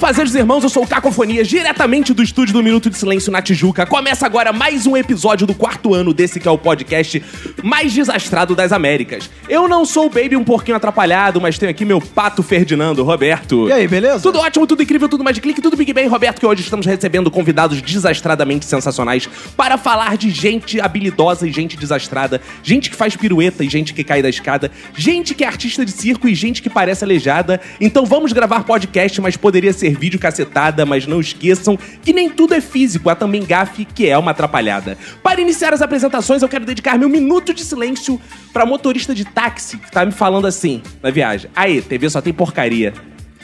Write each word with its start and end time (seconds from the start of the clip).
Bem, 0.00 0.08
fazejos 0.08 0.34
irmãos, 0.34 0.64
eu 0.64 0.70
sou 0.70 0.82
o 0.82 0.86
Cacofonia, 0.86 1.44
diretamente 1.44 2.14
do 2.14 2.22
estúdio 2.22 2.54
do 2.54 2.62
Minuto 2.62 2.88
de 2.88 2.96
Silêncio 2.96 3.30
na 3.30 3.42
Tijuca. 3.42 3.84
Começa 3.84 4.24
agora 4.24 4.50
mais 4.50 4.86
um 4.86 4.96
episódio 4.96 5.46
do 5.46 5.54
quarto 5.54 5.94
ano 5.94 6.14
desse 6.14 6.40
que 6.40 6.48
é 6.48 6.50
o 6.50 6.56
podcast 6.56 7.22
mais 7.62 7.92
desastrado 7.92 8.54
das 8.54 8.72
Américas. 8.72 9.30
Eu 9.48 9.68
não 9.68 9.84
sou 9.84 10.06
o 10.06 10.10
Baby 10.10 10.36
um 10.36 10.44
pouquinho 10.44 10.76
atrapalhado, 10.76 11.40
mas 11.40 11.58
tenho 11.58 11.70
aqui 11.70 11.84
meu 11.84 12.00
pato 12.00 12.42
Ferdinando, 12.42 13.02
Roberto. 13.02 13.68
E 13.68 13.72
aí, 13.72 13.86
beleza? 13.86 14.20
Tudo 14.20 14.38
ótimo, 14.38 14.66
tudo 14.66 14.82
incrível, 14.82 15.08
tudo 15.08 15.24
mais 15.24 15.34
de 15.34 15.42
clique, 15.42 15.60
tudo 15.60 15.76
Big 15.76 15.92
Bang, 15.92 16.08
Roberto, 16.08 16.40
que 16.40 16.46
hoje 16.46 16.62
estamos 16.62 16.86
recebendo 16.86 17.30
convidados 17.30 17.80
desastradamente 17.82 18.64
sensacionais 18.64 19.28
para 19.56 19.76
falar 19.76 20.16
de 20.16 20.30
gente 20.30 20.80
habilidosa 20.80 21.46
e 21.46 21.52
gente 21.52 21.76
desastrada, 21.76 22.40
gente 22.62 22.90
que 22.90 22.96
faz 22.96 23.16
pirueta 23.16 23.64
e 23.64 23.68
gente 23.68 23.92
que 23.92 24.04
cai 24.04 24.22
da 24.22 24.28
escada, 24.28 24.70
gente 24.96 25.34
que 25.34 25.44
é 25.44 25.46
artista 25.46 25.84
de 25.84 25.90
circo 25.90 26.28
e 26.28 26.34
gente 26.34 26.62
que 26.62 26.70
parece 26.70 27.04
aleijada. 27.04 27.60
Então 27.80 28.04
vamos 28.04 28.32
gravar 28.32 28.64
podcast, 28.64 29.20
mas 29.20 29.36
poderia 29.36 29.72
ser 29.72 29.96
vídeo 29.96 30.18
cacetada, 30.18 30.86
mas 30.86 31.06
não 31.06 31.20
esqueçam 31.20 31.78
que 32.02 32.12
nem 32.12 32.28
tudo 32.28 32.54
é 32.54 32.60
físico, 32.60 33.10
há 33.10 33.14
também 33.14 33.44
gafe, 33.44 33.84
que 33.84 34.08
é 34.08 34.16
uma 34.16 34.30
atrapalhada. 34.30 34.96
Para 35.22 35.40
iniciar 35.40 35.72
as 35.72 35.82
apresentações, 35.82 36.42
eu 36.42 36.48
quero 36.48 36.64
dedicar 36.64 36.98
meu 36.98 37.08
minuto 37.08 37.49
de 37.52 37.64
silêncio 37.64 38.20
para 38.52 38.66
motorista 38.66 39.14
de 39.14 39.24
táxi 39.24 39.78
que 39.78 39.90
tá 39.90 40.04
me 40.04 40.12
falando 40.12 40.46
assim 40.46 40.82
na 41.02 41.10
viagem. 41.10 41.50
Aí, 41.54 41.80
TV 41.82 42.08
só 42.10 42.20
tem 42.20 42.32
porcaria. 42.32 42.92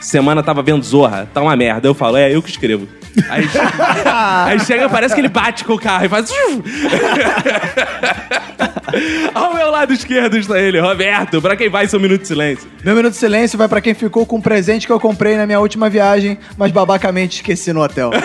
Semana 0.00 0.42
tava 0.42 0.62
vendo 0.62 0.84
Zorra, 0.84 1.28
tá 1.32 1.40
uma 1.42 1.56
merda. 1.56 1.88
Eu 1.88 1.94
falo, 1.94 2.16
é, 2.16 2.34
eu 2.34 2.42
que 2.42 2.50
escrevo. 2.50 2.86
Aí, 3.30 3.48
aí 4.46 4.60
chega, 4.60 4.88
parece 4.88 5.14
que 5.14 5.20
ele 5.20 5.28
bate 5.28 5.64
com 5.64 5.72
o 5.74 5.78
carro 5.78 6.04
e 6.04 6.08
faz. 6.08 6.30
Ao 9.34 9.54
meu 9.54 9.70
lado 9.70 9.92
esquerdo 9.92 10.36
está 10.36 10.58
ele, 10.60 10.78
Roberto. 10.78 11.40
Pra 11.42 11.56
quem 11.56 11.68
vai, 11.68 11.88
seu 11.88 11.98
minuto 11.98 12.22
de 12.22 12.28
silêncio. 12.28 12.68
Meu 12.84 12.94
minuto 12.94 13.12
de 13.12 13.18
silêncio 13.18 13.58
vai 13.58 13.68
pra 13.68 13.80
quem 13.80 13.94
ficou 13.94 14.24
com 14.26 14.36
um 14.36 14.40
presente 14.40 14.86
que 14.86 14.92
eu 14.92 15.00
comprei 15.00 15.36
na 15.36 15.46
minha 15.46 15.60
última 15.60 15.88
viagem, 15.88 16.38
mas 16.56 16.70
babacamente 16.70 17.36
esqueci 17.36 17.72
no 17.72 17.82
hotel. 17.82 18.10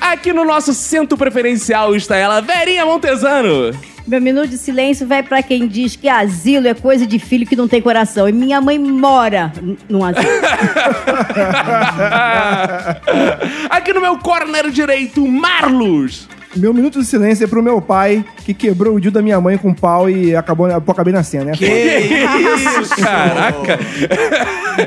Aqui 0.00 0.32
no 0.32 0.44
nosso 0.44 0.72
centro 0.74 1.16
preferencial 1.16 1.94
está 1.94 2.16
ela, 2.16 2.40
Verinha 2.40 2.84
Montesano. 2.84 3.72
Meu 4.06 4.20
minuto 4.20 4.48
de 4.48 4.58
silêncio 4.58 5.06
vai 5.06 5.22
pra 5.22 5.42
quem 5.42 5.66
diz 5.66 5.96
que 5.96 6.06
asilo 6.08 6.68
é 6.68 6.74
coisa 6.74 7.06
de 7.06 7.18
filho 7.18 7.46
que 7.46 7.56
não 7.56 7.66
tem 7.66 7.80
coração. 7.80 8.28
E 8.28 8.32
minha 8.32 8.60
mãe 8.60 8.78
mora 8.78 9.50
num 9.88 10.04
asilo. 10.04 10.28
Aqui 13.70 13.94
no 13.94 14.02
meu 14.02 14.18
corner 14.18 14.70
direito, 14.70 15.26
Marlos. 15.26 16.28
Meu 16.56 16.72
minuto 16.72 17.00
de 17.00 17.04
silêncio 17.04 17.44
é 17.44 17.46
pro 17.46 17.62
meu 17.62 17.80
pai, 17.80 18.24
que 18.44 18.54
quebrou 18.54 18.94
o 18.94 19.00
dedo 19.00 19.14
da 19.14 19.22
minha 19.22 19.40
mãe 19.40 19.58
com 19.58 19.68
um 19.68 19.74
pau 19.74 20.08
e 20.08 20.36
acabou, 20.36 20.68
eu 20.68 20.76
acabei 20.76 21.12
nascendo, 21.12 21.46
né? 21.46 21.52
Que 21.52 21.66
isso, 21.66 22.94
caraca. 23.02 23.78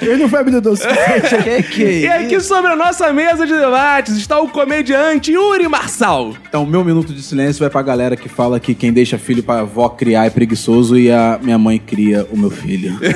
Ele 0.01 0.17
não 0.17 0.29
foi 0.29 0.39
habilidoso. 0.39 0.83
que 1.43 1.63
que 1.63 1.83
E 2.01 2.07
aqui 2.07 2.39
sobre 2.39 2.71
a 2.71 2.75
nossa 2.75 3.11
mesa 3.11 3.45
de 3.45 3.53
debates 3.53 4.15
está 4.17 4.39
o 4.39 4.49
comediante 4.49 5.31
Yuri 5.31 5.67
Marçal. 5.67 6.33
Então, 6.47 6.65
meu 6.65 6.83
minuto 6.83 7.13
de 7.13 7.21
silêncio 7.21 7.59
vai 7.59 7.69
pra 7.69 7.81
galera 7.81 8.15
que 8.15 8.29
fala 8.29 8.59
que 8.59 8.73
quem 8.73 8.91
deixa 8.93 9.17
filho 9.17 9.43
pra 9.43 9.59
avó 9.59 9.89
criar 9.89 10.25
é 10.25 10.29
preguiçoso 10.29 10.97
e 10.97 11.11
a 11.11 11.39
minha 11.41 11.57
mãe 11.57 11.79
cria 11.79 12.27
o 12.31 12.37
meu 12.37 12.49
filho. 12.49 12.97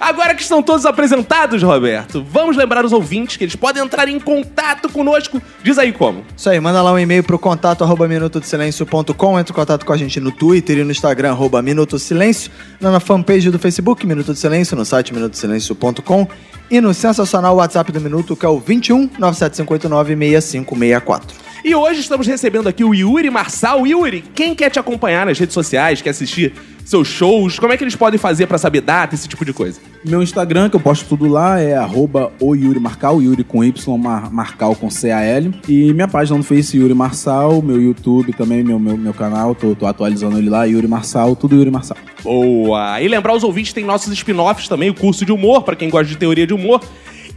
Agora 0.00 0.34
que 0.34 0.42
estão 0.42 0.62
todos 0.62 0.86
apresentados, 0.86 1.62
Roberto, 1.62 2.24
vamos 2.28 2.56
lembrar 2.56 2.84
os 2.84 2.92
ouvintes 2.92 3.36
que 3.36 3.44
eles 3.44 3.56
podem 3.56 3.82
entrar 3.82 4.08
em 4.08 4.18
contato 4.18 4.88
conosco. 5.04 5.40
Diz 5.62 5.78
aí 5.78 5.92
como. 5.92 6.24
Isso 6.36 6.48
aí, 6.48 6.58
manda 6.58 6.80
lá 6.82 6.92
um 6.92 6.98
e-mail 6.98 7.22
pro 7.22 7.38
contato 7.38 7.84
arroba 7.84 8.08
minutodesilencio.com, 8.08 9.38
entra 9.38 9.52
em 9.52 9.54
contato 9.54 9.84
com 9.84 9.92
a 9.92 9.96
gente 9.96 10.18
no 10.18 10.32
Twitter 10.32 10.78
e 10.78 10.84
no 10.84 10.90
Instagram, 10.90 11.30
arroba 11.30 11.60
Minuto 11.60 11.98
Silêncio, 11.98 12.50
na 12.80 12.98
fanpage 12.98 13.50
do 13.50 13.58
Facebook, 13.58 14.06
Minuto 14.06 14.32
de 14.32 14.38
Silêncio, 14.38 14.76
no 14.76 14.84
site 14.84 15.12
minutosilencio.com 15.12 16.26
e 16.70 16.80
no 16.80 16.94
sensacional 16.94 17.56
WhatsApp 17.56 17.92
do 17.92 18.00
Minuto, 18.00 18.34
que 18.34 18.46
é 18.46 18.48
o 18.48 18.58
21 18.58 19.10
97589 19.18 20.16
6564. 20.16 21.43
E 21.64 21.74
hoje 21.74 22.00
estamos 22.00 22.26
recebendo 22.26 22.68
aqui 22.68 22.84
o 22.84 22.92
Yuri 22.92 23.30
Marçal. 23.30 23.86
Yuri, 23.86 24.22
quem 24.34 24.54
quer 24.54 24.68
te 24.68 24.78
acompanhar 24.78 25.24
nas 25.24 25.38
redes 25.38 25.54
sociais, 25.54 26.02
quer 26.02 26.10
assistir 26.10 26.52
seus 26.84 27.08
shows, 27.08 27.58
como 27.58 27.72
é 27.72 27.78
que 27.78 27.82
eles 27.82 27.96
podem 27.96 28.18
fazer 28.18 28.46
pra 28.46 28.58
saber 28.58 28.82
data, 28.82 29.14
esse 29.14 29.26
tipo 29.26 29.42
de 29.46 29.54
coisa? 29.54 29.80
meu 30.04 30.22
Instagram, 30.22 30.68
que 30.68 30.76
eu 30.76 30.80
posto 30.80 31.08
tudo 31.08 31.26
lá, 31.26 31.58
é 31.58 31.74
arroba 31.74 32.30
o 32.38 32.54
Yuri 32.54 32.78
Marcal, 32.78 33.22
Yuri 33.22 33.42
com 33.42 33.64
Y, 33.64 33.96
Mar 33.96 34.30
Marcal 34.30 34.76
com 34.76 34.90
C-A-L. 34.90 35.54
E 35.66 35.94
minha 35.94 36.06
página 36.06 36.36
no 36.36 36.44
Face, 36.44 36.76
Yuri 36.76 36.92
Marçal, 36.92 37.62
meu 37.62 37.80
YouTube 37.80 38.34
também, 38.34 38.62
meu, 38.62 38.78
meu, 38.78 38.98
meu 38.98 39.14
canal, 39.14 39.54
tô, 39.54 39.74
tô 39.74 39.86
atualizando 39.86 40.36
ele 40.36 40.50
lá, 40.50 40.64
Yuri 40.64 40.86
Marçal, 40.86 41.34
tudo 41.34 41.56
Yuri 41.56 41.70
Marçal. 41.70 41.96
Boa! 42.22 43.00
E 43.00 43.08
lembrar 43.08 43.34
os 43.34 43.42
ouvintes, 43.42 43.72
tem 43.72 43.84
nossos 43.84 44.12
spin-offs 44.12 44.68
também, 44.68 44.90
o 44.90 44.94
curso 44.94 45.24
de 45.24 45.32
humor, 45.32 45.62
pra 45.62 45.74
quem 45.74 45.88
gosta 45.88 46.08
de 46.08 46.18
teoria 46.18 46.46
de 46.46 46.52
humor, 46.52 46.82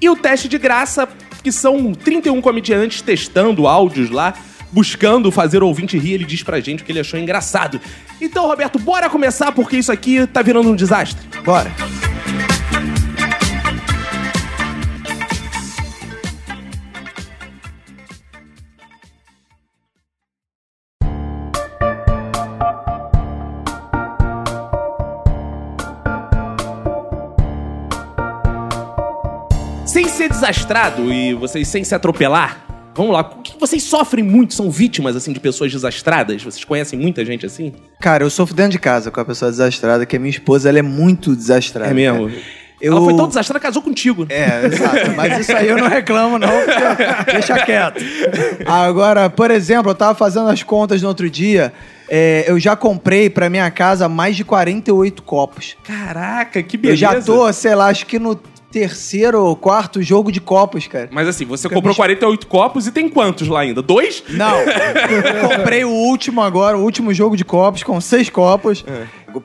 e 0.01 0.09
o 0.09 0.15
teste 0.17 0.49
de 0.49 0.57
graça, 0.57 1.07
que 1.43 1.51
são 1.51 1.93
31 1.93 2.41
comediantes 2.41 3.01
testando 3.01 3.67
áudios 3.67 4.09
lá, 4.09 4.33
buscando 4.71 5.31
fazer 5.31 5.63
o 5.63 5.67
ouvinte 5.67 5.97
rir, 5.97 6.13
ele 6.13 6.25
diz 6.25 6.43
pra 6.43 6.59
gente 6.59 6.83
o 6.83 6.85
que 6.85 6.91
ele 6.91 6.99
achou 6.99 7.19
engraçado. 7.19 7.79
Então, 8.19 8.47
Roberto, 8.47 8.79
bora 8.79 9.09
começar, 9.09 9.51
porque 9.51 9.77
isso 9.77 9.91
aqui 9.91 10.25
tá 10.27 10.41
virando 10.41 10.69
um 10.69 10.75
desastre. 10.75 11.27
Bora! 11.43 11.71
Desastrado 30.51 31.11
e 31.11 31.33
vocês 31.33 31.67
sem 31.67 31.83
se 31.83 31.93
atropelar, 31.93 32.65
vamos 32.95 33.11
lá, 33.13 33.21
o 33.21 33.41
que 33.41 33.59
vocês 33.59 33.83
sofrem 33.83 34.23
muito, 34.23 34.53
são 34.53 34.71
vítimas, 34.71 35.15
assim, 35.15 35.33
de 35.33 35.39
pessoas 35.39 35.71
desastradas? 35.71 36.41
Vocês 36.41 36.63
conhecem 36.63 36.97
muita 36.97 37.23
gente 37.25 37.45
assim? 37.45 37.73
Cara, 37.99 38.23
eu 38.23 38.29
sofro 38.29 38.55
dentro 38.55 38.71
de 38.71 38.79
casa 38.79 39.11
com 39.11 39.19
a 39.19 39.25
pessoa 39.25 39.51
desastrada, 39.51 40.05
que 40.05 40.15
a 40.15 40.19
minha 40.19 40.29
esposa, 40.31 40.69
ela 40.69 40.79
é 40.79 40.83
muito 40.83 41.35
desastrada. 41.35 41.91
É 41.91 41.93
mesmo? 41.93 42.29
cara. 42.29 42.41
Eu... 42.79 42.91
Ela 42.95 43.01
foi 43.01 43.15
tão 43.15 43.27
desastrada, 43.27 43.59
casou 43.59 43.81
contigo. 43.81 44.27
É, 44.29 44.67
exato. 44.67 45.11
Mas 45.15 45.39
isso 45.39 45.51
aí 45.51 45.67
eu 45.67 45.77
não 45.77 45.87
reclamo, 45.89 46.37
não, 46.37 46.47
porque 46.47 47.31
deixa 47.33 47.57
quieto. 47.65 48.03
Agora, 48.67 49.29
por 49.31 49.49
exemplo, 49.49 49.91
eu 49.91 49.95
tava 49.95 50.13
fazendo 50.13 50.47
as 50.47 50.61
contas 50.61 51.01
no 51.01 51.07
outro 51.07 51.27
dia. 51.27 51.73
é, 52.07 52.45
eu 52.47 52.59
já 52.59 52.75
comprei 52.75 53.31
pra 53.31 53.49
minha 53.49 53.69
casa 53.71 54.07
mais 54.07 54.35
de 54.35 54.43
48 54.45 55.23
copos. 55.23 55.75
Caraca, 55.83 56.61
que 56.61 56.77
Eu 56.77 56.81
beleza. 56.81 56.97
já 56.97 57.19
tô, 57.19 57.51
sei 57.51 57.73
lá, 57.73 57.87
acho 57.87 58.05
que 58.05 58.19
no 58.19 58.39
terceiro 58.77 59.41
ou 59.43 59.55
quarto 59.55 60.01
jogo 60.03 60.31
de 60.31 60.39
copos, 60.39 60.85
cara. 60.85 61.09
Mas 61.11 61.27
assim, 61.27 61.45
você 61.45 61.67
comprou 61.67 61.95
48 61.95 62.45
copos 62.45 62.85
e 62.85 62.91
tem 62.91 63.09
quantos 63.09 63.47
lá 63.47 63.61
ainda? 63.61 63.81
Dois? 63.81 64.23
Não, 64.29 64.59
eu 64.59 65.49
comprei 65.57 65.83
o 65.83 65.89
último 65.89 66.41
agora, 66.41 66.77
o 66.77 66.83
último 66.83 67.11
jogo 67.11 67.35
de 67.35 67.43
copos, 67.43 67.81
com 67.81 67.99
seis 67.99 68.29
copos. 68.29 68.85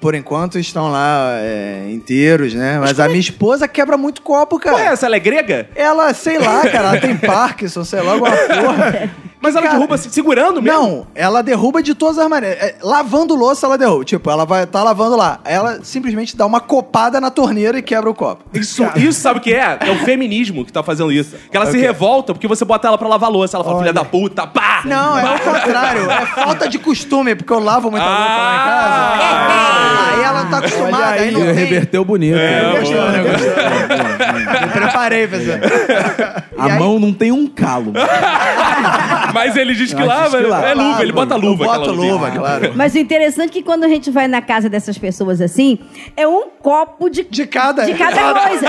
Por 0.00 0.14
enquanto 0.14 0.58
estão 0.58 0.90
lá 0.90 1.32
é, 1.40 1.88
inteiros, 1.90 2.54
né? 2.54 2.78
Mas 2.80 2.98
a 3.00 3.08
minha 3.08 3.20
esposa 3.20 3.66
quebra 3.68 3.96
muito 3.96 4.22
copo, 4.22 4.58
cara. 4.58 4.76
Qual 4.76 4.86
é 4.88 4.92
essa? 4.92 5.06
Ela 5.06 5.16
é 5.16 5.20
grega? 5.20 5.68
Ela, 5.74 6.14
sei 6.14 6.38
lá, 6.38 6.60
cara, 6.62 6.88
ela 6.90 7.00
tem 7.00 7.16
Parkinson, 7.16 7.84
sei 7.84 8.00
lá, 8.00 8.12
alguma 8.12 8.30
porra. 8.62 9.10
Mas 9.40 9.56
ela 9.56 9.64
Cara, 9.66 9.74
derruba 9.74 9.98
se- 9.98 10.08
segurando 10.08 10.62
mesmo? 10.62 10.78
Não, 10.78 11.06
ela 11.16 11.42
derruba 11.42 11.82
de 11.82 11.96
todas 11.96 12.16
as 12.16 12.28
maneiras. 12.28 12.62
É, 12.62 12.76
lavando 12.80 13.34
louça, 13.34 13.66
ela 13.66 13.76
derruba. 13.76 14.04
Tipo, 14.04 14.30
ela 14.30 14.44
vai 14.46 14.64
tá 14.66 14.84
lavando 14.84 15.16
lá. 15.16 15.40
Ela 15.44 15.80
simplesmente 15.82 16.36
dá 16.36 16.46
uma 16.46 16.60
copada 16.60 17.20
na 17.20 17.28
torneira 17.28 17.76
e 17.76 17.82
quebra 17.82 18.08
o 18.08 18.14
copo. 18.14 18.44
Isso, 18.54 18.84
isso 18.94 19.20
sabe 19.20 19.40
o 19.40 19.42
que 19.42 19.52
é? 19.52 19.78
É 19.80 19.90
o 19.90 19.96
feminismo 20.04 20.64
que 20.64 20.72
tá 20.72 20.80
fazendo 20.84 21.10
isso. 21.10 21.34
Que 21.50 21.56
ela 21.56 21.66
se 21.66 21.76
revolta 21.76 22.32
porque 22.32 22.46
você 22.46 22.64
bota 22.64 22.86
ela 22.86 22.96
pra 22.96 23.08
lavar 23.08 23.30
louça. 23.30 23.56
Ela 23.56 23.64
fala, 23.64 23.80
filha 23.80 23.92
da 23.92 24.04
puta, 24.04 24.46
pá! 24.46 24.82
Não, 24.84 25.18
é 25.18 25.34
o 25.34 25.40
contrário. 25.40 26.08
É 26.08 26.26
falta 26.26 26.68
de 26.68 26.78
costume, 26.78 27.34
porque 27.34 27.52
eu 27.52 27.58
lavo 27.58 27.90
muita 27.90 28.06
roupa 28.06 28.20
lá 28.22 28.54
em 28.54 28.58
casa. 28.58 28.94
Ah! 28.94 29.68
Aí 29.72 30.22
ela 30.22 30.44
tá 30.46 30.58
acostumada, 30.58 31.12
aí, 31.12 31.30
não 31.30 31.40
tem. 31.40 31.52
Reverteu 31.52 32.04
bonito. 32.04 32.36
É, 32.36 32.62
né? 32.62 32.80
gostei, 32.80 33.22
gostei. 33.30 34.66
Me 34.66 34.72
preparei, 34.72 35.26
pessoal. 35.28 35.58
A 36.58 36.68
mão 36.78 36.98
não 37.00 37.12
tem 37.12 37.32
um 37.32 37.46
calo. 37.46 37.92
Mas 39.34 39.56
ele 39.56 39.74
diz 39.74 39.92
que 39.92 40.00
Eu 40.00 40.06
lá. 40.06 40.26
é 40.26 40.74
luva, 40.74 41.02
ele 41.02 41.12
bota 41.12 41.34
luva. 41.34 41.64
Bota 41.64 41.90
luva, 41.90 42.30
claro. 42.30 42.72
Mas 42.76 42.94
o 42.94 42.98
interessante 42.98 43.50
é 43.50 43.52
que 43.52 43.62
quando 43.62 43.84
a 43.84 43.88
gente 43.88 44.10
vai 44.10 44.28
na 44.28 44.40
casa 44.40 44.68
dessas 44.68 44.96
pessoas 44.96 45.40
assim, 45.40 45.78
é 46.16 46.26
um 46.28 46.48
copo 46.60 47.08
de, 47.08 47.24
De 47.24 47.46
cada. 47.46 47.84
de 47.84 47.94
cada 47.94 48.34
coisa. 48.34 48.66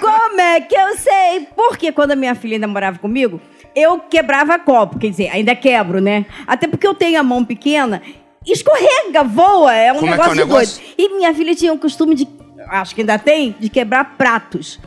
Como 0.00 0.40
é 0.40 0.60
que 0.60 0.74
eu 0.74 0.96
sei? 0.96 1.48
Porque 1.54 1.92
quando 1.92 2.12
a 2.12 2.16
minha 2.16 2.34
filha 2.34 2.54
ainda 2.54 2.68
morava 2.68 2.98
comigo, 2.98 3.40
eu 3.74 3.98
quebrava 3.98 4.58
copo. 4.58 4.98
Quer 4.98 5.10
dizer, 5.10 5.28
ainda 5.30 5.54
quebro, 5.54 6.00
né? 6.00 6.24
Até 6.46 6.66
porque 6.66 6.86
eu 6.86 6.94
tenho 6.94 7.20
a 7.20 7.22
mão 7.22 7.44
pequena, 7.44 8.00
escorrega, 8.52 9.22
voa. 9.24 9.74
É 9.74 9.92
um 9.92 9.96
Como 10.00 10.14
é 10.14 10.16
que 10.18 10.22
é 10.24 10.28
o 10.28 10.34
negócio 10.34 10.46
negócio? 10.46 10.80
doido. 10.82 10.94
E 10.98 11.16
minha 11.16 11.34
filha 11.34 11.54
tinha 11.54 11.72
o 11.72 11.78
costume 11.78 12.14
de, 12.14 12.28
acho 12.68 12.94
que 12.94 13.02
ainda 13.02 13.18
tem, 13.18 13.54
de 13.58 13.68
quebrar 13.68 14.16
pratos. 14.16 14.78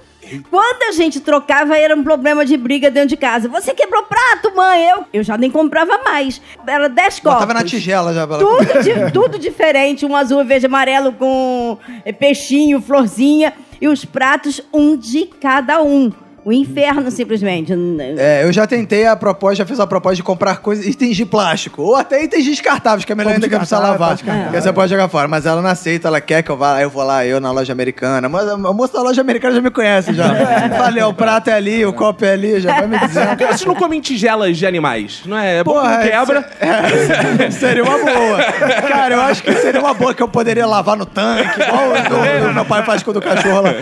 Quando 0.50 0.84
a 0.84 0.92
gente 0.94 1.20
trocava, 1.20 1.78
era 1.78 1.94
um 1.94 2.04
problema 2.04 2.46
de 2.46 2.56
briga 2.56 2.90
dentro 2.90 3.10
de 3.10 3.18
casa. 3.18 3.50
Você 3.50 3.74
quebrou 3.74 4.04
prato, 4.04 4.56
mãe? 4.56 4.88
Eu, 4.88 5.06
eu 5.12 5.24
já 5.24 5.38
nem 5.38 5.52
comprava 5.52 5.98
mais. 6.06 6.42
Era 6.66 6.88
10 6.88 7.20
copos. 7.20 7.34
Botava 7.40 7.54
na 7.54 7.66
tigela 7.66 8.14
já. 8.14 8.26
pra 8.26 8.38
Tudo, 8.38 8.66
di- 8.82 9.12
tudo 9.12 9.38
diferente, 9.38 10.06
um 10.06 10.16
azul, 10.16 10.46
verde, 10.46 10.68
amarelo 10.68 11.12
com 11.12 11.78
eh, 12.06 12.14
peixinho, 12.14 12.80
florzinha 12.82 13.52
e 13.82 13.90
os 13.90 14.06
pratos 14.06 14.62
um 14.74 14.96
de 14.96 15.26
cada 15.26 15.82
um. 15.82 16.14
O 16.44 16.52
inferno 16.52 17.12
simplesmente. 17.12 17.72
É, 18.18 18.44
eu 18.44 18.52
já 18.52 18.66
tentei 18.66 19.06
a 19.06 19.16
proposta, 19.16 19.58
já 19.58 19.66
fiz 19.66 19.80
a 19.80 19.86
proposta 19.86 20.16
de 20.16 20.24
comprar 20.24 20.58
coisas, 20.58 20.88
itens 20.88 21.16
de 21.16 21.24
plástico. 21.24 21.84
Ou 21.84 21.96
até 21.96 22.24
itens 22.24 22.44
descartáveis, 22.44 23.06
que 23.06 23.12
é 23.12 23.16
melhor 23.16 23.30
Como 23.30 23.36
ainda 23.36 23.48
que 23.48 23.56
precisa 23.56 23.78
lavar. 23.80 24.16
descartável. 24.16 24.52
Que 24.52 24.60
você 24.62 24.74
pode 24.74 24.90
jogar 24.90 25.08
fora. 25.08 25.28
Mas 25.28 25.46
ela 25.46 25.62
não 25.62 25.70
aceita, 25.70 26.08
ela 26.08 26.20
quer 26.20 26.42
que 26.42 26.50
eu 26.50 26.58
vá, 26.58 26.78
aí 26.78 26.84
eu 26.84 26.90
vou 26.90 27.04
lá, 27.04 27.24
eu 27.24 27.40
na 27.40 27.52
loja 27.52 27.72
americana. 27.72 28.28
Mas 28.28 28.48
a 28.50 28.58
moça 28.58 28.94
da 28.94 29.04
loja 29.04 29.22
americana 29.22 29.54
já 29.54 29.62
me 29.62 29.70
conhece 29.70 30.14
já. 30.14 30.34
Falei, 30.78 31.04
ó, 31.04 31.10
o 31.10 31.14
prato 31.14 31.52
é 31.52 31.54
ali, 31.54 31.86
o 31.86 31.94
copo 31.94 32.26
é 32.26 32.34
ali, 32.34 32.60
já 32.60 32.74
vai 32.74 32.88
me 32.88 32.98
dizendo. 32.98 33.28
Por 33.30 33.38
que 33.38 33.46
vocês 33.54 33.66
não 33.66 33.76
comem 33.76 34.02
tigelas 34.02 34.58
de 34.58 34.66
animais? 34.66 35.22
Não 35.28 35.38
é? 35.38 35.58
É 35.60 35.64
bom 35.64 35.74
Porra, 35.74 35.98
não 35.98 36.04
quebra. 36.04 36.50
é, 36.60 37.52
seria 37.52 37.84
uma 37.84 38.00
boa. 38.00 38.44
Cara, 38.88 39.14
eu 39.14 39.22
acho 39.22 39.44
que 39.44 39.54
seria 39.58 39.80
uma 39.80 39.94
boa 39.94 40.14
que 40.16 40.24
eu 40.24 40.28
poderia 40.28 40.66
lavar 40.66 40.98
no 40.98 41.06
tanque, 41.06 41.62
igual 41.62 41.84
o, 41.90 42.50
o 42.50 42.54
meu 42.54 42.66
pai 42.66 42.84
faz 42.84 43.04
com 43.04 43.12
o 43.12 43.14
do 43.14 43.22
cachorro 43.22 43.62
lá. 43.62 43.74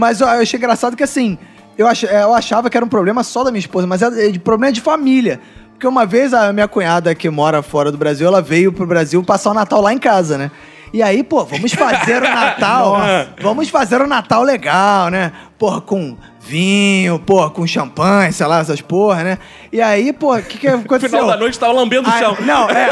Mas 0.00 0.22
ó, 0.22 0.32
eu 0.34 0.42
achei 0.42 0.58
engraçado 0.58 0.96
que 0.96 1.02
assim, 1.02 1.36
eu, 1.76 1.86
ach, 1.86 2.02
eu 2.04 2.34
achava 2.34 2.68
que 2.70 2.76
era 2.76 2.84
um 2.84 2.88
problema 2.88 3.22
só 3.22 3.42
da 3.44 3.50
minha 3.50 3.60
esposa, 3.60 3.86
mas 3.86 4.02
é 4.02 4.28
de 4.30 4.38
problema 4.38 4.72
de 4.72 4.80
família. 4.80 5.40
Porque 5.72 5.86
uma 5.86 6.06
vez 6.06 6.32
a 6.32 6.52
minha 6.52 6.68
cunhada 6.68 7.14
que 7.14 7.28
mora 7.28 7.60
fora 7.62 7.90
do 7.90 7.98
Brasil, 7.98 8.26
ela 8.26 8.40
veio 8.40 8.72
pro 8.72 8.86
Brasil 8.86 9.22
passar 9.24 9.50
o 9.50 9.54
Natal 9.54 9.80
lá 9.80 9.92
em 9.92 9.98
casa, 9.98 10.38
né? 10.38 10.50
E 10.92 11.02
aí, 11.02 11.24
pô, 11.24 11.44
vamos 11.44 11.72
fazer 11.72 12.18
o 12.22 12.28
Natal. 12.28 12.96
vamos 13.42 13.68
fazer 13.68 14.00
o 14.00 14.06
Natal 14.06 14.44
legal, 14.44 15.08
né? 15.10 15.32
Porra, 15.58 15.80
com 15.80 16.16
vinho, 16.38 17.18
porra, 17.18 17.50
com 17.50 17.66
champanhe, 17.66 18.32
sei 18.32 18.46
lá, 18.46 18.60
essas 18.60 18.80
porra, 18.80 19.24
né? 19.24 19.38
E 19.72 19.82
aí, 19.82 20.12
pô, 20.12 20.36
o 20.36 20.42
que, 20.42 20.56
que 20.58 20.70
No 20.70 20.76
aconteceu? 20.86 21.08
final 21.18 21.26
da 21.26 21.36
noite 21.36 21.58
tava 21.58 21.72
lambendo 21.72 22.08
o 22.08 22.12
Aí- 22.12 22.20
chão. 22.20 22.36
não, 22.42 22.70
é. 22.70 22.88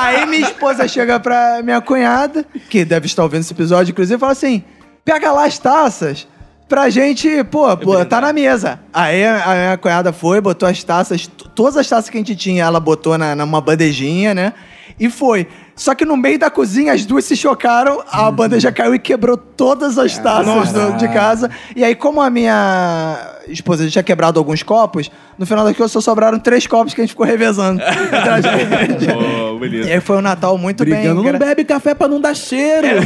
Aí 0.00 0.24
minha 0.24 0.46
esposa 0.48 0.88
chega 0.88 1.20
pra 1.20 1.60
minha 1.62 1.80
cunhada, 1.82 2.46
que 2.70 2.82
deve 2.86 3.04
estar 3.04 3.22
ouvindo 3.22 3.40
esse 3.42 3.52
episódio, 3.52 3.92
inclusive, 3.92 4.16
e 4.16 4.18
fala 4.18 4.32
assim: 4.32 4.64
pega 5.04 5.30
lá 5.32 5.44
as 5.44 5.58
taças 5.58 6.26
pra 6.68 6.90
gente, 6.90 7.44
pô, 7.44 7.76
pô 7.76 8.04
tá 8.04 8.20
na 8.20 8.32
mesa. 8.32 8.80
Aí 8.92 9.24
a 9.24 9.54
minha 9.54 9.78
cunhada 9.78 10.12
foi, 10.12 10.40
botou 10.40 10.68
as 10.68 10.82
taças, 10.82 11.26
todas 11.54 11.76
as 11.76 11.88
taças 11.88 12.10
que 12.10 12.16
a 12.16 12.20
gente 12.20 12.36
tinha, 12.36 12.64
ela 12.64 12.80
botou 12.80 13.16
na, 13.16 13.34
numa 13.34 13.60
bandejinha, 13.60 14.34
né? 14.34 14.52
E 14.98 15.10
foi. 15.10 15.46
Só 15.76 15.94
que 15.94 16.06
no 16.06 16.16
meio 16.16 16.38
da 16.38 16.48
cozinha, 16.48 16.94
as 16.94 17.04
duas 17.04 17.24
se 17.26 17.36
chocaram, 17.36 18.02
a 18.10 18.30
bandeja 18.30 18.72
caiu 18.72 18.94
e 18.94 18.98
quebrou 18.98 19.36
todas 19.36 19.98
as 19.98 20.16
taças 20.16 20.72
do- 20.72 20.92
de 20.96 21.06
casa. 21.08 21.50
E 21.76 21.84
aí, 21.84 21.94
como 21.94 22.18
a 22.22 22.30
minha 22.30 23.18
esposa 23.46 23.84
já 23.84 23.90
tinha 23.90 24.02
quebrado 24.02 24.38
alguns 24.38 24.62
copos, 24.62 25.10
no 25.38 25.44
final 25.44 25.64
daqui 25.66 25.86
só 25.86 26.00
sobraram 26.00 26.38
três 26.38 26.66
copos 26.66 26.94
que 26.94 27.00
a 27.02 27.04
gente 27.04 27.10
ficou 27.10 27.26
revezando 27.26 27.80
entre 27.84 28.18
a 28.18 28.40
gente. 28.40 29.06
Oh, 29.12 29.58
beleza. 29.58 29.90
E 29.90 29.92
aí 29.92 30.00
foi 30.00 30.16
um 30.16 30.22
Natal 30.22 30.56
muito 30.56 30.82
Brigando, 30.82 31.22
bem. 31.22 31.32
não 31.32 31.38
bebe 31.38 31.62
café 31.62 31.94
pra 31.94 32.08
não 32.08 32.20
dar 32.22 32.34
cheiro. 32.34 32.86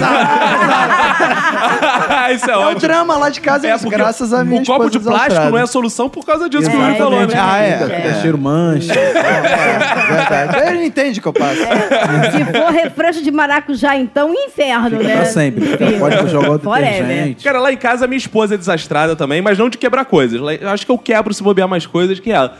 Isso 2.34 2.48
é 2.48 2.52
É 2.52 2.56
o 2.56 2.60
ótimo. 2.60 2.80
drama 2.80 3.16
lá 3.16 3.28
de 3.30 3.40
casa, 3.40 3.66
É, 3.66 3.76
porque 3.76 3.96
graças 3.96 4.32
a 4.32 4.44
minha 4.44 4.62
o 4.62 4.66
copo 4.66 4.88
de 4.88 5.00
plástico 5.00 5.50
não 5.50 5.58
é 5.58 5.62
a 5.62 5.66
solução 5.66 6.08
por 6.08 6.24
causa 6.24 6.48
disso 6.48 6.70
que 6.70 6.76
o 6.76 6.80
Yuri 6.80 6.96
falou, 6.98 7.26
né? 7.26 7.34
Ah, 7.36 7.58
é. 7.58 8.02
Dá 8.12 8.14
cheiro 8.20 8.38
mancha. 8.38 8.92
É 8.94 10.12
verdade. 10.14 10.68
Ele 10.70 10.84
entende 10.86 11.18
o 11.18 11.22
que 11.22 11.28
eu 11.28 11.32
passo. 11.32 11.56
Se 12.30 12.59
for 12.62 12.72
refresco 12.72 13.22
de 13.22 13.30
maracujá, 13.30 13.96
então, 13.96 14.32
inferno, 14.34 15.02
né? 15.02 15.16
Pra 15.16 15.24
sempre. 15.26 15.64
Fica- 15.66 15.92
Pode 15.98 16.28
jogar 16.30 16.50
o 16.50 16.58
detergente. 16.58 17.44
Cara, 17.44 17.58
lá 17.60 17.72
em 17.72 17.76
casa 17.76 18.06
minha 18.06 18.18
esposa 18.18 18.54
é 18.54 18.58
desastrada 18.58 19.14
também, 19.16 19.40
mas 19.42 19.58
não 19.58 19.68
de 19.68 19.78
quebrar 19.78 20.04
coisas. 20.04 20.40
Eu 20.60 20.68
acho 20.68 20.84
que 20.86 20.92
eu 20.92 20.98
quebro 20.98 21.32
se 21.34 21.42
bobear 21.42 21.68
mais 21.68 21.86
coisas 21.86 22.18
que 22.20 22.30
ela. 22.30 22.56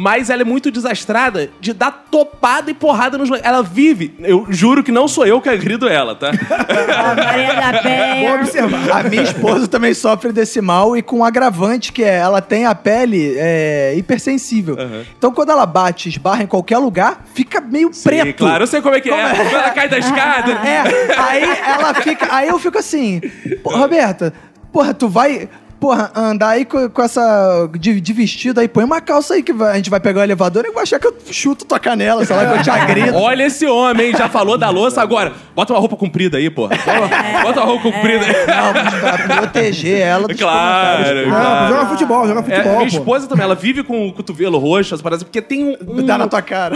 Mas 0.00 0.30
ela 0.30 0.42
é 0.42 0.44
muito 0.44 0.70
desastrada 0.70 1.50
de 1.60 1.72
dar 1.72 1.90
topada 2.08 2.70
e 2.70 2.74
porrada 2.74 3.18
nos. 3.18 3.28
Ela 3.42 3.64
vive. 3.64 4.14
Eu 4.20 4.46
juro 4.48 4.84
que 4.84 4.92
não 4.92 5.08
sou 5.08 5.26
eu 5.26 5.40
que 5.40 5.48
agrido 5.48 5.88
ela, 5.88 6.14
tá? 6.14 6.30
A 6.38 7.14
Maria 7.16 7.52
da 7.54 7.72
Vou 7.72 7.82
Penha. 7.82 8.34
observar. 8.36 9.00
A 9.00 9.08
minha 9.08 9.22
esposa 9.22 9.66
também 9.66 9.92
sofre 9.94 10.30
desse 10.30 10.60
mal 10.60 10.96
e 10.96 11.02
com 11.02 11.18
um 11.18 11.24
agravante 11.24 11.92
que 11.92 12.04
é, 12.04 12.14
ela 12.14 12.40
tem 12.40 12.64
a 12.64 12.76
pele 12.76 13.34
é, 13.36 13.94
hipersensível. 13.96 14.76
Então 15.18 15.32
quando 15.32 15.50
ela 15.50 15.66
bate, 15.66 16.08
esbarra 16.08 16.44
em 16.44 16.46
qualquer 16.46 16.78
lugar, 16.78 17.24
fica 17.34 17.60
meio 17.60 17.90
preto. 17.90 18.26
Sim, 18.26 18.32
claro, 18.34 18.62
eu 18.62 18.66
sei 18.68 18.80
como 18.80 18.94
é 18.94 19.00
que 19.00 19.10
é. 19.10 19.34
Quando 19.34 19.48
ela 19.52 19.70
cai 19.70 19.88
da 19.88 19.98
escada. 19.98 20.52
É, 20.52 20.80
aí 21.18 21.42
ela 21.42 21.94
fica. 21.94 22.28
Aí 22.30 22.46
eu 22.48 22.58
fico 22.60 22.78
assim, 22.78 23.20
"Pô, 23.64 23.70
Roberta, 23.76 24.32
porra, 24.72 24.94
tu 24.94 25.08
vai. 25.08 25.48
Porra, 25.80 26.10
andar 26.14 26.48
aí 26.50 26.64
com, 26.64 26.88
com 26.90 27.02
essa. 27.02 27.68
De, 27.78 28.00
de 28.00 28.12
vestido 28.12 28.58
aí, 28.58 28.66
põe 28.66 28.82
uma 28.82 29.00
calça 29.00 29.34
aí 29.34 29.42
que 29.44 29.52
vai- 29.52 29.72
a 29.72 29.76
gente 29.76 29.88
vai 29.88 30.00
pegar 30.00 30.20
o 30.20 30.24
elevador 30.24 30.64
e 30.66 30.72
vai 30.72 30.82
achar 30.82 30.98
que 30.98 31.06
eu 31.06 31.14
chuto 31.30 31.64
tua 31.64 31.78
canela, 31.78 32.24
sei 32.24 32.34
lá, 32.34 32.46
que 32.46 32.58
eu 32.58 32.62
te 32.64 32.70
agrido. 32.70 33.14
Olha 33.16 33.44
esse 33.44 33.64
homem, 33.64 34.10
já 34.12 34.28
falou 34.28 34.58
da 34.58 34.70
louça 34.70 35.00
agora. 35.00 35.32
Bota 35.54 35.72
uma 35.72 35.78
roupa 35.78 35.96
comprida 35.96 36.36
aí, 36.36 36.50
porra. 36.50 36.76
Bota, 36.76 37.42
bota 37.44 37.60
uma 37.60 37.66
roupa 37.66 37.82
comprida 37.92 38.24
aí. 38.24 38.46
Não, 38.46 38.72
mas 38.74 38.94
pra 39.26 39.36
proteger 39.36 40.00
ela 40.00 40.26
dos. 40.26 40.36
Claro, 40.36 41.14
Não, 41.22 41.30
claro. 41.30 41.74
joga 41.74 41.86
futebol, 41.90 42.26
joga 42.26 42.40
É, 42.40 42.42
futebol, 42.42 42.76
minha 42.78 42.90
pô. 42.90 42.96
esposa 42.98 43.26
também, 43.28 43.44
ela 43.44 43.54
vive 43.54 43.84
com 43.84 44.08
o 44.08 44.12
cotovelo 44.12 44.58
roxo, 44.58 44.96
as 44.96 45.00
paradas, 45.02 45.22
porque 45.22 45.40
tem 45.40 45.62
um. 45.64 45.76
um- 45.92 46.04
Dá 46.04 46.18
na 46.18 46.26
tua 46.26 46.42
cara. 46.42 46.74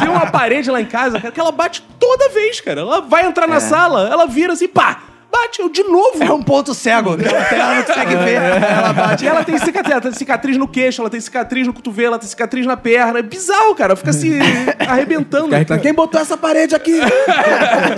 Tem 0.00 0.08
uma 0.08 0.26
parede 0.30 0.70
lá 0.70 0.80
em 0.80 0.84
casa, 0.86 1.18
cara, 1.18 1.32
que 1.32 1.40
ela 1.40 1.50
bate 1.50 1.82
toda 1.98 2.28
vez, 2.28 2.60
cara. 2.60 2.80
Ela 2.80 3.00
vai 3.00 3.26
entrar 3.26 3.48
na 3.48 3.58
sala, 3.58 4.08
ela 4.08 4.26
vira 4.26 4.52
assim, 4.52 4.68
pá, 4.68 4.98
bate, 5.32 5.60
eu 5.60 5.68
de 5.70 5.82
novo. 5.84 6.22
É 6.22 6.30
um 6.32 6.42
ponto 6.42 6.74
cego. 6.74 7.16
que 7.16 7.24
Ela, 7.54 7.74
não 7.76 7.82
consegue 7.84 8.16
ver. 8.16 8.34
Ela 8.34 8.92
bate. 8.92 9.24
E 9.24 9.28
ela 9.28 9.42
tem 9.44 9.58
cicatriz, 9.58 9.92
ela 9.92 10.00
tem 10.00 10.12
cicatriz 10.12 10.56
no 10.56 10.68
queixo, 10.68 11.00
ela 11.00 11.10
tem 11.10 11.20
cicatriz 11.20 11.66
no 11.66 11.72
cotovelo, 11.72 12.08
ela 12.08 12.18
tem 12.18 12.28
cicatriz 12.28 12.66
na 12.66 12.76
perna. 12.76 13.18
É 13.18 13.22
bizarro, 13.22 13.74
cara. 13.74 13.96
Fica 13.96 14.12
se 14.12 14.38
arrebentando. 14.86 15.48
Quem 15.80 15.94
botou 15.94 16.20
essa 16.20 16.36
parede 16.36 16.74
aqui? 16.74 17.00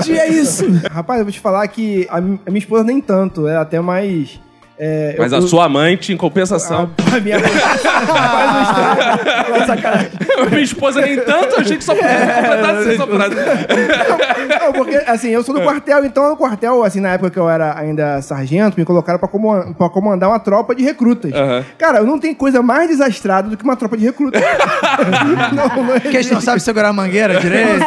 Que 0.04 0.19
é 0.19 0.28
isso? 0.28 0.64
Rapaz, 0.90 1.19
eu 1.19 1.25
vou 1.25 1.32
te 1.32 1.40
falar 1.40 1.66
que 1.69 2.06
a, 2.10 2.20
mi- 2.20 2.40
a 2.46 2.50
minha 2.50 2.58
esposa 2.60 2.84
nem 2.84 3.00
tanto, 3.00 3.48
é 3.48 3.56
até 3.56 3.81
mais. 3.81 4.38
é, 4.79 5.17
Mas 5.19 5.32
eu- 5.32 5.38
a 5.38 5.43
sua 5.43 5.64
amante, 5.64 6.12
em 6.12 6.17
compensação. 6.17 6.91
A 7.14 7.20
minha 7.20 7.38
faz 7.41 8.56
um 8.56 8.62
estrago. 8.62 10.23
Minha 10.50 10.62
esposa 10.62 11.00
nem 11.00 11.17
tanto, 11.17 11.55
eu 11.55 11.60
achei 11.60 11.76
que 11.76 11.84
só 11.84 11.94
podia 11.94 12.10
completar 12.10 12.74
assim, 12.76 12.96
só 12.96 13.06
pra... 13.06 13.29
Não, 14.64 14.72
porque, 14.72 14.96
assim, 15.06 15.29
eu 15.31 15.43
sou 15.43 15.55
do 15.55 15.62
quartel, 15.62 16.05
então 16.05 16.29
no 16.31 16.36
quartel, 16.36 16.82
assim, 16.84 17.00
na 17.00 17.10
época 17.10 17.31
que 17.31 17.38
eu 17.38 17.48
era 17.48 17.79
ainda 17.79 18.20
sargento, 18.22 18.79
me 18.79 18.84
colocaram 18.84 19.19
pra, 19.19 19.29
como- 19.29 19.74
pra 19.74 19.88
comandar 19.88 20.29
uma 20.29 20.38
tropa 20.38 20.74
de 20.74 20.82
recrutas. 20.82 21.32
Aham. 21.32 21.64
Cara, 21.79 22.03
não 22.03 22.19
tem 22.19 22.34
coisa 22.34 22.62
mais 22.62 22.88
desastrada 22.88 23.48
do 23.48 23.56
que 23.56 23.64
uma 23.64 23.76
tropa 23.76 23.96
de 23.96 24.05
recrutas. 24.05 24.41
não, 25.53 25.69
não 25.84 26.00
Porque 26.00 26.17
eles 26.17 26.31
não 26.31 26.41
sabem 26.41 26.60
segurar 26.60 26.88
a 26.88 26.93
mangueira 26.93 27.38
direito. 27.41 27.79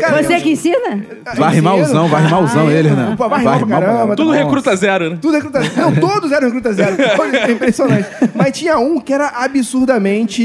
Cara, 0.00 0.22
Você 0.22 0.40
que 0.40 0.50
ensina? 0.52 1.04
Vai 1.36 1.54
rimar 1.54 1.76
usão, 1.76 2.08
vai 2.08 2.22
rimar 2.22 2.42
usão 2.42 2.70
ele, 2.70 2.90
né? 2.90 3.14
Pô, 3.16 3.28
vai 3.28 3.40
rimar 3.40 3.58
pra 3.58 3.66
caramba, 3.68 4.16
Tudo 4.16 4.30
Nossa. 4.32 4.44
recruta 4.44 4.76
zero, 4.76 5.10
né? 5.10 5.18
Tudo 5.20 5.34
recruta 5.34 5.60
zero. 5.62 5.74
Não, 5.76 5.94
todos 5.96 6.32
eram 6.32 6.46
recruta 6.46 6.72
zero. 6.72 6.96
É 7.00 7.50
impressionante. 7.52 8.08
Mas 8.34 8.52
tinha 8.56 8.78
um 8.78 9.00
que 9.00 9.12
era 9.12 9.28
absurdamente. 9.36 10.42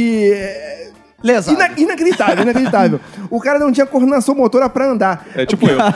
É, 1.26 1.34
Lesado. 1.34 1.56
ina- 1.58 1.70
inacreditável, 1.78 2.44
inacreditável. 2.44 3.00
O 3.30 3.40
cara 3.42 3.58
não 3.58 3.72
tinha 3.72 3.86
coordenação 3.88 4.36
motora 4.36 4.70
pra 4.70 4.86
andar. 4.86 5.26
É 5.36 5.46
tipo 5.46 5.68
eu. 5.68 5.80
É, 5.82 5.92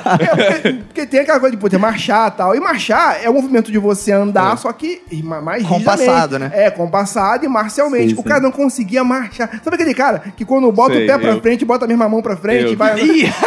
porque, 0.55 0.73
porque 0.87 1.05
tem 1.05 1.19
aquela 1.19 1.39
coisa 1.39 1.55
de 1.55 1.61
poder 1.61 1.77
marchar 1.77 2.27
e 2.27 2.31
tal. 2.31 2.55
E 2.55 2.59
marchar 2.59 3.23
é 3.23 3.29
o 3.29 3.33
movimento 3.33 3.71
de 3.71 3.77
você 3.77 4.11
andar, 4.11 4.57
só 4.57 4.73
que 4.73 5.01
ma- 5.23 5.39
mais 5.39 5.63
Compassado, 5.65 6.39
né? 6.39 6.49
É, 6.53 6.71
compassado 6.71 7.45
e 7.45 7.47
marcialmente. 7.47 8.09
Sim, 8.09 8.13
o 8.15 8.23
sim. 8.23 8.27
cara 8.27 8.41
não 8.41 8.51
conseguia 8.51 9.03
marchar. 9.03 9.49
Sabe 9.63 9.75
aquele 9.75 9.93
cara 9.93 10.23
que 10.35 10.43
quando 10.43 10.71
bota 10.71 10.93
Sei, 10.95 11.03
o 11.03 11.07
pé 11.07 11.17
pra 11.19 11.29
eu. 11.31 11.41
frente, 11.41 11.63
bota 11.63 11.85
a 11.85 11.87
mesma 11.87 12.09
mão 12.09 12.21
pra 12.21 12.35
frente 12.35 12.63
Eu. 12.65 12.71
e 12.73 12.75
vai... 12.75 12.99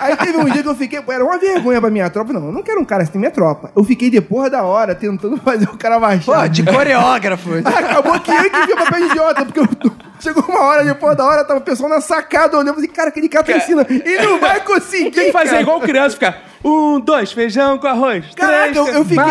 Aí 0.00 0.16
teve 0.16 0.38
um 0.38 0.44
dia 0.44 0.62
que 0.62 0.68
eu 0.68 0.74
fiquei... 0.74 1.02
Era 1.08 1.24
uma 1.24 1.38
vergonha 1.38 1.80
pra 1.80 1.90
minha 1.90 2.08
tropa. 2.10 2.32
Não, 2.32 2.46
eu 2.46 2.52
não 2.52 2.62
quero 2.62 2.80
um 2.80 2.84
cara 2.84 3.02
assim, 3.02 3.18
minha 3.18 3.30
tropa. 3.30 3.70
Eu 3.76 3.82
fiquei 3.84 4.10
depois 4.10 4.50
da 4.50 4.62
hora 4.62 4.94
tentando 4.94 5.36
fazer 5.42 5.64
o 5.64 5.76
cara 5.76 5.98
marchar. 5.98 6.42
Pô, 6.42 6.48
de 6.48 6.62
coreógrafo. 6.62 7.50
Acabou 7.64 8.18
que 8.20 8.30
eu 8.30 8.50
que 8.50 8.66
vi 8.66 8.72
o 8.72 8.76
papel 8.76 9.00
de 9.00 9.06
idiota, 9.06 9.44
porque 9.44 9.60
eu- 9.60 9.92
chegou 10.20 10.44
uma 10.44 10.60
hora, 10.60 10.84
depois 10.84 11.16
da 11.16 11.24
hora, 11.24 11.44
tava 11.44 11.60
o 11.60 11.62
pessoal 11.62 11.88
na 11.88 12.00
sacada 12.00 12.56
olhando, 12.56 12.68
eu 12.68 12.74
falei, 12.74 12.88
cara, 12.88 13.08
aquele 13.08 13.28
cara 13.28 13.44
tá 13.44 13.56
ensinando, 13.56 13.92
ele 13.92 14.22
não 14.22 14.38
vai 14.40 14.60
conseguir, 14.60 15.10
Tem 15.10 15.26
que 15.26 15.32
fazer 15.32 15.50
cara. 15.50 15.62
igual 15.62 15.80
criança, 15.80 16.14
ficar... 16.14 16.53
Um, 16.64 16.98
dois, 16.98 17.30
feijão 17.32 17.76
com 17.76 17.86
arroz. 17.86 18.24
Caraca, 18.34 18.72
Três, 18.72 18.76
eu- 18.76 18.86
eu 18.88 19.04
fiquei 19.04 19.24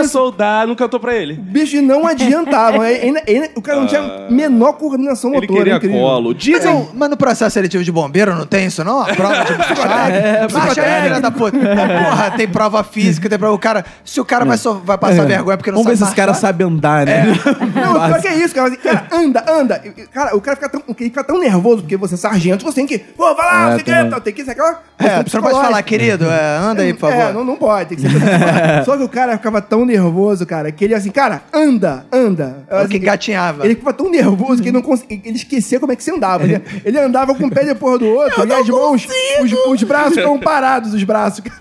isso. 0.00 0.08
soldado. 0.08 0.68
Não 0.68 0.74
cantou 0.74 0.98
pra 0.98 1.14
ele. 1.14 1.34
Bicho, 1.34 1.80
não 1.80 2.06
adiantava. 2.06 2.88
É- 2.90 3.08
é- 3.08 3.32
é- 3.44 3.50
o 3.54 3.62
cara 3.62 3.80
não 3.80 3.86
tinha 3.86 4.26
menor 4.28 4.72
coordenação 4.72 5.30
Ah. 5.30 5.36
Ele 5.36 5.42
motora. 5.46 5.58
queria 5.60 5.76
incrível. 5.76 5.98
colo. 6.00 6.30
Mas, 6.34 6.42
Dizem... 6.42 6.72
não- 6.74 6.88
mas 6.94 7.10
no 7.10 7.16
processo 7.16 7.54
seletivo 7.54 7.84
de 7.84 7.92
bombeiro 7.92 8.34
não 8.34 8.44
tem 8.46 8.66
isso, 8.66 8.82
não? 8.82 9.02
A 9.02 9.14
prova 9.14 9.34
de 9.44 9.52
chave? 9.76 10.16
É, 10.16 10.46
Marcha 10.52 10.82
aí, 10.82 11.02
filha 11.02 11.20
da 11.20 11.30
puta. 11.30 11.56
Porra, 11.58 12.30
tem 12.36 12.48
prova 12.48 12.82
física, 12.82 13.28
tem 13.28 13.38
prova... 13.38 13.54
O 13.54 13.58
cara, 13.58 13.84
se 14.04 14.20
o 14.20 14.24
cara 14.24 14.44
vai, 14.44 14.58
so- 14.58 14.80
vai 14.84 14.98
passar 14.98 15.24
vergonha 15.26 15.56
porque 15.56 15.70
não 15.70 15.78
Vamos 15.84 15.90
ver 15.90 15.96
se 15.96 16.00
sabe 16.00 16.10
esse 16.10 16.16
cara 16.16 16.34
sabe 16.34 16.64
andar, 16.64 17.06
né? 17.06 17.24
Não, 17.74 17.92
o 17.96 18.06
pior 18.06 18.20
que 18.20 18.28
é 18.28 18.34
isso, 18.36 18.54
cara. 18.54 18.76
Cara, 18.76 19.06
anda, 19.12 19.44
anda. 19.48 19.82
Cara, 20.12 20.36
o 20.36 20.40
cara 20.40 20.56
fica 20.56 20.68
tão, 20.68 20.82
ele 20.88 20.96
fica 21.10 21.22
tão 21.24 21.38
nervoso 21.38 21.82
porque 21.82 21.96
você 21.96 22.14
é 22.14 22.18
sargento, 22.18 22.64
você 22.64 22.74
tem 22.76 22.86
que. 22.86 22.98
Pô, 22.98 23.34
vai 23.34 23.46
lá, 23.46 23.70
É, 23.70 23.76
você 23.78 23.84
quer. 23.84 24.20
Tem 24.20 24.32
que. 24.34 24.40
É, 24.42 25.22
você 25.22 25.36
não 25.36 25.42
pode 25.42 25.54
falar, 25.60 25.82
querido, 25.82 26.24
é, 26.26 26.58
anda 26.80 26.86
aí, 26.86 26.94
por 26.94 27.10
favor. 27.10 27.14
É, 27.30 27.32
não, 27.32 27.44
não 27.44 27.56
pode, 27.56 27.88
tem 27.90 27.98
que 27.98 28.02
ser. 28.02 28.10
Só 28.84 28.96
que 28.96 29.02
o 29.02 29.08
cara 29.08 29.36
ficava 29.36 29.60
tão 29.60 29.84
nervoso, 29.84 30.44
cara, 30.46 30.70
que 30.72 30.84
ele 30.84 30.94
assim, 30.94 31.10
cara, 31.10 31.42
anda, 31.52 32.04
anda. 32.12 32.64
É 32.68 32.76
o 32.76 32.88
que 32.88 32.96
Assim, 32.96 33.04
gatinhava. 33.04 33.64
Ele 33.64 33.74
ficava 33.74 33.92
tão 33.92 34.10
nervoso 34.10 34.62
que 34.62 34.68
ele 34.68 34.76
não 34.76 34.82
conseguia. 34.82 35.20
Ele 35.24 35.36
esquecia 35.36 35.78
como 35.80 35.92
é 35.92 35.96
que 35.96 36.02
você 36.04 36.10
andava. 36.12 36.44
Ele, 36.44 36.60
ele 36.84 36.98
andava 36.98 37.34
com 37.34 37.44
um 37.46 37.50
pé 37.50 37.64
depois 37.64 37.98
do 37.98 38.06
outro 38.06 38.46
e 38.46 38.52
as 38.52 38.68
mãos, 38.68 39.06
os, 39.42 39.52
os 39.68 39.82
braços 39.82 40.14
ficavam 40.14 40.38
parados, 40.38 40.94
os 40.94 41.02
braços. 41.04 41.40
cara. 41.40 41.60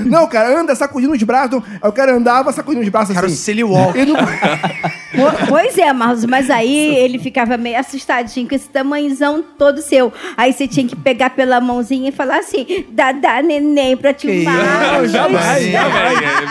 Não, 0.04 0.26
cara, 0.26 0.58
anda 0.58 0.74
sacudindo 0.74 1.12
os 1.12 1.22
braços. 1.22 1.62
Aí 1.80 1.88
o 1.88 1.92
cara 1.92 2.14
andava 2.14 2.52
sacudindo 2.52 2.82
os 2.84 2.88
braços 2.88 3.14
Cara, 3.14 3.26
o 3.26 3.28
assim. 3.28 3.36
Silly 3.36 3.64
Walk. 3.64 3.98
Ele 3.98 4.12
não... 4.12 4.20
Po- 4.20 5.46
Pois 5.48 5.76
é, 5.76 5.92
Marlos, 5.92 6.24
mas 6.24 6.48
aí 6.50 6.94
ele 6.96 7.18
ficava 7.18 7.56
meio 7.56 7.78
assustadinho 7.78 8.48
com 8.48 8.54
esse 8.54 8.68
tamanhozão 8.68 9.42
todo 9.58 9.82
seu. 9.82 10.12
Aí 10.36 10.52
você 10.52 10.68
tinha 10.68 10.86
que 10.86 10.94
pegar 10.94 11.30
pela 11.30 11.60
mãozinha 11.60 12.08
e 12.10 12.12
falar 12.12 12.38
assim: 12.38 12.84
dá, 12.90 13.10
dá 13.12 13.42
neném 13.42 13.96
pra 13.96 14.12
te 14.14 14.19
Que 14.20 14.32
isso, 14.32 14.44
jamais, 14.44 15.12
jamais. 15.12 15.62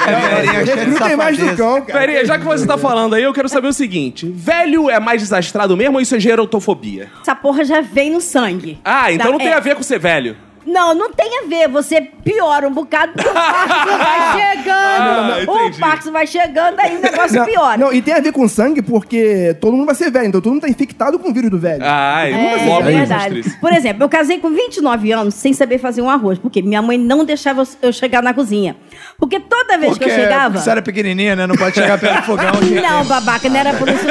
Cheia 0.03 0.63
de 0.63 0.71
Recruta 0.71 1.05
a 1.05 1.13
imagem 1.13 1.45
do 1.49 1.55
cão, 1.55 1.81
cara. 1.81 1.99
Peraí, 1.99 2.25
já 2.25 2.37
que 2.37 2.45
você 2.45 2.65
tá 2.65 2.77
falando 2.77 3.15
aí, 3.15 3.23
eu 3.23 3.33
quero 3.33 3.47
saber 3.47 3.67
o 3.67 3.73
seguinte: 3.73 4.27
velho 4.27 4.89
é 4.89 4.99
mais 4.99 5.21
desastrado 5.21 5.77
mesmo 5.77 5.95
ou 5.95 6.01
isso 6.01 6.15
é 6.15 6.19
gerotofobia? 6.19 7.09
Essa 7.21 7.35
porra 7.35 7.63
já 7.63 7.81
vem 7.81 8.11
no 8.11 8.21
sangue. 8.21 8.79
Ah, 8.83 9.11
então 9.11 9.31
não 9.31 9.37
tem 9.37 9.49
é. 9.49 9.53
a 9.53 9.59
ver 9.59 9.75
com 9.75 9.83
ser 9.83 9.99
velho. 9.99 10.35
Não, 10.65 10.93
não 10.93 11.11
tem 11.11 11.39
a 11.43 11.47
ver. 11.47 11.67
Você 11.69 12.01
piora 12.23 12.67
um 12.67 12.73
bocado 12.73 13.13
porque 13.13 13.29
o 13.29 13.33
Paxo 13.33 13.97
vai 13.97 14.39
chegando. 14.39 14.69
Ah, 14.71 15.37
o. 15.47 15.79
Paxo 15.79 16.11
vai 16.11 16.27
chegando, 16.27 16.79
aí 16.79 16.97
o 16.97 17.01
negócio 17.01 17.39
Não, 17.39 17.45
piora. 17.45 17.77
não, 17.77 17.93
e 17.93 18.01
tem 18.01 18.13
a 18.13 18.19
ver 18.19 18.31
com 18.31 18.47
sangue 18.47 18.81
porque 18.81 19.55
todo 19.61 19.73
mundo 19.75 19.85
vai 19.85 19.95
ser 19.95 20.11
velho, 20.11 20.27
então 20.27 20.41
todo 20.41 20.51
mundo 20.53 20.61
tá 20.61 20.69
infectado 20.69 21.17
com 21.19 21.29
o 21.29 21.33
vírus 21.33 21.49
do 21.49 21.57
velho. 21.59 21.81
Ai, 21.83 22.33
É, 22.33 22.53
é 22.53 22.55
isso, 22.67 22.83
verdade. 22.83 23.23
Patrícia. 23.23 23.57
Por 23.61 23.73
exemplo, 23.73 24.03
eu 24.03 24.09
casei 24.09 24.39
com 24.39 24.49
29 24.49 25.11
anos 25.11 25.33
sem 25.35 25.53
saber 25.53 25.77
fazer 25.77 26.01
um 26.01 26.09
arroz, 26.09 26.37
porque 26.37 26.61
minha 26.61 26.81
mãe 26.81 26.97
não 26.97 27.23
deixava 27.23 27.63
eu 27.81 27.91
chegar 27.93 28.21
na 28.21 28.33
cozinha. 28.33 28.75
Porque 29.19 29.39
toda 29.39 29.77
vez 29.77 29.91
Porque 29.91 30.05
que 30.05 30.11
eu 30.11 30.15
chegava. 30.15 30.57
você 30.57 30.69
era 30.69 30.81
pequenininha, 30.81 31.35
né? 31.35 31.45
Não 31.45 31.55
pode 31.55 31.75
chegar 31.75 31.99
perto 31.99 32.21
do 32.21 32.23
fogão. 32.23 32.53
Não, 32.81 33.05
babaca, 33.05 33.49
não 33.49 33.57
era 33.57 33.73
por 33.73 33.89
isso. 33.89 34.05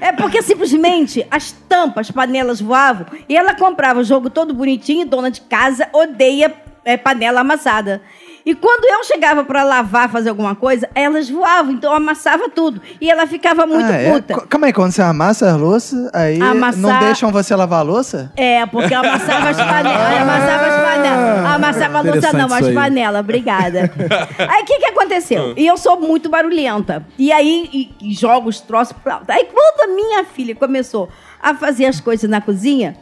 é 0.00 0.12
porque 0.12 0.40
simplesmente 0.40 1.26
as 1.28 1.50
tampas, 1.50 2.06
as 2.08 2.14
panelas 2.14 2.60
voavam 2.60 3.06
e 3.28 3.36
ela 3.36 3.54
comprava 3.54 3.98
o 4.00 4.04
jogo 4.04 4.30
todo 4.30 4.54
bonitinho 4.54 5.02
e 5.02 5.04
dona 5.04 5.30
de 5.30 5.40
casa 5.40 5.88
odeia 5.92 6.54
é, 6.84 6.96
panela 6.96 7.40
amassada. 7.40 8.00
E 8.46 8.54
quando 8.54 8.84
eu 8.84 9.02
chegava 9.02 9.42
pra 9.44 9.64
lavar, 9.64 10.08
fazer 10.08 10.28
alguma 10.28 10.54
coisa, 10.54 10.88
elas 10.94 11.28
voavam, 11.28 11.72
então 11.72 11.90
eu 11.90 11.96
amassava 11.96 12.48
tudo. 12.48 12.80
E 13.00 13.10
ela 13.10 13.26
ficava 13.26 13.66
muito 13.66 13.84
Ah, 13.90 13.96
é? 13.96 14.12
puta. 14.12 14.34
Co- 14.34 14.46
Calma 14.46 14.68
aí, 14.68 14.72
quando 14.72 14.92
você 14.92 15.02
amassa 15.02 15.50
a 15.50 15.56
louça, 15.56 16.08
aí 16.14 16.40
Amassar- 16.40 16.80
não 16.80 16.98
deixam 17.00 17.32
você 17.32 17.56
lavar 17.56 17.80
a 17.80 17.82
louça? 17.82 18.30
É, 18.36 18.64
porque 18.66 18.94
eu 18.94 19.00
amassava 19.00 19.48
as 19.50 19.56
panelas. 19.58 20.20
Amassava 20.20 20.66
as 20.66 20.82
panelas. 20.84 21.44
Amassava 21.56 21.98
a 21.98 22.00
louça, 22.02 22.32
não, 22.32 22.54
as 22.54 22.72
panelas. 22.72 23.20
Obrigada. 23.20 23.90
Aí 24.38 24.62
o 24.62 24.64
que, 24.64 24.78
que 24.78 24.86
aconteceu? 24.86 25.52
E 25.56 25.66
eu 25.66 25.76
sou 25.76 25.98
muito 26.00 26.28
barulhenta. 26.28 27.04
E 27.18 27.32
aí 27.32 27.68
e, 28.00 28.10
e 28.10 28.14
jogo 28.14 28.48
os 28.48 28.60
troços 28.60 28.96
pra 29.02 29.14
alto. 29.14 29.28
Aí 29.30 29.48
quando 29.52 29.90
a 29.90 29.92
minha 29.92 30.24
filha 30.24 30.54
começou 30.54 31.08
a 31.42 31.52
fazer 31.54 31.86
as 31.86 32.00
coisas 32.00 32.30
na 32.30 32.40
cozinha, 32.40 32.96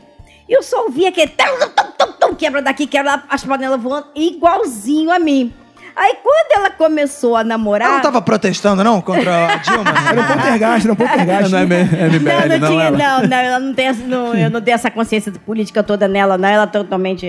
eu 0.49 0.63
só 0.63 0.85
ouvia 0.85 1.09
aquele 1.09 1.31
tum, 1.31 1.45
tum, 1.75 1.93
tum, 1.99 2.13
tum, 2.13 2.35
quebra 2.35 2.61
daqui, 2.61 2.87
quebra 2.87 3.17
lá, 3.17 3.25
as 3.29 3.45
panelas 3.45 3.81
voando, 3.81 4.09
igualzinho 4.15 5.11
a 5.11 5.19
mim. 5.19 5.53
Aí 5.97 6.15
quando 6.23 6.59
ela 6.59 6.71
começou 6.71 7.37
a 7.37 7.45
namorar. 7.45 7.87
Ela 7.89 7.97
não 7.97 8.03
tava 8.03 8.21
protestando, 8.23 8.83
não? 8.83 9.01
Contra 9.01 9.53
a 9.53 9.57
Dilma? 9.57 9.85
Era 10.11 10.21
um 10.21 10.27
poltergeist, 10.27 10.85
era 10.85 10.93
um 10.93 10.97
poltergeist. 10.97 11.51
Não 11.53 11.59
é 11.59 11.65
MBL, 11.65 12.19
Não, 12.19 12.49
não, 12.49 12.59
não, 12.59 12.69
tinha, 12.69 12.85
ela. 12.85 12.99
não, 12.99 13.29
não, 13.29 13.37
ela 13.37 13.59
não 13.61 13.75
tem, 13.75 13.87
essa- 13.87 14.03
não, 14.05 14.35
eu 14.35 14.51
não 14.51 14.61
tenho 14.61 14.75
essa 14.75 14.91
consciência 14.91 15.33
política 15.47 15.83
toda 15.83 16.09
nela, 16.09 16.37
não, 16.37 16.49
ela 16.49 16.67
totalmente. 16.67 17.27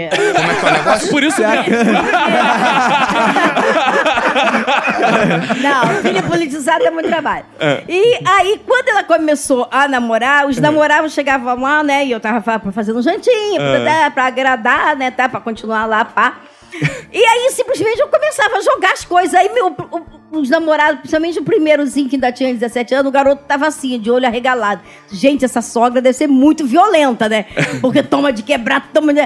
Por 1.12 1.24
isso 1.24 1.42
Não, 5.62 6.02
filha 6.02 6.24
politizada 6.24 6.84
é 6.86 6.92
muito 6.92 7.08
trabalho. 7.10 7.46
E 7.88 8.20
aí, 8.26 8.62
quando 8.66 8.90
ela 8.90 9.04
começou 9.04 9.68
a 9.72 9.88
namorar, 9.88 10.46
os 10.48 10.58
namorados 10.60 11.14
chegavam 11.14 11.60
lá, 11.60 11.84
né? 11.84 12.06
E 12.06 12.12
eu 12.12 12.20
tava 12.20 12.42
fa- 12.42 12.60
fazendo 12.72 13.00
um 13.00 13.02
jantinho, 13.02 13.56
pra, 13.58 13.80
né, 13.80 14.10
pra 14.10 14.26
agradar, 14.26 14.96
né? 14.96 15.12
Tá, 15.12 15.30
pra 15.30 15.40
continuar 15.40 15.86
lá, 15.86 16.04
pá. 16.06 16.34
E 17.12 17.24
aí, 17.26 17.52
simplesmente, 17.52 18.00
eu 18.00 18.08
começava 18.10 18.58
a 18.58 18.62
jogar 18.62 18.92
as 18.94 19.06
coisas. 19.06 19.34
Aí, 19.34 19.50
meu, 19.54 19.68
o- 19.68 20.06
os 20.40 20.50
namorados, 20.50 21.00
principalmente 21.00 21.40
o 21.40 21.44
primeirozinho, 21.44 22.08
que 22.10 22.16
ainda 22.16 22.32
tinha 22.32 22.54
17 22.54 22.94
anos, 22.96 23.08
o 23.10 23.12
garoto 23.12 23.44
tava 23.48 23.68
assim, 23.68 24.00
de 24.00 24.10
olho 24.12 24.26
arregalado. 24.26 24.82
Gente, 25.12 25.44
essa 25.46 25.62
sogra 25.62 26.02
deve 26.02 26.18
ser 26.18 26.28
muito 26.28 26.66
violenta, 26.66 27.28
né? 27.30 27.46
Porque 27.82 28.02
toma 28.04 28.32
de 28.34 28.44
quebrar, 28.44 28.90
toma 28.94 29.14
de... 29.14 29.22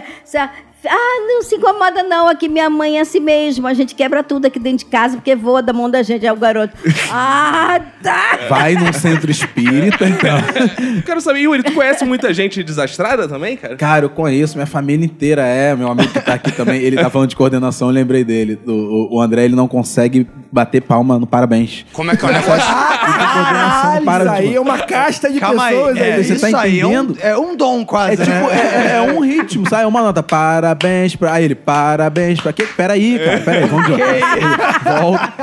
Ah, 0.87 1.25
não 1.27 1.43
se 1.43 1.55
incomoda 1.55 2.03
não, 2.03 2.25
aqui 2.29 2.47
minha 2.47 2.69
mãe 2.69 2.99
é 2.99 3.01
assim 3.01 3.19
mesmo. 3.19 3.67
A 3.67 3.73
gente 3.73 3.93
quebra 3.93 4.23
tudo 4.23 4.45
aqui 4.45 4.57
dentro 4.57 4.85
de 4.85 4.85
casa 4.85 5.17
porque 5.17 5.35
voa 5.35 5.61
da 5.61 5.73
mão 5.73 5.89
da 5.89 6.01
gente. 6.01 6.25
Aí 6.25 6.31
o 6.31 6.37
garoto, 6.37 6.73
ah, 7.11 7.81
tá. 8.01 8.39
Vai 8.47 8.75
num 8.75 8.93
centro 8.93 9.29
espírita, 9.29 10.07
então. 10.07 10.37
Quero 11.05 11.19
saber, 11.19 11.41
Yuri, 11.41 11.63
tu 11.63 11.73
conhece 11.73 12.05
muita 12.05 12.33
gente 12.33 12.63
desastrada 12.63 13.27
também, 13.27 13.57
cara? 13.57 13.75
Cara, 13.75 14.05
eu 14.05 14.09
conheço, 14.09 14.55
minha 14.55 14.65
família 14.65 15.05
inteira 15.05 15.41
é. 15.45 15.75
Meu 15.75 15.89
amigo 15.91 16.13
que 16.13 16.21
tá 16.21 16.35
aqui 16.35 16.51
também, 16.53 16.79
ele 16.81 16.95
tá 16.95 17.09
falando 17.09 17.29
de 17.29 17.35
coordenação, 17.35 17.89
eu 17.89 17.93
lembrei 17.93 18.23
dele. 18.23 18.57
O, 18.65 18.71
o- 18.71 19.15
o 19.17 19.21
André, 19.21 19.43
ele 19.43 19.55
não 19.57 19.67
consegue 19.67 20.25
bater 20.49 20.81
palma 20.81 20.99
no 21.03 21.25
parabéns. 21.27 21.86
Como 21.94 22.12
é 22.12 22.15
que 22.15 22.25
é 22.25 22.29
o 22.29 22.32
negócio? 22.32 22.60
Caralho, 23.10 24.06
para 24.06 24.24
isso 24.24 24.34
de- 24.34 24.38
aí 24.50 24.56
é 24.56 24.60
uma 24.62 24.77
casta 24.79 25.32
de 25.32 25.39
Calma 25.39 25.63
aí, 25.65 25.75
pessoas 25.75 25.98
é, 25.98 26.13
aí. 26.13 26.24
Você 26.24 26.34
isso 26.34 26.51
tá 26.51 26.62
aí 26.62 26.79
é 26.79 26.86
um, 26.86 26.91
entendendo? 26.94 27.18
é 27.22 27.38
um 27.38 27.56
dom 27.56 27.86
quase, 27.86 28.22
É 28.22 28.25
tipo, 28.25 28.32
né? 28.38 28.50
é, 28.51 28.58
é- 28.58 28.96
é 28.98 29.12
um 29.13 29.20
ritmo, 29.22 29.68
sabe? 29.70 29.84
É 29.84 29.88
uma 29.88 30.01
nota. 30.01 30.22
Parabéns 30.24 31.15
pra. 31.15 31.34
Aí 31.34 31.46
ele, 31.46 31.56
parabéns 31.56 32.39
pra 32.41 32.51
quê? 32.53 32.68
Peraí, 32.75 33.20
cara, 33.20 33.39
peraí, 33.39 33.65
vamos 33.68 33.86
de 33.86 33.91
Volta. 35.01 35.34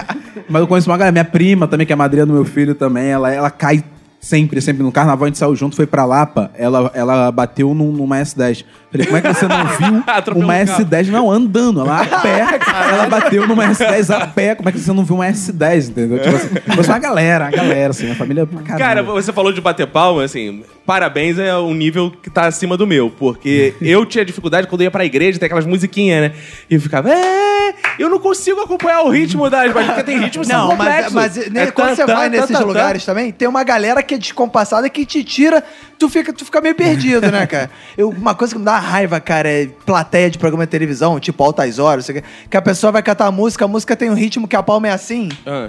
Mas 0.49 0.61
eu 0.61 0.67
conheço 0.69 0.91
uma 0.91 0.97
galera, 0.97 1.13
minha 1.13 1.25
prima 1.25 1.67
também, 1.67 1.87
que 1.87 1.93
é 1.93 1.97
madrinha 1.97 2.27
do 2.27 2.33
meu 2.33 2.45
filho 2.45 2.75
também, 2.75 3.09
ela, 3.09 3.33
ela 3.33 3.51
cai 3.51 3.83
sempre, 4.21 4.61
sempre. 4.61 4.83
No 4.83 4.91
carnaval 4.93 5.25
a 5.25 5.29
gente 5.29 5.39
saiu 5.39 5.55
junto, 5.55 5.77
foi 5.77 5.87
pra 5.87 6.05
Lapa, 6.05 6.51
ela, 6.57 6.91
ela 6.95 7.31
bateu 7.33 7.75
num- 7.75 7.93
numa 7.93 8.17
S10. 8.19 8.65
Falei, 8.91 9.07
como 9.07 9.17
é 9.19 9.21
que 9.21 9.35
você 9.35 9.49
não 9.49 9.67
viu 9.67 9.89
uma 10.37 10.55
o 10.55 10.67
carro. 10.67 10.85
S10? 10.85 11.07
Não, 11.09 11.31
andando, 11.31 11.81
ela 11.81 12.01
a 12.03 12.21
pé. 12.21 12.45
ela 12.93 13.07
bateu 13.09 13.47
numa 13.47 13.67
S10 13.69 14.15
a 14.15 14.27
pé. 14.27 14.55
Como 14.55 14.69
é 14.69 14.73
que 14.73 14.79
você 14.79 14.93
não 14.93 15.05
viu 15.05 15.17
uma 15.17 15.27
S10, 15.27 15.89
entendeu? 15.91 16.19
Tipo 16.21 16.37
assim, 16.37 16.49
foi 16.75 16.85
uma 16.85 16.99
galera, 16.99 17.45
uma 17.47 17.51
galera, 17.51 17.91
assim, 17.91 18.11
a 18.11 18.15
família. 18.15 18.47
Caramba. 18.47 18.79
Cara, 18.79 19.03
você 19.03 19.33
falou 19.33 19.53
de 19.53 19.61
bater 19.61 19.87
palma, 19.87 20.25
assim, 20.25 20.63
parabéns 20.87 21.39
é 21.39 21.55
um 21.57 21.75
nível 21.75 22.13
que 22.23 22.31
tá 22.31 22.47
acima 22.47 22.77
do 22.77 22.87
meu, 22.87 23.11
porque 23.11 23.75
eu 23.83 24.07
tinha 24.07 24.25
dificuldade 24.25 24.67
quando 24.69 24.83
eu 24.83 24.85
ia 24.87 24.91
pra 24.91 25.05
igreja, 25.05 25.39
tem 25.39 25.47
aquelas 25.47 25.67
musiquinhas, 25.67 26.31
né? 26.31 26.33
E 26.71 26.75
eu 26.77 26.81
ficava, 26.81 27.11
é, 27.11 27.75
eu 27.99 28.09
não 28.09 28.21
consigo 28.21 28.61
acompanhar 28.61 29.03
o 29.03 29.11
ritmo 29.11 29.51
das, 29.51 29.75
mas 29.75 29.87
porque 29.87 30.03
tem 30.05 30.19
ritmos 30.21 30.47
que 30.47 30.53
são 30.53 30.69
Não, 30.69 30.77
mas, 30.77 30.79
complexos. 31.07 31.13
mas 31.13 31.51
né, 31.51 31.63
É 31.65 31.71
quando 31.73 31.89
tan, 31.89 31.95
você 31.97 32.07
vai 32.07 32.29
nesses 32.29 32.61
lugares 32.61 33.05
também, 33.05 33.33
tem 33.33 33.49
uma 33.49 33.65
galera 33.65 34.03
que 34.03 34.15
é 34.15 34.19
descompassada 34.19 34.89
que 34.89 35.05
te 35.05 35.25
tira, 35.25 35.63
tu 35.99 36.09
fica, 36.09 36.33
tu 36.33 36.45
fica 36.45 36.61
meio 36.61 36.75
perdido, 36.75 37.31
né, 37.33 37.47
cara? 37.47 37.71
Eu, 37.99 38.11
uma 38.11 38.35
coisa 38.35 38.55
que 38.55 38.59
me 38.59 38.65
dá 38.65 38.76
raiva, 38.79 39.19
cara, 39.21 39.49
é 39.49 39.67
plateia 39.85 40.31
de 40.31 40.39
programa 40.39 40.65
de 40.67 40.71
televisão, 40.71 41.19
tipo 41.21 41.43
Altas 41.43 41.79
Horas, 41.79 42.07
quê, 42.07 42.23
que 42.51 42.57
a 42.57 42.63
pessoa 42.63 42.93
vai 42.93 43.03
cantar 43.03 43.27
a 43.27 43.31
música, 43.33 43.65
a 43.65 43.69
música 43.69 43.95
tem 43.97 44.11
um 44.11 44.15
ritmo 44.15 44.47
que 44.49 44.57
a 44.57 44.63
palma 44.63 44.89
é 44.89 44.93
assim, 44.93 45.29
Ah. 45.47 45.69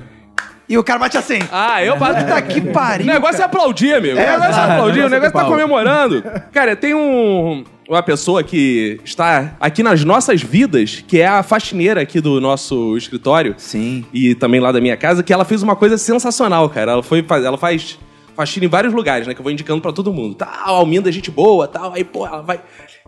e 0.70 0.78
o 0.78 0.84
cara 0.84 1.00
bate 1.00 1.18
assim. 1.18 1.40
Ah, 1.52 1.84
eu 1.84 1.98
bato. 1.98 2.22
Puta 2.26 2.42
que 2.42 2.62
pariu, 2.62 3.06
O 3.06 3.10
negócio 3.14 3.42
é 3.42 3.46
aplaudir, 3.46 3.94
amigo. 3.94 4.18
É, 4.20 4.36
o 4.36 4.40
negócio 4.40 4.62
é 4.62 4.64
aplaudir, 4.74 5.00
o 5.06 5.10
negócio 5.10 5.34
tá 5.34 5.40
Paulo. 5.40 5.56
comemorando. 5.56 6.24
Cara, 6.52 6.76
tem 6.76 6.94
um. 6.94 7.64
Uma 7.90 8.04
pessoa 8.04 8.44
que 8.44 9.00
está 9.06 9.56
aqui 9.62 9.82
nas 9.82 10.04
nossas 10.04 10.42
vidas, 10.42 11.02
que 11.08 11.22
é 11.22 11.26
a 11.28 11.42
faxineira 11.42 12.02
aqui 12.02 12.20
do 12.20 12.42
nosso 12.42 12.98
escritório. 12.98 13.56
Sim. 13.58 14.04
E 14.14 14.36
também 14.36 14.60
lá 14.60 14.74
da 14.74 14.82
minha 14.82 14.98
casa, 14.98 15.24
que 15.24 15.32
ela 15.32 15.46
fez 15.46 15.64
uma 15.64 15.74
coisa 15.74 15.98
sensacional, 15.98 16.70
cara. 16.70 16.92
Ela 16.92 17.04
foi 17.04 17.24
faz- 17.24 17.46
ela 17.46 17.58
faz 17.58 17.98
faxina 18.36 18.66
em 18.66 18.70
vários 18.70 18.94
lugares, 18.94 19.26
né? 19.26 19.34
Que 19.34 19.40
eu 19.40 19.44
vou 19.44 19.52
indicando 19.54 19.82
pra 19.82 19.94
todo 19.94 20.12
mundo. 20.12 20.36
Tal, 20.36 20.76
Alminda 20.76 21.08
é 21.08 21.12
gente 21.14 21.32
boa, 21.32 21.66
tal. 21.66 21.94
Aí, 21.94 22.04
pô, 22.04 22.28
ela 22.28 22.42
vai. 22.42 22.60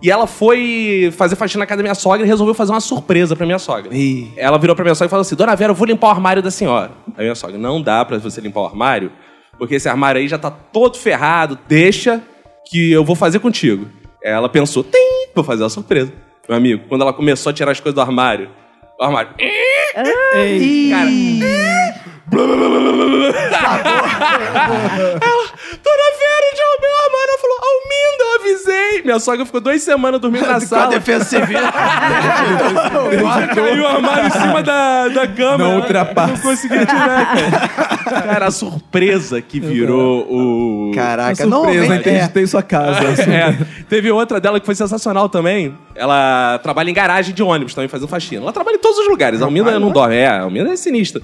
E 0.01 0.09
ela 0.09 0.25
foi 0.25 1.13
fazer 1.17 1.35
faxina 1.35 1.63
na 1.63 1.65
casa 1.65 1.77
da 1.77 1.83
minha 1.83 1.95
sogra 1.95 2.25
e 2.25 2.29
resolveu 2.29 2.53
fazer 2.53 2.71
uma 2.71 2.79
surpresa 2.79 3.35
pra 3.35 3.45
minha 3.45 3.59
sogra. 3.59 3.93
Ih. 3.93 4.31
Ela 4.37 4.57
virou 4.57 4.75
pra 4.75 4.83
minha 4.83 4.95
sogra 4.95 5.07
e 5.07 5.09
falou 5.09 5.21
assim: 5.21 5.35
Dona 5.35 5.55
Vera, 5.55 5.71
eu 5.71 5.75
vou 5.75 5.85
limpar 5.85 6.07
o 6.07 6.11
armário 6.11 6.41
da 6.41 6.49
senhora. 6.49 6.91
Aí 7.17 7.23
minha 7.23 7.35
sogra, 7.35 7.57
não 7.57 7.81
dá 7.81 8.05
pra 8.05 8.17
você 8.17 8.39
limpar 8.39 8.61
o 8.61 8.65
armário, 8.65 9.11
porque 9.57 9.75
esse 9.75 9.89
armário 9.89 10.21
aí 10.21 10.27
já 10.27 10.37
tá 10.37 10.49
todo 10.49 10.97
ferrado, 10.97 11.59
deixa 11.67 12.21
que 12.69 12.91
eu 12.91 13.03
vou 13.03 13.15
fazer 13.15 13.39
contigo. 13.39 13.87
Ela 14.23 14.47
pensou, 14.47 14.83
tem, 14.83 15.29
vou 15.35 15.43
fazer 15.43 15.63
uma 15.63 15.69
surpresa. 15.69 16.11
meu 16.47 16.57
amigo, 16.57 16.83
quando 16.87 17.01
ela 17.01 17.13
começou 17.13 17.49
a 17.49 17.53
tirar 17.53 17.71
as 17.71 17.79
coisas 17.79 17.95
do 17.95 18.01
armário, 18.01 18.49
o 18.99 19.03
armário. 19.03 19.31
Cara, 23.49 23.81
ela, 25.21 25.45
Dona 25.83 26.08
Minha 29.09 29.19
sogra 29.19 29.43
ficou 29.43 29.59
duas 29.59 29.81
semanas 29.81 30.21
dormindo 30.21 30.43
na 30.43 30.49
Com 30.49 30.57
a 30.57 30.59
sala. 30.61 30.87
defesa 30.91 31.25
civil. 31.25 31.57
Caiu 33.55 33.83
o 33.83 33.87
armário 33.87 34.27
em 34.27 34.29
cima 34.29 34.61
da, 34.61 35.07
da 35.07 35.27
cama. 35.27 35.57
Não 35.57 35.77
ultrapassa. 35.77 36.33
Não 36.33 36.39
conseguia 36.39 36.85
tirar, 36.85 37.33
cara. 37.33 38.21
Cara, 38.21 38.45
a 38.45 38.51
surpresa 38.51 39.41
que 39.41 39.59
virou 39.59 40.27
o... 40.29 40.91
Caraca, 40.93 41.35
Surpresa, 41.37 41.49
normalmente 41.49 42.01
entendi, 42.01 42.17
é. 42.17 42.27
tem 42.27 42.45
sua 42.45 42.61
casa. 42.61 42.99
assim. 43.09 43.31
É, 43.31 43.57
teve 43.89 44.11
outra 44.11 44.39
dela 44.39 44.59
que 44.59 44.65
foi 44.67 44.75
sensacional 44.75 45.27
também. 45.27 45.73
Ela 45.95 46.59
trabalha 46.61 46.91
em 46.91 46.93
garagem 46.93 47.33
de 47.33 47.41
ônibus 47.41 47.73
também, 47.73 47.87
fazendo 47.87 48.07
faxina. 48.09 48.43
Ela 48.43 48.53
trabalha 48.53 48.75
em 48.75 48.79
todos 48.79 48.99
os 48.99 49.07
lugares. 49.07 49.41
A 49.41 49.45
Almina 49.45 49.79
não 49.79 49.91
dorme. 49.91 50.17
É, 50.17 50.27
a 50.27 50.41
Almina 50.41 50.71
é 50.71 50.75
sinistra. 50.75 51.19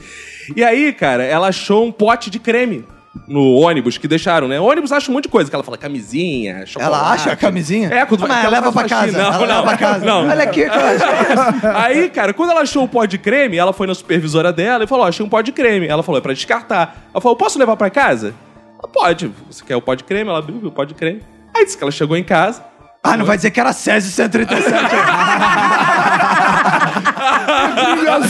E 0.55 0.63
aí, 0.63 0.91
cara, 0.91 1.23
ela 1.23 1.49
achou 1.49 1.85
um 1.85 1.91
pote 1.91 2.31
de 2.31 2.39
creme 2.39 2.83
no 3.27 3.55
ônibus 3.55 3.97
que 3.97 4.07
deixaram, 4.07 4.47
né? 4.47 4.59
O 4.59 4.63
ônibus 4.65 4.91
acha 4.91 5.09
um 5.09 5.13
monte 5.13 5.23
de 5.23 5.29
coisa, 5.29 5.49
que 5.49 5.55
ela 5.55 5.63
fala 5.63 5.77
camisinha, 5.77 6.65
chocolate. 6.65 6.95
Ela 6.95 7.11
acha 7.13 7.31
a 7.31 7.35
camisinha? 7.35 7.89
É, 7.91 8.05
quando 8.05 8.27
vai- 8.27 8.41
ela 8.41 8.49
leva 8.51 8.71
pra 8.71 8.83
casa. 8.87 9.11
Não, 9.17 9.19
ela 9.27 9.39
não, 9.39 9.45
leva 9.47 9.63
pra 9.63 9.77
casa. 9.77 10.05
não. 10.05 10.27
Olha 10.29 10.43
aqui. 10.43 10.63
Aí, 11.75 12.09
cara, 12.09 12.33
quando 12.33 12.51
ela 12.51 12.61
achou 12.61 12.83
o 12.83 12.87
pó 12.87 13.05
de 13.05 13.17
creme, 13.17 13.57
ela 13.57 13.73
foi 13.73 13.87
na 13.87 13.95
supervisora 13.95 14.51
dela 14.53 14.83
e 14.83 14.87
falou: 14.87 15.05
Ó, 15.05 15.07
achei 15.07 15.25
um 15.25 15.29
pó 15.29 15.41
de 15.41 15.51
creme. 15.51 15.87
Ela 15.87 16.03
falou: 16.03 16.19
é 16.19 16.21
pra 16.21 16.33
descartar. 16.33 16.95
Ela 17.13 17.21
falou: 17.21 17.35
posso 17.35 17.57
levar 17.57 17.75
pra 17.77 17.89
casa? 17.89 18.33
Ela 18.77 18.87
pode. 18.91 19.31
Você 19.49 19.63
quer 19.65 19.75
o 19.75 19.81
pó 19.81 19.95
de 19.95 20.03
creme? 20.03 20.29
Ela 20.29 20.39
abriu 20.39 20.57
o 20.63 20.71
pó 20.71 20.83
de 20.83 20.93
creme. 20.93 21.21
Aí 21.55 21.63
disse 21.65 21.77
que 21.77 21.83
ela 21.83 21.91
chegou 21.91 22.15
em 22.17 22.23
casa. 22.23 22.63
Ah, 23.03 23.15
não 23.15 23.23
vai 23.25 23.37
dizer 23.37 23.51
que 23.51 23.59
era 23.59 23.71
Césio 23.71 24.11
137. 24.11 24.71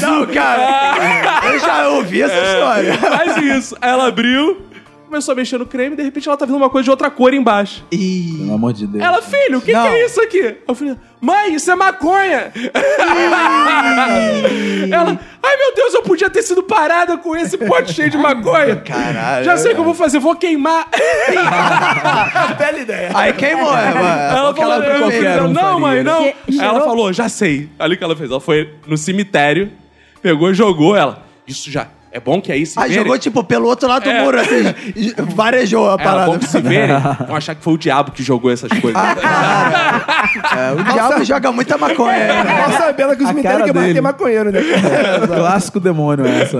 não, 0.01 0.25
cara. 0.33 1.47
Eu 1.51 1.59
já 1.59 1.87
ouvi 1.89 2.21
essa 2.21 2.35
história. 2.35 2.93
Faz 2.97 3.37
isso. 3.37 3.77
Aí 3.81 3.89
ela 3.89 4.07
abriu, 4.07 4.61
começou 5.05 5.31
a 5.31 5.35
mexer 5.35 5.57
no 5.57 5.65
creme 5.65 5.93
e 5.93 5.97
de 5.97 6.03
repente 6.03 6.27
ela 6.27 6.37
tá 6.37 6.45
vendo 6.45 6.57
uma 6.57 6.69
coisa 6.69 6.83
de 6.85 6.89
outra 6.89 7.09
cor 7.09 7.33
embaixo. 7.33 7.85
Pelo 7.89 8.53
amor 8.53 8.73
de 8.73 8.87
Deus. 8.87 9.03
Ela, 9.03 9.21
filho, 9.21 9.59
o 9.59 9.61
que, 9.61 9.71
que 9.71 9.77
é 9.77 10.05
isso 10.05 10.21
aqui? 10.21 10.57
Eu 10.67 10.75
falei, 10.75 10.95
mãe, 11.21 11.53
isso 11.55 11.71
é 11.71 11.75
maconha. 11.75 12.51
ela, 14.91 15.19
ai 15.43 15.57
meu 15.57 15.75
Deus, 15.75 15.93
eu 15.93 16.03
podia 16.03 16.29
ter 16.29 16.41
sido 16.41 16.63
parada 16.63 17.17
com 17.17 17.35
esse 17.35 17.57
pote 17.57 17.93
cheio 17.93 18.09
de 18.09 18.17
maconha. 18.17 18.75
Caralho. 18.77 19.45
Já 19.45 19.57
sei 19.57 19.71
o 19.71 19.75
que 19.75 19.81
eu 19.81 19.85
vou 19.85 19.93
fazer, 19.93 20.19
vou 20.19 20.35
queimar. 20.35 20.87
Bela 22.57 22.79
ideia. 22.79 23.11
Aí 23.13 23.33
queimou, 23.33 23.75
é, 23.75 23.93
mano. 23.93 24.07
Ela 24.07 24.53
falou, 24.55 24.83
que 25.11 25.15
eu- 25.17 25.45
um 25.45 25.53
não, 25.53 25.79
mãe, 25.79 25.97
né? 25.97 26.03
não. 26.03 26.23
Aí 26.23 26.35
ela 26.59 26.81
falou, 26.81 27.13
já 27.13 27.29
sei. 27.29 27.69
Ali 27.79 27.95
o 27.95 27.97
que 27.97 28.03
ela 28.03 28.15
fez, 28.15 28.29
ela 28.29 28.41
foi 28.41 28.73
no 28.87 28.97
cemitério, 28.97 29.71
pegou, 30.21 30.53
jogou 30.53 30.95
ela. 30.95 31.23
Isso 31.47 31.69
já, 31.69 31.87
é 32.15 32.19
bom 32.21 32.39
que 32.41 32.49
aí 32.51 32.65
se 32.65 32.79
Aí 32.79 32.87
verem- 32.89 33.03
jogou, 33.03 33.19
tipo, 33.19 33.43
pelo 33.43 33.67
outro 33.67 33.89
lado 33.89 34.03
do 34.03 34.09
É. 34.09 34.23
muro, 34.23 34.39
assim. 34.39 34.73
Varejou 35.35 35.89
a 35.89 35.95
É, 35.95 35.97
parada. 35.97 36.31
bom 36.31 36.39
que 36.39 36.47
se 36.47 36.61
verem, 36.61 36.95
vão 37.27 37.35
achar 37.35 37.53
que 37.55 37.61
foi 37.61 37.73
o 37.73 37.77
diabo 37.77 38.11
que 38.11 38.23
jogou 38.23 38.49
essas 38.51 38.69
coisas. 38.79 39.01
É, 40.55 40.71
o 40.79 40.83
diabo 40.93 41.23
joga 41.25 41.51
muita 41.51 41.77
maconha. 41.77 42.17
né? 42.17 42.43
Mal 42.43 42.71
sabendo 42.77 43.15
que 43.17 43.23
o 43.23 43.25
A 43.25 43.29
cemitério 43.29 43.57
cara 43.59 43.63
que 43.69 43.73
mais 43.73 43.87
dele. 43.87 43.93
tem 43.95 44.01
maconheiro, 44.01 44.51
né? 44.51 44.61
Clássico 45.27 45.79
demônio 45.79 46.25
essa. 46.25 46.57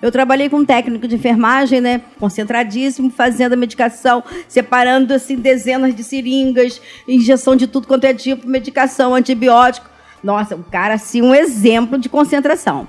Eu 0.00 0.12
trabalhei 0.12 0.48
com 0.48 0.58
um 0.58 0.64
técnico 0.64 1.08
de 1.08 1.16
enfermagem, 1.16 1.80
né? 1.80 2.00
Concentradíssimo, 2.20 3.10
fazendo 3.10 3.54
a 3.54 3.56
medicação, 3.56 4.22
separando, 4.48 5.12
assim, 5.14 5.36
dezenas 5.36 5.94
de 5.94 6.04
seringas, 6.04 6.80
injeção 7.08 7.56
de 7.56 7.66
tudo 7.66 7.86
quanto 7.88 8.04
é 8.04 8.14
tipo, 8.14 8.46
medicação, 8.48 9.14
antibiótico. 9.14 9.86
Nossa, 10.22 10.54
o 10.54 10.62
cara, 10.62 10.94
assim, 10.94 11.20
um 11.22 11.34
exemplo 11.34 11.98
de 11.98 12.08
concentração. 12.08 12.86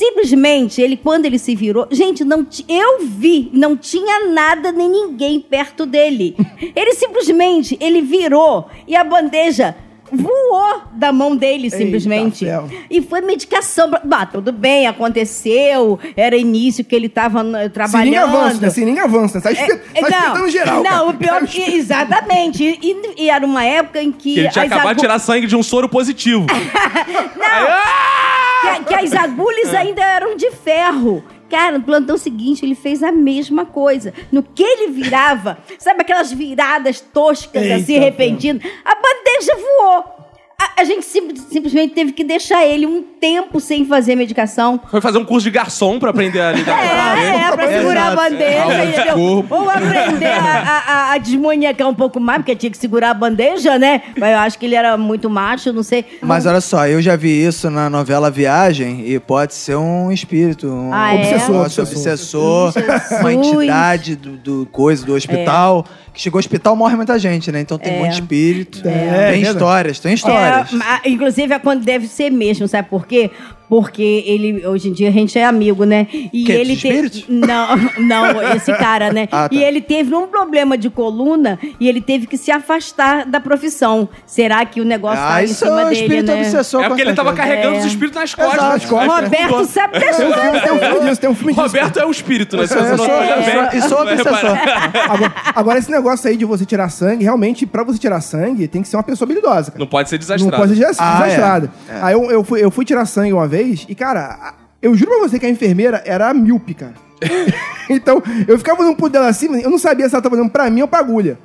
Simplesmente, 0.00 0.80
ele, 0.80 0.96
quando 0.96 1.26
ele 1.26 1.38
se 1.38 1.54
virou. 1.54 1.86
Gente, 1.90 2.24
não 2.24 2.46
eu 2.66 3.00
vi, 3.04 3.50
não 3.52 3.76
tinha 3.76 4.28
nada 4.28 4.72
nem 4.72 4.88
ninguém 4.88 5.38
perto 5.40 5.84
dele. 5.84 6.34
Ele 6.74 6.94
simplesmente, 6.94 7.76
ele 7.80 8.00
virou 8.00 8.66
e 8.88 8.96
a 8.96 9.04
bandeja 9.04 9.74
voou 10.10 10.82
da 10.94 11.12
mão 11.12 11.36
dele, 11.36 11.68
simplesmente. 11.70 12.44
ferro. 12.46 12.70
E 12.90 13.02
foi 13.02 13.20
medicação. 13.20 13.90
pra- 13.90 14.00
Ah, 14.10 14.24
tudo 14.26 14.50
bem, 14.52 14.86
aconteceu. 14.86 15.98
Era 16.16 16.34
início 16.36 16.82
que 16.84 16.96
ele 16.96 17.06
estava 17.06 17.42
trabalhando. 17.68 17.90
Seringa 18.14 18.22
avança, 18.22 18.80
né? 18.84 19.00
Avança. 19.04 19.40
Sai 19.40 19.52
É, 19.54 19.60
espe- 19.66 19.80
é, 19.94 20.00
sai 20.00 20.10
espetando 20.10 20.48
geral. 20.50 20.76
Não, 20.82 20.90
cara. 20.90 21.04
o 21.08 21.14
pior 21.14 21.46
que. 21.46 21.62
Exatamente. 21.74 22.64
E, 22.82 22.96
e 23.24 23.28
era 23.30 23.44
uma 23.44 23.64
época 23.64 24.02
em 24.02 24.10
que. 24.10 24.34
Que 24.34 24.40
ele 24.40 24.48
tinha 24.48 24.64
acabado 24.64 24.84
de 24.86 24.90
agu- 24.92 25.00
tirar 25.00 25.18
sangue 25.18 25.46
de 25.46 25.54
um 25.56 25.62
soro 25.62 25.88
positivo. 25.88 26.46
que, 26.48 27.42
a- 27.44 28.39
que 28.86 28.94
as 28.94 29.12
agulhas 29.12 29.74
ainda 29.74 30.02
eram 30.02 30.36
de 30.36 30.50
ferro. 30.50 31.24
Cara, 31.48 31.78
no 31.78 31.84
plantão 31.84 32.16
seguinte, 32.16 32.64
ele 32.64 32.76
fez 32.76 33.02
a 33.02 33.10
mesma 33.10 33.66
coisa. 33.66 34.14
No 34.30 34.42
que 34.42 34.62
ele 34.62 34.92
virava, 34.92 35.58
sabe 35.78 36.02
aquelas 36.02 36.32
viradas 36.32 37.00
toscas, 37.00 37.68
assim, 37.70 37.94
Eita, 37.94 38.04
repentinas? 38.04 38.62
A 38.84 38.94
bandeja 38.94 39.56
voou. 39.56 40.19
A, 40.60 40.82
a 40.82 40.84
gente 40.84 41.06
sim- 41.06 41.34
simplesmente 41.50 41.94
teve 41.94 42.12
que 42.12 42.22
deixar 42.22 42.66
ele 42.66 42.84
um 42.86 43.02
tempo 43.02 43.58
sem 43.60 43.86
fazer 43.86 44.14
medicação. 44.14 44.78
Foi 44.90 45.00
fazer 45.00 45.16
um 45.18 45.24
curso 45.24 45.44
de 45.44 45.50
garçom 45.50 45.98
pra 45.98 46.10
aprender 46.10 46.40
a 46.40 46.52
lidar 46.52 46.76
com 46.76 46.82
a 46.82 47.18
É, 47.18 47.36
é, 47.36 47.50
pra 47.52 47.68
segurar 47.68 48.12
a 48.12 48.16
bandeja, 48.16 48.84
entendeu? 48.84 49.46
Ou 49.48 49.70
aprender 49.70 50.26
a, 50.26 50.82
a, 50.86 51.12
a- 51.12 51.18
desmoniacar 51.18 51.88
um 51.88 51.94
pouco 51.94 52.20
mais, 52.20 52.38
porque 52.38 52.54
tinha 52.54 52.70
que 52.70 52.76
segurar 52.78 53.10
a 53.10 53.14
bandeja, 53.14 53.78
né? 53.78 54.02
Mas 54.18 54.32
eu 54.32 54.38
acho 54.38 54.58
que 54.58 54.66
ele 54.66 54.74
era 54.74 54.96
muito 54.98 55.30
macho, 55.30 55.72
não 55.72 55.82
sei. 55.82 56.04
Mas 56.20 56.44
olha 56.46 56.60
só, 56.60 56.86
eu 56.86 57.00
já 57.00 57.16
vi 57.16 57.44
isso 57.46 57.70
na 57.70 57.88
novela 57.88 58.30
Viagem 58.30 59.04
e 59.06 59.18
pode 59.18 59.54
ser 59.54 59.76
um 59.76 60.12
espírito, 60.12 60.66
um 60.68 60.92
Ah, 60.92 61.14
é? 61.14 61.18
obsessor, 61.20 61.56
Obsessor, 61.62 61.84
obsessor, 61.96 62.72
Jesus. 62.72 63.20
uma 63.20 63.32
entidade 63.32 64.16
do, 64.16 64.36
do 64.36 64.66
coisa, 64.70 65.04
do 65.06 65.14
hospital. 65.14 65.86
Que 66.12 66.20
chegou 66.20 66.38
ao 66.38 66.40
hospital 66.40 66.74
morre 66.74 66.96
muita 66.96 67.16
gente, 67.20 67.52
né? 67.52 67.60
Então 67.60 67.78
tem 67.78 67.94
É. 67.94 67.98
muito 68.00 68.12
espírito. 68.14 68.80
É, 68.80 68.82
tem 68.82 69.42
verdade. 69.42 69.46
histórias, 69.46 70.00
tem 70.00 70.10
É, 70.10 70.14
histórias. 70.16 70.49
Inclusive, 71.04 71.54
é 71.54 71.58
quando 71.58 71.84
deve 71.84 72.06
ser 72.06 72.30
mesmo, 72.30 72.66
sabe 72.68 72.88
por 72.88 73.06
quê? 73.06 73.30
Porque 73.70 74.24
ele, 74.26 74.66
hoje 74.66 74.88
em 74.88 74.92
dia, 74.92 75.08
a 75.08 75.12
gente 75.12 75.38
é 75.38 75.44
amigo, 75.44 75.84
né? 75.84 76.08
E 76.12 76.42
Quê, 76.44 76.52
ele 76.52 76.72
dos 76.72 76.80
te- 76.82 76.88
espíritos? 76.88 77.24
Não, 77.28 77.68
não, 78.04 78.54
esse 78.56 78.72
cara, 78.74 79.12
né? 79.12 79.28
Ah, 79.30 79.48
tá. 79.48 79.54
E 79.54 79.62
ele 79.62 79.80
teve 79.80 80.12
um 80.14 80.26
problema 80.26 80.76
de 80.76 80.90
coluna 80.90 81.56
e 81.78 81.88
ele 81.88 82.00
teve 82.00 82.26
que 82.26 82.36
se 82.36 82.50
afastar 82.50 83.24
da 83.24 83.38
profissão. 83.40 84.08
Será 84.26 84.64
que 84.66 84.80
o 84.80 84.84
negócio 84.84 85.20
Ah, 85.22 85.28
tá 85.34 85.42
em 85.42 85.44
isso 85.44 85.64
é 85.64 85.68
cima 85.68 85.80
um 85.82 85.88
dele, 85.88 86.00
espírito 86.00 86.32
né? 86.32 86.40
obsessor. 86.40 86.82
É 86.84 86.88
porque 86.88 87.02
ele 87.02 87.14
tava 87.14 87.32
carregando 87.32 87.76
É. 87.76 87.78
os 87.78 87.84
espíritos 87.84 88.20
nas 88.20 88.34
costas. 88.34 88.60
Aí 88.60 88.80
costas. 88.88 89.24
Roberto 89.24 89.64
sabe 89.66 90.00
das 90.00 90.18
um 90.18 90.32
coisas. 90.32 90.62
tem 90.62 90.72
um 90.72 90.78
filme 90.80 91.08
disso, 91.08 91.20
tem 91.20 91.30
um 91.30 91.34
filme 91.36 91.52
disso. 91.52 91.62
Roberto 91.66 91.98
é 92.00 92.06
um 92.06 92.10
espírito, 92.10 92.56
né? 92.56 92.64
Não 92.96 93.04
olhar 93.04 93.38
eu 93.38 93.44
bem, 93.44 93.54
sou, 93.54 93.78
e 93.78 93.88
sou 93.88 94.00
obsessor. 94.02 94.58
Agora, 95.08 95.32
agora, 95.54 95.78
esse 95.78 95.90
negócio 95.92 96.28
aí 96.28 96.36
de 96.36 96.44
você 96.44 96.64
tirar 96.64 96.88
sangue, 96.88 97.22
realmente, 97.22 97.66
pra 97.66 97.84
você 97.84 97.98
tirar 98.00 98.20
sangue, 98.20 98.66
tem 98.66 98.82
que 98.82 98.88
ser 98.88 98.96
uma 98.96 99.02
pessoa 99.04 99.26
habilidosa, 99.26 99.70
cara. 99.70 99.78
Não 99.78 99.86
pode 99.86 100.08
ser 100.08 100.16
Não 100.16 100.20
desastrado. 100.20 100.56
pode 100.56 100.74
ser 100.74 100.86
des- 100.86 100.96
Ah, 100.98 101.22
desastrado. 101.22 101.70
é. 101.88 101.92
É. 101.92 101.98
Aí 102.02 102.14
eu, 102.14 102.30
eu, 102.30 102.42
fui, 102.44 102.64
eu 102.64 102.70
fui 102.70 102.84
tirar 102.84 103.04
sangue 103.06 103.32
uma 103.32 103.46
vez 103.46 103.59
e, 103.62 103.94
cara, 103.94 104.54
eu 104.80 104.94
juro 104.94 105.10
pra 105.10 105.28
você 105.28 105.38
que 105.38 105.46
a 105.46 105.50
enfermeira 105.50 106.02
era 106.04 106.32
míope, 106.32 106.74
cara. 106.74 106.94
então, 107.90 108.22
eu 108.48 108.56
ficava 108.58 108.80
olhando 108.82 108.96
por 108.96 109.10
dela 109.10 109.28
assim, 109.28 109.60
eu 109.60 109.68
não 109.70 109.76
sabia 109.78 110.08
se 110.08 110.14
ela 110.14 110.22
tava 110.22 110.34
olhando 110.36 110.50
pra 110.50 110.70
mim 110.70 110.80
ou 110.82 110.88
pra 110.88 111.00
agulha. 111.00 111.38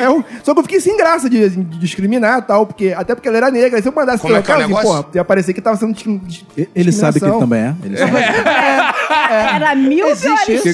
Eu- 0.00 0.24
só 0.42 0.52
que 0.52 0.58
eu 0.60 0.64
fiquei 0.64 0.80
sem 0.80 0.96
graça 0.96 1.28
de, 1.30 1.48
de 1.48 1.78
discriminar 1.78 2.40
e 2.40 2.42
tal, 2.42 2.66
porque, 2.66 2.92
até 2.96 3.14
porque 3.14 3.28
ela 3.28 3.36
era 3.38 3.50
negra. 3.50 3.76
Aí 3.78 3.82
se 3.82 3.88
eu 3.88 3.92
mandasse 3.92 4.20
Como 4.22 4.34
é 4.36 4.42
que 4.42 4.50
é 4.50 4.54
o 4.54 4.58
assim, 4.58 4.66
negócio? 4.68 4.88
porra, 4.88 5.04
ia 5.14 5.24
parecer 5.24 5.52
que 5.54 5.60
tava 5.60 5.76
sendo 5.76 5.92
discrim- 5.94 6.20
dis- 6.24 6.44
Ele 6.74 6.90
sabe 6.92 7.18
que 7.20 7.24
ele 7.26 7.32
discriminação. 7.32 7.40
também 7.40 7.60
é. 7.60 7.74
Ele 7.84 7.96
sabe. 7.96 8.12
Era 9.32 9.74
mil 9.74 10.06
Existe 10.08 10.52
isso. 10.54 10.68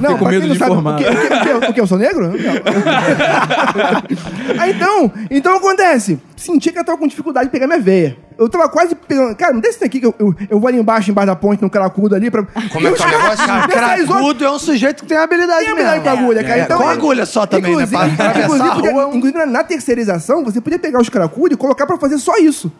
Não, 0.00 0.12
com 0.18 0.24
pra 0.24 0.30
medo 0.30 0.40
quem 0.40 0.48
não 0.48 0.54
de 0.54 0.58
sabe, 0.58 0.70
informar. 0.72 0.94
O 0.94 0.96
que, 0.98 1.04
o, 1.04 1.10
que, 1.10 1.34
o, 1.34 1.40
que, 1.60 1.66
o 1.70 1.74
que, 1.74 1.80
eu 1.80 1.86
sou 1.86 1.98
negro? 1.98 2.28
Não. 2.28 2.34
Aí 4.58 4.72
então, 4.72 5.12
então 5.30 5.56
acontece. 5.56 6.18
Senti 6.36 6.70
que 6.72 6.78
eu 6.78 6.84
tava 6.84 6.98
com 6.98 7.06
dificuldade 7.06 7.46
de 7.46 7.52
pegar 7.52 7.66
minha 7.66 7.80
veia. 7.80 8.16
Eu 8.38 8.48
tava 8.48 8.68
quase 8.68 8.94
pegando. 8.94 9.34
Cara, 9.34 9.52
não 9.52 9.60
desse 9.60 9.80
daqui 9.80 9.98
que 9.98 10.06
eu, 10.06 10.14
eu, 10.18 10.32
eu 10.48 10.60
vou 10.60 10.68
ali 10.68 10.78
embaixo, 10.78 11.10
embaixo 11.10 11.26
da 11.26 11.34
ponte, 11.34 11.60
no 11.60 11.68
cracudo 11.68 12.14
ali 12.14 12.30
pra. 12.30 12.44
Como 12.44 12.86
é 12.86 12.92
que 12.92 13.02
é 13.02 13.06
o 13.06 13.10
negócio? 13.10 13.44
Cracudo 13.68 14.44
é 14.44 14.50
um 14.50 14.58
sujeito 14.58 15.02
que 15.02 15.08
tem 15.08 15.16
habilidade 15.18 15.64
Tem 15.64 15.74
mesmo. 15.74 15.88
habilidade 15.90 16.16
com 16.18 16.22
agulha, 16.24 16.44
cara. 16.44 16.60
É, 16.60 16.62
Então, 16.64 16.78
com 16.78 16.88
agulha 16.88 17.26
só 17.26 17.46
também, 17.46 17.76
né? 17.76 17.86
Pra 17.86 18.40
inclusive, 18.42 18.70
podia- 18.74 18.90
é 18.90 19.16
inclusive, 19.16 19.46
na 19.46 19.64
terceirização, 19.64 20.44
você 20.44 20.60
podia 20.60 20.78
pegar 20.78 21.00
os 21.00 21.08
cracudos 21.08 21.54
e 21.54 21.56
colocar 21.56 21.86
pra 21.86 21.98
fazer 21.98 22.18
só 22.18 22.36
isso. 22.38 22.70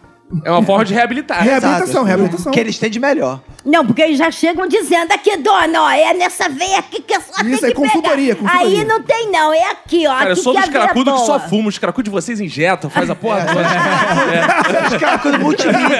É 0.44 0.50
uma 0.50 0.62
forma 0.62 0.84
de 0.84 0.92
reabilitar. 0.92 1.42
Reabilitação, 1.42 1.86
Exato. 1.88 2.04
reabilitação. 2.04 2.52
Que 2.52 2.60
eles 2.60 2.78
têm 2.78 2.90
de 2.90 3.00
melhor. 3.00 3.40
Não, 3.64 3.84
porque 3.86 4.02
eles 4.02 4.18
já 4.18 4.30
chegam 4.30 4.66
dizendo 4.68 5.10
aqui, 5.12 5.36
dona, 5.38 5.82
ó, 5.82 5.90
é 5.90 6.12
nessa 6.14 6.48
veia 6.48 6.78
aqui 6.78 7.00
que 7.02 7.14
eu 7.14 7.20
só 7.20 7.42
tenho 7.42 7.54
Isso, 7.54 7.60
que 7.64 7.66
é 7.66 7.74
consultoria, 7.74 8.36
pegar. 8.36 8.50
consultoria. 8.50 8.78
Aí 8.80 8.84
não 8.86 9.02
tem 9.02 9.30
não, 9.30 9.52
é 9.52 9.70
aqui, 9.70 10.06
ó. 10.06 10.10
Cara, 10.12 10.28
eu 10.28 10.32
aqui 10.34 10.42
sou 10.42 10.52
que 10.54 10.60
dos 10.60 10.68
a 10.68 10.70
veia 10.72 10.82
é 10.82 10.84
cracudos 10.86 11.14
que 11.14 11.26
só 11.26 11.38
boa. 11.38 11.48
fumam. 11.48 11.66
Os 11.68 11.78
cracudos 11.78 12.04
de 12.04 12.10
vocês 12.10 12.40
injetam, 12.40 12.88
faz 12.90 13.08
a 13.10 13.14
porra 13.16 13.46
toda. 13.46 14.88
Os 14.88 14.96
cracudos 14.96 15.40
multimídia. 15.40 15.98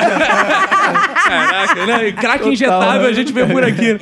Caraca, 1.25 1.87
né? 1.87 2.13
Crack 2.13 2.49
injetável 2.49 3.09
a 3.09 3.13
gente 3.13 3.33
vê 3.33 3.47
por 3.47 3.65
aqui. 3.65 3.99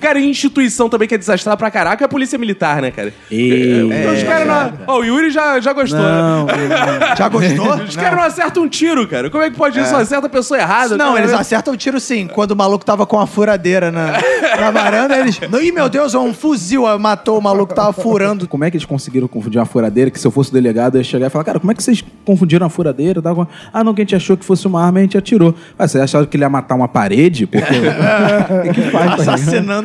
Cara, 0.00 0.18
e 0.18 0.28
instituição 0.28 0.88
também 0.88 1.08
que 1.08 1.14
é 1.14 1.18
desastrada 1.18 1.56
pra 1.56 1.70
caraca 1.70 2.04
é 2.04 2.06
a 2.06 2.08
polícia 2.08 2.38
militar, 2.38 2.80
né, 2.82 2.90
cara? 2.90 3.12
Eu. 3.30 3.92
Então 3.92 4.12
os 4.14 4.22
caras 4.22 4.46
não. 4.46 4.72
Ó, 4.86 4.98
o 5.00 5.04
Yuri 5.04 5.30
já, 5.30 5.60
já 5.60 5.72
gostou, 5.72 6.00
né? 6.00 6.06
Não, 6.06 6.46
Já 7.16 7.28
gostou? 7.28 7.74
Os 7.84 7.96
caras 7.96 8.16
não 8.16 8.22
acertam 8.24 8.62
um 8.64 8.68
tiro, 8.68 9.06
cara. 9.06 9.30
Como 9.30 9.42
é 9.42 9.50
que 9.50 9.56
pode 9.56 9.78
isso? 9.78 9.90
Só 9.90 9.96
acerta 10.00 10.26
a 10.26 10.30
pessoa 10.30 10.58
errada. 10.60 10.96
Não, 10.96 11.12
cara. 11.14 11.20
eles 11.20 11.32
acertam 11.32 11.74
o 11.74 11.76
tiro 11.76 11.98
sim. 12.00 12.26
Quando 12.26 12.50
o 12.52 12.56
maluco 12.56 12.84
tava 12.84 13.06
com 13.06 13.18
a 13.18 13.26
furadeira 13.26 13.90
na, 13.90 14.12
na 14.60 14.70
varanda, 14.70 15.16
eles. 15.18 15.38
Ih, 15.62 15.72
meu 15.72 15.88
Deus, 15.88 16.14
é 16.14 16.18
um 16.18 16.32
fuzil. 16.34 16.86
Aí 16.86 16.98
Matou 16.98 17.38
o 17.38 17.42
maluco 17.42 17.68
que 17.68 17.74
tava 17.74 17.92
furando. 17.92 18.48
Como 18.48 18.64
é 18.64 18.70
que 18.70 18.76
eles 18.76 18.86
conseguiram 18.86 19.28
confundir 19.28 19.58
uma 19.58 19.66
furadeira? 19.66 20.10
Que 20.10 20.18
se 20.20 20.26
eu 20.26 20.30
fosse 20.30 20.52
delegado, 20.52 20.96
eu 20.96 21.00
ia 21.00 21.04
chegar 21.04 21.26
e 21.26 21.30
falar, 21.30 21.44
cara, 21.44 21.60
como 21.60 21.70
é 21.70 21.74
que 21.74 21.82
vocês 21.82 22.04
confundiram 22.24 22.66
a 22.66 22.70
furadeira? 22.70 23.22
Com- 23.22 23.46
Ah, 23.72 23.84
não, 23.84 23.94
que 23.94 24.00
a 24.02 24.04
gente 24.04 24.16
achou 24.16 24.36
que 24.36 24.44
fosse 24.44 24.66
uma 24.66 24.84
arma 24.84 24.98
e 24.98 25.00
a 25.00 25.04
gente 25.04 25.18
atirou. 25.18 25.54
Ah, 25.78 25.86
vocês 25.86 26.02
acharam 26.02 26.26
que 26.26 26.36
ele 26.36 26.44
ia 26.44 26.48
matar 26.48 26.74
uma 26.74 26.88
parede? 26.88 27.46
Porque. 27.46 27.66
Que, 28.66 28.72
que 28.82 28.90
faz, 28.90 29.24
tá 29.24 29.36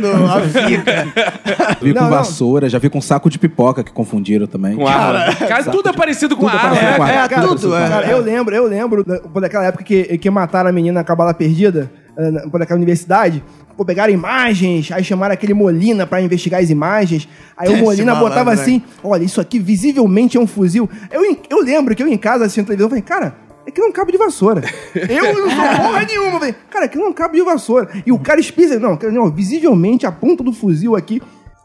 Assassinando 0.07 0.81
a. 0.81 1.77
Vi 1.81 1.93
com 1.95 2.09
vassoura, 2.09 2.69
já 2.69 2.79
vi 2.79 2.89
com 2.89 3.01
saco 3.01 3.29
de 3.29 3.37
pipoca 3.39 3.83
que 3.83 3.91
confundiram 3.91 4.47
também. 4.47 4.75
Com. 4.75 4.85
Cara, 4.85 5.63
tudo 5.71 5.89
é 5.89 5.93
parecido 5.93 6.35
com 6.35 6.45
Tudo 6.45 6.55
é 6.55 6.59
arma, 6.59 6.69
parecido 6.69 6.91
né, 6.91 6.97
com 6.97 7.03
cara? 7.05 7.11
arma. 7.19 7.25
É, 7.25 7.29
Cara, 7.29 7.47
tudo, 7.47 7.75
é. 7.75 7.89
Cara, 7.89 8.07
eu 8.07 8.19
lembro, 8.21 8.55
eu 8.55 8.65
lembro 8.67 9.03
pô, 9.33 9.39
daquela 9.41 9.65
época 9.65 9.83
que, 9.83 10.17
que 10.17 10.29
mataram 10.29 10.69
a 10.69 10.73
menina 10.73 10.99
na 10.99 11.03
Cabala 11.03 11.33
Perdida, 11.33 11.91
eh, 12.17 12.31
na- 12.31 12.41
pô, 12.49 12.57
daquela 12.57 12.77
universidade. 12.77 13.43
Pô, 13.77 13.85
pegaram 13.85 14.11
imagens, 14.13 14.91
aí 14.91 15.03
chamaram 15.03 15.33
aquele 15.33 15.53
Molina 15.53 16.05
pra 16.05 16.21
investigar 16.21 16.61
as 16.61 16.69
imagens. 16.69 17.27
Aí 17.57 17.69
o 17.69 17.73
Esse 17.75 17.81
Molina 17.83 18.13
malandro, 18.13 18.29
botava 18.29 18.53
né? 18.55 18.61
assim: 18.61 18.83
olha, 19.03 19.23
isso 19.23 19.39
aqui 19.39 19.57
visivelmente 19.59 20.37
é 20.37 20.39
um 20.39 20.45
fuzil. 20.45 20.89
Eu, 21.09 21.23
eu 21.49 21.63
lembro 21.63 21.95
que 21.95 22.03
eu 22.03 22.07
em 22.07 22.17
casa 22.17 22.43
assistindo 22.45 22.65
televisão 22.65 22.89
falei, 22.89 23.01
cara. 23.01 23.33
É 23.65 23.83
um 23.83 23.91
cabo 23.91 24.11
de 24.11 24.17
vassoura. 24.17 24.61
Eu 24.95 25.33
não 25.33 25.49
sou 25.49 25.83
porra 25.83 26.05
nenhuma. 26.05 26.31
Falei, 26.39 26.55
cara, 26.69 26.85
é 26.85 26.99
um 26.99 27.13
cabo 27.13 27.35
de 27.35 27.41
vassoura. 27.41 27.89
E 28.05 28.11
o 28.11 28.19
cara 28.19 28.39
espisa, 28.39 28.79
não, 28.79 28.97
não, 29.11 29.31
visivelmente 29.31 30.05
a 30.05 30.11
ponta 30.11 30.43
do 30.43 30.51
fuzil 30.51 30.95
aqui. 30.95 31.21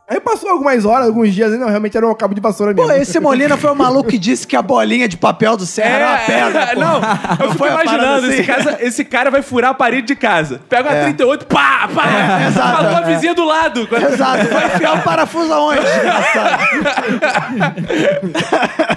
Aí 0.08 0.20
passou 0.20 0.48
algumas 0.50 0.84
horas, 0.84 1.08
alguns 1.08 1.34
dias, 1.34 1.52
e 1.52 1.56
não, 1.58 1.68
realmente 1.68 1.96
era 1.96 2.06
um 2.08 2.14
cabo 2.14 2.32
de 2.32 2.40
vassoura 2.40 2.72
mesmo. 2.72 2.88
Pô, 2.88 2.94
esse 2.94 3.18
Molina 3.18 3.56
foi 3.56 3.72
o 3.72 3.74
maluco 3.74 4.08
que 4.08 4.16
disse 4.18 4.46
que 4.46 4.54
a 4.54 4.62
bolinha 4.62 5.08
de 5.08 5.16
papel 5.16 5.56
do 5.56 5.66
Serra 5.66 5.88
era 5.96 6.08
uma 6.10 6.18
pedra. 6.18 6.60
é, 6.62 6.76
não, 6.76 7.00
eu 7.44 7.50
fico 7.52 7.66
imaginando, 7.66 8.26
assim? 8.28 8.34
esse, 8.34 8.44
casa- 8.44 8.76
esse 8.80 9.04
cara 9.04 9.30
vai 9.32 9.42
furar 9.42 9.72
a 9.72 9.74
parede 9.74 10.06
de 10.06 10.14
casa. 10.14 10.60
Pega 10.68 10.90
É. 10.90 11.00
a 11.00 11.04
38, 11.06 11.46
pá, 11.46 11.88
pá, 11.92 12.46
exato, 12.46 12.76
falou 12.84 12.96
a 12.98 13.00
é. 13.10 13.14
vizinha 13.14 13.34
do 13.34 13.44
lado. 13.44 13.88
Exato, 14.12 14.46
vai 14.46 14.66
enfiar 14.66 14.96
o 14.96 15.02
parafuso 15.02 15.52
aonde, 15.52 15.80
desgraçado? 15.80 16.62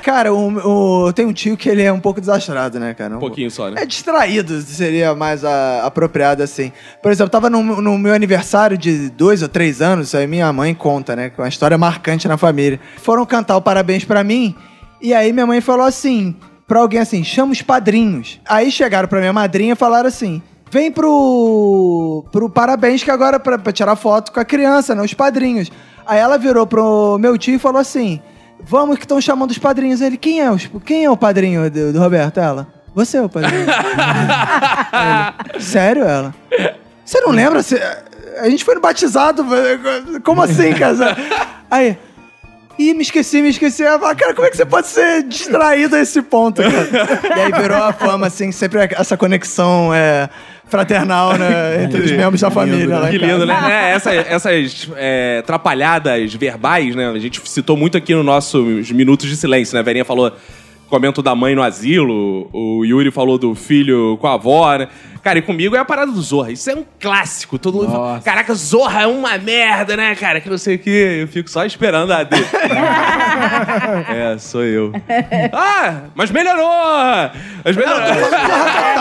Cara, 0.03 0.33
o, 0.33 1.05
o- 1.07 1.13
tem 1.13 1.25
um 1.25 1.33
tio 1.33 1.57
que 1.57 1.67
ele 1.69 1.81
é 1.81 1.91
um 1.91 1.99
pouco 1.99 2.19
desastrado, 2.19 2.79
né, 2.79 2.93
cara? 2.93 3.15
Um 3.15 3.19
pouquinho 3.19 3.49
só, 3.49 3.69
né? 3.69 3.81
É 3.81 3.85
distraído, 3.85 4.61
seria 4.61 5.15
mais 5.15 5.43
a- 5.43 5.83
apropriado 5.85 6.43
assim. 6.43 6.71
Por 7.01 7.11
exemplo, 7.11 7.27
eu 7.27 7.31
tava 7.31 7.49
no, 7.49 7.63
no 7.81 7.97
meu 7.97 8.13
aniversário 8.13 8.77
de 8.77 9.09
dois 9.09 9.41
ou 9.41 9.47
três 9.49 9.81
anos, 9.81 10.13
aí 10.13 10.27
minha 10.27 10.51
mãe 10.53 10.73
conta, 10.75 10.98
né? 11.15 11.29
Que 11.29 11.39
é 11.39 11.43
uma 11.43 11.49
história 11.49 11.77
marcante 11.77 12.27
na 12.27 12.37
família. 12.37 12.79
Foram 12.97 13.25
cantar 13.25 13.57
o 13.57 13.61
parabéns 13.61 14.05
pra 14.05 14.23
mim, 14.23 14.55
e 15.01 15.13
aí 15.13 15.31
minha 15.31 15.47
mãe 15.47 15.61
falou 15.61 15.85
assim, 15.85 16.35
pra 16.67 16.79
alguém 16.79 16.99
assim, 16.99 17.23
chama 17.23 17.51
os 17.51 17.61
padrinhos. 17.61 18.39
Aí 18.47 18.71
chegaram 18.71 19.07
pra 19.07 19.19
minha 19.19 19.33
madrinha 19.33 19.73
e 19.73 19.75
falaram 19.75 20.07
assim. 20.07 20.41
Vem 20.71 20.91
pro, 20.91 22.23
pro 22.31 22.47
parabéns 22.47 23.03
que 23.03 23.09
agora 23.09 23.39
pra, 23.39 23.57
pra 23.57 23.73
tirar 23.73 23.95
foto 23.95 24.31
com 24.31 24.39
a 24.39 24.45
criança, 24.45 24.93
né? 24.93 25.01
Os 25.01 25.15
padrinhos. 25.15 25.71
Aí 26.05 26.19
ela 26.19 26.37
virou 26.37 26.67
pro 26.67 27.17
meu 27.19 27.37
tio 27.39 27.55
e 27.55 27.59
falou 27.59 27.81
assim: 27.81 28.21
Vamos 28.61 28.97
que 28.97 29.05
estão 29.05 29.19
chamando 29.19 29.51
os 29.51 29.57
padrinhos. 29.57 30.01
Ele, 30.01 30.17
quem 30.17 30.41
é, 30.41 30.51
os, 30.51 30.69
quem 30.85 31.05
é 31.05 31.09
o 31.09 31.17
padrinho 31.17 31.69
do, 31.71 31.93
do 31.93 31.99
Roberto? 31.99 32.39
Ela, 32.39 32.67
você 32.93 33.17
é 33.17 33.21
o 33.21 33.29
padrinho. 33.29 33.65
Ele, 35.53 35.61
Sério, 35.61 36.03
ela? 36.03 36.35
Você 37.05 37.19
não 37.21 37.31
lembra? 37.31 37.61
A 38.39 38.49
gente 38.49 38.63
foi 38.63 38.75
no 38.75 38.81
batizado. 38.81 39.45
Como 40.23 40.41
assim, 40.41 40.73
cara? 40.73 41.15
Aí. 41.69 41.97
Ih, 42.77 42.93
me 42.93 43.01
esqueci, 43.01 43.41
me 43.41 43.49
esqueci. 43.49 43.83
Ela 43.83 43.99
fala, 43.99 44.15
cara, 44.15 44.33
como 44.33 44.47
é 44.47 44.49
que 44.49 44.55
você 44.55 44.65
pode 44.65 44.87
ser 44.87 45.23
distraído 45.23 45.97
a 45.97 45.99
esse 45.99 46.21
ponto, 46.21 46.61
cara? 46.61 47.19
E 47.37 47.41
aí 47.41 47.51
virou 47.61 47.77
a 47.83 47.91
fama, 47.91 48.27
assim, 48.27 48.53
sempre 48.53 48.79
essa 48.97 49.17
conexão 49.17 49.93
é, 49.93 50.29
fraternal, 50.65 51.37
né? 51.37 51.83
Entre 51.83 52.01
os 52.01 52.11
membros 52.11 52.39
da 52.39 52.49
família. 52.49 52.99
lá 52.99 53.09
em 53.09 53.11
Que 53.11 53.19
casa. 53.19 53.31
lindo, 53.33 53.45
né? 53.45 53.67
É, 53.69 53.91
essa- 53.95 54.13
essas 54.13 54.89
é, 54.95 55.39
atrapalhadas 55.41 56.33
verbais, 56.35 56.95
né? 56.95 57.09
A 57.09 57.19
gente 57.19 57.41
citou 57.49 57.75
muito 57.75 57.97
aqui 57.97 58.15
nos 58.15 58.23
nossos 58.25 58.89
minutos 58.91 59.27
de 59.27 59.35
silêncio, 59.35 59.73
né? 59.75 59.81
A 59.81 59.83
Verinha 59.83 60.05
falou 60.05 60.31
comento 60.89 61.21
da 61.21 61.35
mãe 61.35 61.53
no 61.53 61.61
asilo, 61.61 62.49
o 62.53 62.83
Yuri 62.85 63.11
falou 63.11 63.37
do 63.37 63.53
filho 63.55 64.17
com 64.21 64.25
a 64.27 64.35
avó, 64.35 64.75
né? 64.77 64.87
Cara, 65.23 65.39
e 65.39 65.41
comigo 65.41 65.75
é 65.75 65.79
a 65.79 65.85
parada 65.85 66.11
do 66.11 66.21
Zorra. 66.21 66.51
Isso 66.51 66.69
é 66.69 66.75
um 66.75 66.85
clássico. 66.99 67.57
Todo 67.59 67.75
mundo 67.79 67.91
fala, 67.91 68.21
caraca, 68.21 68.53
Zorra 68.53 69.03
é 69.03 69.07
uma 69.07 69.37
merda, 69.37 69.95
né, 69.97 70.15
cara? 70.15 70.39
Que 70.41 70.49
não 70.49 70.57
sei 70.57 70.75
o 70.75 70.79
que. 70.79 70.89
Eu 70.89 71.27
fico 71.27 71.49
só 71.49 71.65
esperando 71.65 72.11
a 72.13 72.23
dele. 72.23 72.45
é, 74.09 74.37
sou 74.37 74.63
eu. 74.63 74.91
Ah, 75.53 76.03
mas 76.15 76.31
melhorou! 76.31 76.69
Mas 77.63 77.75
melhorou. 77.75 77.99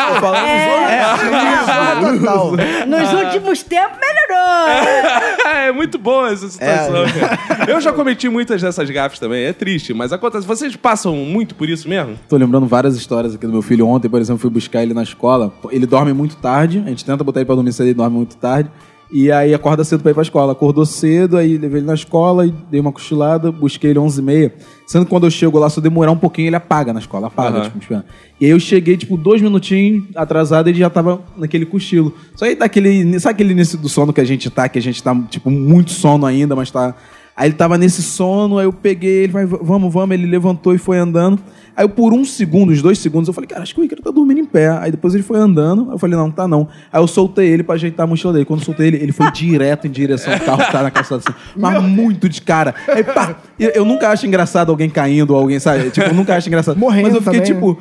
É, 0.08 1.64
Zorra 1.64 2.18
total. 2.18 2.52
Nos 2.86 3.12
últimos 3.12 3.62
tempos 3.62 3.98
melhorou. 3.98 5.48
é 5.54 5.72
muito 5.72 5.98
boa 5.98 6.30
essa 6.32 6.48
situação, 6.48 7.04
É. 7.04 7.12
cara. 7.12 7.70
Eu 7.70 7.80
já 7.80 7.92
cometi 7.92 8.28
muitas 8.28 8.60
dessas 8.60 8.88
gafes 8.90 9.18
também, 9.18 9.44
é 9.44 9.52
triste, 9.52 9.92
mas 9.94 10.12
acontece. 10.12 10.46
Vocês 10.46 10.74
passam 10.76 11.14
muito 11.16 11.54
por 11.54 11.68
isso 11.68 11.88
mesmo? 11.88 12.18
Tô 12.28 12.36
lembrando 12.36 12.66
várias 12.66 12.96
histórias 12.96 13.34
aqui 13.34 13.46
do 13.46 13.52
meu 13.52 13.62
filho. 13.62 13.86
Ontem, 13.86 14.08
por 14.08 14.20
exemplo, 14.20 14.40
fui 14.40 14.50
buscar 14.50 14.82
ele 14.82 14.94
na 14.94 15.02
escola. 15.02 15.52
Ele 15.70 15.86
dorme 15.86 16.07
muito 16.14 16.36
tarde. 16.36 16.82
A 16.84 16.88
gente 16.88 17.04
tenta 17.04 17.22
botar 17.24 17.40
ele 17.40 17.46
pra 17.46 17.54
dormir 17.54 17.72
cedo, 17.72 17.86
ele 17.86 17.94
dorme 17.94 18.16
muito 18.16 18.36
tarde. 18.36 18.70
E 19.10 19.32
aí 19.32 19.54
acorda 19.54 19.82
cedo 19.84 20.02
pra 20.02 20.10
ir 20.10 20.14
pra 20.14 20.22
escola. 20.22 20.52
Acordou 20.52 20.84
cedo, 20.84 21.38
aí 21.38 21.56
levei 21.56 21.80
ele 21.80 21.86
na 21.86 21.94
escola 21.94 22.46
e 22.46 22.52
dei 22.70 22.78
uma 22.78 22.92
cochilada, 22.92 23.50
busquei 23.50 23.90
ele 23.90 23.98
11h30. 23.98 24.52
Sendo 24.86 25.04
que 25.04 25.10
quando 25.10 25.24
eu 25.26 25.30
chego 25.30 25.58
lá, 25.58 25.70
se 25.70 25.78
eu 25.78 25.82
demorar 25.82 26.12
um 26.12 26.16
pouquinho, 26.16 26.48
ele 26.48 26.56
apaga 26.56 26.92
na 26.92 27.00
escola, 27.00 27.28
apaga, 27.28 27.58
Aham. 27.60 27.70
tipo. 27.70 28.04
E 28.40 28.44
aí 28.44 28.50
eu 28.50 28.60
cheguei, 28.60 28.96
tipo, 28.96 29.16
dois 29.16 29.40
minutinhos 29.40 30.04
atrasado 30.14 30.68
e 30.68 30.72
ele 30.72 30.78
já 30.78 30.90
tava 30.90 31.22
naquele 31.38 31.64
cochilo. 31.64 32.12
Só 32.34 32.44
aí 32.44 32.54
daquele. 32.54 33.18
Sabe 33.18 33.32
aquele 33.32 33.52
início 33.52 33.78
do 33.78 33.88
sono 33.88 34.12
que 34.12 34.20
a 34.20 34.24
gente 34.24 34.50
tá, 34.50 34.68
que 34.68 34.78
a 34.78 34.82
gente 34.82 35.02
tá, 35.02 35.14
tipo, 35.30 35.50
muito 35.50 35.90
sono 35.90 36.26
ainda, 36.26 36.54
mas 36.54 36.70
tá. 36.70 36.94
Aí 37.34 37.48
ele 37.48 37.54
tava 37.54 37.78
nesse 37.78 38.02
sono, 38.02 38.58
aí 38.58 38.66
eu 38.66 38.72
peguei 38.72 39.22
ele, 39.22 39.32
vai, 39.32 39.46
vamos, 39.46 39.92
vamos, 39.92 40.12
ele 40.12 40.26
levantou 40.26 40.74
e 40.74 40.78
foi 40.78 40.98
andando. 40.98 41.40
Aí 41.78 41.84
eu, 41.84 41.88
por 41.88 42.12
um 42.12 42.24
segundo, 42.24 42.72
uns 42.72 42.82
dois 42.82 42.98
segundos, 42.98 43.28
eu 43.28 43.32
falei, 43.32 43.46
cara, 43.46 43.62
acho 43.62 43.72
que 43.72 43.80
o 43.80 43.84
Ícaro 43.84 44.02
tá 44.02 44.10
dormindo 44.10 44.40
em 44.40 44.44
pé. 44.44 44.68
Aí 44.80 44.90
depois 44.90 45.14
ele 45.14 45.22
foi 45.22 45.38
andando, 45.38 45.92
eu 45.92 45.96
falei, 45.96 46.16
não, 46.16 46.28
tá 46.28 46.48
não. 46.48 46.66
Aí 46.92 47.00
eu 47.00 47.06
soltei 47.06 47.46
ele 47.46 47.62
pra 47.62 47.76
ajeitar 47.76 48.02
a 48.02 48.06
mochila 48.08 48.32
dele. 48.32 48.44
Quando 48.44 48.58
eu 48.58 48.66
soltei 48.66 48.88
ele, 48.88 48.96
ele 48.96 49.12
foi 49.12 49.30
direto 49.30 49.86
em 49.86 49.90
direção 49.90 50.32
ao 50.32 50.40
carro 50.40 50.64
que 50.64 50.72
tá 50.72 50.82
na 50.82 50.90
calçada 50.90 51.22
assim. 51.24 51.38
Mas 51.56 51.80
muito 51.80 52.28
de 52.28 52.42
cara. 52.42 52.74
Aí 52.88 53.04
pá, 53.04 53.36
eu, 53.56 53.84
nunca 53.84 54.08
acho 54.08 54.26
engraçado 54.26 54.70
alguém 54.70 54.90
caindo 54.90 55.30
ou 55.30 55.36
alguém, 55.38 55.60
sabe? 55.60 55.90
Tipo, 55.90 56.08
eu 56.08 56.14
nunca 56.14 56.34
acho 56.34 56.48
engraçado. 56.48 56.76
Morrendo 56.76 57.10
Mas 57.10 57.14
eu 57.14 57.22
fiquei, 57.22 57.40
também, 57.42 57.54
tipo, 57.54 57.78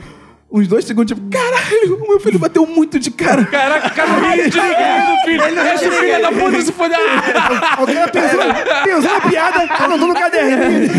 uns 0.50 0.68
dois 0.68 0.86
segundos, 0.86 1.14
tipo, 1.16 1.30
caralho, 1.30 2.04
o 2.04 2.08
meu 2.08 2.20
filho 2.20 2.40
bateu 2.40 2.66
muito 2.66 2.98
de 3.00 3.12
cara. 3.12 3.46
Caraca, 3.46 3.90
cara, 3.90 4.10
não 4.12 4.32
de 4.32 4.38
ninguém 4.38 4.48
do 4.48 5.22
filho. 5.26 5.44
Esse 5.74 5.92
filho 5.92 6.22
da 6.22 6.32
puta 6.32 6.62
se 6.62 6.72
foder. 6.72 6.98
Cara 6.98 8.08
pensou, 8.12 8.40
pensou 8.84 9.12
na 9.14 9.22
piada, 9.22 9.60
anotou 9.84 10.08
no 10.08 10.14
caderninho. 10.14 10.90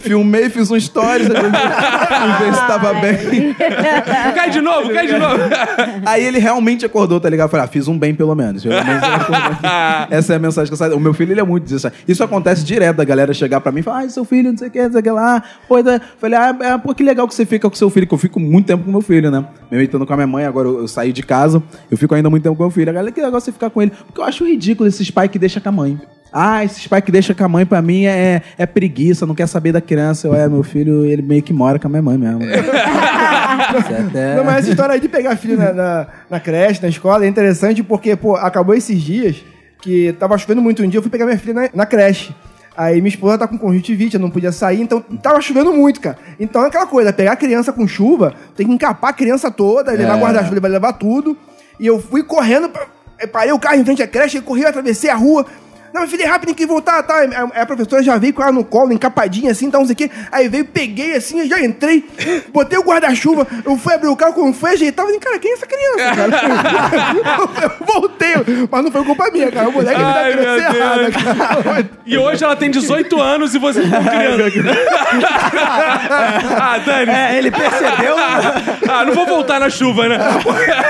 Filmei, 0.00 0.50
fiz 0.50 0.70
um 0.70 0.78
stories, 0.78 1.28
pra 1.28 1.40
ver 2.38 2.54
se 2.54 2.60
tava 2.66 2.94
bem. 2.94 3.54
Cai 4.34 4.50
de 4.50 4.60
novo, 4.60 4.92
cai 4.92 5.06
de 5.06 5.16
novo. 5.18 5.38
Aí 6.04 6.24
ele 6.24 6.38
realmente 6.38 6.84
acordou, 6.84 7.20
tá 7.20 7.30
ligado? 7.30 7.46
Eu 7.46 7.50
falei, 7.50 7.64
ah, 7.64 7.68
fiz 7.68 7.88
um 7.88 7.98
bem 7.98 8.14
pelo 8.14 8.34
menos. 8.34 8.62
Pelo 8.62 8.74
menos 8.84 9.02
ele. 9.02 9.14
Essa 10.10 10.32
é 10.34 10.36
a 10.36 10.38
mensagem 10.38 10.68
que 10.68 10.74
eu 10.74 10.76
saio. 10.78 10.96
O 10.96 11.00
meu 11.00 11.14
filho, 11.14 11.32
ele 11.32 11.40
é 11.40 11.44
muito 11.44 11.64
disso. 11.64 11.90
Isso 12.06 12.22
acontece 12.22 12.64
direto, 12.64 12.96
da 12.96 13.04
galera 13.04 13.32
chegar 13.32 13.60
pra 13.60 13.72
mim 13.72 13.80
e 13.80 13.82
falar, 13.82 13.98
ai, 13.98 14.10
seu 14.10 14.24
filho, 14.24 14.50
não 14.50 14.58
sei 14.58 14.68
o 14.68 14.70
que, 14.70 14.82
não 14.82 14.90
sei 14.92 15.00
o 15.00 15.02
que 15.02 15.10
lá. 15.10 15.42
Da- 15.84 16.00
falei, 16.20 16.38
ah, 16.38 16.56
é, 16.60 16.78
pô, 16.78 16.94
que 16.94 17.02
legal 17.02 17.26
que 17.28 17.34
você 17.34 17.46
fica 17.46 17.68
com 17.70 17.76
seu 17.76 17.88
filho, 17.88 18.06
que 18.06 18.14
eu 18.14 18.18
fico 18.18 18.38
muito 18.40 18.63
tempo 18.64 18.84
com 18.84 18.90
meu 18.90 19.00
filho, 19.00 19.30
né? 19.30 19.44
Mesmo 19.70 19.84
estando 19.84 20.06
com 20.06 20.12
a 20.12 20.16
minha 20.16 20.26
mãe, 20.26 20.44
agora 20.44 20.68
eu, 20.68 20.78
eu 20.80 20.88
saí 20.88 21.12
de 21.12 21.22
casa, 21.22 21.62
eu 21.90 21.96
fico 21.96 22.14
ainda 22.14 22.28
muito 22.30 22.42
tempo 22.42 22.56
com 22.56 22.62
meu 22.64 22.70
filho. 22.70 22.90
A 22.90 22.92
galera, 22.92 23.12
que 23.12 23.20
legal 23.20 23.40
você 23.40 23.52
ficar 23.52 23.70
com 23.70 23.80
ele. 23.82 23.90
Porque 24.06 24.20
eu 24.20 24.24
acho 24.24 24.44
ridículo 24.46 24.88
esses 24.88 25.10
pais 25.10 25.30
que 25.30 25.38
deixam 25.38 25.62
com 25.62 25.68
a 25.68 25.72
mãe. 25.72 26.00
Ah, 26.32 26.64
esses 26.64 26.84
pais 26.88 27.04
que 27.04 27.12
deixam 27.12 27.34
com 27.36 27.44
a 27.44 27.48
mãe, 27.48 27.64
pra 27.64 27.80
mim, 27.80 28.06
é, 28.06 28.42
é 28.58 28.66
preguiça, 28.66 29.24
não 29.24 29.36
quer 29.36 29.46
saber 29.46 29.70
da 29.70 29.80
criança. 29.80 30.26
Eu, 30.26 30.34
é, 30.34 30.48
meu 30.48 30.64
filho, 30.64 31.04
ele 31.04 31.22
meio 31.22 31.42
que 31.42 31.52
mora 31.52 31.78
com 31.78 31.86
a 31.86 31.90
minha 31.90 32.02
mãe 32.02 32.18
mesmo. 32.18 32.40
É 33.90 34.00
até- 34.00 34.36
Não, 34.36 34.44
mas 34.44 34.58
essa 34.58 34.70
história 34.70 34.94
aí 34.94 35.00
de 35.00 35.08
pegar 35.08 35.36
filho 35.36 35.56
na, 35.56 35.72
na, 35.72 36.06
na 36.30 36.40
creche, 36.40 36.82
na 36.82 36.88
escola, 36.88 37.24
é 37.24 37.28
interessante 37.28 37.82
porque, 37.82 38.16
pô, 38.16 38.34
acabou 38.36 38.74
esses 38.74 39.00
dias 39.00 39.36
que 39.80 40.12
tava 40.14 40.36
chovendo 40.38 40.60
muito 40.62 40.82
um 40.82 40.88
dia, 40.88 40.98
eu 40.98 41.02
fui 41.02 41.10
pegar 41.10 41.24
minha 41.26 41.38
filha 41.38 41.54
na, 41.54 41.68
na 41.74 41.86
creche. 41.86 42.34
Aí 42.76 43.00
minha 43.00 43.08
esposa 43.08 43.38
tá 43.38 43.46
com 43.46 43.56
conjuntivite, 43.56 44.14
eu 44.14 44.20
não 44.20 44.30
podia 44.30 44.50
sair, 44.50 44.80
então 44.80 45.00
tava 45.22 45.40
chovendo 45.40 45.72
muito, 45.72 46.00
cara. 46.00 46.18
Então 46.40 46.64
é 46.64 46.68
aquela 46.68 46.86
coisa, 46.86 47.12
pegar 47.12 47.32
a 47.32 47.36
criança 47.36 47.72
com 47.72 47.86
chuva, 47.86 48.34
tem 48.56 48.66
que 48.66 48.72
encapar 48.72 49.10
a 49.10 49.12
criança 49.12 49.50
toda, 49.50 49.92
levar 49.92 50.18
guarda-chuva, 50.18 50.54
ele 50.54 50.60
vai 50.60 50.70
levar 50.70 50.92
tudo. 50.94 51.36
E 51.78 51.86
eu 51.86 52.00
fui 52.00 52.22
correndo, 52.24 52.68
pra, 52.68 52.86
parei 53.32 53.52
o 53.52 53.58
carro 53.58 53.76
em 53.76 53.84
frente 53.84 54.02
à 54.02 54.08
creche, 54.08 54.40
corri, 54.40 54.64
atravessei 54.64 55.08
a 55.08 55.14
rua. 55.14 55.46
Não, 55.94 56.00
meu 56.00 56.10
filho 56.10 56.24
é 56.24 56.26
rápido, 56.26 56.46
tem 56.48 56.56
que 56.56 56.66
voltar, 56.66 57.04
tá? 57.04 57.18
Aí 57.18 57.30
a, 57.32 57.62
a 57.62 57.66
professora 57.66 58.02
já 58.02 58.18
veio 58.18 58.34
com 58.34 58.42
ela 58.42 58.50
no 58.50 58.64
colo, 58.64 58.92
encapadinha 58.92 59.52
assim, 59.52 59.66
então 59.66 59.82
não 59.82 59.86
sei 59.86 59.94
o 59.94 59.96
quê. 59.96 60.10
Aí 60.32 60.48
veio, 60.48 60.64
peguei 60.64 61.14
assim, 61.14 61.38
eu 61.38 61.46
já 61.46 61.64
entrei, 61.64 62.04
botei 62.52 62.76
o 62.76 62.82
guarda-chuva, 62.82 63.46
eu 63.64 63.78
fui 63.78 63.94
abrir 63.94 64.08
o 64.08 64.16
carro, 64.16 64.32
quando 64.32 64.52
fui 64.54 64.70
ajeitar, 64.70 65.04
eu 65.04 65.06
falei, 65.06 65.20
cara, 65.20 65.38
quem 65.38 65.52
é 65.52 65.54
essa 65.54 65.66
criança, 65.68 66.16
cara? 66.16 66.32
eu 67.62 67.70
voltei, 67.86 68.34
mas 68.68 68.84
não 68.84 68.90
foi 68.90 69.04
culpa 69.04 69.30
minha, 69.30 69.52
cara. 69.52 69.68
O 69.68 69.72
moleque 69.72 69.96
me 69.98 70.04
dá 70.04 70.14
Ai, 70.14 70.34
meu 70.34 70.42
criança 70.42 70.76
errada, 70.76 71.10
cara. 71.12 71.90
E 72.04 72.18
hoje 72.18 72.42
ela 72.42 72.56
tem 72.56 72.72
18 72.72 73.20
anos 73.20 73.54
e 73.54 73.58
você 73.60 73.88
tá 73.88 74.00
criando. 74.02 74.42
ah, 76.60 76.78
Dani. 76.84 77.10
É, 77.10 77.38
ele 77.38 77.50
percebeu. 77.50 78.16
Ah, 78.18 79.04
não 79.06 79.14
vou 79.14 79.26
voltar 79.26 79.60
na 79.60 79.70
chuva, 79.70 80.08
né? 80.08 80.18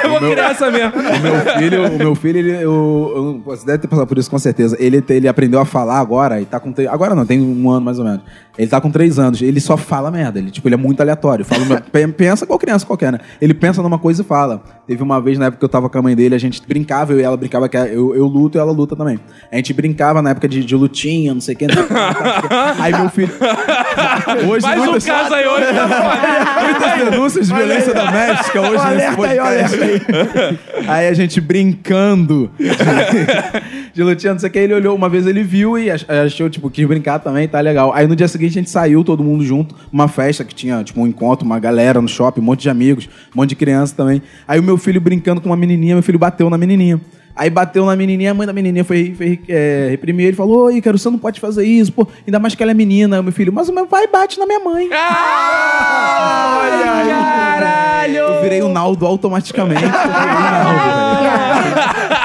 Eu 0.03 0.09
vou 0.11 0.21
criar 0.21 0.51
essa 0.53 0.71
mesmo. 0.71 0.93
O 0.99 1.21
meu 1.21 1.40
filho, 1.59 1.87
o 1.87 1.99
meu 1.99 2.14
filho 2.14 2.38
ele, 2.38 2.53
eu, 2.53 2.62
eu- 2.64 3.43
você 3.45 3.67
deve 3.67 3.79
ter 3.79 3.88
passado 3.88 4.07
por 4.07 4.19
isso 4.19 4.31
com 4.31 4.38
certeza. 4.38 4.77
Ele, 4.79 4.93
te- 5.02 5.14
ele 5.14 5.28
aprendeu 5.28 5.61
a 5.61 5.64
falar 5.64 5.98
agora 5.98 6.40
e 6.40 6.44
tá 6.44 6.59
com. 6.61 6.72
tre- 6.72 6.87
Agora 6.88 7.14
não, 7.14 7.24
tem 7.26 7.40
um 7.40 7.70
ano 7.70 7.80
mais 7.85 7.98
ou 7.98 8.04
menos. 8.04 8.20
Ele 8.57 8.68
tá 8.68 8.80
com 8.80 8.88
três 8.90 9.18
anos. 9.18 9.42
Ele 9.42 9.61
só 9.61 9.76
fala 9.76 10.11
merda. 10.12 10.38
Ele, 10.38 10.48
tipo, 10.50 10.68
ele 10.68 10.74
é 10.76 10.78
muito 10.78 11.00
aleatório. 11.00 11.44
Fala, 11.44 11.62
uma- 11.64 11.80
pensa 12.16 12.44
igual 12.44 12.59
criança 12.59 12.87
qualquer, 12.87 13.11
né? 13.12 13.18
Ele 13.40 13.52
pensa 13.52 13.83
numa 13.83 13.98
coisa 13.98 14.22
e 14.22 14.24
fala. 14.24 14.62
Teve 14.87 15.02
uma 15.02 15.20
vez 15.20 15.38
na 15.38 15.46
época 15.46 15.59
que 15.59 15.64
eu 15.64 15.68
tava 15.68 15.88
com 15.88 15.98
a 15.98 16.02
mãe 16.02 16.14
dele, 16.14 16.35
a 16.35 16.38
gente 16.38 16.62
brincava, 16.66 17.12
eu 17.12 17.18
e 17.18 17.22
ela 17.22 17.37
brincava 17.37 17.68
que 17.68 17.76
eu, 17.76 18.14
eu 18.14 18.26
luto 18.26 18.57
e 18.57 18.61
ela 18.61 18.70
luta 18.70 18.94
também. 18.94 19.18
A 19.50 19.57
gente 19.57 19.72
brincava 19.72 20.20
na 20.22 20.30
época 20.30 20.46
de, 20.46 20.64
de 20.64 20.76
lutinha, 20.76 21.33
não 21.35 21.40
sei 21.40 21.54
o 21.54 21.59
que. 21.59 21.66
Aí 22.78 22.92
meu 22.92 23.09
filho. 23.09 23.33
Hoje 24.48 24.62
Mais 24.66 24.80
um 24.83 24.98
caso 25.00 25.35
aí 25.35 25.46
hoje. 25.46 25.66
Muitas 26.62 27.11
denúncias 27.11 27.48
de 27.48 27.54
violência 27.54 27.94
doméstica 27.94 28.61
hoje 28.61 28.72
nesse 28.72 29.07
alerta 29.07 29.26
aí, 29.26 30.00
podcast. 30.00 30.59
Aí 30.88 31.09
a 31.09 31.14
gente 31.14 31.40
brincando 31.40 32.50
de, 33.94 34.02
lutinha, 34.02 34.33
não 34.33 34.40
sei 34.40 34.48
o 34.48 34.52
que, 34.52 34.59
ele 34.59 34.74
olhou, 34.74 34.94
uma 34.96 35.09
vez 35.09 35.26
ele 35.26 35.42
viu 35.42 35.78
e 35.78 35.90
ach- 35.90 36.04
achou, 36.09 36.50
tipo, 36.50 36.68
quis 36.68 36.87
brincar 36.87 37.18
também, 37.20 37.46
tá 37.46 37.61
legal. 37.61 37.92
Aí 37.94 38.07
no 38.07 38.16
dia 38.16 38.26
seguinte 38.28 38.50
a 38.50 38.61
gente 38.61 38.70
saiu, 38.70 39.04
todo 39.04 39.22
mundo 39.22 39.44
junto, 39.44 39.74
uma 39.92 40.09
festa 40.09 40.44
que 40.44 40.54
tinha, 40.54 40.83
tipo, 40.83 41.00
um 41.00 41.07
encontro, 41.07 41.46
uma 41.46 41.59
galera 41.59 42.00
no 42.02 42.09
shopping, 42.09 42.40
um 42.40 42.44
monte 42.44 42.62
de 42.62 42.70
amigos, 42.70 43.09
um 43.35 43.40
monte 43.40 43.50
de 43.50 43.57
criança 43.57 43.94
também. 43.96 44.20
Aí 44.48 44.59
o 44.59 44.62
meu 44.62 44.76
filho 44.76 45.00
brincando 45.00 45.40
com 45.40 45.48
uma 45.48 45.57
menininha, 45.57 45.94
meu 45.94 46.02
filho 46.02 46.18
bateu 46.18 46.50
na 46.50 46.59
menininha. 46.59 47.00
Aí 47.37 47.51
bateu 47.51 47.85
na 47.85 47.97
menininha, 47.97 48.31
a 48.31 48.35
mãe 48.35 48.47
da 48.47 48.53
menininha 48.53 48.85
foi, 48.85 49.12
foi 49.16 49.40
é, 49.49 49.88
reprimir 49.90 50.27
ele, 50.27 50.37
falou, 50.37 50.66
oi, 50.66 50.77
Ícaro, 50.77 50.97
você 50.97 51.11
não 51.11 51.18
pode 51.18 51.40
fazer 51.40 51.64
isso, 51.66 51.90
pô, 51.92 52.07
ainda 52.25 52.38
mais 52.38 52.55
que 52.55 52.62
ela 52.62 52.70
é 52.70 52.75
menina. 52.75 53.20
Meu 53.23 53.33
filho, 53.33 53.53
mas 53.53 53.68
o 53.68 53.73
meu 53.73 53.87
pai 53.87 54.07
bate 54.07 54.38
na 54.38 54.47
minha 54.47 54.61
mãe. 54.61 54.87
Olha 54.87 54.92
aí. 56.92 57.09
Caralho. 57.09 58.16
Eu 58.16 58.42
virei 58.42 58.62
o 58.62 58.68
Naldo 58.68 59.05
automaticamente. 59.05 59.83
Eu 59.83 59.90
virei 59.90 60.01
o 60.01 60.12
Naldo. 60.55 61.35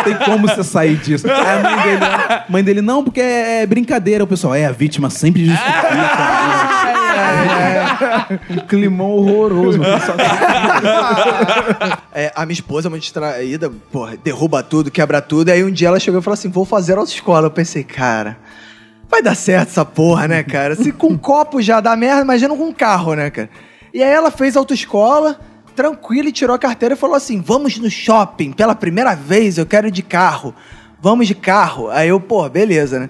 Tem 0.04 0.16
como 0.26 0.48
você 0.48 0.64
sair 0.64 0.98
disso. 0.98 1.28
Aí 1.28 1.34
a 1.34 1.64
mãe 1.64 1.84
dele, 1.84 2.00
mãe 2.50 2.64
dele, 2.64 2.82
não, 2.82 3.04
porque 3.04 3.20
é 3.22 3.66
brincadeira. 3.66 4.24
O 4.24 4.28
pessoal, 4.28 4.54
é, 4.54 4.66
a 4.66 4.72
vítima 4.72 5.10
sempre 5.10 5.46
justifica. 5.46 5.88
É, 7.60 7.79
um 8.50 8.58
climão 8.68 9.12
horroroso. 9.12 9.80
É, 12.12 12.32
a 12.36 12.46
minha 12.46 12.54
esposa 12.54 12.88
é 12.88 12.90
muito 12.90 13.04
distraída, 13.04 13.72
porra, 13.92 14.18
derruba 14.18 14.64
tudo, 14.64 14.92
quebra 14.92 15.22
tudo. 15.22 15.50
Aí 15.50 15.64
um 15.64 15.72
dia 15.72 15.88
ela 15.88 16.00
chegou 16.00 16.20
e 16.20 16.24
falou 16.24 16.34
assim: 16.34 16.50
vou 16.50 16.66
fazer 16.66 16.98
autoescola. 16.98 17.48
Eu 17.48 17.52
pensei, 17.52 17.84
cara, 17.84 18.38
vai 19.08 19.22
dar 19.22 19.36
certo 19.36 19.70
essa 19.70 19.86
porra, 19.86 20.28
né, 20.28 20.44
cara? 20.44 20.76
Se 20.76 20.92
com 20.92 21.16
copo 21.18 21.62
já 21.62 21.80
dá 21.80 21.96
merda, 21.96 22.22
imagina 22.22 22.56
com 22.56 22.66
um 22.66 22.74
carro, 22.74 23.14
né, 23.14 23.30
cara? 23.30 23.50
E 23.94 24.04
aí 24.04 24.12
ela 24.12 24.32
fez 24.32 24.58
autoescola, 24.58 25.40
tranquila, 25.76 26.30
e 26.30 26.32
tirou 26.32 26.56
a 26.56 26.60
carteira 26.60 26.96
e 26.96 26.98
falou 26.98 27.16
assim: 27.16 27.42
vamos 27.42 27.78
no 27.78 27.90
shopping, 27.90 28.52
pela 28.52 28.76
primeira 28.76 29.16
vez 29.16 29.58
eu 29.58 29.66
quero 29.66 29.88
ir 29.88 29.92
de 29.92 30.04
carro. 30.04 30.54
Vamos 31.02 31.28
de 31.28 31.36
carro. 31.36 31.90
Aí 31.90 32.10
eu, 32.10 32.20
pô, 32.20 32.48
beleza, 32.50 33.00
né? 33.00 33.10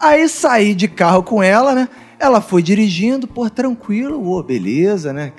Aí 0.00 0.26
saí 0.28 0.74
de 0.74 0.88
carro 0.88 1.22
com 1.22 1.42
ela, 1.42 1.74
né? 1.74 1.88
Ela 2.20 2.42
foi 2.42 2.62
dirigindo, 2.62 3.26
pô, 3.26 3.48
tranquilo, 3.48 4.30
ô, 4.30 4.42
beleza, 4.42 5.10
né? 5.10 5.32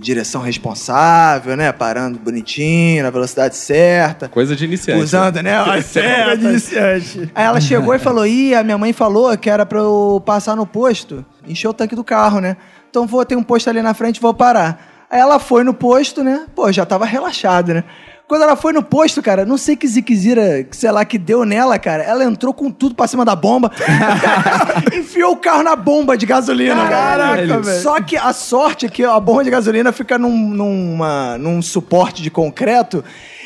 Direção 0.00 0.42
responsável, 0.42 1.56
né? 1.56 1.70
Parando 1.70 2.18
bonitinho, 2.18 3.04
na 3.04 3.10
velocidade 3.10 3.54
certa. 3.54 4.28
Coisa 4.28 4.56
de 4.56 4.64
iniciante. 4.64 5.02
Usando, 5.04 5.40
né? 5.40 5.56
As 5.56 5.86
setas. 5.86 6.42
iniciante. 6.42 7.30
Aí 7.32 7.44
ela 7.44 7.60
chegou 7.60 7.94
e 7.94 8.00
falou: 8.00 8.26
Ih, 8.26 8.56
a 8.56 8.64
minha 8.64 8.76
mãe 8.76 8.92
falou 8.92 9.38
que 9.38 9.48
era 9.48 9.64
pra 9.64 9.78
eu 9.78 10.20
passar 10.26 10.56
no 10.56 10.66
posto, 10.66 11.24
encher 11.46 11.68
o 11.68 11.72
tanque 11.72 11.94
do 11.94 12.02
carro, 12.02 12.40
né? 12.40 12.56
Então 12.90 13.06
vou 13.06 13.24
ter 13.24 13.36
um 13.36 13.42
posto 13.42 13.70
ali 13.70 13.80
na 13.80 13.94
frente, 13.94 14.20
vou 14.20 14.34
parar. 14.34 15.06
Aí 15.08 15.20
ela 15.20 15.38
foi 15.38 15.62
no 15.62 15.72
posto, 15.72 16.24
né? 16.24 16.46
Pô, 16.56 16.72
já 16.72 16.84
tava 16.84 17.04
relaxada, 17.04 17.72
né? 17.72 17.84
Quando 18.28 18.42
ela 18.42 18.56
foi 18.56 18.72
no 18.72 18.82
posto, 18.82 19.22
cara, 19.22 19.44
não 19.44 19.56
sei 19.56 19.76
que 19.76 19.86
ziquezira, 19.86 20.64
que 20.64 20.76
sei 20.76 20.90
lá, 20.90 21.04
que 21.04 21.16
deu 21.16 21.44
nela, 21.44 21.78
cara. 21.78 22.02
Ela 22.02 22.24
entrou 22.24 22.52
com 22.52 22.72
tudo 22.72 22.92
pra 22.96 23.06
cima 23.06 23.24
da 23.24 23.36
bomba. 23.36 23.70
enfiou 25.16 25.32
o 25.32 25.36
carro 25.36 25.62
na 25.62 25.74
bomba 25.74 26.16
de 26.16 26.26
gasolina. 26.26 26.88
Caraca, 26.88 27.46
cara. 27.46 27.60
velho. 27.60 27.82
Só 27.82 28.00
que 28.00 28.16
a 28.16 28.32
sorte 28.32 28.86
é 28.86 28.88
que 28.88 29.02
a 29.04 29.18
bomba 29.18 29.42
de 29.42 29.50
gasolina 29.50 29.90
fica 29.92 30.18
num, 30.18 30.36
numa- 30.36 31.38
num 31.38 31.62
suporte 31.62 32.22
de 32.22 32.30
concreto. 32.30 33.02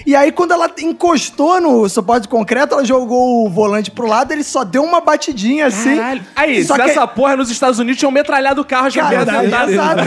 E 0.06 0.16
aí, 0.16 0.33
quando 0.33 0.52
ela 0.52 0.68
encostou 0.80 1.61
no 1.61 1.87
suporte 1.88 2.22
de 2.22 2.28
concreto, 2.28 2.74
ela 2.74 2.85
jogou 2.85 3.44
o 3.46 3.50
volante 3.50 3.90
pro 3.90 4.06
lado, 4.06 4.33
ele 4.33 4.42
só 4.42 4.64
deu 4.64 4.83
uma 4.83 5.00
batidinha 5.00 5.66
assim. 5.66 5.96
Caralho. 5.96 6.22
Aí, 6.35 6.64
Só 6.64 6.74
se 6.74 6.83
que- 6.83 6.90
essa 6.90 7.06
porra 7.06 7.37
nos 7.37 7.50
Estados 7.50 7.78
Unidos 7.78 7.98
tinham 7.98 8.11
metralhado 8.11 8.62
o 8.62 8.64
carro 8.64 8.88
já 8.90 9.02
Cara, 9.02 9.44
exato. 9.44 10.00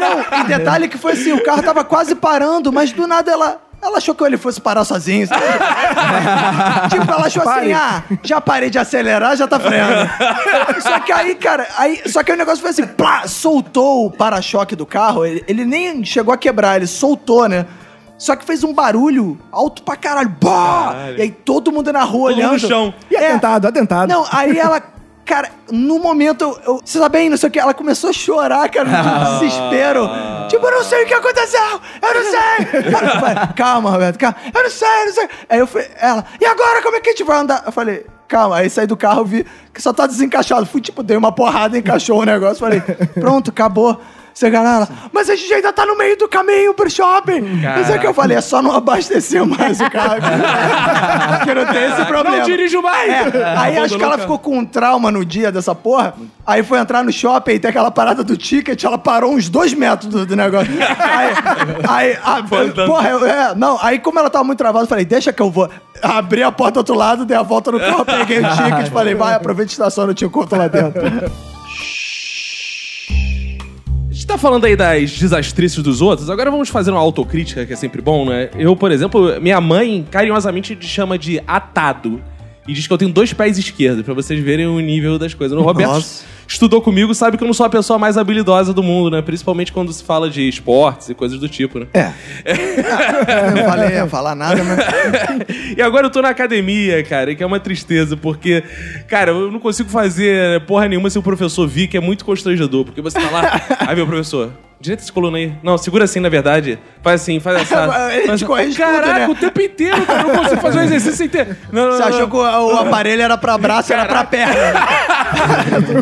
Não, 0.00 0.40
e 0.40 0.44
detalhe 0.46 0.88
que 0.88 0.96
foi 0.98 1.12
assim, 1.12 1.32
o 1.32 1.42
carro 1.42 1.62
tava 1.62 1.84
quase 1.84 2.14
parando, 2.14 2.72
mas 2.72 2.92
do 2.92 3.06
nada 3.06 3.30
ela... 3.30 3.60
Ela 3.82 3.98
achou 3.98 4.14
que 4.14 4.24
ele 4.24 4.36
fosse 4.36 4.60
parar 4.60 4.84
sozinho. 4.84 5.26
tipo, 6.90 7.10
ela 7.12 7.26
achou 7.26 7.48
assim, 7.48 7.72
ah, 7.72 8.02
já 8.22 8.40
parei 8.40 8.70
de 8.70 8.78
acelerar, 8.78 9.36
já 9.36 9.46
tá 9.46 9.58
freando. 9.60 10.10
só 10.82 10.98
que 11.00 11.12
aí, 11.12 11.34
cara, 11.34 11.66
aí, 11.78 12.02
só 12.06 12.22
que 12.22 12.32
aí 12.32 12.36
o 12.36 12.38
negócio 12.38 12.60
foi 12.60 12.70
assim, 12.70 12.86
plá, 12.86 13.26
soltou 13.28 14.06
o 14.06 14.10
para-choque 14.10 14.74
do 14.74 14.84
carro, 14.86 15.24
ele, 15.24 15.44
ele 15.46 15.64
nem 15.64 16.04
chegou 16.04 16.32
a 16.34 16.36
quebrar, 16.36 16.76
ele 16.76 16.86
soltou, 16.86 17.48
né? 17.48 17.66
Só 18.18 18.34
que 18.34 18.44
fez 18.46 18.64
um 18.64 18.72
barulho 18.72 19.38
alto 19.52 19.82
pra 19.82 19.94
caralho. 19.94 20.30
Bah! 20.42 20.88
Caralho. 20.92 21.18
E 21.18 21.22
aí 21.22 21.30
todo 21.30 21.70
mundo 21.70 21.92
na 21.92 22.02
rua 22.02 22.30
Todo 22.30 22.36
mundo 22.40 22.48
olhando. 22.50 22.62
no 22.62 22.68
chão. 22.68 22.94
E 23.10 23.14
É. 23.14 23.28
atentado, 23.28 23.66
atentado. 23.68 24.08
Não, 24.08 24.24
aí 24.32 24.58
ela. 24.58 24.82
Cara, 25.26 25.50
no 25.72 25.98
momento, 25.98 26.42
eu, 26.42 26.60
eu, 26.64 26.80
você 26.84 27.00
tá 27.00 27.08
bem, 27.08 27.28
não 27.28 27.36
sei 27.36 27.48
o 27.48 27.52
que, 27.52 27.58
ela 27.58 27.74
começou 27.74 28.10
a 28.10 28.12
chorar, 28.12 28.68
cara, 28.70 28.88
de 28.88 29.40
desespero. 29.44 30.08
Tipo, 30.48 30.64
eu 30.64 30.70
não 30.70 30.84
sei 30.84 31.02
o 31.02 31.06
que 31.06 31.14
aconteceu, 31.14 31.80
eu 32.00 32.14
não 32.14 32.30
sei. 32.30 32.80
Eu 32.86 33.20
falei, 33.20 33.34
calma, 33.56 33.90
Roberto, 33.90 34.18
calma, 34.20 34.36
eu 34.54 34.62
não 34.62 34.70
sei, 34.70 34.88
eu 34.88 35.06
não 35.06 35.12
sei. 35.12 35.28
Aí 35.48 35.58
eu 35.58 35.66
falei, 35.66 35.88
ela, 36.00 36.24
e 36.40 36.46
agora 36.46 36.80
como 36.80 36.96
é 36.96 37.00
que 37.00 37.08
a 37.08 37.12
gente 37.12 37.24
vai 37.24 37.38
andar? 37.38 37.64
Eu 37.66 37.72
falei, 37.72 38.06
calma, 38.28 38.58
aí 38.58 38.70
saí 38.70 38.86
do 38.86 38.96
carro, 38.96 39.24
vi 39.24 39.44
que 39.74 39.82
só 39.82 39.92
tá 39.92 40.06
desencaixado. 40.06 40.64
Fui, 40.64 40.80
tipo, 40.80 41.02
dei 41.02 41.16
uma 41.16 41.32
porrada, 41.32 41.76
encaixou 41.76 42.20
o 42.20 42.24
negócio, 42.24 42.58
falei, 42.58 42.80
pronto, 43.14 43.50
acabou. 43.50 44.00
Você 44.36 44.48
ela, 44.48 44.86
mas 45.14 45.30
a 45.30 45.34
gente 45.34 45.50
ainda 45.54 45.72
tá 45.72 45.86
no 45.86 45.96
meio 45.96 46.14
do 46.18 46.28
caminho 46.28 46.74
pro 46.74 46.90
shopping. 46.90 47.40
Não 47.40 47.84
sei 47.86 47.96
o 47.96 48.00
que 48.00 48.06
eu 48.06 48.12
falei, 48.12 48.36
é 48.36 48.40
só 48.42 48.60
não 48.60 48.70
abastecer 48.70 49.46
mais 49.46 49.80
o 49.80 49.90
carro. 49.90 50.16
Porque 51.38 51.54
não 51.54 51.64
tem 51.64 51.84
esse 51.86 52.04
problema. 52.04 52.36
Não 52.36 52.44
dirijo 52.44 52.82
mais! 52.82 53.10
É, 53.10 53.54
aí 53.56 53.78
acho 53.78 53.96
que 53.96 54.04
ela 54.04 54.18
ficou 54.18 54.38
com 54.38 54.58
um 54.58 54.64
trauma 54.66 55.10
no 55.10 55.24
dia 55.24 55.50
dessa 55.50 55.74
porra. 55.74 56.12
Aí 56.46 56.62
foi 56.62 56.78
entrar 56.78 57.02
no 57.02 57.10
shopping 57.10 57.52
e 57.52 57.58
tem 57.58 57.70
aquela 57.70 57.90
parada 57.90 58.22
do 58.22 58.36
ticket, 58.36 58.84
ela 58.84 58.98
parou 58.98 59.32
uns 59.32 59.48
dois 59.48 59.72
metros 59.72 60.10
do, 60.12 60.26
do 60.26 60.36
negócio. 60.36 60.70
Aí, 60.76 61.78
aí 61.88 62.18
a- 62.22 62.42
porra, 62.86 63.08
eu- 63.08 63.24
é, 63.26 63.54
não, 63.54 63.78
aí 63.82 63.98
como 63.98 64.18
ela 64.18 64.28
tava 64.28 64.44
muito 64.44 64.58
travada, 64.58 64.84
eu 64.84 64.88
falei, 64.88 65.06
deixa 65.06 65.32
que 65.32 65.40
eu 65.40 65.50
vou. 65.50 65.70
Abri 66.02 66.42
a 66.42 66.52
porta 66.52 66.74
do 66.74 66.78
outro 66.78 66.94
lado, 66.94 67.24
dei 67.24 67.36
a 67.36 67.42
volta 67.42 67.72
no 67.72 67.80
carro, 67.80 68.04
peguei 68.04 68.40
o 68.40 68.50
ticket, 68.50 68.92
falei, 68.92 69.14
vai, 69.14 69.32
aproveita 69.34 69.70
e 69.70 69.72
estaciona, 69.72 70.10
eu 70.10 70.14
tinha 70.14 70.28
conta 70.28 70.56
lá 70.58 70.68
dentro. 70.68 71.00
Tá 74.36 74.40
falando 74.40 74.66
aí 74.66 74.76
das 74.76 75.12
desastrices 75.12 75.82
dos 75.82 76.02
outros, 76.02 76.28
agora 76.28 76.50
vamos 76.50 76.68
fazer 76.68 76.90
uma 76.90 77.00
autocrítica, 77.00 77.64
que 77.64 77.72
é 77.72 77.76
sempre 77.76 78.02
bom, 78.02 78.26
né? 78.26 78.50
Eu, 78.58 78.76
por 78.76 78.92
exemplo, 78.92 79.40
minha 79.40 79.58
mãe 79.62 80.06
carinhosamente 80.10 80.76
me 80.76 80.82
chama 80.82 81.18
de 81.18 81.40
atado. 81.46 82.22
E 82.68 82.74
diz 82.74 82.86
que 82.86 82.92
eu 82.92 82.98
tenho 82.98 83.10
dois 83.10 83.32
pés 83.32 83.56
esquerdos, 83.56 84.04
pra 84.04 84.12
vocês 84.12 84.38
verem 84.44 84.66
o 84.66 84.78
nível 84.78 85.18
das 85.18 85.32
coisas. 85.32 85.56
O 85.56 85.62
Roberto 85.62 85.88
Nossa. 85.88 86.26
Estudou 86.46 86.80
comigo, 86.80 87.14
sabe 87.14 87.36
que 87.36 87.42
eu 87.42 87.46
não 87.46 87.54
sou 87.54 87.66
a 87.66 87.70
pessoa 87.70 87.98
mais 87.98 88.16
habilidosa 88.16 88.72
do 88.72 88.82
mundo, 88.82 89.10
né? 89.10 89.22
Principalmente 89.22 89.72
quando 89.72 89.92
se 89.92 90.02
fala 90.02 90.30
de 90.30 90.48
esportes 90.48 91.08
e 91.08 91.14
coisas 91.14 91.38
do 91.38 91.48
tipo, 91.48 91.78
né? 91.78 91.86
É. 91.92 92.12
Eu 92.44 93.50
não 93.56 93.64
falei, 93.64 93.96
ia 93.96 94.06
falar 94.06 94.34
nada, 94.34 94.62
mas. 94.62 94.76
E 95.76 95.82
agora 95.82 96.06
eu 96.06 96.10
tô 96.10 96.22
na 96.22 96.30
academia, 96.30 97.02
cara, 97.04 97.34
que 97.34 97.42
é 97.42 97.46
uma 97.46 97.60
tristeza, 97.60 98.16
porque, 98.16 98.62
cara, 99.08 99.30
eu 99.32 99.50
não 99.50 99.58
consigo 99.58 99.88
fazer 99.88 100.60
porra 100.64 100.88
nenhuma 100.88 101.10
se 101.10 101.18
o 101.18 101.22
professor 101.22 101.66
vir, 101.66 101.88
que 101.88 101.96
é 101.96 102.00
muito 102.00 102.24
constrangedor, 102.24 102.84
porque 102.84 103.02
você 103.02 103.18
tá 103.18 103.30
lá, 103.30 103.60
aí 103.86 103.96
meu 103.96 104.06
professor, 104.06 104.52
direita 104.80 105.02
essa 105.02 105.12
coluna 105.12 105.38
aí. 105.38 105.52
Não, 105.62 105.76
segura 105.78 106.04
assim, 106.04 106.20
na 106.20 106.28
verdade. 106.28 106.78
Faz 107.02 107.22
assim, 107.22 107.40
faz 107.40 107.62
essa. 107.62 108.10
Ele 108.12 108.22
te 108.22 108.26
faz... 108.28 108.42
corrige 108.42 108.76
tudo, 108.76 108.86
Caraca, 108.86 109.18
né? 109.18 109.28
o 109.28 109.34
tempo 109.34 109.60
inteiro, 109.60 110.06
cara, 110.06 110.20
eu 110.22 110.28
não 110.28 110.36
consigo 110.36 110.60
fazer 110.60 110.78
um 110.78 110.82
exercício 110.82 111.16
sem 111.16 111.28
ter. 111.28 111.56
Não, 111.72 111.86
não, 111.86 111.92
Você 111.92 112.02
não, 112.02 112.08
achou 112.08 112.28
que 112.28 112.36
o, 112.36 112.40
o 112.40 112.78
aparelho 112.78 113.22
era 113.22 113.36
pra 113.36 113.58
braço, 113.58 113.92
era 113.92 114.06
pra 114.06 114.24
perna. 114.24 114.54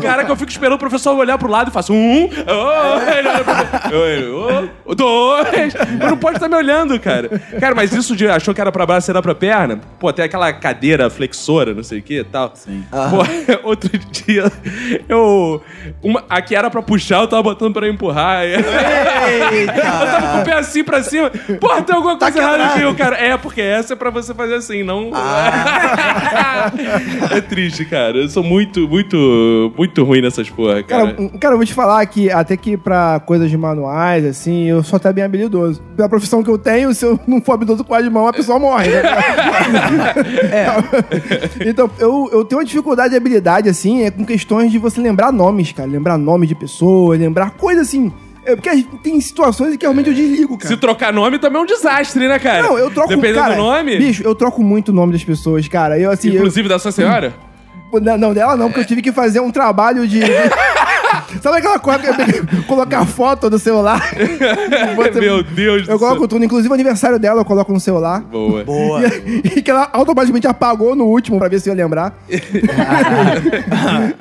Cara, 0.02 0.24
que 0.24 0.32
eu 0.34 0.38
fico 0.38 0.50
esperando 0.50 0.74
o 0.74 0.78
professor 0.78 1.16
olhar 1.16 1.38
pro 1.38 1.48
lado 1.48 1.68
e 1.68 1.72
faço 1.72 1.92
um, 1.92 2.24
oh, 2.24 3.10
ele 3.10 3.28
olha 3.28 3.44
eu, 3.92 4.70
oh, 4.84 4.94
dois. 4.94 5.74
Eu 5.74 6.10
não 6.10 6.16
pode 6.16 6.36
estar 6.36 6.48
me 6.48 6.56
olhando, 6.56 6.98
cara. 6.98 7.28
Cara, 7.60 7.74
mas 7.74 7.92
isso 7.92 8.16
de 8.16 8.26
achou 8.26 8.52
que 8.52 8.60
era 8.60 8.72
pra 8.72 8.84
braço 8.84 9.10
e 9.10 9.12
era 9.12 9.22
pra 9.22 9.34
perna, 9.34 9.80
pô, 9.98 10.12
tem 10.12 10.24
aquela 10.24 10.52
cadeira 10.52 11.08
flexora, 11.08 11.72
não 11.72 11.82
sei 11.82 12.00
o 12.00 12.02
que 12.02 12.18
e 12.18 12.24
tal. 12.24 12.52
Sim. 12.54 12.84
Pô, 12.90 13.24
outro 13.68 13.90
dia, 14.10 14.50
eu. 15.08 15.62
Uma, 16.02 16.24
a 16.28 16.42
que 16.42 16.56
era 16.56 16.68
pra 16.70 16.82
puxar, 16.82 17.20
eu 17.20 17.28
tava 17.28 17.42
botando 17.42 17.74
pra 17.74 17.88
empurrar. 17.88 18.44
Eu 19.24 19.66
tava 19.66 20.32
com 20.32 20.40
o 20.40 20.44
pé 20.44 20.54
assim 20.54 20.84
pra 20.84 21.02
cima. 21.02 21.30
Porra, 21.60 21.82
tem 21.82 21.94
alguma 21.94 22.18
coisa 22.18 22.38
errada 22.38 22.64
aqui, 22.66 22.84
o 22.84 22.94
cara. 22.94 23.16
É, 23.16 23.36
porque 23.36 23.60
essa 23.60 23.94
é 23.94 23.96
pra 23.96 24.10
você 24.10 24.34
fazer 24.34 24.54
assim, 24.54 24.82
não. 24.82 25.10
é 27.30 27.40
triste, 27.40 27.84
cara. 27.84 28.18
Eu 28.18 28.28
sou 28.28 28.42
muito, 28.42 28.86
muito, 28.88 29.72
muito 29.76 30.04
ruim 30.04 30.20
nessas 30.24 30.50
porra, 30.50 30.82
cara. 30.82 31.12
Cara, 31.14 31.28
cara, 31.38 31.54
eu 31.54 31.58
vou 31.58 31.66
te 31.66 31.74
falar 31.74 32.04
que 32.06 32.30
até 32.30 32.56
que 32.56 32.76
pra 32.76 33.20
coisas 33.20 33.48
de 33.50 33.56
manuais, 33.56 34.24
assim, 34.24 34.64
eu 34.64 34.82
sou 34.82 34.96
até 34.96 35.12
bem 35.12 35.22
habilidoso. 35.24 35.80
Pela 35.96 36.08
profissão 36.08 36.42
que 36.42 36.50
eu 36.50 36.58
tenho, 36.58 36.92
se 36.94 37.04
eu 37.04 37.18
não 37.26 37.40
for 37.40 37.52
habilidoso 37.52 37.84
com 37.84 37.94
a 37.94 38.00
de 38.00 38.10
mão, 38.10 38.26
a 38.26 38.32
pessoa 38.32 38.58
morre, 38.58 38.88
né? 38.90 39.02
é. 40.50 40.64
Então, 41.68 41.90
eu, 41.98 42.28
eu 42.32 42.44
tenho 42.44 42.58
uma 42.60 42.64
dificuldade 42.64 43.10
de 43.10 43.16
habilidade, 43.16 43.68
assim, 43.68 44.02
é 44.02 44.10
com 44.10 44.24
questões 44.24 44.70
de 44.72 44.78
você 44.78 45.00
lembrar 45.00 45.32
nomes, 45.32 45.72
cara. 45.72 45.88
Lembrar 45.88 46.18
nome 46.18 46.46
de 46.46 46.54
pessoa, 46.54 47.16
lembrar 47.16 47.50
coisas 47.52 47.88
assim. 47.88 48.12
É, 48.46 48.54
porque 48.54 48.84
tem 49.02 49.18
situações 49.20 49.72
em 49.74 49.78
que 49.78 49.84
realmente 49.86 50.08
eu 50.08 50.14
desligo, 50.14 50.58
cara. 50.58 50.68
Se 50.68 50.76
trocar 50.76 51.12
nome 51.12 51.38
também 51.38 51.58
é 51.58 51.62
um 51.62 51.66
desastre, 51.66 52.28
né, 52.28 52.38
cara? 52.38 52.62
Não, 52.62 52.78
eu 52.78 52.90
troco 52.90 53.08
Dependendo 53.08 53.38
cara, 53.40 53.54
do 53.54 53.62
nome. 53.62 53.96
Bicho, 53.96 54.22
eu 54.22 54.34
troco 54.34 54.62
muito 54.62 54.90
o 54.90 54.92
nome 54.92 55.12
das 55.12 55.24
pessoas, 55.24 55.66
cara. 55.66 55.98
Eu 55.98 56.10
assim. 56.10 56.28
eu- 56.28 56.34
Inclusive 56.36 56.68
da 56.68 56.78
sua 56.78 56.92
senhora? 56.92 57.28
Não, 57.28 57.53
não, 58.00 58.32
dela 58.34 58.56
não, 58.56 58.66
porque 58.68 58.80
eu 58.80 58.84
tive 58.86 59.02
que 59.02 59.12
fazer 59.12 59.40
um 59.40 59.50
trabalho 59.50 60.06
de. 60.06 60.20
Sabe 61.40 61.58
aquela 61.58 61.78
coisa 61.78 62.00
que 62.00 62.62
colocar 62.66 63.04
foto 63.06 63.48
no 63.50 63.58
celular? 63.58 64.00
Você- 64.96 65.20
Meu 65.20 65.42
Deus 65.42 65.86
Eu 65.88 65.98
coloco 65.98 66.26
tudo, 66.28 66.44
inclusive 66.44 66.70
o 66.70 66.74
aniversário 66.74 67.18
dela 67.18 67.40
eu 67.40 67.44
coloco 67.44 67.72
no 67.72 67.80
celular. 67.80 68.20
Boa. 68.20 68.64
Boa. 68.64 69.00
E, 69.06 69.58
e 69.58 69.62
que 69.62 69.70
ela 69.70 69.88
automaticamente 69.92 70.46
apagou 70.46 70.94
no 70.96 71.04
último 71.04 71.38
pra 71.38 71.48
ver 71.48 71.60
se 71.60 71.68
eu 71.68 71.74
ia 71.74 71.82
lembrar. 71.82 72.14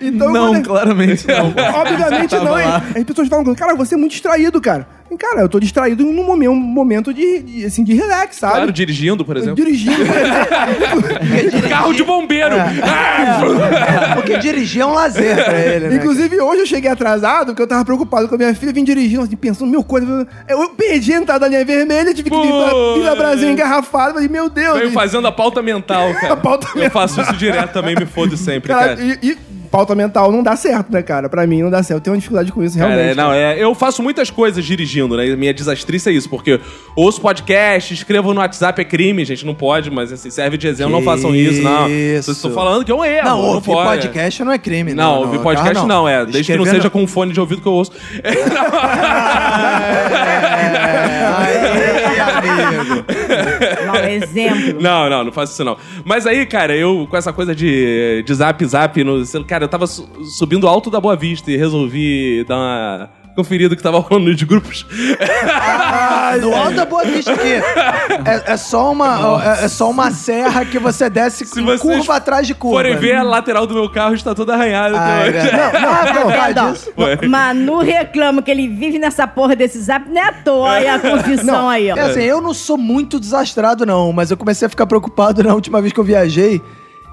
então, 0.02 0.32
Não, 0.32 0.48
quando- 0.54 0.64
claramente 0.66 1.28
não. 1.28 1.54
Obviamente 1.82 2.36
não, 2.36 2.60
hein? 2.60 2.68
As 2.98 3.04
pessoas 3.04 3.28
falam, 3.28 3.56
cara, 3.56 3.76
você 3.76 3.96
é 3.96 3.98
muito 3.98 4.12
distraído, 4.12 4.60
cara. 4.62 4.88
E, 5.14 5.18
cara, 5.18 5.42
eu 5.42 5.50
tô 5.50 5.60
distraído 5.60 6.04
num 6.04 6.26
momento, 6.26 6.52
um 6.52 6.56
momento 6.56 7.14
de, 7.14 7.40
de, 7.42 7.66
assim, 7.66 7.84
de 7.84 7.94
relax, 7.94 8.38
sabe? 8.38 8.54
Claro, 8.56 8.72
dirigindo, 8.72 9.24
por 9.24 9.38
exemplo. 9.38 9.56
Dirigindo, 9.56 9.96
por 10.06 10.18
exemplo. 10.18 11.70
Carro 11.70 11.94
de 11.94 12.04
bombeiro. 12.04 12.56
Ah! 12.84 14.14
Porque 14.16 14.38
dirigir 14.38 14.82
é 14.82 14.86
um 14.86 14.94
lazer 14.94 15.44
pra 15.44 15.60
ele, 15.60 15.90
né? 15.90 15.96
Inclusive, 15.96 16.40
hoje 16.40 16.62
eu 16.62 16.66
cheguei 16.66 16.90
atrasado, 16.90 17.48
porque 17.48 17.62
eu 17.62 17.68
tava 17.68 17.86
preocupado 17.86 18.28
com 18.28 18.36
a 18.36 18.38
minha 18.38 18.56
filha, 18.56 18.74
vim 18.74 18.84
dirigindo, 18.84 19.24
assim, 19.24 19.36
pensando, 19.36 19.70
meu 19.70 19.84
coisa. 19.84 20.28
Eu 20.48 20.70
perdi 20.70 21.14
a 21.14 21.18
entrada 21.18 21.42
da 21.42 21.48
linha 21.48 21.66
vermelha, 21.66 22.14
tive 22.14 22.30
que 22.30 22.36
vir 22.42 22.50
pra. 22.52 22.94
Vila 22.96 23.16
Brasil 23.16 23.50
engarrafado. 23.50 24.14
Falei, 24.14 24.28
meu 24.28 24.50
Deus. 24.50 24.78
Veio 24.80 24.92
fazendo 24.92 25.28
a 25.28 25.32
pauta 25.32 25.62
mental, 25.62 26.14
cara. 26.20 26.34
A 26.34 26.38
pauta 26.38 26.68
Eu 26.76 26.90
faço 26.90 27.22
isso 27.22 27.34
direto 27.34 27.72
também, 27.74 27.96
me 27.96 28.06
fodo 28.06 28.36
sempre, 28.38 28.74
Cara, 28.74 28.96
cara. 28.96 29.02
e, 29.22 29.30
e 29.30 29.38
pauta 29.74 29.96
mental 29.96 30.32
não 30.32 30.44
dá 30.44 30.56
certo, 30.56 30.92
né, 30.92 31.02
cara? 31.02 31.28
Pra 31.28 31.48
mim 31.48 31.64
não 31.64 31.72
dá 31.72 31.82
certo. 31.82 31.98
Eu 31.98 32.02
tenho 32.04 32.14
uma 32.14 32.20
dificuldade 32.20 32.52
com 32.52 32.64
isso, 32.64 32.78
realmente. 32.78 33.10
é, 33.10 33.16
não, 33.16 33.34
é, 33.34 33.58
eu 33.58 33.74
faço 33.74 34.04
muitas 34.04 34.30
coisas 34.30 34.64
dirigindo, 34.64 35.18
né? 35.18 35.36
Minha 35.36 35.52
desastrice 35.52 36.10
é 36.10 36.12
isso, 36.12 36.30
porque 36.30 36.60
ouço 36.96 37.20
podcast, 37.20 37.92
escrevo 37.92 38.36
no 38.36 38.40
WhatsApp, 38.40 38.80
é 38.80 38.86
crime, 38.86 39.26
gente, 39.26 39.44
não 39.44 39.56
pode, 39.56 39.90
mas 39.90 40.14
assim, 40.14 40.30
serve 40.30 40.58
de 40.58 40.68
exemplo, 40.68 40.92
não 40.92 41.00
Que 41.00 41.06
façam 41.06 41.36
isso, 41.36 41.64
não. 41.64 41.90
isso. 41.90 42.26
Vocês 42.26 42.38
estão 42.38 42.52
falando 42.52 42.86
que 42.86 42.92
é 42.92 42.96
um 42.96 43.04
erro, 43.04 43.28
Não, 43.30 43.42
não, 43.42 43.48
ouvir 43.56 43.66
pode. 43.66 44.02
podcast 44.08 44.44
não 44.44 44.52
é 44.52 44.60
crime, 44.60 44.94
Não, 44.94 45.16
não. 45.16 45.22
ouvir 45.22 45.40
podcast 45.40 45.80
Ah, 45.80 45.88
não, 45.88 46.08
é. 46.08 46.24
Desde 46.24 46.52
que 46.52 46.58
não 46.58 46.66
seja 46.66 46.92
com 46.92 47.02
um 47.02 47.08
fone 47.08 47.34
de 47.34 47.40
ouvido 47.40 47.60
que 47.60 47.68
eu 47.68 47.74
ouço. 47.74 47.92
Aí, 48.24 48.36
Mau 53.86 53.96
exemplo. 54.04 54.82
Não, 54.82 55.10
não, 55.10 55.24
não 55.26 55.32
faço 55.32 55.54
isso 55.54 55.64
não. 55.64 55.78
Mas 56.06 56.26
aí, 56.28 56.46
cara, 56.46 56.76
eu 56.76 57.08
com 57.10 57.18
essa 57.18 57.32
coisa 57.34 57.54
de, 57.56 58.24
de 58.26 58.34
zap 58.34 58.64
zap 58.66 59.04
no. 59.04 59.24
Cara, 59.46 59.64
eu 59.66 59.68
tava 59.70 59.88
su- 59.88 60.08
subindo 60.26 60.68
alto 60.68 60.90
da 60.90 61.00
Boa 61.00 61.16
Vista 61.16 61.52
e 61.52 61.58
resolvi 61.58 62.44
dar 62.48 62.56
uma 62.58 63.10
conferida 63.36 63.76
que 63.76 63.82
tava 63.82 64.00
rolando 64.00 64.30
nos 64.32 64.42
grupos. 64.44 64.86
Ah, 65.52 66.36
no 66.40 66.54
alto 66.56 66.74
da 66.76 66.86
Boa 66.86 67.04
Vista 67.06 67.34
aqui. 67.34 67.54
É, 68.26 68.54
é 68.54 68.58
só 68.58 68.92
uma, 68.92 69.42
é, 69.62 69.66
é 69.66 69.68
só 69.68 69.90
uma 69.90 70.12
serra 70.12 70.66
que 70.66 70.78
você 70.80 71.10
desce 71.10 71.46
Se 71.46 71.62
vocês 71.62 71.82
curva 71.82 72.16
atrás 72.16 72.46
de 72.48 72.54
curva. 72.54 72.78
Forem 72.78 72.96
ver, 72.98 73.16
a 73.16 73.24
lateral 73.24 73.66
do 73.68 73.74
meu 73.74 73.90
carro 73.90 74.14
está 74.14 74.34
toda 74.36 74.54
arranhada. 74.54 74.96
Ah, 75.00 75.26
é. 75.28 75.52
Não, 75.80 76.30
não, 76.54 76.68
Não. 76.70 76.76
Foi. 76.76 77.28
Manu 77.28 77.80
reclama 77.80 78.42
que 78.42 78.52
ele 78.52 78.68
vive 78.68 79.00
nessa 79.00 79.28
porra 79.28 79.56
desse 79.56 79.80
zap, 79.82 80.08
não 80.10 80.22
é 80.22 80.28
à 80.28 80.34
toa. 80.34 80.72
Aí 80.74 80.88
a 80.88 81.00
confissão 81.00 81.70
aí, 81.70 81.92
ó. 81.92 81.96
É 81.96 82.02
assim, 82.02 82.22
eu 82.22 82.42
não 82.42 82.54
sou 82.54 82.78
muito 82.78 83.20
desastrado, 83.20 83.86
não, 83.86 84.12
mas 84.14 84.32
eu 84.32 84.38
comecei 84.38 84.66
a 84.66 84.70
ficar 84.70 84.86
preocupado 84.86 85.44
na 85.44 85.54
última 85.54 85.82
vez 85.82 85.94
que 85.94 86.00
eu 86.00 86.04
viajei. 86.04 86.62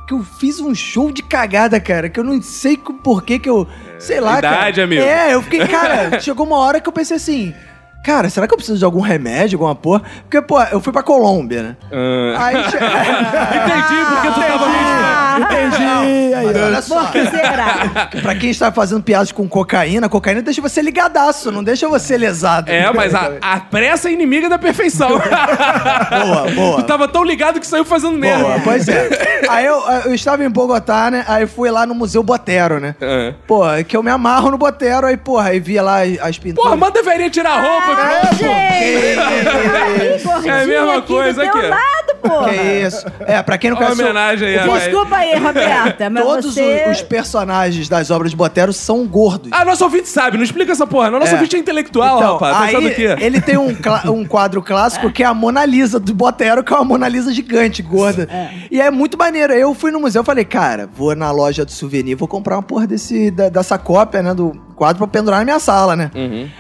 Que 0.06 0.14
eu 0.14 0.24
fiz 0.24 0.58
um 0.60 0.74
show 0.74 1.12
de 1.12 1.22
cagada, 1.22 1.78
cara, 1.78 2.08
que 2.08 2.18
eu 2.18 2.24
não 2.24 2.42
sei 2.42 2.76
com- 2.76 2.94
por 2.94 3.22
que 3.22 3.38
que 3.38 3.48
eu. 3.48 3.66
Sei 4.00 4.20
lá, 4.20 4.38
idade, 4.38 4.76
cara. 4.76 4.84
amigo. 4.84 5.02
É, 5.02 5.34
eu 5.34 5.42
fiquei, 5.42 5.66
cara, 5.66 6.18
chegou 6.20 6.46
uma 6.46 6.56
hora 6.58 6.80
que 6.80 6.88
eu 6.88 6.92
pensei 6.92 7.16
assim. 7.16 7.54
Cara, 8.02 8.30
será 8.30 8.46
que 8.48 8.54
eu 8.54 8.56
preciso 8.56 8.78
de 8.78 8.84
algum 8.84 9.00
remédio, 9.00 9.56
alguma 9.56 9.74
porra? 9.74 10.02
Porque, 10.22 10.40
pô, 10.40 10.60
eu 10.62 10.80
fui 10.80 10.90
pra 10.90 11.02
Colômbia, 11.02 11.62
né? 11.62 11.76
Ah. 11.92 12.46
Aí. 12.46 12.56
Entendi 12.64 14.04
porque 14.08 14.28
tu 14.28 14.40
tava 14.40 14.66
Ah, 14.66 15.29
Entendi. 15.42 16.34
Aí, 16.34 16.46
Mas 16.46 16.56
olha 16.56 16.82
só, 16.82 17.00
por 17.04 17.12
que 17.12 17.26
será? 17.30 18.08
pra 18.22 18.34
quem 18.34 18.50
está 18.50 18.70
fazendo 18.72 19.02
piadas 19.02 19.32
com 19.32 19.48
cocaína, 19.48 20.08
cocaína 20.08 20.42
deixa 20.42 20.60
você 20.60 20.80
ligadaço, 20.82 21.50
não 21.50 21.62
deixa 21.64 21.88
você 21.88 22.16
lesado. 22.16 22.70
É, 22.70 22.92
mas 22.92 23.14
a, 23.14 23.32
a 23.40 23.60
pressa 23.60 24.08
é 24.08 24.12
inimiga 24.12 24.48
da 24.48 24.58
perfeição. 24.58 25.10
Boa, 25.20 26.50
boa. 26.54 26.76
Tu 26.76 26.82
tava 26.84 27.06
tão 27.08 27.22
ligado 27.24 27.60
que 27.60 27.66
saiu 27.66 27.84
fazendo 27.84 28.16
merda. 28.18 28.42
Boa, 28.44 28.60
pois 28.64 28.88
é. 28.88 29.08
Aí 29.48 29.64
eu, 29.66 29.80
eu 30.06 30.14
estava 30.14 30.44
em 30.44 30.50
Bogotá, 30.50 31.10
né? 31.10 31.24
Aí 31.26 31.46
fui 31.46 31.70
lá 31.70 31.86
no 31.86 31.94
Museu 31.94 32.22
Botero, 32.22 32.78
né? 32.80 32.94
É. 33.00 33.34
Pô, 33.46 33.62
que 33.86 33.96
eu 33.96 34.02
me 34.02 34.10
amarro 34.10 34.50
no 34.50 34.58
Botero, 34.58 35.06
aí, 35.06 35.16
porra, 35.16 35.50
aí 35.50 35.60
via 35.60 35.82
lá 35.82 35.98
as 36.22 36.38
pinturas. 36.38 36.64
Porra, 36.64 36.76
mas 36.76 36.92
deveria 36.92 37.30
tirar 37.30 37.50
a 37.52 37.60
roupa. 37.60 37.92
Ah, 37.92 38.26
pô. 38.30 38.36
gente! 38.36 40.24
Gordinha 40.40 40.54
É 40.54 40.62
a 40.62 40.66
mesma 40.66 40.98
aqui 40.98 41.06
coisa 41.06 41.42
aqui. 41.42 41.58
lado, 41.60 42.16
porra. 42.22 42.48
Que 42.50 42.56
isso. 42.86 43.06
É, 43.26 43.42
pra 43.42 43.58
quem 43.58 43.70
não 43.70 43.76
Olha 43.76 43.86
conhece... 43.86 44.02
o- 44.02 44.04
homenagem 44.04 44.48
aí. 44.58 44.68
Desculpa 44.80 45.16
aí, 45.16 45.29
Roberta, 45.38 46.08
mas 46.10 46.22
Todos 46.24 46.54
você... 46.54 46.84
os, 46.90 46.96
os 46.98 47.02
personagens 47.02 47.88
das 47.88 48.10
obras 48.10 48.30
de 48.30 48.36
Botero 48.36 48.72
são 48.72 49.06
gordos. 49.06 49.50
Ah, 49.52 49.64
nosso 49.64 49.84
ouvinte 49.84 50.08
sabe, 50.08 50.36
não 50.36 50.44
explica 50.44 50.72
essa 50.72 50.86
porra. 50.86 51.10
Nosso 51.10 51.32
É. 51.32 51.34
ouvinte 51.34 51.56
é 51.56 51.58
intelectual, 51.58 52.18
Então, 52.18 52.32
rapaz. 52.34 52.56
aí, 52.56 52.74
Pensando 52.76 52.94
que. 52.94 53.24
ele 53.24 53.40
tem 53.40 53.56
um, 53.56 53.74
um 54.12 54.24
quadro 54.24 54.62
clássico 54.62 55.10
que 55.10 55.22
é 55.22 55.26
a 55.26 55.34
Mona 55.34 55.64
Lisa 55.64 55.98
do 56.00 56.14
Botero, 56.14 56.62
que 56.64 56.72
é 56.72 56.76
uma 56.76 56.84
Mona 56.84 57.08
Lisa 57.08 57.32
gigante, 57.32 57.82
gorda. 57.82 58.28
E 58.70 58.80
é 58.80 58.90
muito 58.90 59.16
maneiro. 59.18 59.52
Eu 59.52 59.74
fui 59.74 59.90
no 59.90 60.00
museu 60.00 60.22
e 60.22 60.24
falei, 60.24 60.44
cara, 60.44 60.88
vou 60.94 61.14
na 61.14 61.30
loja 61.30 61.64
de 61.64 61.72
souvenir, 61.72 62.16
vou 62.16 62.28
comprar 62.28 62.56
uma 62.56 62.62
porra 62.62 62.86
desse, 62.86 63.30
da- 63.30 63.48
dessa 63.48 63.78
cópia, 63.78 64.22
né, 64.22 64.34
do 64.34 64.52
quadro 64.76 64.98
pra 64.98 65.06
pendurar 65.06 65.38
na 65.40 65.44
minha 65.44 65.58
sala, 65.60 65.94
né? 65.96 66.10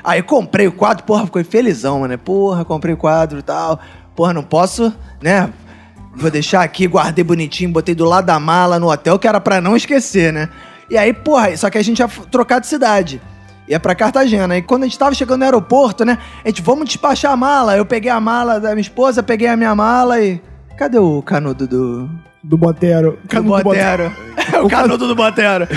Aí 0.04 0.22
comprei 0.22 0.66
o 0.66 0.72
quadro, 0.72 1.04
porra, 1.04 1.24
ficou 1.24 1.42
felizão, 1.44 2.06
né? 2.06 2.16
Porra, 2.16 2.64
comprei 2.64 2.94
o 2.94 2.96
quadro 2.96 3.38
e 3.38 3.42
tal. 3.42 3.78
Porra, 4.14 4.34
não 4.34 4.42
posso, 4.42 4.92
né? 5.22 5.48
Vou 6.14 6.30
deixar 6.30 6.62
aqui, 6.62 6.86
guardei 6.86 7.24
bonitinho, 7.24 7.70
botei 7.70 7.94
do 7.94 8.04
lado 8.04 8.26
da 8.26 8.40
mala 8.40 8.78
no 8.78 8.90
hotel, 8.90 9.18
que 9.18 9.28
era 9.28 9.40
pra 9.40 9.60
não 9.60 9.76
esquecer, 9.76 10.32
né? 10.32 10.48
E 10.88 10.98
aí, 10.98 11.12
porra, 11.12 11.56
só 11.56 11.70
que 11.70 11.78
a 11.78 11.82
gente 11.82 12.00
ia 12.00 12.08
trocar 12.08 12.58
de 12.58 12.66
cidade. 12.66 13.22
Ia 13.68 13.78
pra 13.78 13.94
Cartagena. 13.94 14.56
E 14.56 14.62
quando 14.62 14.82
a 14.82 14.86
gente 14.86 14.98
tava 14.98 15.14
chegando 15.14 15.38
no 15.38 15.44
aeroporto, 15.44 16.04
né? 16.04 16.18
A 16.44 16.48
gente, 16.48 16.60
vamos 16.60 16.86
despachar 16.86 17.30
a 17.30 17.36
mala. 17.36 17.76
Eu 17.76 17.86
peguei 17.86 18.10
a 18.10 18.20
mala 18.20 18.58
da 18.58 18.70
minha 18.70 18.80
esposa, 18.80 19.22
peguei 19.22 19.46
a 19.46 19.56
minha 19.56 19.74
mala 19.74 20.20
e. 20.20 20.42
Cadê 20.76 20.98
o 20.98 21.22
canudo 21.22 21.68
do. 21.68 22.10
Do 22.42 22.56
Botero. 22.56 23.18
Do 23.22 23.28
Canudo 23.28 23.58
do 23.58 23.64
Botero. 23.64 24.12
o 24.64 24.68
canudo 24.68 25.06
do 25.08 25.14
Botero. 25.14 25.68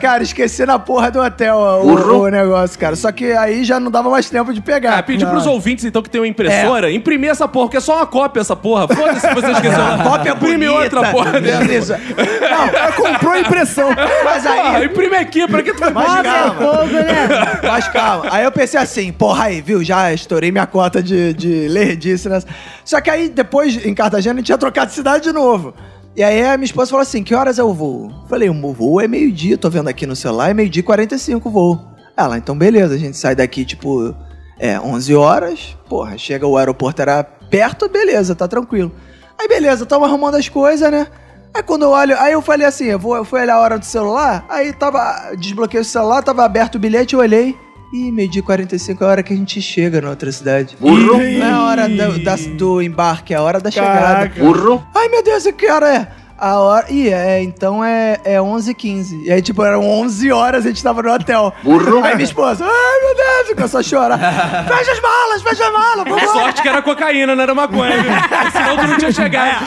cara, 0.00 0.22
esqueci 0.22 0.64
na 0.64 0.78
porra 0.78 1.10
do 1.10 1.20
hotel 1.20 1.56
ó, 1.56 1.82
o, 1.82 2.22
o 2.22 2.28
negócio, 2.28 2.78
cara. 2.78 2.96
Só 2.96 3.12
que 3.12 3.32
aí 3.32 3.62
já 3.62 3.78
não 3.78 3.90
dava 3.90 4.08
mais 4.08 4.28
tempo 4.30 4.52
de 4.54 4.60
pegar. 4.62 4.98
Ah, 4.98 5.02
pedir 5.02 5.26
pros 5.26 5.46
ouvintes, 5.46 5.84
então, 5.84 6.02
que 6.02 6.08
tem 6.08 6.20
uma 6.20 6.26
impressora, 6.26 6.90
imprimir 6.90 7.30
essa 7.30 7.46
porra, 7.46 7.68
que 7.68 7.76
é 7.76 7.80
só 7.80 7.96
uma 7.96 8.06
cópia 8.06 8.40
essa 8.40 8.56
porra. 8.56 8.88
Foda-se 8.88 9.20
se 9.20 9.34
você 9.34 9.50
esqueceu. 9.52 9.82
A 9.84 9.98
cópia 10.02 10.30
Imprime 10.32 10.66
bonita. 10.66 10.82
outra 10.96 11.10
porra 11.12 11.40
dessa. 11.40 11.58
Beleza. 11.58 12.00
Não, 12.40 12.92
comprou 12.92 13.32
a 13.32 13.40
impressão. 13.40 13.90
Mas 14.24 14.42
Porra, 14.42 14.76
aí. 14.78 14.86
imprime 14.86 15.16
aqui, 15.16 15.46
pra 15.46 15.62
que 15.62 15.72
tu 15.74 15.80
vai... 15.80 15.92
Mas 15.92 16.08
Ó, 16.18 16.22
calma. 16.22 16.54
fogo, 16.54 16.92
né? 16.92 17.28
Mas 17.62 17.88
calma. 17.88 18.24
Aí 18.30 18.44
eu 18.44 18.52
pensei 18.52 18.80
assim, 18.80 19.12
porra 19.12 19.44
aí, 19.44 19.60
viu? 19.60 19.84
Já 19.84 20.12
estourei 20.12 20.50
minha 20.50 20.66
cota 20.66 21.02
de, 21.02 21.34
de 21.34 21.68
lerdice. 21.68 22.28
Né? 22.28 22.40
Só 22.84 23.00
que 23.00 23.10
aí, 23.10 23.28
depois, 23.28 23.84
em 23.84 23.94
Cartagena, 23.94 24.34
a 24.34 24.38
gente 24.38 24.46
tinha 24.46 24.58
trocado 24.58 24.88
de 24.88 24.94
cidade 24.94 25.24
de 25.24 25.32
novo. 25.32 25.74
E 26.14 26.22
aí 26.22 26.44
a 26.44 26.58
minha 26.58 26.66
esposa 26.66 26.90
falou 26.90 27.02
assim, 27.02 27.24
que 27.24 27.34
horas 27.34 27.58
é 27.58 27.64
o 27.64 27.72
voo? 27.72 28.12
Falei, 28.28 28.50
o 28.50 28.72
voo 28.72 29.00
é 29.00 29.08
meio-dia, 29.08 29.56
tô 29.56 29.70
vendo 29.70 29.88
aqui 29.88 30.06
no 30.06 30.14
celular, 30.14 30.50
é 30.50 30.54
meio-dia 30.54 30.80
e 30.80 30.84
45 30.84 31.48
o 31.48 31.52
voo. 31.52 31.80
Ela, 32.14 32.36
então 32.36 32.56
beleza, 32.56 32.94
a 32.94 32.98
gente 32.98 33.16
sai 33.16 33.34
daqui, 33.34 33.64
tipo, 33.64 34.14
é, 34.58 34.78
11 34.78 35.14
horas. 35.14 35.76
Porra, 35.88 36.18
chega 36.18 36.46
o 36.46 36.58
aeroporto, 36.58 37.00
era 37.00 37.24
perto, 37.24 37.88
beleza, 37.88 38.34
tá 38.34 38.46
tranquilo. 38.46 38.92
Aí 39.40 39.48
beleza, 39.48 39.86
tamo 39.86 40.04
arrumando 40.04 40.34
as 40.34 40.48
coisas, 40.48 40.90
né? 40.90 41.06
Aí 41.54 41.62
quando 41.62 41.82
eu 41.82 41.90
olho, 41.90 42.18
aí 42.18 42.32
eu 42.32 42.42
falei 42.42 42.66
assim, 42.66 42.84
eu 42.84 42.98
vou, 42.98 43.16
eu 43.16 43.24
fui 43.24 43.40
olhar 43.40 43.54
a 43.54 43.60
hora 43.60 43.78
do 43.78 43.84
celular, 43.84 44.44
aí 44.48 44.72
tava, 44.72 45.34
desbloqueei 45.38 45.80
o 45.80 45.84
celular, 45.84 46.22
tava 46.22 46.44
aberto 46.44 46.76
o 46.76 46.78
bilhete, 46.78 47.14
eu 47.14 47.20
olhei, 47.20 47.56
e 47.92 48.10
meio-dia 48.10 48.40
e 48.40 48.42
45 48.44 49.02
é 49.02 49.06
a 49.06 49.10
hora 49.10 49.22
que 49.22 49.32
a 49.32 49.36
gente 49.36 49.60
chega 49.60 50.00
na 50.00 50.10
outra 50.10 50.30
cidade. 50.32 50.76
Burro! 50.80 51.18
Não 51.18 51.20
é 51.20 51.50
a 51.50 51.62
hora 51.62 51.88
do, 51.88 52.18
da- 52.24 52.36
do 52.56 52.80
embarque, 52.82 53.34
é 53.34 53.36
a 53.36 53.42
hora 53.42 53.60
da 53.60 53.70
chegada. 53.70 54.32
Burro. 54.38 54.82
Ai, 54.94 55.08
meu 55.08 55.22
Deus, 55.22 55.44
e 55.46 55.52
que 55.52 55.68
hora 55.70 55.88
é? 55.94 56.08
A 56.38 56.58
hora. 56.58 56.86
Ih, 56.90 57.08
é, 57.12 57.40
então 57.42 57.84
é, 57.84 58.18
é 58.24 58.38
11h15. 58.38 59.22
E 59.26 59.30
aí, 59.32 59.40
tipo, 59.40 59.62
eram 59.62 59.88
11 59.88 60.32
horas, 60.32 60.64
a 60.66 60.68
gente 60.70 60.82
tava 60.82 61.00
no 61.02 61.12
hotel. 61.12 61.52
Burro. 61.62 62.02
Aí 62.02 62.14
minha 62.16 62.24
esposa, 62.24 62.64
ai, 62.64 63.00
meu 63.06 63.14
Deus, 63.14 63.54
começou 63.54 63.78
a 63.78 63.82
chorar. 63.82 64.18
fecha 64.66 64.90
as 64.92 65.00
malas, 65.00 65.42
fecha 65.42 65.64
as 65.66 65.72
malas, 65.72 66.04
vamos 66.08 66.30
Sorte 66.32 66.62
que 66.62 66.68
era 66.68 66.82
cocaína, 66.82 67.36
não 67.36 67.42
era 67.44 67.54
maconha. 67.54 68.02
viu? 68.02 68.12
Senão 68.50 68.76
tu 68.76 68.86
não 68.88 68.96
tinha 68.98 69.12
chegado. 69.12 69.64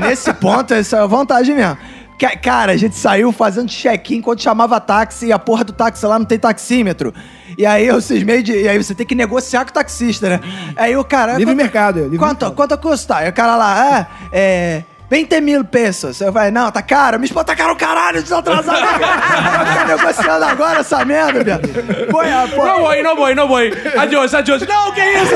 Nesse 0.00 0.32
ponto, 0.34 0.74
essa 0.74 0.96
é 0.96 1.00
a 1.00 1.06
vantagem 1.06 1.54
mesmo. 1.54 1.76
Ca- 2.18 2.36
Cara, 2.36 2.72
a 2.72 2.76
gente 2.76 2.96
saiu 2.96 3.30
fazendo 3.32 3.68
check-in 3.68 4.16
enquanto 4.16 4.42
chamava 4.42 4.80
táxi 4.80 5.26
e 5.26 5.32
a 5.32 5.38
porra 5.38 5.64
do 5.64 5.72
táxi 5.72 6.04
lá 6.04 6.18
não 6.18 6.26
tem 6.26 6.38
taxímetro. 6.38 7.14
E 7.56 7.64
aí 7.64 7.86
eu 7.86 8.00
cismei 8.00 8.42
de. 8.42 8.52
E 8.52 8.68
aí 8.68 8.76
você 8.76 8.94
tem 8.94 9.06
que 9.06 9.14
negociar 9.14 9.64
com 9.64 9.70
o 9.70 9.74
taxista, 9.74 10.28
né? 10.28 10.40
Aí 10.76 10.96
o 10.96 11.04
cara. 11.04 11.32
Livre 11.38 11.46
quanto- 11.46 11.56
mercado, 11.56 12.00
livre 12.02 12.18
Quanto, 12.18 12.30
mercado. 12.44 12.54
quanto 12.54 12.78
custa? 12.78 13.16
Aí 13.16 13.28
o 13.28 13.32
cara 13.32 13.56
lá, 13.56 14.08
é. 14.32 14.84
É 15.10 15.14
20 15.16 15.40
mil 15.40 15.64
pesos. 15.64 16.20
Eu 16.20 16.32
falei, 16.32 16.50
não, 16.50 16.70
tá 16.70 16.82
caro. 16.82 17.18
Me 17.18 17.24
esposa 17.26 17.46
tá 17.46 17.56
caro, 17.56 17.74
caralho, 17.76 18.22
desatrasado. 18.22 18.78
tá 18.80 19.84
negociando 19.86 20.44
agora 20.44 20.80
essa 20.80 21.04
merda, 21.04 21.42
viado. 21.44 21.68
Foi, 22.10 22.30
a 22.30 22.46
porra. 22.48 22.68
Não 22.68 22.80
voy, 22.80 23.02
não 23.02 23.16
voy, 23.16 23.34
não 23.34 23.48
voy. 23.48 23.72
Adiós, 23.98 24.34
adiós. 24.34 24.62
Não, 24.66 24.92
que 24.92 25.00
isso? 25.00 25.34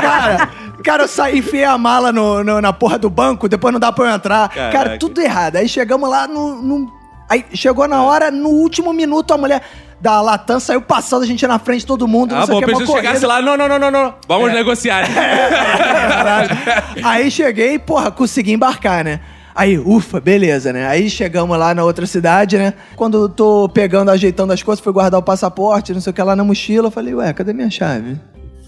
Cara, 0.00 0.48
cara, 0.84 1.02
eu 1.04 1.08
saí, 1.08 1.38
enfiei 1.38 1.64
a 1.64 1.76
mala 1.76 2.12
no, 2.12 2.42
no- 2.44 2.60
na 2.60 2.72
porra 2.72 2.98
do 2.98 3.10
banco, 3.10 3.48
depois 3.48 3.72
não 3.72 3.80
dá 3.80 3.90
pra 3.92 4.04
eu 4.06 4.14
entrar. 4.14 4.48
Cara, 4.48 4.70
Caraca. 4.72 4.98
tudo 4.98 5.20
errado. 5.20 5.56
Aí 5.56 5.68
chegamos 5.68 6.08
lá 6.08 6.26
no, 6.28 6.62
no- 6.62 6.92
Aí 7.28 7.44
chegou 7.54 7.88
na 7.88 8.02
hora, 8.04 8.30
no 8.30 8.50
último 8.50 8.92
minuto, 8.92 9.34
a 9.34 9.38
mulher 9.38 9.60
da 10.00 10.20
Latam 10.20 10.60
saiu 10.60 10.80
passando 10.80 11.22
a 11.22 11.26
gente 11.26 11.46
na 11.46 11.58
frente 11.58 11.80
de 11.80 11.86
todo 11.86 12.06
mundo. 12.06 12.34
Ah, 12.34 12.40
não 12.40 12.46
sei 12.46 12.54
bom, 12.54 12.66
que, 12.66 12.74
que 12.74 12.92
chegasse 12.92 13.24
lá. 13.26 13.40
Não, 13.40 13.56
não, 13.56 13.68
não, 13.68 13.78
não, 13.78 13.90
não. 13.90 14.14
Vamos 14.28 14.52
negociar. 14.52 15.06
Aí 17.02 17.30
cheguei, 17.30 17.78
porra, 17.78 18.10
consegui 18.10 18.52
embarcar, 18.52 19.04
né? 19.04 19.20
Aí, 19.54 19.78
ufa, 19.78 20.20
beleza, 20.20 20.70
né? 20.70 20.86
Aí 20.86 21.08
chegamos 21.08 21.56
lá 21.58 21.74
na 21.74 21.82
outra 21.82 22.06
cidade, 22.06 22.58
né? 22.58 22.74
Quando 22.94 23.22
eu 23.22 23.28
tô 23.28 23.66
pegando, 23.70 24.10
ajeitando 24.10 24.52
as 24.52 24.62
coisas, 24.62 24.84
fui 24.84 24.92
guardar 24.92 25.18
o 25.18 25.22
passaporte, 25.22 25.94
não 25.94 26.00
sei 26.00 26.10
o 26.10 26.14
que 26.14 26.22
lá 26.22 26.36
na 26.36 26.44
mochila, 26.44 26.88
eu 26.88 26.90
falei, 26.90 27.14
ué, 27.14 27.32
cadê 27.32 27.54
minha 27.54 27.70
chave? 27.70 28.20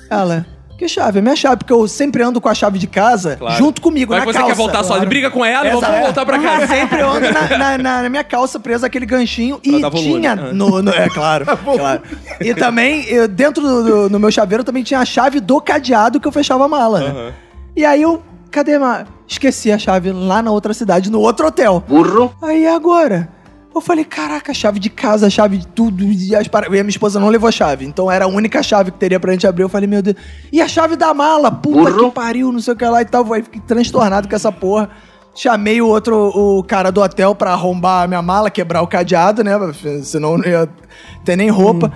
Ela, 0.09 0.47
que 0.79 0.89
chave? 0.89 1.19
É 1.19 1.23
minha 1.23 1.35
chave, 1.37 1.57
porque 1.57 1.73
eu 1.73 1.87
sempre 1.89 2.23
ando 2.23 2.41
com 2.41 2.49
a 2.49 2.55
chave 2.55 2.79
de 2.79 2.87
casa 2.87 3.37
Claro. 3.37 3.57
junto 3.57 3.83
comigo, 3.83 4.11
Vai 4.13 4.21
na 4.21 4.25
você 4.27 4.39
calça. 4.39 4.53
quer 4.53 4.57
voltar 4.57 4.85
sozinho. 4.85 5.09
Briga 5.09 5.31
com 5.31 5.45
ela 5.45 5.67
e 5.67 5.71
vamos 5.73 6.01
voltar 6.01 6.25
pra 6.25 6.39
casa. 6.39 6.67
Sempre 6.69 7.01
eu 7.01 7.11
ando 7.11 7.31
na, 7.33 7.43
na- 7.59 7.79
na- 7.79 8.03
na 8.03 8.09
minha 8.09 8.25
calça 8.25 8.61
presa 8.61 8.87
aquele 8.87 9.05
ganchinho 9.05 9.59
e 9.63 9.81
dar 9.81 9.89
volume. 9.89 10.21
tinha 10.21 10.33
Ah. 10.33 10.37
no, 10.53 10.81
no- 10.81 10.91
é 10.93 11.09
claro, 11.09 11.45
claro. 11.77 12.03
E 12.41 12.55
também 12.55 13.05
eu, 13.09 13.27
dentro 13.29 13.63
do, 13.63 13.83
do- 13.85 14.11
no 14.11 14.19
meu 14.21 14.31
chaveiro 14.31 14.63
também 14.63 14.83
tinha 14.85 15.01
a 15.01 15.05
chave 15.05 15.41
do 15.41 15.61
cadeado 15.61 16.21
que 16.21 16.29
eu 16.29 16.33
fechava 16.33 16.65
a 16.65 16.69
mala. 16.69 17.01
né? 17.01 17.33
E 17.77 17.85
aí 17.85 18.01
eu 18.03 18.23
cadê 18.51 18.77
a 18.77 19.05
esqueci 19.27 19.71
a 19.71 19.79
chave 19.79 20.11
lá 20.13 20.41
na 20.41 20.51
outra 20.51 20.73
cidade, 20.73 21.11
no 21.11 21.21
outro 21.21 21.47
hotel. 21.49 21.85
Burro. 21.87 22.33
Aí 22.41 22.67
agora 22.67 23.29
eu 23.75 23.81
falei, 23.81 24.05
caraca, 24.05 24.53
chave 24.53 24.79
de 24.81 24.91
casa, 24.91 25.31
chave 25.31 25.59
de 25.59 25.67
tudo. 25.69 26.03
E, 26.05 26.35
as 26.35 26.49
para- 26.49 26.67
e 26.67 26.81
a 26.81 26.83
minha 26.83 26.89
esposa 26.89 27.21
não 27.21 27.29
levou 27.29 27.49
a 27.49 27.53
chave. 27.53 27.85
Então 27.85 28.11
era 28.11 28.25
a 28.25 28.29
única 28.29 28.63
chave 28.63 28.91
que 28.91 28.99
teria 28.99 29.21
pra 29.21 29.33
gente 29.33 29.47
abrir. 29.47 29.63
Eu 29.63 29.69
falei, 29.69 29.87
meu 29.89 30.03
Deus. 30.03 30.17
E 30.53 30.61
a 30.61 30.67
chave 30.69 30.97
da 30.97 31.15
mala? 31.15 31.51
Puta 31.51 31.93
que 31.93 32.11
pariu, 32.11 32.51
não 32.51 32.61
sei 32.61 32.75
o 32.75 32.77
que 32.77 32.85
lá 32.85 33.03
e 33.03 33.05
tal. 33.05 33.33
Aí 33.33 33.43
fiquei 33.43 33.61
transtornado 33.61 34.29
com 34.29 34.35
essa 34.35 34.51
porra. 34.51 34.91
Chamei 35.35 35.81
o 35.81 35.87
outro, 35.87 36.33
o 36.35 36.65
cara 36.65 36.91
do 36.91 37.01
hotel 37.01 37.33
pra 37.35 37.53
arrombar 37.53 38.03
a 38.03 38.07
minha 38.09 38.21
mala, 38.23 38.51
quebrar 38.51 38.83
o 38.83 38.87
cadeado, 38.89 39.45
né? 39.45 39.53
Senão 40.03 40.37
não 40.37 40.45
ia 40.45 40.69
ter 41.25 41.37
nem 41.37 41.49
roupa. 41.49 41.93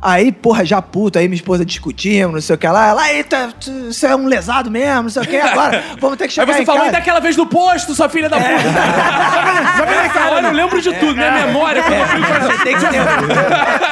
Aí, 0.00 0.30
porra, 0.30 0.64
já 0.64 0.80
puto, 0.82 1.18
aí 1.18 1.26
minha 1.26 1.36
esposa 1.36 1.64
discutindo, 1.64 2.32
não 2.32 2.40
sei 2.40 2.54
o 2.54 2.58
que 2.58 2.66
lá. 2.68 2.88
Ela, 2.88 3.02
aí, 3.02 3.24
tá, 3.24 3.48
tu- 3.58 3.92
você 3.92 4.06
é 4.06 4.14
um 4.16 4.26
lesado 4.26 4.70
mesmo, 4.70 5.04
não 5.04 5.10
sei 5.10 5.22
o 5.22 5.26
que. 5.26 5.36
Agora, 5.36 5.82
vamos 6.00 6.16
ter 6.16 6.24
que 6.28 6.30
Aí 6.40 6.46
chegar 6.46 6.52
você 6.54 6.62
em 6.62 6.66
falou, 6.66 6.82
casa. 6.82 6.92
e 6.92 6.98
daquela 6.98 7.20
vez 7.20 7.36
no 7.36 7.46
posto, 7.46 7.94
sua 7.94 8.08
filha 8.08 8.28
da 8.28 8.36
puta. 8.36 8.46
Nessa 9.86 10.30
hora 10.30 10.46
eu 10.46 10.52
lembro 10.52 10.80
de 10.80 10.92
tudo, 10.94 11.14
minha 11.14 11.32
memória. 11.32 11.82
Quando 11.82 11.94
eu 11.98 12.06
fui 12.06 12.22
fazer... 12.22 12.46
Você 12.46 12.64
tem, 12.64 12.76
que 12.76 12.86
ter, 12.86 13.00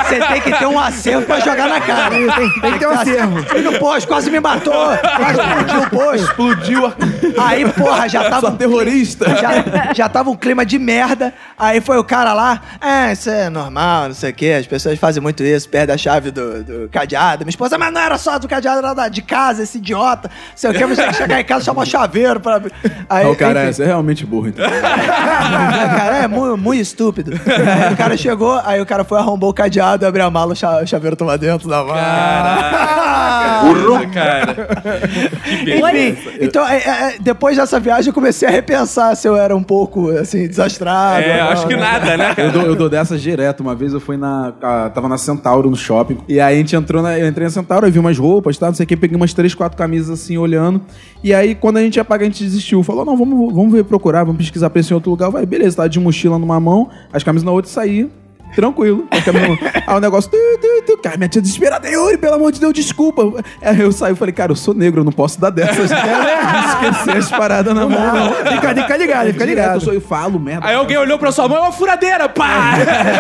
você 0.05 0.21
tem 0.33 0.41
que 0.41 0.53
ter 0.59 0.67
um 0.67 0.79
acervo 0.79 1.27
pra 1.27 1.41
jogar 1.41 1.69
na 1.69 1.81
cara. 1.81 2.11
Tem, 2.11 2.51
tem 2.61 2.73
que 2.73 2.79
ter 2.79 2.87
um 2.87 2.91
acervo. 2.91 3.57
E 3.57 3.61
no 3.63 3.79
posto, 3.79 4.07
quase 4.09 4.31
me 4.31 4.41
matou. 4.41 4.73
Quase 4.97 5.41
explodiu 5.41 5.81
o 5.83 5.91
posto. 5.91 6.25
Explodiu 6.25 6.87
a 6.87 6.95
Aí, 7.49 7.69
porra, 7.73 8.09
já 8.09 8.25
tava. 8.25 8.41
sua 8.41 8.53
terrorista. 8.53 9.27
Já, 9.37 9.93
já 9.95 10.09
tava 10.09 10.31
um 10.31 10.37
clima 10.37 10.65
de 10.65 10.79
merda. 10.79 11.35
Aí 11.59 11.81
foi 11.81 11.99
o 11.99 12.05
cara 12.05 12.33
lá. 12.33 12.61
É, 12.81 13.13
isso 13.13 13.29
é 13.31 13.49
normal, 13.51 14.09
não 14.09 14.15
sei 14.15 14.31
o 14.31 14.35
quê. 14.35 14.57
As 14.61 14.67
pessoas 14.67 14.99
fazem 14.99 15.23
muito 15.23 15.43
isso, 15.43 15.69
perdem 15.69 15.94
a 15.94 15.94
chave 15.97 16.31
do, 16.31 16.63
do 16.65 16.89
cadeado. 16.89 17.45
Minha 17.45 17.51
esposa, 17.51 17.79
mas 17.79 17.93
não 17.93 18.01
era 18.01 18.19
só 18.19 18.39
do 18.39 18.49
cadeado, 18.49 18.79
era 18.79 18.95
da- 18.95 19.09
de 19.09 19.23
casa, 19.23 19.63
esse 19.63 19.79
idiota. 19.79 20.29
Não 20.29 20.57
sei 20.57 20.71
o 20.71 20.75
quê. 20.75 20.87
Você 20.87 21.13
chegar 21.13 21.41
em 21.41 21.45
casa 21.45 21.63
e 21.63 21.65
chamar 21.65 21.83
o 21.83 21.87
chaveiro 21.87 22.41
pra. 22.41 22.61
Aí, 23.09 23.27
o 23.27 23.37
cara, 23.37 23.69
enfim. 23.71 23.83
é 23.83 23.87
realmente 23.87 24.27
burro, 24.27 24.49
então. 24.49 24.69
cara, 24.69 26.19
é 26.19 26.29
muito, 26.29 26.57
muito 26.57 26.81
estúpido. 26.81 27.33
Aí 27.87 27.93
o 27.93 27.97
cara 27.97 28.17
chegou, 28.17 28.61
aí 28.65 28.81
o 28.81 28.87
cara 28.87 29.05
foi, 29.05 29.19
arrombou 29.19 29.51
o 29.51 29.55
cadeado, 29.55 30.07
abriu 30.07 30.25
a 30.25 30.31
mala, 30.31 30.53
o 30.53 30.57
cha- 30.57 30.83
o 30.83 30.87
chaveiro 30.87 31.17
tava 31.17 31.37
dentro 31.39 31.69
da 31.69 31.85
mala. 31.85 31.95
Caraca, 31.95 34.07
cara. 34.13 34.55
Que 35.49 35.65
beleza. 35.65 35.95
Enfim, 35.95 36.31
então, 36.41 36.67
é, 36.69 36.77
é, 36.79 36.89
é, 36.89 37.15
depois 37.21 37.57
dessa 37.57 37.79
viagem, 37.81 38.09
eu 38.09 38.15
comecei 38.15 38.47
a 38.49 38.51
repensar 38.51 39.15
se 39.17 39.27
eu 39.29 39.37
era 39.37 39.55
um 39.57 39.63
pouco, 39.63 40.11
assim, 40.11 40.47
desastrado. 40.47 41.23
É, 41.25 41.41
não, 41.43 41.49
acho 41.51 41.67
que 41.67 41.75
né? 41.77 41.81
nada, 41.81 42.17
né, 42.17 42.31
Eu 42.31 42.35
cara? 42.35 42.51
dou, 42.51 42.63
eu 42.63 42.77
dou 42.77 42.89
dessas 42.89 43.21
direto. 43.23 43.61
Uma 43.61 43.75
vez 43.75 43.93
eu 43.93 44.01
fui 44.01 44.17
na. 44.17 44.53
a- 44.63 44.91
tava 44.91 45.09
na 45.09 45.19
Centauro 45.19 45.71
no 45.71 45.77
shopping. 45.85 46.19
E 46.29 46.41
aí 46.41 46.55
a 46.55 46.59
gente 46.59 46.75
entrou 46.75 47.03
na. 47.03 47.19
Eu 47.19 47.29
entrei 47.29 47.45
na 47.45 47.51
Centauro, 47.51 47.87
aí 47.87 47.93
vi 47.93 47.99
umas 47.99 48.19
roupas, 48.19 48.57
tá? 48.59 48.67
Não 48.67 48.75
sei 48.75 48.85
o 48.85 48.87
que, 48.87 48.97
peguei 48.97 49.17
umas 49.17 49.33
três, 49.33 49.55
quatro 49.55 49.77
camisas 49.77 50.11
assim, 50.11 50.37
olhando. 50.37 50.81
E 51.23 51.33
aí, 51.33 51.55
quando 51.55 51.77
a 51.77 51.83
gente 51.83 51.97
ia 51.97 52.05
pagar, 52.05 52.23
a 52.23 52.29
gente 52.29 52.43
desistiu. 52.43 52.83
Falou, 52.83 53.05
não, 53.05 53.17
vamos, 53.17 53.55
vamos 53.55 53.73
ver 53.73 53.85
procurar, 53.85 54.25
vamos 54.25 54.39
pesquisar 54.39 54.71
preço 54.71 54.93
em 54.93 54.95
outro 54.95 55.11
lugar. 55.11 55.31
Vai, 55.31 55.47
beleza, 55.47 55.77
tava 55.77 55.89
de 55.89 56.01
mochila 56.01 56.39
numa 56.39 56.59
mão, 56.59 56.89
as 57.13 57.23
camisas 57.23 57.45
na 57.45 57.53
outra 57.53 57.71
e 57.71 57.75
saí. 57.75 58.11
Tranquilo. 58.55 59.07
Aí 59.11 59.97
o 59.97 60.01
negócio. 60.01 60.31
Tu, 60.31 60.37
tu, 60.61 60.85
tu, 60.87 60.99
cara, 61.03 61.17
minha 61.17 61.29
tia 61.29 61.43
desesperada. 61.43 61.89
Yuri, 61.89 62.19
pelo 62.19 62.35
amor 62.35 62.53
de 62.53 62.61
Deus, 62.61 62.73
desculpa. 62.73 63.23
Aí 63.61 63.81
eu 63.81 63.93
saí 63.93 64.13
e 64.13 64.17
falei, 64.17 64.33
cara, 64.33 64.53
eu 64.53 64.57
sou 64.57 64.75
negro, 64.75 65.01
eu 65.01 65.05
não 65.05 65.13
posso 65.13 65.41
dar 65.41 65.51
dessas. 65.51 65.91
Esquecer 65.91 67.17
as 67.17 67.31
paradas 67.31 67.75
na 67.75 67.87
mão, 67.87 68.15
não. 68.15 68.33
Fica, 68.35 68.75
fica 68.75 68.97
ligado, 68.97 69.27
fica 69.27 69.47
Direto, 69.47 69.49
ligado. 69.49 69.75
eu, 69.75 69.81
sou, 69.81 69.93
eu 69.95 70.01
falo, 70.01 70.39
merda. 70.39 70.67
Aí 70.67 70.75
alguém 70.75 70.97
olhou 70.97 71.19
pra 71.19 71.33
sua 71.33 71.49
mão, 71.49 71.59
é 71.59 71.61
uma 71.61 71.73
furadeira, 71.73 72.29
pá! 72.29 72.75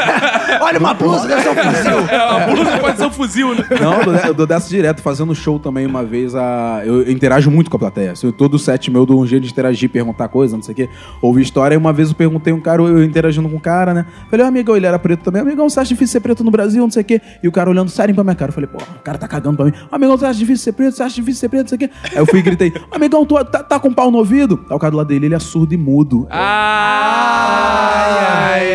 Olha 0.61 0.78
uma 0.78 0.95
blusa, 0.95 1.26
deve 1.26 1.43
ser 1.43 1.51
um 1.51 1.55
fuzil. 1.55 1.99
É, 2.09 2.16
a 2.16 2.47
blusa 2.47 2.78
pode 2.78 2.97
ser 2.99 3.07
um 3.07 3.11
fuzil, 3.11 3.55
né? 3.55 3.64
Não, 3.80 3.95
eu 3.99 4.05
dou, 4.05 4.14
eu 4.14 4.35
dou 4.35 4.47
dessa 4.47 4.68
direto, 4.68 5.03
fazendo 5.03 5.35
show 5.35 5.59
também 5.59 5.87
uma 5.87 6.05
vez. 6.05 6.35
A, 6.35 6.82
eu, 6.85 7.03
eu 7.03 7.12
interajo 7.12 7.51
muito 7.51 7.70
com 7.70 7.76
a 7.76 7.80
plateia. 7.80 8.12
Assim, 8.12 8.30
todo 8.30 8.59
set 8.59 8.91
meu 8.91 9.05
dou 9.07 9.20
um 9.20 9.26
jeito 9.26 9.45
de 9.45 9.51
interagir, 9.51 9.89
perguntar 9.91 10.28
coisa, 10.28 10.57
não 10.57 10.62
sei 10.62 10.72
o 10.72 10.76
quê. 10.76 10.89
Ouvi 11.20 11.43
história. 11.43 11.74
E 11.74 11.78
uma 11.78 11.93
vez 11.93 12.11
eu 12.11 12.14
perguntei 12.14 12.53
um 12.53 12.61
cara, 12.61 12.82
eu 12.82 13.03
interagindo 13.05 13.49
com 13.49 13.57
um 13.57 13.61
cara, 13.61 13.93
né? 13.95 14.07
Falei, 14.30 14.45
ô 14.45 14.49
amigão, 14.49 14.76
ele 14.76 14.87
era 14.87 14.99
preto 14.99 15.24
também. 15.25 15.43
Amigão, 15.43 15.68
você 15.68 15.81
acha 15.81 15.89
difícil 15.89 16.12
ser 16.12 16.20
preto 16.20 16.45
no 16.45 16.51
Brasil, 16.51 16.83
não 16.83 16.91
sei 16.91 17.03
o 17.03 17.05
quê? 17.05 17.20
E 17.43 17.49
o 17.49 17.53
cara 17.53 17.68
olhando 17.70 17.91
sério 17.91 18.14
pra 18.14 18.22
minha 18.22 18.37
cara. 18.37 18.51
Eu 18.51 18.55
falei, 18.55 18.68
pô, 18.68 18.79
o 18.79 19.03
cara 19.03 19.18
tá 19.18 19.27
cagando 19.27 19.57
pra 19.57 19.66
mim. 19.66 19.72
Amigão, 19.91 20.16
você 20.16 20.27
acha 20.27 20.39
difícil 20.39 20.64
ser 20.64 20.72
preto? 20.72 20.95
Você 20.97 21.03
acha 21.03 21.14
difícil 21.16 21.41
ser 21.41 21.49
preto, 21.49 21.62
não 21.62 21.68
sei 21.70 21.77
o 21.77 21.79
quê? 21.79 21.91
Aí 22.12 22.18
eu 22.18 22.27
fui 22.27 22.39
e 22.39 22.43
gritei, 22.43 22.72
amigão, 22.91 23.25
tu 23.25 23.43
tá, 23.45 23.62
tá 23.62 23.81
com 23.81 23.93
pau 23.93 24.11
no 24.11 24.18
ouvido? 24.18 24.64
Aí 24.68 24.77
o 24.77 24.79
cara 24.79 24.91
do 24.91 24.97
lado 24.99 25.09
dele, 25.09 25.27
ele 25.27 25.35
é 25.35 25.39
surdo 25.39 25.75
e 25.75 25.77
mudo. 25.77 26.27
Ai, 26.31 26.45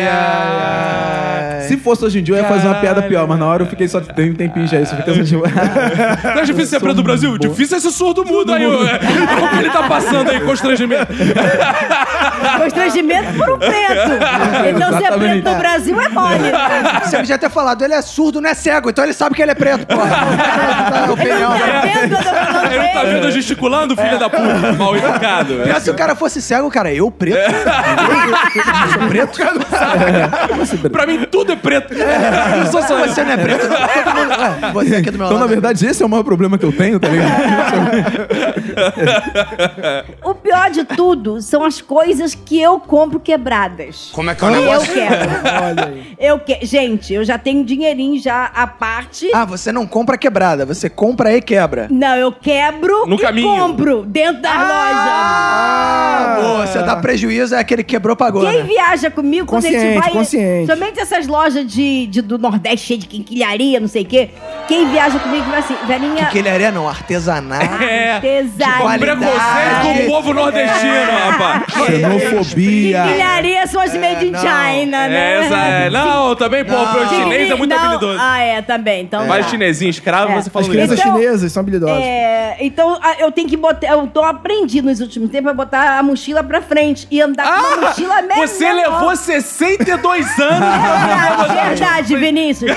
ai. 0.08 1.19
Se 1.70 1.76
fosse 1.76 2.04
hoje 2.04 2.18
em 2.18 2.22
dia, 2.24 2.34
eu 2.34 2.42
ia 2.42 2.48
fazer 2.48 2.66
uma 2.66 2.80
piada 2.80 3.00
pior, 3.02 3.28
mas 3.28 3.38
na 3.38 3.46
hora 3.46 3.62
eu 3.62 3.66
fiquei 3.68 3.86
só 3.86 4.00
tem 4.00 4.32
um 4.32 4.34
tempinho 4.34 4.66
já. 4.66 4.80
Isso 4.80 4.96
fica 4.96 5.12
tipo. 5.22 5.44
Não 6.34 6.42
é 6.42 6.44
difícil 6.44 6.66
ser 6.66 6.80
preto 6.80 6.96
no 6.96 7.02
Brasil? 7.04 7.38
Difícil 7.38 7.76
é 7.76 7.80
ser 7.80 7.92
surdo 7.92 8.24
mudo 8.24 8.52
aí. 8.52 8.66
O 8.66 8.78
que 9.50 9.56
ele 9.56 9.70
tá 9.70 9.84
passando 9.84 10.32
aí, 10.32 10.40
constrangimento? 10.40 11.12
Constrangimento 12.60 13.32
por 13.34 13.50
um 13.50 13.58
preto. 13.58 14.10
Então, 14.74 14.98
ser 14.98 15.12
preto 15.12 15.48
no 15.48 15.54
Brasil 15.56 16.00
é 16.00 16.08
mole. 16.08 16.50
Você 17.04 17.16
podia 17.18 17.38
ter 17.38 17.50
falado, 17.50 17.84
ele 17.84 17.94
é 17.94 18.02
surdo, 18.02 18.40
não 18.40 18.50
é 18.50 18.54
cego, 18.54 18.90
então 18.90 19.04
ele 19.04 19.12
sabe 19.12 19.36
que 19.36 19.42
ele 19.42 19.52
é 19.52 19.54
preto, 19.54 19.86
porra. 19.86 20.10
É 21.06 21.10
opinião. 21.10 21.52
Tá 21.52 21.80
vendo? 21.82 22.12
Eu 22.12 22.18
tô 22.18 22.24
falando 22.24 22.72
Ele 22.72 22.88
tá 22.88 23.02
vendo 23.04 23.26
eu 23.26 23.30
gesticulando, 23.30 23.96
filho 23.96 24.18
da 24.18 24.28
puta? 24.28 24.72
Mal 24.76 24.96
educado. 24.96 25.48
velho. 25.54 25.64
Pior 25.64 25.80
se 25.80 25.90
o 25.90 25.94
cara 25.94 26.14
fosse 26.14 26.42
cego, 26.42 26.70
cara, 26.70 26.92
eu 26.92 27.10
preto? 27.10 27.38
Eu 30.58 30.66
sou 30.66 30.78
preto? 30.78 30.90
Pra 30.90 31.06
mim, 31.06 31.24
tudo 31.30 31.52
é 31.52 31.56
preto. 31.62 31.94
Eu 31.94 32.66
sou 32.70 32.82
só 32.82 32.98
Você 33.06 33.24
não 33.24 33.32
é 33.32 33.36
preto? 33.36 33.66
não? 33.68 33.76
Todo 33.76 34.16
mundo- 34.16 34.40
Ué, 34.40 34.72
você 34.84 34.96
aqui 34.96 35.10
do 35.10 35.18
meu 35.18 35.26
Então, 35.26 35.38
na 35.38 35.44
lado. 35.44 35.48
verdade, 35.48 35.86
esse 35.86 36.02
é 36.02 36.06
o 36.06 36.08
maior 36.08 36.22
problema 36.22 36.56
que 36.58 36.64
eu 36.64 36.72
tenho, 36.72 37.00
tá 37.00 37.08
ligado? 37.08 37.30
O 40.22 40.34
pior 40.34 40.70
de 40.70 40.84
tudo 40.84 41.40
são 41.40 41.64
as 41.64 41.80
coisas 41.80 42.34
que 42.34 42.60
eu 42.60 42.78
compro 42.80 43.18
quebradas. 43.20 44.10
Como 44.12 44.30
é 44.30 44.34
que 44.34 44.44
é 44.44 44.48
o 44.48 44.50
Eu 44.54 44.60
negócio? 44.60 44.94
quero. 44.94 45.30
Eu 46.18 46.38
que... 46.38 46.64
Gente, 46.64 47.12
eu 47.14 47.24
já 47.24 47.38
tenho 47.38 47.64
dinheirinho 47.64 48.20
já 48.20 48.50
à 48.54 48.66
parte. 48.66 49.28
Ah, 49.34 49.44
você 49.44 49.72
não 49.72 49.86
compra 49.86 50.18
quebrada, 50.18 50.66
você 50.66 50.88
compra 50.90 51.32
e 51.34 51.40
quebra. 51.40 51.86
Não, 51.90 52.14
eu 52.16 52.30
quebro 52.32 53.06
No 53.06 53.16
e 53.16 53.18
caminho. 53.18 53.46
compro 53.48 54.02
dentro 54.04 54.42
das 54.42 54.52
Ah, 54.54 56.36
boa, 56.40 56.48
lojas. 56.58 56.70
você 56.70 56.82
dá 56.82 56.96
prejuízo, 56.96 57.54
é 57.54 57.58
aquele 57.58 57.82
que 57.82 57.90
quebrou, 57.94 58.14
pagou, 58.16 58.42
Quem 58.42 58.58
né? 58.58 58.62
viaja 58.64 59.10
comigo 59.10 59.46
quando 59.46 59.64
a 59.64 59.68
gente 59.68 59.76
Consciente, 59.80 60.00
vai. 60.00 60.10
consciente. 60.12 60.66
Somente 60.72 61.00
essas 61.00 61.26
lojas 61.26 61.49
de, 61.54 62.06
de- 62.06 62.22
do 62.22 62.38
Nordeste 62.38 62.86
cheias 62.86 63.00
de 63.02 63.06
quinquilharia, 63.08 63.78
não 63.80 63.88
sei 63.88 64.02
o 64.02 64.06
quê. 64.06 64.30
Quem 64.68 64.88
viaja 64.90 65.18
comigo 65.18 65.44
vai 65.50 65.58
assim, 65.60 65.74
velhinha. 65.86 66.28
É 66.32 66.70
não, 66.70 66.88
artesanato. 66.88 67.82
É. 67.82 68.20
Pesado. 68.20 68.80
qualidade. 68.82 69.18
Preconceito 69.20 69.80
com 69.82 69.92
o 70.02 70.06
povo 70.06 70.32
nordestino, 70.34 70.92
rapaz. 71.28 71.62
Xenofobia. 71.86 73.02
Quinquilharia 73.02 73.66
são 73.66 73.80
as 73.80 73.94
made 73.94 74.26
in 74.26 74.30
não. 74.30 74.40
China, 74.40 75.08
né? 75.08 75.32
É, 75.40 75.44
essa 75.44 75.56
é. 75.56 75.90
Não, 75.90 76.34
também, 76.36 76.64
pô, 76.64 76.74
pro 76.76 77.08
chinês 77.08 77.50
é 77.50 77.54
muito 77.54 77.74
Não, 77.74 77.78
habilidoso. 77.84 78.18
Ah, 78.20 78.38
é, 78.38 78.62
também. 78.62 79.02
Então, 79.02 79.26
Vai 79.26 79.42
tá. 79.42 79.48
chinesinho, 79.48 79.90
escravo, 79.90 80.32
É. 80.32 80.34
você 80.34 80.48
As 80.48 80.52
falando 80.52 80.70
crianças. 80.70 80.98
Então, 80.98 81.12
chinesas 81.16 81.52
são 81.52 81.60
habilidosas. 81.62 82.02
É, 82.04 82.56
então 82.60 82.98
a- 83.02 83.16
eu 83.18 83.30
tenho 83.32 83.48
que 83.48 83.56
botar. 83.56 83.86
Eu 83.88 84.06
tô 84.06 84.22
aprendi 84.24 84.82
nos 84.82 85.00
últimos 85.00 85.30
tempos 85.30 85.50
a 85.50 85.54
botar 85.54 85.98
a 85.98 86.02
mochila 86.02 86.42
pra 86.42 86.60
frente 86.60 87.06
e 87.10 87.20
andar 87.20 87.44
com 87.60 87.66
uma 87.66 87.88
mochila 87.88 88.22
mesmo. 88.22 88.42
Ah, 88.42 88.46
você 88.46 88.72
levou 88.72 89.16
62 89.16 90.38
anos 90.38 90.58
pra 91.38 91.39
Verdade, 91.48 92.16
Vinícius. 92.16 92.70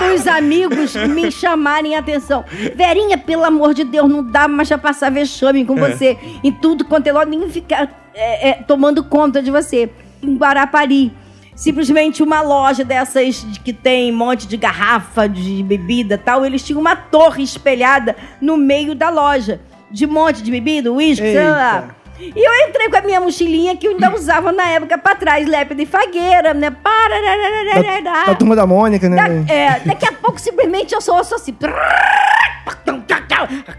Tantos 0.00 0.26
amigos 0.26 0.94
me 0.94 1.30
chamarem 1.30 1.94
a 1.96 1.98
atenção. 2.00 2.44
Verinha, 2.74 3.18
pelo 3.18 3.44
amor 3.44 3.74
de 3.74 3.84
Deus, 3.84 4.08
não 4.08 4.22
dá 4.22 4.46
mais 4.48 4.68
pra 4.68 4.78
passar 4.78 5.10
vexame 5.10 5.64
com 5.64 5.76
você. 5.76 6.18
Em 6.42 6.52
tudo 6.52 6.84
quanto 6.84 7.06
é 7.06 7.12
logo, 7.12 7.26
nem 7.30 7.48
ficar 7.50 7.88
é, 8.14 8.50
é, 8.50 8.52
tomando 8.54 9.02
conta 9.04 9.42
de 9.42 9.50
você. 9.50 9.90
Em 10.22 10.36
Guarapari. 10.36 11.12
Simplesmente 11.54 12.22
uma 12.22 12.40
loja 12.40 12.82
dessas 12.84 13.42
de- 13.44 13.60
que 13.60 13.72
tem 13.72 14.10
um 14.10 14.16
monte 14.16 14.46
de 14.48 14.56
garrafa 14.56 15.28
de 15.28 15.62
bebida 15.62 16.14
e 16.14 16.18
tal. 16.18 16.44
Eles 16.44 16.62
tinham 16.64 16.80
uma 16.80 16.96
torre 16.96 17.42
espelhada 17.42 18.16
no 18.40 18.56
meio 18.56 18.94
da 18.94 19.10
loja. 19.10 19.60
De 19.90 20.06
um 20.06 20.10
monte 20.12 20.40
de 20.42 20.50
bebida, 20.50 20.90
uísque, 20.90 21.26
sei 21.32 21.48
lá. 21.50 21.88
E 22.20 22.32
eu 22.46 22.68
entrei 22.68 22.88
com 22.90 22.96
a 22.96 23.00
minha 23.00 23.20
mochilinha 23.20 23.76
que 23.76 23.86
eu 23.86 23.92
ainda 23.92 24.12
usava 24.14 24.52
na 24.52 24.64
época 24.68 24.98
pra 24.98 25.14
trás, 25.14 25.46
lépida 25.48 25.82
e 25.82 25.86
fagueira, 25.86 26.52
né? 26.52 26.68
Da, 26.70 26.76
Para. 26.76 28.26
da 28.26 28.34
turma 28.34 28.54
da 28.54 28.66
Mônica, 28.66 29.08
né? 29.08 29.16
Da- 29.16 29.52
é, 29.52 29.80
daqui 29.80 30.06
a 30.06 30.12
pouco 30.12 30.38
simplesmente 30.40 30.92
eu 30.94 31.00
ouço 31.14 31.34
assim. 31.34 31.56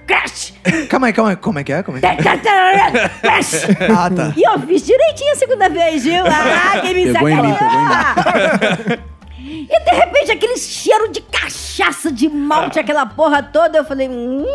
Crash! 0.07 0.53
Calma 0.89 1.07
aí, 1.07 1.13
calma 1.13 1.31
aí. 1.31 1.35
Como 1.35 1.59
é 1.59 1.63
que 1.63 1.71
é? 1.73 1.83
Como 1.83 1.97
é? 1.97 2.01
Crash! 2.01 3.63
Ah, 3.95 4.09
tá. 4.09 4.33
E 4.35 4.41
eu 4.43 4.59
fiz 4.61 4.81
direitinho 4.85 5.33
a 5.33 5.35
segunda 5.35 5.69
vez, 5.69 6.03
viu? 6.03 6.23
Ah, 6.25 6.79
quem 6.81 6.93
me 6.95 7.11
sacaneou! 7.11 9.01
E 9.73 9.79
de 9.85 9.91
repente 9.91 10.31
aquele 10.31 10.57
cheiro 10.57 11.07
de 11.09 11.21
cachaça, 11.21 12.11
de 12.11 12.27
malte, 12.27 12.77
aquela 12.77 13.05
porra 13.05 13.41
toda. 13.41 13.77
Eu 13.77 13.85
falei, 13.85 14.09
hum, 14.09 14.45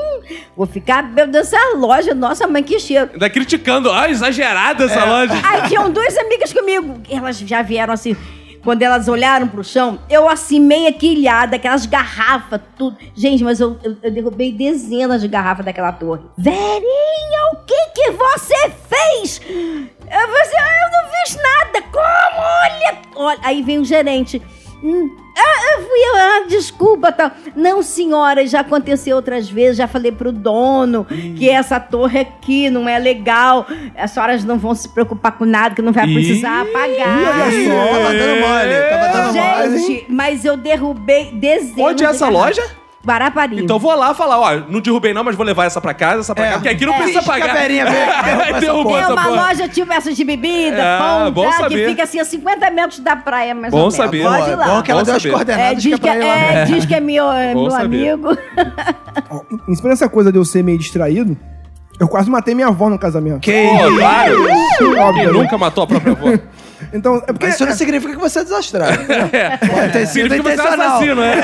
vou 0.55 0.67
ficar 0.67 1.03
bebendo 1.03 1.33
dessa 1.33 1.57
loja. 1.77 2.15
Nossa, 2.15 2.47
mãe, 2.47 2.63
que 2.63 2.79
cheiro. 2.79 3.11
Ainda 3.15 3.31
criticando. 3.31 3.91
Ah, 3.91 4.11
exagerada 4.11 4.85
É. 4.85 4.87
essa 4.87 5.05
loja. 5.07 5.33
Aí 5.43 5.69
tinham 5.69 5.91
duas 5.91 6.17
amigas 6.19 6.53
comigo. 6.53 7.01
Elas 7.11 7.39
já 7.39 7.63
vieram 7.63 7.95
assim. 7.95 8.15
Quando 8.63 8.83
elas 8.83 9.07
olharam 9.07 9.47
pro 9.47 9.63
chão, 9.63 9.99
eu 10.11 10.29
assim, 10.29 10.59
meia 10.59 10.93
quilhada, 10.93 11.55
aquelas 11.55 11.87
garrafas, 11.87 12.61
tudo. 12.77 12.97
Gente, 13.15 13.45
mas 13.45 13.61
eu, 13.61 13.79
eu, 13.83 13.97
eu 14.03 14.11
derrubei 14.11 14.51
dezenas 14.51 15.21
de 15.23 15.29
garrafas 15.29 15.65
daquela 15.65 15.93
torre. 15.93 16.23
Verinha, 16.37 17.53
o 17.53 17.57
que 17.65 17.87
que 17.95 18.11
você 18.11 18.71
fez? 18.89 19.41
Eu, 19.47 20.29
você, 20.29 20.57
eu 20.57 20.91
não 20.93 21.11
fiz 21.13 21.37
nada. 21.37 21.83
Como? 21.93 22.43
Olha, 22.43 22.99
olha. 23.15 23.39
Aí 23.45 23.63
vem 23.63 23.79
o 23.79 23.85
gerente. 23.85 24.43
Hum, 24.83 25.11
ah, 25.39 25.75
eu 25.75 25.83
fui, 25.83 26.01
ah, 26.17 26.45
desculpa, 26.49 27.13
tal. 27.13 27.31
Não, 27.55 27.83
senhora, 27.83 28.47
já 28.47 28.61
aconteceu 28.61 29.17
outras 29.17 29.49
vezes, 29.49 29.77
já 29.77 29.87
falei 29.87 30.13
pro 30.13 30.33
dono 30.33 31.05
que 31.37 31.49
essa 31.49 31.79
torre 31.79 32.21
aqui 32.21 32.71
não 32.71 32.89
é 32.89 32.99
legal. 32.99 33.67
As 33.97 34.11
senhoras 34.13 34.45
não 34.45 34.59
vão 34.59 34.75
se 34.75 34.89
preocupar 34.89 35.33
com 35.33 35.45
nada, 35.45 35.75
que 35.75 35.83
não 35.83 35.93
vai 35.93 36.07
Ih. 36.07 36.15
precisar 36.15 36.63
apagar. 36.63 37.53
Ih, 37.53 37.69
olha 37.69 37.87
só. 37.87 37.93
Tava 37.93 38.15
dando 38.15 38.41
mole, 38.41 38.75
tava 38.91 39.13
dando 39.13 39.35
mole. 39.35 39.79
Gente, 39.79 40.07
mas 40.09 40.45
eu 40.45 40.57
derrubei 40.57 41.33
dezenas 41.33 41.93
Onde 41.93 42.05
é 42.05 42.09
essa 42.09 42.29
loja? 42.29 42.63
Guarapari. 43.07 43.63
Então 43.63 43.79
vou 43.79 43.95
lá 43.95 44.13
falar, 44.15 44.39
ó, 44.41 44.57
não 44.69 44.81
derrubei 44.81 45.15
não, 45.15 45.23
mas 45.23 45.37
vou 45.37 45.47
levar 45.47 45.65
essa 45.67 45.81
pra 45.81 45.95
casa, 45.95 46.21
essa 46.21 46.35
pra 46.35 46.45
É. 46.47 46.49
cá, 46.49 46.55
porque 46.55 46.69
aqui 46.71 46.85
não 46.87 46.95
É. 46.95 46.97
precisa 46.99 47.23
pagar. 47.23 47.55
aqui, 47.57 47.69
derrubou 48.61 48.99
essa 48.99 49.01
é 49.01 49.03
essa 49.05 49.13
uma 49.13 49.23
porra. 49.25 49.47
loja 49.49 49.69
tipo 49.69 49.93
essas 49.93 50.17
de 50.17 50.25
bebida, 50.25 50.77
É, 50.77 50.99
pão, 50.99 51.31
bom 51.33 51.49
tá, 51.51 51.69
que 51.69 51.87
fica 51.87 52.03
assim 52.03 52.19
a 52.19 52.25
50 52.25 52.71
metros 52.71 52.99
da 53.01 53.15
praia, 53.15 53.55
mais 53.55 53.73
Bom 53.73 53.91
saber. 53.91 54.23
Pode 54.25 54.51
ir 54.51 54.57
lá. 54.57 54.67
Bom 54.67 54.83
que 54.83 54.91
ela 54.91 55.01
Bom 55.03 55.07
deu 55.07 55.15
as 55.17 55.23
saber. 55.23 55.33
É, 55.33 55.37
coordenadas 55.37 55.83
diz, 55.83 55.95
que, 55.95 56.01
pra 56.01 56.17
ir 56.17 56.19
lá. 56.19 56.35
é, 56.37 56.65
diz 56.65 56.85
que 56.85 56.95
é 56.95 57.01
meu, 57.01 57.31
é 57.33 57.55
meu 57.55 57.75
amigo. 57.75 58.37
Em 59.69 59.75
cima 59.75 59.91
dessa 59.91 60.09
coisa 60.09 60.33
de 60.33 60.39
eu 60.39 60.45
ser 60.45 60.63
meio 60.65 60.79
distraído, 60.79 61.37
eu 62.01 62.09
quase 62.09 62.29
matei 62.31 62.55
minha 62.55 62.69
avó 62.69 62.91
no 62.91 62.99
casamento. 62.99 63.41
Que 63.41 63.53
isso? 63.63 63.97
claro. 63.99 64.43
Óbvio, 64.99 65.15
Quem 65.15 65.27
né? 65.27 65.33
nunca 65.43 65.57
matou 65.59 65.85
a 65.85 65.87
própria 65.87 66.13
avó? 66.13 66.27
Então, 66.97 67.17
é 67.17 67.33
porque. 67.33 67.47
Mas 67.47 67.55
isso 67.55 67.67
não 67.67 67.73
significa 67.75 68.13
que 68.15 68.19
você 68.21 68.39
é 68.41 68.45
desastrado. 68.45 68.99
Pode 69.71 69.93
ter 69.93 70.07
sido 70.07 70.33
Significa 70.33 70.37
que 70.37 70.43
você 70.43 70.51
é 70.51 70.55
intencional. 70.55 70.89
assassino, 70.89 71.21
né? 71.21 71.35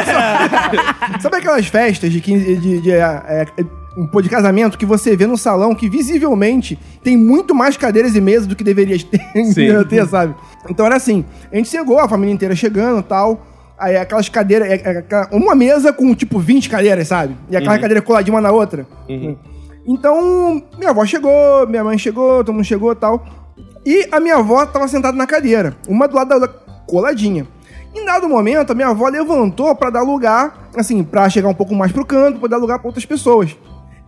Sabe 1.20 1.36
aquelas 1.36 1.66
festas 1.66 2.11
de, 2.12 2.20
15, 2.20 2.57
de, 2.57 2.80
de, 2.80 2.90
é, 2.90 2.96
é, 3.00 3.46
um 3.96 4.07
pô 4.07 4.22
de 4.22 4.28
casamento 4.28 4.78
que 4.78 4.86
você 4.86 5.16
vê 5.16 5.26
no 5.26 5.36
salão 5.36 5.74
que 5.74 5.88
visivelmente 5.88 6.78
tem 7.03 7.16
muito 7.16 7.55
mais 7.55 7.76
cadeiras 7.76 8.14
e 8.14 8.20
mesas 8.20 8.46
do 8.46 8.57
que 8.57 8.64
deveria 8.64 8.96
ter, 9.05 9.44
Sim. 9.44 9.84
ter, 9.88 10.07
sabe? 10.09 10.34
Então 10.68 10.86
era 10.86 10.96
assim, 10.96 11.24
a 11.53 11.57
gente 11.57 11.68
chegou, 11.68 11.98
a 11.98 12.09
família 12.09 12.32
inteira 12.32 12.55
chegando 12.57 13.00
e 13.00 13.03
tal. 13.05 13.46
Aí 13.78 13.96
aquelas 13.96 14.28
cadeiras, 14.28 14.68
é, 14.70 14.74
é, 14.76 14.98
aquela- 14.98 15.28
uma 15.32 15.55
mesa 15.57 15.92
com 15.92 16.14
tipo 16.14 16.38
20 16.38 16.68
cadeiras, 16.70 17.09
sabe? 17.09 17.36
E 17.50 17.57
aquela 17.57 17.78
cadeira 17.78 18.00
coladinha 18.00 18.34
uma 18.34 18.40
na 18.40 18.50
outra. 18.53 18.86
Então, 19.84 20.62
minha 20.78 20.90
avó 20.90 21.05
chegou, 21.05 21.66
minha 21.66 21.82
mãe 21.82 21.98
chegou, 21.98 22.44
todo 22.44 22.53
mundo 22.55 22.64
chegou 22.64 22.92
e 22.92 22.96
tal. 22.96 23.24
E 23.85 24.09
a 24.12 24.20
minha 24.20 24.37
avó 24.37 24.64
tava 24.64 24.87
sentada 24.87 25.16
na 25.16 25.26
cadeira, 25.26 25.76
uma 25.89 26.07
do 26.07 26.14
lado 26.14 26.39
da 26.39 26.49
coladinha. 26.87 27.47
Em 27.95 28.05
dado 28.05 28.28
momento, 28.28 28.70
a 28.70 28.74
minha 28.74 28.89
avó 28.89 29.09
levantou 29.09 29.74
pra 29.74 29.91
dar 29.91 30.03
lugar, 30.03 30.70
assim, 30.76 31.03
pra 31.03 31.28
chegar 31.28 31.49
um 31.49 31.55
pouco 31.55 31.74
mais 31.74 31.93
pro 31.93 32.07
canto, 32.07 32.39
pra 32.39 32.49
dar 32.49 32.57
lugar 32.57 32.78
pra 32.78 32.89
outras 32.89 33.05
pessoas. 33.05 33.57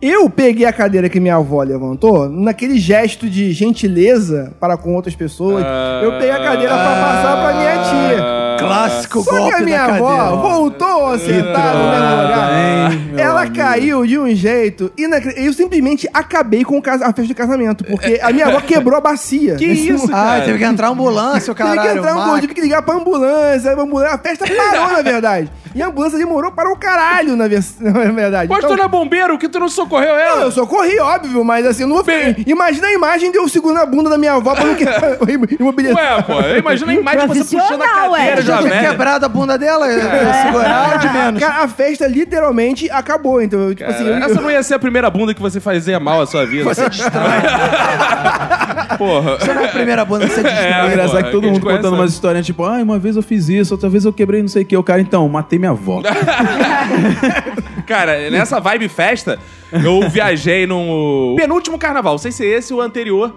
Eu 0.01 0.29
peguei 0.29 0.65
a 0.65 0.73
cadeira 0.73 1.07
que 1.09 1.19
minha 1.19 1.35
avó 1.35 1.61
levantou, 1.63 2.29
naquele 2.29 2.77
gesto 2.77 3.29
de 3.29 3.51
gentileza 3.51 4.53
para 4.59 4.75
com 4.77 4.93
outras 4.93 5.15
pessoas. 5.15 5.63
eu 6.03 6.11
peguei 6.13 6.31
a 6.31 6.43
cadeira 6.43 6.73
pra 6.73 6.83
passar 6.83 7.41
pra 7.43 7.53
minha 7.53 7.83
tia. 7.83 8.44
Clássico 8.57 9.23
Só 9.23 9.31
que 9.31 9.37
golpe 9.37 9.53
a 9.55 9.59
minha 9.61 9.83
avó 9.83 10.17
cadeira. 10.17 10.35
voltou 10.41 11.07
a 11.11 11.19
sentar 11.19 11.75
no 11.75 11.89
mesmo 11.91 12.21
lugar. 12.23 12.51
hein, 12.91 13.09
meu 13.13 13.19
Ela 13.25 13.41
amigo. 13.41 13.55
caiu 13.55 14.05
de 14.05 14.19
um 14.19 14.33
jeito 14.35 14.91
inacreditável. 14.97 15.45
Eu 15.47 15.53
simplesmente 15.53 16.09
acabei 16.13 16.63
com 16.63 16.77
o 16.77 16.81
a 17.03 17.07
festa 17.07 17.23
de 17.23 17.33
casamento, 17.33 17.83
porque 17.83 18.19
a 18.21 18.31
minha 18.31 18.47
avó 18.47 18.61
quebrou 18.61 18.97
a 18.97 19.01
bacia. 19.01 19.55
Que 19.55 19.65
isso. 19.65 20.05
Ah, 20.07 20.35
cara? 20.35 20.45
teve 20.45 20.57
que 20.57 20.63
entrar 20.63 20.87
ambulância, 20.89 21.51
o 21.51 21.55
caralho. 21.55 21.81
que 21.81 21.87
entrar 21.97 22.15
um 22.15 22.39
tive 22.39 22.53
que 22.53 22.61
ligar 22.61 22.81
pra 22.81 22.95
ambulância, 22.95 23.71
a 23.71 23.81
ambulância, 23.81 24.15
a 24.15 24.17
festa 24.17 24.45
parou, 24.45 24.91
na 24.93 25.01
verdade. 25.01 25.49
E 25.75 25.81
a 25.83 25.87
ambulância 25.87 26.17
demorou 26.17 26.51
para 26.53 26.71
o 26.71 26.77
caralho, 26.77 27.35
na, 27.35 27.47
vers- 27.49 27.75
na 27.81 27.91
verdade. 27.91 28.49
Mas 28.49 28.59
tu 28.61 28.65
Então- 28.65 28.77
não 28.77 28.85
é 28.85 28.87
bombeiro, 28.87 29.37
que 29.37 29.49
tu 29.49 29.59
não 29.59 29.67
socorreu 29.67 30.13
Não, 30.13 30.19
ela? 30.19 30.41
eu 30.43 30.51
socorri, 30.51 30.97
óbvio, 30.99 31.43
mas 31.43 31.65
assim, 31.65 31.83
eu 31.83 31.89
não 31.89 31.97
vou. 32.01 32.05
Imagina 32.47 32.87
a 32.87 32.93
imagem 32.93 33.29
de 33.31 33.37
eu 33.37 33.47
segurando 33.49 33.81
a 33.81 33.85
bunda 33.85 34.09
da 34.09 34.17
minha 34.17 34.33
avó 34.33 34.55
pra 34.55 34.63
não 34.63 34.73
que- 34.75 34.85
imobilizar. 35.59 36.15
Ué, 36.17 36.21
pô, 36.23 36.41
imagina 36.57 36.91
a 36.91 36.95
imagem 36.95 37.27
de 37.27 37.39
você 37.43 37.57
puxando 37.57 37.81
a 37.81 37.87
cadeira 37.87 38.11
ué. 38.11 38.41
Já 38.41 38.61
velha. 38.61 38.89
quebrado 38.89 39.25
a 39.25 39.29
bunda 39.29 39.57
dela, 39.57 39.85
segurar 39.89 40.97
de 40.99 41.09
menos. 41.13 41.39
Cara, 41.41 41.63
a 41.63 41.67
festa 41.67 42.07
literalmente 42.07 42.89
acabou, 42.89 43.41
então, 43.41 43.75
tipo 43.75 43.89
assim. 43.89 44.05
Cara, 44.05 44.19
eu- 44.19 44.25
essa 44.31 44.41
não 44.41 44.49
ia 44.49 44.63
ser 44.63 44.75
a 44.75 44.79
primeira 44.79 45.09
bunda 45.09 45.33
que 45.33 45.41
você 45.41 45.59
fazia 45.59 45.99
mal 45.99 46.21
à 46.21 46.25
sua 46.25 46.45
vida. 46.45 46.63
Você 46.73 46.87
destrói. 46.89 47.21
Porra. 48.97 49.37
Você 49.39 49.53
não 49.53 49.61
é 49.61 49.65
a 49.65 49.71
primeira 49.71 50.05
bunda 50.05 50.25
que 50.27 50.33
você 50.33 50.41
destrói. 50.43 50.65
É, 50.65 50.71
É 50.81 50.87
engraçado 50.87 51.23
que 51.25 51.31
todo 51.31 51.47
mundo 51.47 51.59
contando 51.59 51.93
umas 51.95 52.13
histórias 52.13 52.45
tipo, 52.45 52.63
ai, 52.65 52.81
uma 52.81 52.97
vez 52.97 53.15
eu 53.15 53.21
fiz 53.23 53.49
isso, 53.49 53.73
outra 53.73 53.89
vez 53.89 54.05
eu 54.05 54.13
quebrei 54.13 54.41
não 54.41 54.47
sei 54.47 54.63
o 54.63 54.65
que. 54.65 54.77
O 54.77 54.83
cara, 54.83 55.01
então, 55.01 55.27
matei 55.27 55.59
minha 55.65 55.71
avó. 55.71 56.01
Cara, 57.85 58.29
nessa 58.29 58.59
vibe 58.59 58.87
festa, 58.89 59.39
eu 59.71 60.09
viajei 60.09 60.65
no 60.65 61.35
penúltimo 61.37 61.77
carnaval. 61.77 62.13
Não 62.13 62.17
sei 62.17 62.31
se 62.31 62.45
é 62.45 62.57
esse 62.57 62.73
ou 62.73 62.79
o 62.79 62.81
anterior. 62.81 63.33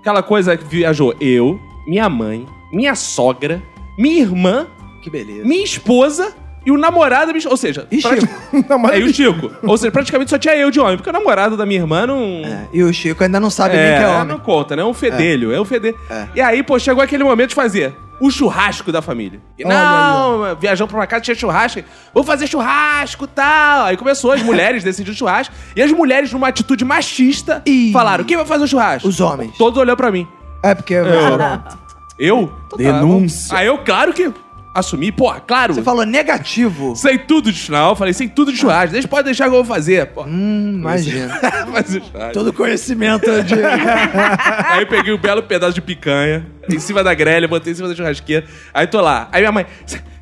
Aquela 0.00 0.22
coisa 0.22 0.56
que 0.56 0.64
viajou 0.64 1.14
eu, 1.20 1.58
minha 1.86 2.08
mãe, 2.08 2.46
minha 2.72 2.94
sogra, 2.94 3.62
minha 3.98 4.20
irmã, 4.22 4.66
Que 5.02 5.10
beleza. 5.10 5.44
minha 5.46 5.64
esposa 5.64 6.32
e 6.64 6.70
o 6.70 6.78
namorado 6.78 7.26
da 7.26 7.32
minha 7.32 7.38
esposa. 7.38 7.52
Ou 7.54 7.56
seja, 7.56 7.86
E 7.90 8.00
prati- 8.00 8.20
Chico. 8.20 8.34
É, 8.92 8.98
e 8.98 9.02
o 9.04 9.12
Chico. 9.12 9.50
Ou 9.64 9.76
seja, 9.76 9.90
praticamente 9.90 10.30
só 10.30 10.38
tinha 10.38 10.54
eu 10.56 10.70
de 10.70 10.78
homem, 10.80 10.96
porque 10.96 11.10
o 11.10 11.12
namorado 11.12 11.56
da 11.56 11.66
minha 11.66 11.80
irmã 11.80 12.06
não. 12.06 12.42
É, 12.44 12.68
e 12.72 12.82
o 12.82 12.92
Chico 12.94 13.22
ainda 13.24 13.40
não 13.40 13.50
sabe 13.50 13.76
nem 13.76 13.86
que 13.86 13.92
é 13.92 14.02
É, 14.02 14.08
homem. 14.08 14.28
não 14.28 14.38
conta, 14.38 14.76
né? 14.76 14.82
É 14.82 14.84
um 14.84 14.94
fedelho, 14.94 15.52
é, 15.52 15.60
um 15.60 15.64
fedelho. 15.64 15.96
É. 16.08 16.28
E 16.36 16.40
aí, 16.40 16.62
pô, 16.62 16.78
chegou 16.78 17.02
aquele 17.02 17.24
momento 17.24 17.50
de 17.50 17.54
fazer 17.56 17.94
o 18.20 18.30
churrasco 18.30 18.90
da 18.90 19.00
família. 19.00 19.40
E, 19.58 19.64
Olha 19.64 19.74
não, 19.74 20.56
viajamos 20.56 20.90
pra 20.90 21.00
uma 21.00 21.06
casa, 21.06 21.22
tinha 21.22 21.34
churrasco. 21.34 21.82
Vou 22.12 22.24
fazer 22.24 22.46
churrasco 22.46 23.24
e 23.24 23.28
tal. 23.28 23.84
Aí 23.86 23.96
começou, 23.96 24.32
as 24.32 24.42
mulheres 24.42 24.82
decidiram 24.84 25.16
churrasco. 25.16 25.54
E 25.76 25.82
as 25.82 25.92
mulheres, 25.92 26.32
numa 26.32 26.48
atitude 26.48 26.84
machista, 26.84 27.62
Ih. 27.66 27.92
falaram: 27.92 28.24
quem 28.24 28.36
vai 28.36 28.46
fazer 28.46 28.64
o 28.64 28.68
churrasco? 28.68 29.08
Os 29.08 29.20
homens. 29.20 29.56
Todos 29.56 29.78
olhando 29.78 29.96
pra 29.96 30.10
mim. 30.10 30.26
É 30.62 30.74
porque... 30.74 30.94
Eu? 30.94 31.38
Tá, 31.38 31.78
Denúncia. 32.76 33.56
Aí 33.56 33.66
eu, 33.66 33.78
claro 33.78 34.12
que. 34.12 34.32
Assumi, 34.74 35.10
porra, 35.12 35.40
claro. 35.40 35.74
Você 35.74 35.82
falou 35.82 36.04
negativo. 36.06 36.94
Sei 36.96 37.18
tudo 37.18 37.50
de 37.52 37.58
churrasco. 37.58 37.96
Falei, 37.96 38.12
sei 38.12 38.28
tudo 38.28 38.52
de 38.52 38.58
churrasco. 38.58 38.92
Deixa, 38.92 39.08
pode 39.08 39.24
deixar 39.24 39.44
que 39.44 39.50
eu 39.50 39.64
vou 39.64 39.64
fazer. 39.64 40.06
Pô. 40.06 40.22
Hum, 40.24 40.72
imagina. 40.78 41.28
Churrasco. 41.38 42.32
Todo 42.32 42.52
conhecimento 42.52 43.26
de. 43.42 43.54
Aí 44.68 44.80
eu 44.82 44.86
peguei 44.86 45.12
um 45.12 45.18
belo 45.18 45.42
pedaço 45.42 45.74
de 45.74 45.80
picanha 45.82 46.46
em 46.70 46.78
cima 46.78 47.02
da 47.02 47.14
grelha, 47.14 47.48
botei 47.48 47.72
em 47.72 47.76
cima 47.76 47.88
da 47.88 47.94
churrasqueira. 47.94 48.46
Aí 48.72 48.86
tô 48.86 49.00
lá. 49.00 49.28
Aí 49.32 49.40
minha 49.40 49.52
mãe. 49.52 49.66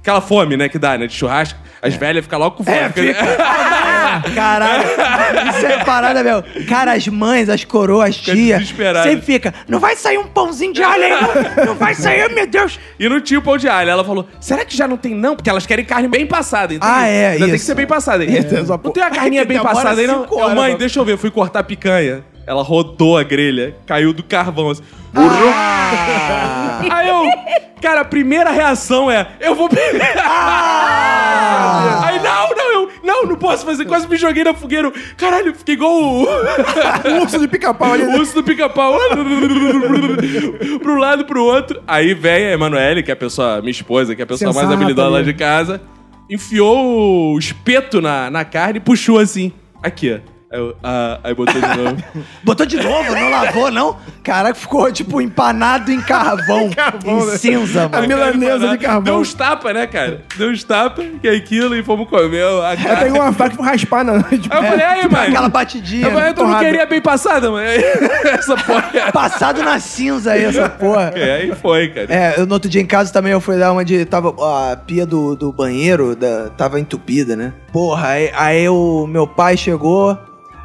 Aquela 0.01 0.21
fome, 0.21 0.57
né, 0.57 0.69
que 0.69 0.79
dá, 0.79 0.97
né? 0.97 1.07
De 1.09 1.15
churrasco. 1.15 1.59
As 1.83 1.95
velhas 1.95 2.25
ficam 2.25 2.39
logo 2.39 2.57
com 2.57 2.65
fome. 2.65 2.77
É, 2.77 2.89
Fica- 2.89 3.13
Caralho, 4.35 4.85
isso 5.51 5.67
é 5.67 5.85
parada, 5.85 6.23
meu. 6.23 6.43
Cara, 6.69 6.93
as 6.93 7.07
mães, 7.09 7.49
as 7.49 7.65
coroas, 7.65 8.11
as 8.11 8.17
tias, 8.17 8.69
sempre 8.69 9.23
fica, 9.23 9.55
não 9.69 9.79
vai 9.79 9.97
sair 9.97 10.19
um 10.19 10.27
pãozinho 10.27 10.73
de 10.73 10.83
alho 10.83 11.05
aí, 11.05 11.11
não, 11.11 11.67
não 11.67 11.75
vai 11.75 11.95
sair, 11.95 12.29
meu 12.33 12.47
Deus. 12.47 12.79
E 12.99 13.09
não 13.09 13.21
tinha 13.21 13.39
o 13.39 13.43
pão 13.43 13.57
de 13.57 13.69
alho. 13.69 13.91
Ela 13.91 14.05
falou: 14.05 14.27
será 14.41 14.65
que 14.65 14.77
já 14.77 14.87
não 14.87 14.97
tem, 14.97 15.15
não? 15.15 15.37
Porque 15.37 15.51
elas 15.51 15.67
querem 15.67 15.85
carne 15.85 16.09
bem 16.09 16.27
passada, 16.27 16.75
entendeu? 16.75 16.95
Ah, 16.95 17.07
é, 17.07 17.29
Ainda 17.29 17.39
tem 17.41 17.51
que 17.51 17.57
isso. 17.57 17.67
ser 17.67 17.75
bem 17.75 17.87
passada. 17.87 18.23
aí. 18.23 18.37
essa 18.37 18.61
Não 18.65 18.79
tem 18.93 19.03
uma 19.03 19.11
carninha 19.15 19.45
bem 19.45 19.61
passada 19.61 20.01
aí, 20.01 20.07
não? 20.07 20.27
Eu, 20.31 20.55
mãe, 20.55 20.77
deixa 20.77 20.99
eu 20.99 21.05
ver. 21.05 21.13
Eu 21.13 21.19
fui 21.19 21.31
cortar 21.31 21.61
a 21.61 21.65
picanha. 21.65 22.25
Ela 22.47 22.63
rodou 22.63 23.19
a 23.19 23.25
grelha, 23.25 23.75
caiu 23.85 24.13
do 24.13 24.23
carvão 24.23 24.71
assim. 24.71 24.83
Ah. 25.15 26.81
Aí 26.91 27.09
eu, 27.09 27.25
cara, 27.81 28.03
a 28.03 28.05
primeira 28.05 28.51
reação 28.51 29.11
é: 29.11 29.27
eu 29.41 29.55
vou. 29.55 29.69
Ah. 30.25 32.03
Aí, 32.07 32.21
não, 32.21 32.51
não, 32.51 32.66
não, 33.07 33.25
não 33.25 33.37
posso 33.37 33.65
fazer. 33.65 33.85
Quase 33.87 34.09
me 34.09 34.17
joguei 34.17 34.45
na 34.45 34.53
fogueira. 34.53 34.93
Caralho, 35.17 35.55
fiquei 35.55 35.75
igual 35.75 35.93
o, 35.93 36.25
O 36.25 37.23
urso 37.23 37.39
de 37.39 37.49
pica-pau 37.49 37.93
ali. 37.93 38.03
o 38.03 38.17
urso 38.19 38.35
do 38.35 38.43
pica-pau. 38.43 38.99
pro 40.83 40.99
lado, 40.99 41.25
pro 41.25 41.43
outro. 41.45 41.81
Aí 41.87 42.13
vem 42.13 42.47
a 42.47 42.53
Emanuele, 42.53 43.03
que 43.03 43.11
é 43.11 43.15
a 43.15 43.17
pessoa, 43.17 43.61
minha 43.61 43.71
esposa, 43.71 44.15
que 44.15 44.21
é 44.23 44.25
a 44.25 44.27
pessoa 44.27 44.53
mais 44.53 44.67
Sensata 44.67 44.75
habilidosa 44.83 45.09
lá 45.09 45.23
de 45.23 45.33
casa, 45.33 45.81
enfiou 46.29 47.33
o 47.35 47.39
espeto 47.39 48.01
na, 48.01 48.31
na 48.31 48.45
carne 48.45 48.79
e 48.79 48.81
puxou 48.81 49.19
assim. 49.19 49.53
Aqui, 49.83 50.13
ó. 50.21 50.36
Aí, 50.49 50.61
eu, 50.61 50.77
ah, 50.81 51.19
aí 51.25 51.35
botou 51.35 51.55
de 51.61 51.77
novo. 51.77 51.97
Botou 52.45 52.65
de 52.67 52.77
novo, 52.77 53.13
não 53.13 53.31
lavou, 53.31 53.69
não? 53.71 53.97
Caraca, 54.23 54.55
ficou, 54.55 54.93
tipo, 54.93 55.21
empanado 55.21 55.91
em 55.91 56.01
carvão, 56.01 56.71
em 57.05 57.27
né? 57.27 57.37
cinza, 57.37 57.87
A 57.87 57.89
mano. 57.89 58.07
milanesa 58.07 58.69
de 58.69 58.77
Deu 58.79 58.89
carvão. 58.89 59.21
uns 59.21 59.35
tapas, 59.35 59.75
né, 59.75 59.89
cara? 59.89 60.23
Deu 60.37 60.51
uns 60.51 60.63
tapas, 60.63 61.05
que 61.21 61.27
é 61.27 61.33
aquilo, 61.35 61.75
e 61.75 61.83
fomos 61.83 62.09
comer 62.09 62.45
a 62.45 62.69
Aí 62.71 62.77
carne. 62.77 63.05
pegou 63.05 63.21
uma 63.21 63.33
faca 63.33 63.55
e 63.55 63.57
foi 63.57 63.67
raspar 63.67 64.05
na 64.05 64.13
Aí 64.13 64.23
eu 64.45 64.49
falei, 64.63 64.85
aí, 64.85 65.09
mãe. 65.11 65.29
Aquela 65.29 65.49
batidinha. 65.49 66.07
Eu 66.07 66.13
falei, 66.13 66.33
tu 66.33 66.47
não 66.47 66.59
queria 66.61 66.87
bem 66.87 67.01
passada, 67.01 67.51
mãe? 67.51 67.67
Essa 68.25 68.57
porra. 68.57 69.13
Passado 69.13 69.63
na 69.65 69.81
cinza 69.81 70.33
aí, 70.33 70.45
essa 70.45 70.69
porra. 70.69 71.13
É, 71.17 71.37
aí 71.37 71.55
foi, 71.57 71.89
cara. 71.89 72.07
É, 72.09 72.35
eu, 72.39 72.47
no 72.47 72.55
outro 72.55 72.71
dia 72.71 72.81
em 72.81 72.87
casa 72.87 73.13
também 73.13 73.33
eu 73.33 73.41
fui 73.41 73.59
dar 73.59 73.73
uma 73.73 73.85
de. 73.85 74.05
Tava, 74.05 74.29
a 74.73 74.77
pia 74.77 75.05
do, 75.05 75.35
do 75.35 75.51
banheiro 75.53 76.15
da, 76.15 76.51
tava 76.51 76.79
entupida, 76.79 77.35
né? 77.35 77.53
Porra, 77.73 78.09
aí, 78.11 78.31
aí 78.35 78.69
o 78.69 79.07
meu 79.09 79.27
pai 79.27 79.57
chegou. 79.57 80.17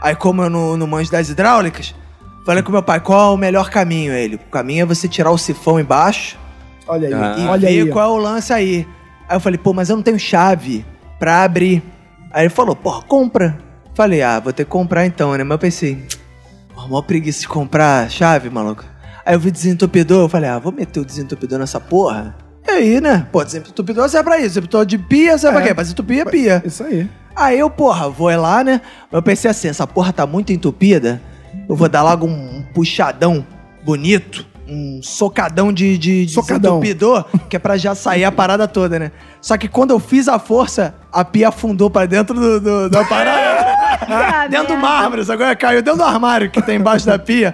Aí, 0.01 0.15
como 0.15 0.41
eu 0.41 0.49
não, 0.49 0.75
não 0.75 0.87
manjo 0.87 1.11
das 1.11 1.29
hidráulicas, 1.29 1.93
falei 2.45 2.63
com 2.63 2.71
meu 2.71 2.81
pai: 2.83 2.99
qual 2.99 3.31
é 3.31 3.35
o 3.35 3.37
melhor 3.37 3.69
caminho? 3.69 4.11
Ele: 4.13 4.35
o 4.35 4.39
caminho 4.39 4.81
é 4.83 4.85
você 4.85 5.07
tirar 5.07 5.31
o 5.31 5.37
sifão 5.37 5.79
embaixo 5.79 6.37
Olha 6.87 7.07
aí, 7.07 7.13
Ah. 7.13 7.35
e 7.37 7.45
olha 7.47 7.69
ver 7.69 7.81
aí. 7.83 7.89
qual 7.89 8.05
é 8.15 8.19
o 8.19 8.21
lance 8.21 8.51
aí. 8.51 8.87
Aí 9.29 9.35
eu 9.35 9.39
falei: 9.39 9.57
pô, 9.57 9.73
mas 9.73 9.89
eu 9.89 9.95
não 9.95 10.03
tenho 10.03 10.19
chave 10.19 10.85
pra 11.19 11.43
abrir. 11.43 11.83
Aí 12.31 12.43
ele 12.43 12.49
falou: 12.49 12.75
porra, 12.75 13.01
compra. 13.03 13.57
Falei: 13.93 14.21
ah, 14.21 14.39
vou 14.39 14.51
ter 14.53 14.63
que 14.65 14.71
comprar 14.71 15.05
então, 15.05 15.31
né? 15.37 15.43
Mas 15.43 15.51
eu 15.51 15.59
pensei: 15.59 16.05
Pô, 16.73 16.87
mó 16.87 17.01
preguiça 17.01 17.41
de 17.41 17.47
comprar 17.47 18.09
chave, 18.09 18.49
maluco. 18.49 18.83
Aí 19.23 19.35
eu 19.35 19.39
vi 19.39 19.51
desentupidor, 19.51 20.23
eu 20.23 20.29
falei, 20.29 20.49
ah, 20.49 20.57
vou 20.57 20.71
meter 20.71 20.99
o 20.99 21.05
desentupidor 21.05 21.59
nessa 21.59 21.79
porra. 21.79 22.35
E 22.67 22.71
aí, 22.71 22.99
né? 22.99 23.27
Pô, 23.31 23.43
desentupidor 23.43 24.09
serve 24.09 24.23
pra 24.23 24.37
isso. 24.39 24.47
Desentupidor 24.47 24.83
de 24.85 24.97
pia 24.97 25.37
serve 25.37 25.57
pra 25.57 25.63
É. 25.65 25.67
quê? 25.67 25.73
Pra 25.75 25.83
desentupir 25.83 26.21
a 26.27 26.29
pia. 26.31 26.63
Isso 26.65 26.83
aí. 26.83 27.07
Aí 27.35 27.57
eu, 27.59 27.69
porra, 27.69 28.09
vou 28.09 28.29
lá, 28.35 28.63
né? 28.63 28.81
Eu 29.11 29.21
pensei 29.21 29.49
assim, 29.49 29.67
essa 29.67 29.87
porra 29.87 30.11
tá 30.13 30.25
muito 30.27 30.51
entupida. 30.51 31.21
Eu 31.67 31.75
vou 31.75 31.87
dar 31.89 32.01
logo 32.03 32.25
um 32.27 32.63
puxadão 32.73 33.45
bonito. 33.83 34.45
Um 34.67 35.01
socadão 35.03 35.73
de, 35.73 35.97
de 35.97 36.29
Socadão. 36.29 36.79
desentupidor, 36.79 37.25
que 37.49 37.57
é 37.57 37.59
pra 37.59 37.75
já 37.75 37.93
sair 37.93 38.23
a 38.23 38.31
parada 38.31 38.69
toda, 38.69 38.97
né? 38.97 39.11
Só 39.41 39.57
que 39.57 39.67
quando 39.67 39.91
eu 39.91 39.99
fiz 39.99 40.29
a 40.29 40.39
força, 40.39 40.95
a 41.11 41.25
pia 41.25 41.49
afundou 41.49 41.89
pra 41.89 42.05
dentro 42.05 42.33
do, 42.39 42.59
do- 42.61 42.89
da 42.89 43.03
parada. 43.05 43.65
Ah, 44.07 44.47
dentro 44.47 44.67
do 44.67 44.73
merda. 44.73 44.87
mármore, 44.87 45.21
agora 45.29 45.55
caiu 45.57 45.81
dentro 45.81 45.97
do 45.97 46.03
armário 46.05 46.49
que 46.49 46.61
tem 46.61 46.77
embaixo 46.77 47.05
da 47.05 47.19
pia. 47.19 47.53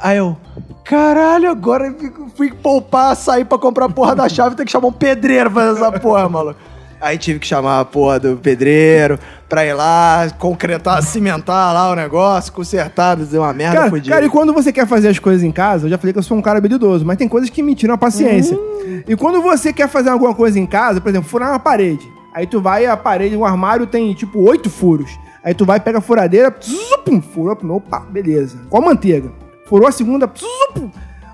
Aí 0.00 0.16
eu, 0.16 0.38
caralho, 0.84 1.50
agora 1.50 1.94
fui 2.34 2.50
poupar, 2.50 3.14
sair 3.14 3.44
pra 3.44 3.58
comprar 3.58 3.84
a 3.86 3.90
porra 3.90 4.14
da 4.16 4.26
chave, 4.28 4.56
tem 4.56 4.64
que 4.64 4.72
chamar 4.72 4.88
um 4.88 4.92
pedreiro 4.92 5.50
pra 5.50 5.66
fazer 5.66 5.80
essa 5.82 5.92
porra, 6.00 6.28
maluco. 6.30 6.58
Aí 7.00 7.18
tive 7.18 7.38
que 7.38 7.46
chamar 7.46 7.80
a 7.80 7.84
porra 7.84 8.18
do 8.18 8.36
pedreiro 8.36 9.18
pra 9.48 9.64
ir 9.64 9.74
lá, 9.74 10.28
concretar, 10.38 11.02
cimentar 11.02 11.72
lá 11.72 11.90
o 11.90 11.94
negócio, 11.94 12.52
consertar, 12.52 13.16
dizer 13.16 13.38
uma 13.38 13.52
merda 13.52 13.76
Cara, 13.76 13.90
fodida. 13.90 14.14
cara, 14.14 14.26
e 14.26 14.28
quando 14.28 14.52
você 14.52 14.72
quer 14.72 14.86
fazer 14.86 15.08
as 15.08 15.18
coisas 15.18 15.42
em 15.42 15.52
casa, 15.52 15.86
eu 15.86 15.90
já 15.90 15.98
falei 15.98 16.12
que 16.12 16.18
eu 16.18 16.22
sou 16.22 16.36
um 16.36 16.42
cara 16.42 16.58
habilidoso, 16.58 17.04
mas 17.04 17.16
tem 17.16 17.28
coisas 17.28 17.50
que 17.50 17.62
me 17.62 17.74
tiram 17.74 17.94
a 17.94 17.98
paciência. 17.98 18.56
Hum. 18.56 19.02
E 19.06 19.14
quando 19.16 19.40
você 19.42 19.72
quer 19.72 19.88
fazer 19.88 20.10
alguma 20.10 20.34
coisa 20.34 20.58
em 20.58 20.66
casa, 20.66 21.00
por 21.00 21.08
exemplo, 21.08 21.28
furar 21.28 21.50
uma 21.50 21.58
parede. 21.58 22.08
Aí 22.34 22.46
tu 22.46 22.60
vai, 22.60 22.84
a 22.86 22.96
parede, 22.96 23.36
o 23.36 23.44
armário 23.44 23.86
tem 23.86 24.12
tipo 24.14 24.40
oito 24.40 24.68
furos. 24.68 25.10
Aí 25.44 25.54
tu 25.54 25.64
vai, 25.64 25.78
pega 25.78 25.98
a 25.98 26.00
furadeira, 26.00 26.54
furou, 27.32 27.56
opa, 27.76 28.00
beleza. 28.00 28.58
Com 28.68 28.78
a 28.78 28.80
manteiga. 28.80 29.30
Furou 29.66 29.86
a 29.86 29.92
segunda, 29.92 30.26
zupum. 30.26 30.90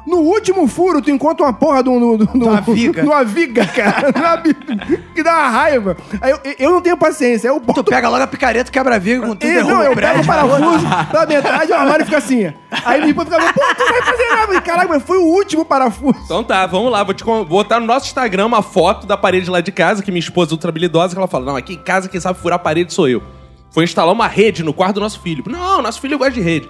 No 0.07 0.19
último 0.19 0.67
furo, 0.67 1.01
tu 1.03 1.11
encontra 1.11 1.45
uma 1.47 1.53
porra 1.53 1.83
um- 1.89 2.17
uma 2.35 2.61
viga. 2.61 3.03
de 3.03 3.07
uma 3.09 3.25
viga, 3.25 3.67
cara. 3.67 4.11
Viga 4.43 5.03
que 5.15 5.23
dá 5.23 5.33
uma 5.33 5.49
raiva. 5.49 5.97
Aí 6.21 6.31
eu, 6.31 6.39
eu 6.59 6.71
não 6.71 6.81
tenho 6.81 6.97
paciência. 6.97 7.51
Aí 7.51 7.57
eu 7.57 7.61
boto 7.61 7.83
Tu 7.83 7.91
pega 7.91 8.09
logo 8.09 8.23
a 8.23 8.27
picareta, 8.27 8.71
quebra 8.71 8.97
a 8.97 8.99
viga 8.99 9.21
com 9.27 9.35
tudo, 9.37 9.47
e, 9.51 9.63
não, 9.63 9.83
eu 9.83 9.95
pego 9.95 10.21
o 10.21 10.27
parafuso 10.27 10.87
pela 11.11 11.27
metade, 11.27 11.73
o 11.73 11.75
armário 11.75 12.05
fica 12.05 12.19
assim. 12.19 12.53
Aí 12.85 12.99
minha 13.01 13.11
irmã 13.11 13.25
fica, 13.25 13.39
pô, 13.53 13.61
tu 13.75 13.81
não 13.85 13.89
vai 13.93 14.03
fazer 14.03 14.29
nada. 14.31 14.61
Caraca, 14.61 14.89
mas 14.89 15.03
foi 15.03 15.19
o 15.19 15.25
último 15.25 15.65
parafuso. 15.65 16.19
Então 16.25 16.43
tá, 16.43 16.67
vamos 16.67 16.91
lá. 16.91 17.03
Vou 17.05 17.15
te 17.15 17.23
con- 17.25 17.45
botar 17.45 17.79
no 17.81 17.87
nosso 17.87 18.07
Instagram 18.07 18.47
uma 18.47 18.63
foto 18.63 19.07
da 19.07 19.17
parede 19.17 19.51
lá 19.51 19.61
de 19.61 19.71
casa, 19.73 20.03
que 20.03 20.11
minha 20.11 20.21
esposa 20.21 20.53
é 20.53 20.55
ultra 20.55 20.71
habilidosa, 20.71 21.15
que 21.15 21.19
ela 21.19 21.29
fala: 21.29 21.45
Não, 21.47 21.57
aqui 21.57 21.75
em 21.75 21.79
casa 21.83 22.09
quem 22.09 22.21
sabe 22.21 22.39
furar 22.39 22.57
a 22.57 22.59
parede 22.63 22.93
sou 22.93 23.09
eu. 23.09 23.23
Foi 23.71 23.85
instalar 23.85 24.13
uma 24.13 24.27
rede 24.27 24.63
no 24.65 24.73
quarto 24.73 24.95
do 24.95 25.01
nosso 25.01 25.21
filho. 25.21 25.45
Não, 25.47 25.81
nosso 25.81 26.01
filho 26.01 26.19
gosta 26.19 26.33
de 26.33 26.41
rede. 26.41 26.69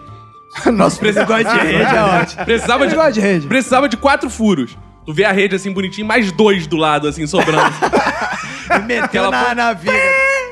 Nosso 0.73 0.99
presidente 0.99 1.45
de 1.45 1.59
rede 1.59 1.95
é 1.95 2.03
ótimo. 2.03 2.45
Precisava 2.45 2.87
de, 2.87 2.95
gosta 2.95 3.13
de 3.13 3.21
rede. 3.21 3.47
Precisava 3.47 3.89
de 3.89 3.97
quatro 3.97 4.29
furos. 4.29 4.77
Tu 5.07 5.15
vê 5.15 5.25
a 5.25 5.33
rede 5.33 5.57
assim 5.57 5.73
bonitinho, 5.73 6.07
mais 6.07 6.31
dois 6.33 6.67
do 6.67 6.77
lado, 6.77 7.09
assim, 7.09 7.27
sobrando. 7.27 7.75
E 8.73 8.79
meteu 8.83 9.33
na, 9.33 9.53
na 9.53 9.73
viga. 9.73 9.93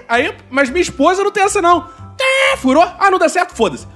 Aí, 0.08 0.34
mas 0.50 0.68
minha 0.70 0.82
esposa 0.82 1.22
não 1.22 1.30
tem 1.30 1.44
essa, 1.44 1.62
não. 1.62 1.86
Furou? 2.56 2.82
Ah, 2.98 3.12
não 3.12 3.18
dá 3.18 3.28
certo? 3.28 3.54
Foda-se. 3.54 3.86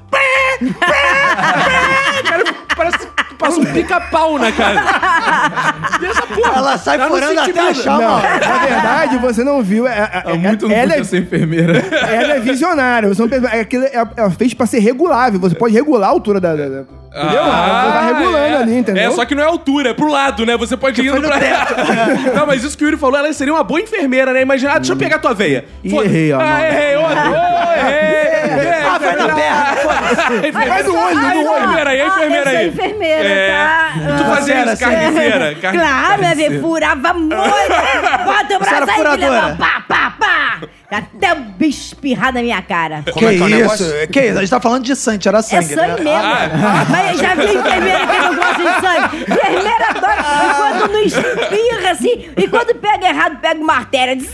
Cara, 2.22 2.44
parece 2.76 2.98
que 2.98 3.34
passa 3.34 3.60
um 3.60 3.64
pica-pau 3.64 4.38
na 4.38 4.52
cara. 4.52 4.80
Porra? 6.34 6.56
Ela 6.56 6.78
sai 6.78 6.94
ela 6.96 7.04
não 7.08 7.14
furando 7.14 7.40
até 7.40 7.60
achar 7.60 7.98
Não, 7.98 8.08
uma... 8.18 8.22
na 8.22 8.58
verdade, 8.58 9.18
você 9.18 9.44
não 9.44 9.62
viu. 9.62 9.86
É, 9.86 9.98
é, 9.98 10.22
Há 10.32 10.34
muito 10.34 10.68
não 10.68 10.74
ela, 10.74 10.88
podia 10.88 11.00
é, 11.00 11.04
ser 11.04 11.22
enfermeira. 11.22 11.78
ela 12.08 12.34
é 12.34 12.40
visionária. 12.40 13.08
Você 13.08 13.24
não 13.26 13.48
é, 13.48 13.60
aquilo 13.60 13.84
é, 13.84 14.04
é 14.16 14.30
feito 14.30 14.56
pra 14.56 14.66
ser 14.66 14.78
regulável. 14.80 15.38
Você 15.40 15.54
pode 15.54 15.74
regular 15.74 16.08
a 16.08 16.12
altura 16.12 16.40
da. 16.40 16.54
da- 16.54 16.68
da- 16.68 16.84
entendeu? 17.12 17.42
Ah, 17.42 17.82
você 17.84 17.92
tá 17.92 18.06
regulando 18.18 18.36
é. 18.36 18.56
ali, 18.56 18.78
entendeu? 18.78 19.02
É, 19.02 19.10
só 19.10 19.24
que 19.26 19.34
não 19.34 19.42
é 19.42 19.46
altura, 19.46 19.90
é 19.90 19.94
pro 19.94 20.10
lado, 20.10 20.46
né? 20.46 20.56
Você 20.56 20.76
pode 20.78 21.00
ir 21.02 21.08
indo 21.08 21.20
pra... 21.20 21.36
não, 22.34 22.46
mas 22.46 22.64
isso 22.64 22.76
que 22.76 22.84
o 22.84 22.86
Yuri 22.86 22.96
falou, 22.96 23.18
ela 23.18 23.30
seria 23.34 23.52
uma 23.52 23.62
boa 23.62 23.80
enfermeira, 23.80 24.32
né? 24.32 24.40
Imagina, 24.40 24.72
ah, 24.72 24.78
deixa 24.78 24.94
eu 24.94 24.96
pegar 24.96 25.18
tua 25.18 25.34
veia. 25.34 25.66
Ih, 25.84 25.94
errei, 25.94 26.32
ó, 26.32 26.40
Ah, 26.40 26.66
errei, 26.66 26.96
outro. 26.96 27.16
Oh, 27.18 27.86
errei. 27.86 28.71
Ah, 28.94 28.98
vai 28.98 29.16
na 29.16 29.34
perna. 29.34 30.52
Vai 30.52 30.82
no 30.82 30.98
olho, 30.98 31.14
no 31.20 31.50
olho. 31.50 31.64
enfermeira 31.64 31.90
aí, 31.90 32.00
a 32.00 32.04
Ah, 32.04 32.08
enfermeira 32.08 32.50
eu 32.50 32.52
sou 32.52 32.58
aí. 32.60 32.68
enfermeira, 32.68 33.28
É. 33.28 33.50
tá? 33.50 33.92
E 33.96 34.16
tu 34.18 34.24
fazia 34.24 34.54
Sério, 34.54 34.72
isso, 34.72 34.82
carniceira? 34.84 35.54
Claro, 35.60 36.18
minha 36.18 36.36
filha, 36.36 36.60
furava 36.60 37.14
muito. 37.14 37.36
Bota 37.36 38.56
o 38.56 38.58
braço 38.58 38.74
aí, 38.74 38.80
filha. 38.80 38.96
furadora? 38.96 39.56
Pá, 39.58 39.84
pá, 39.88 40.14
pá. 40.18 40.60
Até 40.90 41.32
o 41.32 41.36
bicho 41.36 41.78
espirrar 41.86 42.34
na 42.34 42.42
minha 42.42 42.60
cara. 42.60 43.02
Que 43.02 43.24
isso? 43.30 43.84
Que 44.12 44.20
isso? 44.26 44.36
A 44.38 44.40
gente 44.42 44.50
tá 44.50 44.60
falando 44.60 44.82
de 44.84 44.94
sangue, 44.94 45.26
era 45.26 45.38
É 45.38 45.42
sangue, 45.42 45.74
sangue 45.74 46.02
né? 46.04 46.10
mesmo. 46.10 46.88
Mas 46.90 47.10
eu 47.12 47.18
já 47.18 47.34
vi 47.34 47.44
enfermeira 47.56 47.98
que 48.06 48.18
não 48.18 48.34
gosta 48.34 48.54
de 48.62 48.80
sangue. 48.86 49.22
Enfermeira. 49.22 49.86
E 49.92 50.54
quando 50.54 50.92
não 50.92 51.00
espirra 51.00 51.90
assim, 51.92 52.30
e 52.36 52.48
quando 52.48 52.74
pega 52.74 53.08
errado, 53.08 53.38
pega 53.40 53.58
uma 53.60 53.74
artéria. 53.74 54.16
zzz, 54.16 54.30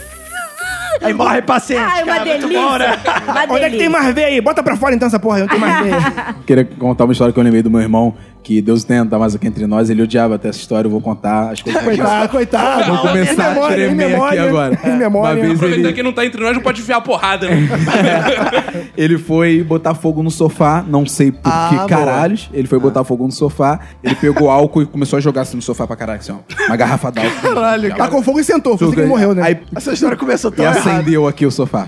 Aí 1.01 1.13
morre 1.15 1.43
paciente. 1.43 1.81
Ai, 1.83 2.03
uma 2.03 2.13
cara, 2.15 2.25
muito 2.27 2.41
delícia. 2.49 2.63
bom, 2.69 2.79
né? 2.79 2.99
Uma 3.29 3.43
Onde 3.43 3.53
é 3.53 3.55
que 3.55 3.61
tem 3.61 3.71
delícia. 3.71 3.91
mais 3.91 4.15
veia 4.15 4.27
aí? 4.29 4.41
Bota 4.41 4.63
pra 4.63 4.77
fora 4.77 4.95
então 4.95 5.07
essa 5.09 5.19
porra 5.19 5.37
aí, 5.37 5.41
não 5.43 5.49
tem 5.49 5.59
mais 5.59 5.81
veia. 5.83 6.35
Queria 6.47 6.65
contar 6.65 7.05
uma 7.05 7.13
história 7.13 7.33
que 7.33 7.39
eu 7.39 7.45
lembrei 7.45 7.63
do 7.63 7.71
meu 7.71 7.81
irmão, 7.81 8.15
que 8.49 8.63
Deus 8.63 8.83
tenta 8.83 9.19
mais 9.19 9.35
aqui 9.35 9.47
entre 9.47 9.67
nós. 9.67 9.91
Ele 9.91 10.01
odiava 10.03 10.37
até 10.37 10.49
essa 10.49 10.59
história, 10.59 10.87
eu 10.87 10.91
vou 10.91 11.03
contar 11.03 11.51
as 11.51 11.61
coisas. 11.61 11.83
Coitado, 11.85 12.29
coitado. 12.31 12.85
Vou 12.95 12.99
começar 13.09 13.51
memória, 13.51 13.77
a 13.77 13.91
em 13.93 13.97
tremer 13.97 14.05
aqui 14.05 14.13
memória, 14.15 14.43
agora. 14.43 14.81
Em 14.87 14.97
memória. 14.97 15.35
Uma 15.35 15.35
vez 15.35 15.55
Aproveitando 15.57 15.85
ele, 15.85 15.93
que 15.93 16.03
não 16.03 16.13
tá 16.15 16.25
entre 16.25 16.41
nós, 16.43 16.55
não 16.55 16.63
pode 16.63 16.81
enfiar 16.81 16.97
a 16.97 17.01
porrada, 17.03 17.47
né? 17.47 17.69
ele 18.97 19.19
foi 19.19 19.63
botar 19.63 19.95
fogo 19.95 20.23
no 20.23 20.31
sofá, 20.31 20.83
não 20.89 21.05
sei 21.05 21.31
por 21.31 21.43
Ah, 21.45 21.67
que 21.69 21.77
boa. 21.77 21.89
caralhos. 21.89 22.49
Ele 22.51 22.67
foi 22.67 22.79
botar 22.79 23.05
fogo 23.05 23.27
no 23.27 23.33
sofá, 23.33 23.81
ele 24.03 24.15
pegou 24.15 24.49
álcool 24.49 24.81
e 24.81 24.87
começou 24.87 25.19
a 25.19 25.21
jogar 25.21 25.43
assim 25.43 25.57
no 25.57 25.63
sofá 25.63 25.87
pra 25.87 25.95
caralho, 25.95 26.21
assim, 26.21 26.33
ó. 26.33 26.65
Uma 26.69 26.77
garrafa 26.77 27.13
d'álcool. 27.13 27.55
Caralho, 27.55 27.89
cara. 27.91 28.05
Tá 28.05 28.09
com 28.09 28.23
fogo 28.23 28.41
e 28.41 28.45
sentou, 28.45 28.79
foi 28.79 28.87
assim 28.87 28.95
que 28.95 29.01
ele 29.03 29.09
morreu, 29.11 29.35
né? 29.35 29.43
Aí 29.43 29.59
Essa 29.77 29.93
história 29.93 30.17
começou 30.17 30.51
E 30.51 30.55
tão 30.55 30.65
errado. 30.65 30.79
acendeu 30.79 31.29
aqui 31.29 31.45
o 31.45 31.51
sofá. 31.51 31.87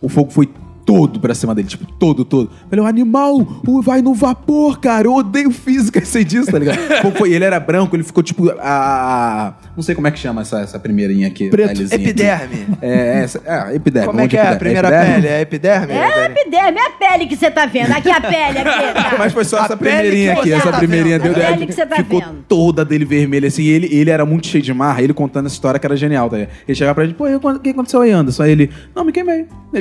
O 0.00 0.08
fogo 0.08 0.30
foi 0.30 0.48
todo 0.86 1.18
pra 1.20 1.34
cima 1.34 1.52
dele, 1.54 1.66
tipo, 1.68 1.84
todo, 1.98 2.24
todo. 2.24 2.48
Falei, 2.70 2.82
o 2.84 2.88
animal 2.88 3.36
o- 3.66 3.82
vai 3.82 4.00
no 4.00 4.14
vapor, 4.14 4.78
cara. 4.78 5.08
Eu 5.08 5.14
odeio 5.14 5.50
física, 5.50 6.00
sei 6.06 6.22
disso, 6.24 6.50
tá 6.50 6.58
ligado? 6.58 6.78
Foi, 7.18 7.32
ele 7.32 7.44
era 7.44 7.58
branco, 7.60 7.94
ele 7.96 8.04
ficou 8.04 8.22
tipo 8.22 8.48
a. 8.50 8.54
a- 8.60 9.54
Não 9.76 9.82
sei 9.82 9.94
como 9.96 10.06
é 10.06 10.10
que 10.12 10.18
chama 10.18 10.42
essa, 10.42 10.60
essa 10.60 10.78
primeirinha 10.78 11.26
aqui. 11.26 11.48
Preto. 11.50 11.68
pelezinha 11.74 11.96
aqui. 11.96 12.04
Epiderme. 12.10 12.66
É, 12.80 13.22
essa, 13.24 13.42
é, 13.44 13.74
epiderme. 13.74 14.06
Como 14.08 14.20
é 14.20 14.28
que 14.28 14.36
é 14.36 14.40
a 14.40 14.52
epiderme. 14.52 14.58
primeira 14.60 14.88
Epiderme? 14.88 15.14
pele? 15.14 15.26
É 15.28 15.40
epiderme? 15.40 15.92
É 15.92 16.04
a 16.04 16.26
epiderme, 16.26 16.78
é 16.78 16.86
a 16.86 16.90
pele 16.90 17.26
que 17.26 17.36
você 17.36 17.50
tá 17.50 17.66
vendo. 17.66 17.90
Aqui 17.92 18.10
a 18.10 18.20
pele, 18.20 18.58
aqui. 18.60 18.86
Tá? 18.96 19.16
Mas 19.18 19.32
foi 19.32 19.44
só 19.44 19.60
A 19.60 19.64
essa 19.64 19.76
primeirinha 19.76 20.32
aqui, 20.34 20.52
essa 20.52 20.70
tá 20.70 20.78
primeirinha 20.78 21.18
vendo. 21.18 21.34
deu. 21.34 21.42
A 21.44 21.50
pele 21.50 21.66
que 21.66 21.72
você 21.72 21.84
tá 21.84 21.96
ficou 21.96 22.20
vendo. 22.20 22.44
toda 22.48 22.84
dele 22.84 23.04
vermelha, 23.04 23.48
assim. 23.48 23.64
Ele, 23.64 23.88
ele 23.92 24.08
era 24.10 24.24
muito 24.24 24.46
cheio 24.46 24.62
de 24.62 24.72
marra, 24.72 25.02
ele 25.02 25.12
contando 25.12 25.46
essa 25.46 25.54
história 25.54 25.78
que 25.80 25.86
era 25.86 25.96
genial, 25.96 26.30
tá 26.30 26.36
ligado? 26.36 26.54
Ele 26.68 26.74
chegava 26.76 26.94
pra 26.94 27.04
gente, 27.04 27.16
pô, 27.16 27.26
e 27.28 27.34
o 27.34 27.58
que 27.60 27.70
aconteceu 27.70 28.00
aí, 28.02 28.10
Anderson? 28.12 28.42
Aí 28.44 28.52
ele, 28.52 28.70
não, 28.94 29.04
me 29.04 29.10
queimei. 29.12 29.46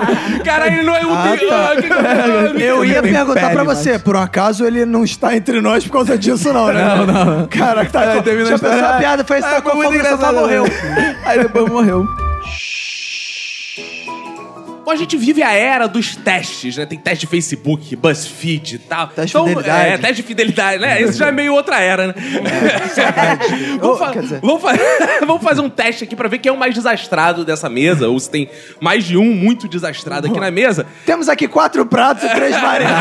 Caralho, 0.44 0.74
ele 0.74 0.82
não 0.82 0.96
é 0.96 1.06
um 1.06 1.12
Ah, 1.14 1.36
tá. 1.48 1.72
Ah, 1.72 2.52
que- 2.54 2.62
Eu 2.62 2.84
ia 2.84 3.02
perguntar 3.02 3.34
pele, 3.40 3.52
pra 3.54 3.64
mas- 3.64 3.78
você, 3.78 3.98
por 3.98 4.16
um 4.16 4.20
acaso 4.20 4.64
ele 4.64 4.84
não 4.84 5.04
está 5.04 5.36
entre 5.36 5.60
nós 5.60 5.84
por 5.84 5.92
causa 5.92 6.16
disso, 6.18 6.52
não, 6.52 6.66
né? 6.68 6.82
Não, 6.84 7.06
não. 7.06 7.46
Caraca, 7.48 7.90
tá. 7.90 8.00
Aí 8.12 8.22
termina 8.22 8.46
a 8.46 8.48
Já 8.50 8.54
história. 8.56 8.76
pensou 8.76 8.94
a 8.94 8.98
piada? 8.98 9.24
Foi 9.24 9.38
esse 9.38 9.46
Ah, 9.48 9.60
tá 9.60 9.70
e 9.70 9.82
só 9.82 9.94
engraçado, 9.94 10.34
morreu. 10.36 10.64
Aí 11.24 11.38
depois 11.42 11.68
morreu. 11.70 12.06
Bom, 14.88 14.92
a 14.92 14.96
gente 14.96 15.18
vive 15.18 15.42
a 15.42 15.52
era 15.52 15.86
dos 15.86 16.16
testes, 16.16 16.78
né? 16.78 16.86
Tem 16.86 16.98
teste 16.98 17.26
de 17.26 17.30
Facebook, 17.30 17.94
BuzzFeed 17.94 18.76
e 18.76 18.78
tal. 18.78 19.06
Teste 19.08 19.36
de 19.36 19.44
fidelidade. 19.44 19.86
É, 19.92 19.98
teste 19.98 20.14
de 20.16 20.22
fidelidade, 20.22 20.78
né? 20.80 21.02
Isso 21.02 21.18
já 21.18 21.28
é 21.28 21.30
meio 21.30 21.52
outra 21.52 21.78
era, 21.78 22.06
né? 22.06 22.14
vamos, 23.78 23.82
Oh, 23.82 23.96
fa- 23.98 24.12
dizer- 24.18 24.40
vamos 24.40 24.62
fa- 24.62 24.72
vamos 25.26 25.42
fazer 25.42 25.60
um 25.60 25.68
teste 25.68 26.04
aqui 26.04 26.16
pra 26.16 26.26
ver 26.26 26.38
quem 26.38 26.48
é 26.48 26.52
o 26.54 26.56
mais 26.58 26.74
desastrado 26.74 27.44
dessa 27.44 27.68
mesa, 27.68 28.08
ou 28.08 28.18
se 28.18 28.30
tem 28.30 28.48
mais 28.80 29.04
de 29.04 29.18
um 29.18 29.26
muito 29.34 29.68
desastrado 29.68 30.26
aqui 30.26 30.40
na 30.40 30.50
mesa. 30.50 30.86
Temos 31.04 31.28
aqui 31.28 31.46
quatro 31.46 31.84
pratos 31.84 32.24
e 32.24 32.28
três 32.34 32.56
varetas. 32.58 32.94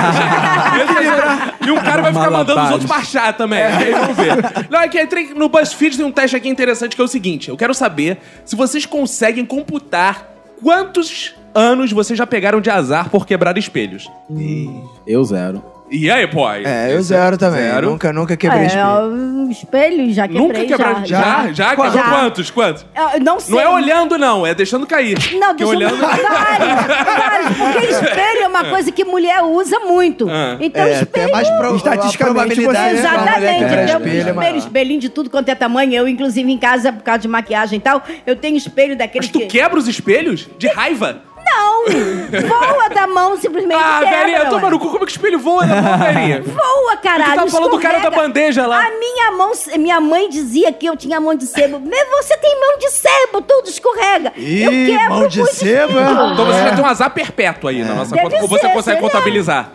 E 1.65 1.71
um 1.71 1.79
cara 1.79 2.01
vai 2.01 2.11
ficar 2.11 2.29
mandando 2.31 2.63
os 2.63 2.71
outros 2.71 2.89
baixar 2.89 3.31
também. 3.31 3.63
Aí 3.63 3.91
vamos 3.93 4.17
ver. 4.17 4.35
Não, 4.69 4.81
é 4.81 4.89
que 4.89 5.01
entrei 5.01 5.33
no 5.33 5.47
BuzzFeed 5.47 5.95
tem 5.95 6.05
um 6.05 6.11
teste 6.11 6.35
aqui 6.35 6.49
interessante 6.49 6.97
que 6.97 7.01
é 7.01 7.05
o 7.05 7.07
seguinte: 7.07 7.47
eu 7.47 7.55
quero 7.55 7.73
saber 7.73 8.17
se 8.43 8.57
vocês 8.57 8.85
conseguem 8.85 9.45
computar 9.45 10.33
quantos 10.61 11.33
anos 11.57 11.91
vocês 11.91 12.17
já 12.17 12.27
pegaram 12.27 12.61
de 12.61 12.69
azar 12.69 13.09
por 13.09 13.25
quebrar 13.25 13.57
espelhos. 13.57 14.09
Eu 15.05 15.23
zero. 15.23 15.63
E 15.89 16.11
aí, 16.11 16.27
pô? 16.27 16.45
aí? 16.45 16.65
É, 16.65 16.93
eu 16.93 17.01
zero 17.01 17.37
também. 17.37 17.61
Zero. 17.61 17.89
Nunca, 17.89 18.11
nunca 18.11 18.35
quebrei 18.35 18.63
É, 18.63 18.65
espelho. 18.67 19.49
espelho 19.51 20.13
já 20.13 20.23
quebrei. 20.27 20.41
Nunca 20.45 20.65
quebraram. 20.65 21.05
Já? 21.05 21.21
Já? 21.21 21.53
Já. 21.53 21.69
Quebrou 21.69 21.91
Já. 21.93 22.03
quantos? 22.09 22.51
Quantos? 22.51 22.85
Eu 23.13 23.21
não 23.21 23.39
sei. 23.39 23.55
Não 23.55 23.61
é 23.61 23.69
olhando, 23.69 24.17
não, 24.17 24.45
é 24.45 24.53
deixando 24.53 24.85
cair. 24.85 25.17
Não, 25.39 25.55
Porque 25.55 25.63
deixa 25.63 25.63
eu... 25.63 25.69
olhando. 25.69 25.97
Vários, 25.97 26.27
vários, 27.07 27.57
porque 27.57 27.85
espelho 27.85 28.43
é 28.43 28.47
uma 28.49 28.65
coisa 28.65 28.91
que 28.91 29.05
mulher 29.05 29.41
usa 29.43 29.79
muito. 29.79 30.27
Ah. 30.29 30.57
Então, 30.59 30.83
É, 30.83 30.91
espelho... 31.03 31.23
até 31.25 31.31
mais 31.31 31.49
pro, 31.51 31.75
Estatisticamente, 31.77 32.21
a 32.21 32.25
probabilidade 32.25 32.95
você- 32.97 33.01
de 33.01 33.07
uma 33.07 33.11
mulher 33.17 33.29
Exatamente. 33.37 33.59
quebrar 33.63 33.81
Eu 33.81 33.87
tenho 33.87 33.87
espelho 33.87 34.27
é 34.27 34.31
espelho, 34.41 34.57
espelhinho 34.57 34.99
de 34.99 35.09
tudo 35.09 35.29
quanto 35.29 35.47
é 35.47 35.55
tamanho. 35.55 35.93
Eu, 35.93 36.05
inclusive, 36.09 36.51
em 36.51 36.57
casa, 36.57 36.91
por 36.91 37.01
causa 37.03 37.19
de 37.21 37.29
maquiagem 37.29 37.77
e 37.77 37.81
tal, 37.81 38.03
eu 38.25 38.35
tenho 38.35 38.57
espelho 38.57 38.97
daqueles 38.97 39.27
Mas 39.27 39.31
tu 39.31 39.39
que... 39.39 39.45
quebra 39.45 39.79
os 39.79 39.87
espelhos? 39.87 40.49
De 40.59 40.67
raiva? 40.67 41.21
Não! 41.49 41.83
Voa 42.47 42.89
da 42.89 43.07
mão, 43.07 43.37
simplesmente 43.37 43.77
Ah, 43.79 43.99
quebra, 44.03 44.19
velhinha, 44.19 44.45
toma 44.47 44.69
no 44.69 44.79
cu, 44.79 44.85
como 44.87 44.97
é 44.97 44.99
que 44.99 45.05
o 45.05 45.07
espelho 45.15 45.39
voa 45.39 45.65
na 45.65 45.81
mão, 45.81 45.97
velhinha? 45.97 46.41
Voa, 46.43 46.97
caralho. 46.97 47.31
Tu 47.31 47.35
tava 47.37 47.51
falando 47.51 47.71
do 47.71 47.79
cara 47.79 47.99
da 47.99 48.09
bandeja 48.09 48.65
lá. 48.67 48.85
A 48.85 48.89
minha 48.91 49.31
mão, 49.31 49.51
minha 49.77 49.99
mãe 50.01 50.29
dizia 50.29 50.71
que 50.73 50.85
eu 50.85 50.95
tinha 50.97 51.19
mão 51.19 51.35
de 51.35 51.45
sebo. 51.45 51.79
Mas 51.79 52.07
você 52.09 52.37
tem 52.37 52.59
mão 52.59 52.77
de 52.77 52.89
sebo, 52.91 53.41
tudo 53.41 53.69
escorrega. 53.69 54.33
eu 54.35 54.71
Ih, 54.73 54.87
quebro 54.87 55.09
mão 55.15 55.27
de 55.27 55.45
sebo, 55.53 55.91
espelho. 55.91 55.99
é? 55.99 56.33
Então 56.33 56.45
você 56.45 56.59
já 56.63 56.75
tem 56.75 56.83
um 56.83 56.87
azar 56.87 57.09
perpétuo 57.11 57.69
aí 57.69 57.83
na 57.83 57.93
nossa 57.93 58.15
Deve 58.15 58.29
conta. 58.29 58.41
Ou 58.43 58.47
você 58.47 58.67
ser, 58.67 58.73
consegue 58.73 59.01
contabilizar? 59.01 59.71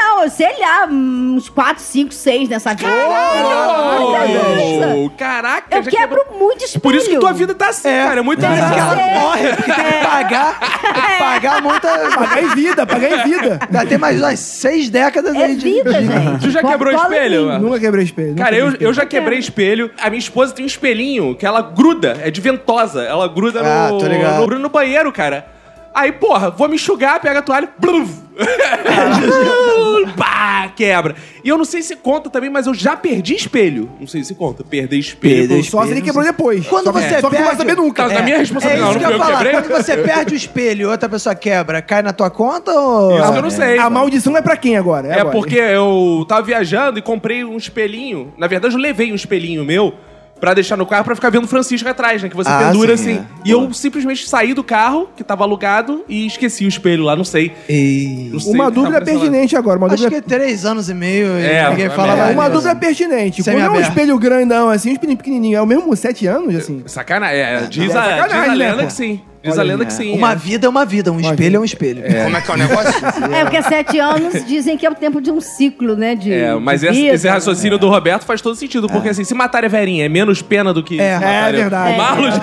Não, 0.00 0.28
sei 0.28 0.58
lá, 0.58 0.86
uns 0.90 1.48
4, 1.48 1.82
5, 1.82 2.12
6 2.14 2.48
nessa 2.48 2.74
vida. 2.74 2.88
Muita. 2.90 4.94
Oh, 4.96 5.10
caraca, 5.10 5.76
Eu 5.76 5.82
quebro 5.82 6.20
quebrou. 6.24 6.38
muito 6.38 6.64
espelho. 6.64 6.82
Por 6.82 6.94
isso 6.94 7.08
que 7.10 7.18
tua 7.18 7.32
vida 7.32 7.54
tá 7.54 7.68
assim, 7.68 7.88
cara. 7.88 8.20
É 8.20 8.22
muito 8.22 8.40
Por 8.40 8.50
isso 8.52 8.72
que 8.72 8.78
ela 8.78 8.94
morre, 9.20 9.48
porque 9.56 9.72
tem 9.72 9.84
que 9.84 10.04
pagar, 10.06 10.60
tem 10.80 10.92
que 11.02 11.18
pagar 11.18 11.56
a 11.56 11.60
multa. 11.60 11.88
Pagar 12.14 12.42
em 12.42 12.48
vida, 12.54 12.86
pagar 12.86 13.12
em 13.12 13.22
vida. 13.30 13.58
Já 13.70 13.86
tem 13.86 13.98
mais 13.98 14.20
umas 14.20 14.38
seis 14.40 14.88
décadas 14.90 15.34
É 15.34 15.44
aí 15.44 15.56
de. 15.56 15.64
vida, 15.64 15.92
gente. 16.02 16.40
Tu 16.42 16.50
já 16.50 16.62
quebrou 16.62 16.94
Cola 16.94 17.08
em 17.08 17.12
espelho? 17.12 17.46
mano? 17.46 17.64
Nunca 17.66 17.80
quebrei 17.80 18.04
espelho. 18.04 18.28
nunca 18.30 18.44
Cara, 18.44 18.56
eu, 18.56 18.68
espelho. 18.68 18.88
eu 18.88 18.92
já 18.94 19.06
quebrei 19.06 19.38
espelho. 19.38 19.90
A 20.00 20.10
minha 20.10 20.18
esposa 20.20 20.54
tem 20.54 20.64
um 20.64 20.68
espelhinho 20.68 21.34
que 21.34 21.46
ela 21.46 21.60
gruda, 21.62 22.18
é 22.22 22.30
de 22.30 22.40
ventosa. 22.40 23.02
Ela 23.02 23.26
gruda 23.28 23.60
Ah, 23.60 23.88
no, 23.90 23.98
tô 23.98 24.06
ligado. 24.06 24.46
no, 24.46 24.58
no 24.58 24.68
banheiro, 24.68 25.10
cara. 25.12 25.46
Aí, 25.94 26.12
porra, 26.12 26.50
vou 26.50 26.68
me 26.68 26.76
enxugar, 26.76 27.20
pega 27.20 27.40
a 27.40 27.42
toalha, 27.42 27.68
bluf. 27.78 28.28
Pá, 30.16 30.68
quebra. 30.76 31.14
E 31.44 31.48
eu 31.48 31.58
não 31.58 31.64
sei 31.64 31.82
se 31.82 31.96
conta 31.96 32.30
também, 32.30 32.48
mas 32.50 32.66
eu 32.66 32.74
já 32.74 32.96
perdi 32.96 33.34
espelho. 33.34 33.90
Não 33.98 34.06
sei 34.06 34.22
se 34.22 34.34
conta. 34.34 34.62
Perder 34.64 34.96
espelho. 34.96 35.48
Perder 35.48 35.64
Só 35.64 35.84
se 35.84 35.90
ele 35.92 36.02
quebrou 36.02 36.24
depois. 36.24 36.66
Quando 36.66 36.84
só 36.84 36.92
que, 36.92 37.00
você 37.00 37.20
só 37.20 37.28
que 37.30 37.36
não 37.36 37.44
vai 37.44 37.56
perde- 37.56 37.56
saber 37.70 37.76
nunca. 37.76 38.08
Tá 38.08 38.14
na 38.14 38.22
minha 38.22 38.36
É 38.36 38.38
responsabilidade. 38.38 38.90
isso 38.90 38.98
não, 39.00 39.08
que 39.08 39.14
eu 39.14 39.16
eu 39.16 39.18
que 39.20 39.24
falar. 39.26 39.44
quebrei. 39.44 39.62
Quando 39.62 39.82
você 39.84 39.96
perde 39.96 40.34
o 40.34 40.36
espelho 40.36 40.82
e 40.82 40.86
outra 40.86 41.08
pessoa 41.08 41.34
quebra, 41.34 41.82
cai 41.82 42.02
na 42.02 42.12
tua 42.12 42.30
conta 42.30 42.72
ou. 42.72 43.18
Isso 43.18 43.32
eu 43.32 43.42
não 43.42 43.50
sei. 43.50 43.78
A 43.78 43.90
maldição 43.90 44.36
é 44.36 44.42
pra 44.42 44.56
quem 44.56 44.76
agora? 44.76 45.08
É 45.08 45.12
agora. 45.20 45.30
porque 45.30 45.56
eu 45.56 46.24
tava 46.28 46.42
viajando 46.42 46.98
e 46.98 47.02
comprei 47.02 47.44
um 47.44 47.56
espelhinho. 47.56 48.32
Na 48.38 48.46
verdade, 48.46 48.74
eu 48.74 48.80
levei 48.80 49.10
um 49.12 49.14
espelhinho 49.16 49.64
meu 49.64 49.94
pra 50.40 50.54
deixar 50.54 50.76
no 50.76 50.86
carro 50.86 51.04
pra 51.04 51.14
ficar 51.14 51.30
vendo 51.30 51.44
o 51.44 51.48
Francisco 51.48 51.88
atrás, 51.88 52.22
né? 52.22 52.28
Que 52.28 52.36
você 52.36 52.48
Ah, 52.50 52.66
pendura 52.70 52.96
sim, 52.96 53.12
assim. 53.12 53.20
é. 53.20 53.24
E 53.44 53.50
eu 53.50 53.72
simplesmente 53.72 54.28
saí 54.28 54.54
do 54.54 54.62
carro, 54.62 55.08
que 55.16 55.24
tava 55.24 55.44
alugado, 55.44 56.04
e 56.08 56.26
esqueci 56.26 56.64
o 56.64 56.68
espelho 56.68 57.04
lá, 57.04 57.16
não 57.16 57.24
sei. 57.24 57.52
E... 57.68 58.30
Não 58.32 58.40
sei 58.40 58.52
Uma 58.54 58.66
que 58.66 58.70
dúvida 58.72 58.92
tava 58.94 59.04
nesse 59.04 59.18
pertinente 59.20 59.56
agora. 59.56 59.78
Uma 59.78 59.86
Acho 59.88 59.96
dúvida, 59.96 60.10
que 60.22 60.34
é 60.34 60.38
três 60.38 60.64
anos 60.64 60.88
e 60.88 60.94
meio 60.94 61.26
e 61.38 61.44
É, 61.46 61.68
ninguém 61.70 61.86
é 61.86 61.90
fala 61.90 62.16
mais. 62.16 62.34
uma 62.34 62.44
nisso. 62.44 62.52
dúvida 62.54 62.76
pertinente. 62.76 63.42
Quando 63.42 63.48
é 63.56 63.58
um 63.58 63.62
Semi-aberto. 63.64 63.88
espelho 63.88 64.18
grandão, 64.18 64.68
assim, 64.68 64.90
um 64.90 64.92
espelho 64.92 65.16
pequenininho, 65.16 65.56
é 65.58 65.62
o 65.62 65.66
mesmo 65.66 65.94
sete 65.96 66.26
anos, 66.26 66.54
assim? 66.54 66.82
Sacanagem. 66.86 67.38
É, 67.40 67.60
diz, 67.62 67.62
é 67.62 67.62
a, 67.62 67.66
diz 67.68 67.96
a 67.96 68.02
sacanagem, 68.22 68.48
né, 68.50 68.54
lenda 68.70 68.82
pô? 68.82 68.86
que 68.86 68.92
sim. 68.92 69.20
Diz 69.42 69.52
Olha 69.52 69.60
a 69.60 69.64
lenda 69.64 69.82
aí, 69.84 69.86
que 69.86 69.92
sim. 69.92 70.12
Uma 70.16 70.32
é. 70.32 70.36
vida 70.36 70.66
é 70.66 70.68
uma 70.68 70.84
vida, 70.84 71.12
um 71.12 71.20
espelho 71.20 71.56
é 71.56 71.60
um 71.60 71.64
espelho. 71.64 72.02
Como 72.24 72.36
é 72.36 72.40
que 72.40 72.50
é 72.50 72.54
o 72.54 72.56
negócio? 72.56 72.92
É, 73.32 73.44
porque 73.44 73.62
sete 73.62 73.98
anos 74.00 74.44
dizem 74.44 74.76
que 74.76 74.84
é 74.84 74.90
o 74.90 74.94
tempo 74.94 75.20
de 75.20 75.30
um 75.30 75.40
ciclo, 75.40 75.94
né? 75.96 76.14
De, 76.16 76.32
É, 76.32 76.54
mas 76.56 76.80
de 76.80 76.88
esse, 76.88 77.00
vida, 77.02 77.14
esse 77.14 77.28
raciocínio 77.28 77.78
do 77.78 77.88
Roberto 77.88 78.24
faz 78.24 78.40
todo 78.40 78.56
sentido, 78.56 78.88
porque 78.88 79.08
assim, 79.10 79.22
se 79.24 79.34
matar 79.34 79.64
a 79.64 79.68
Verinha 79.68 80.04
é 80.06 80.08
menos 80.08 80.42
pena 80.42 80.72
do 80.74 80.82
que. 80.82 81.00
É. 81.00 81.18
É 81.22 81.52
verdade. 81.52 81.94
o 81.94 81.96
Marlos. 81.96 82.34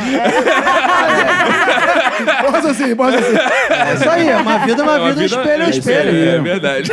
Bom 2.41 2.49
raciocínio, 2.51 2.95
bom 2.95 3.03
raciocínio. 3.03 3.39
É 3.41 3.93
isso 3.93 4.09
aí, 4.09 4.29
é 4.29 4.37
uma 4.37 4.57
vida 4.59 4.81
é 4.81 4.83
uma 4.85 4.93
É 4.93 4.99
uma 4.99 5.09
vida, 5.11 5.19
um 5.19 5.23
vida- 5.23 5.35
espelho 5.41 5.61
é 5.61 5.65
um 5.65 5.67
é 5.67 5.69
espelho. 5.71 6.09
aí, 6.11 6.27
É 6.29 6.39
verdade. 6.39 6.91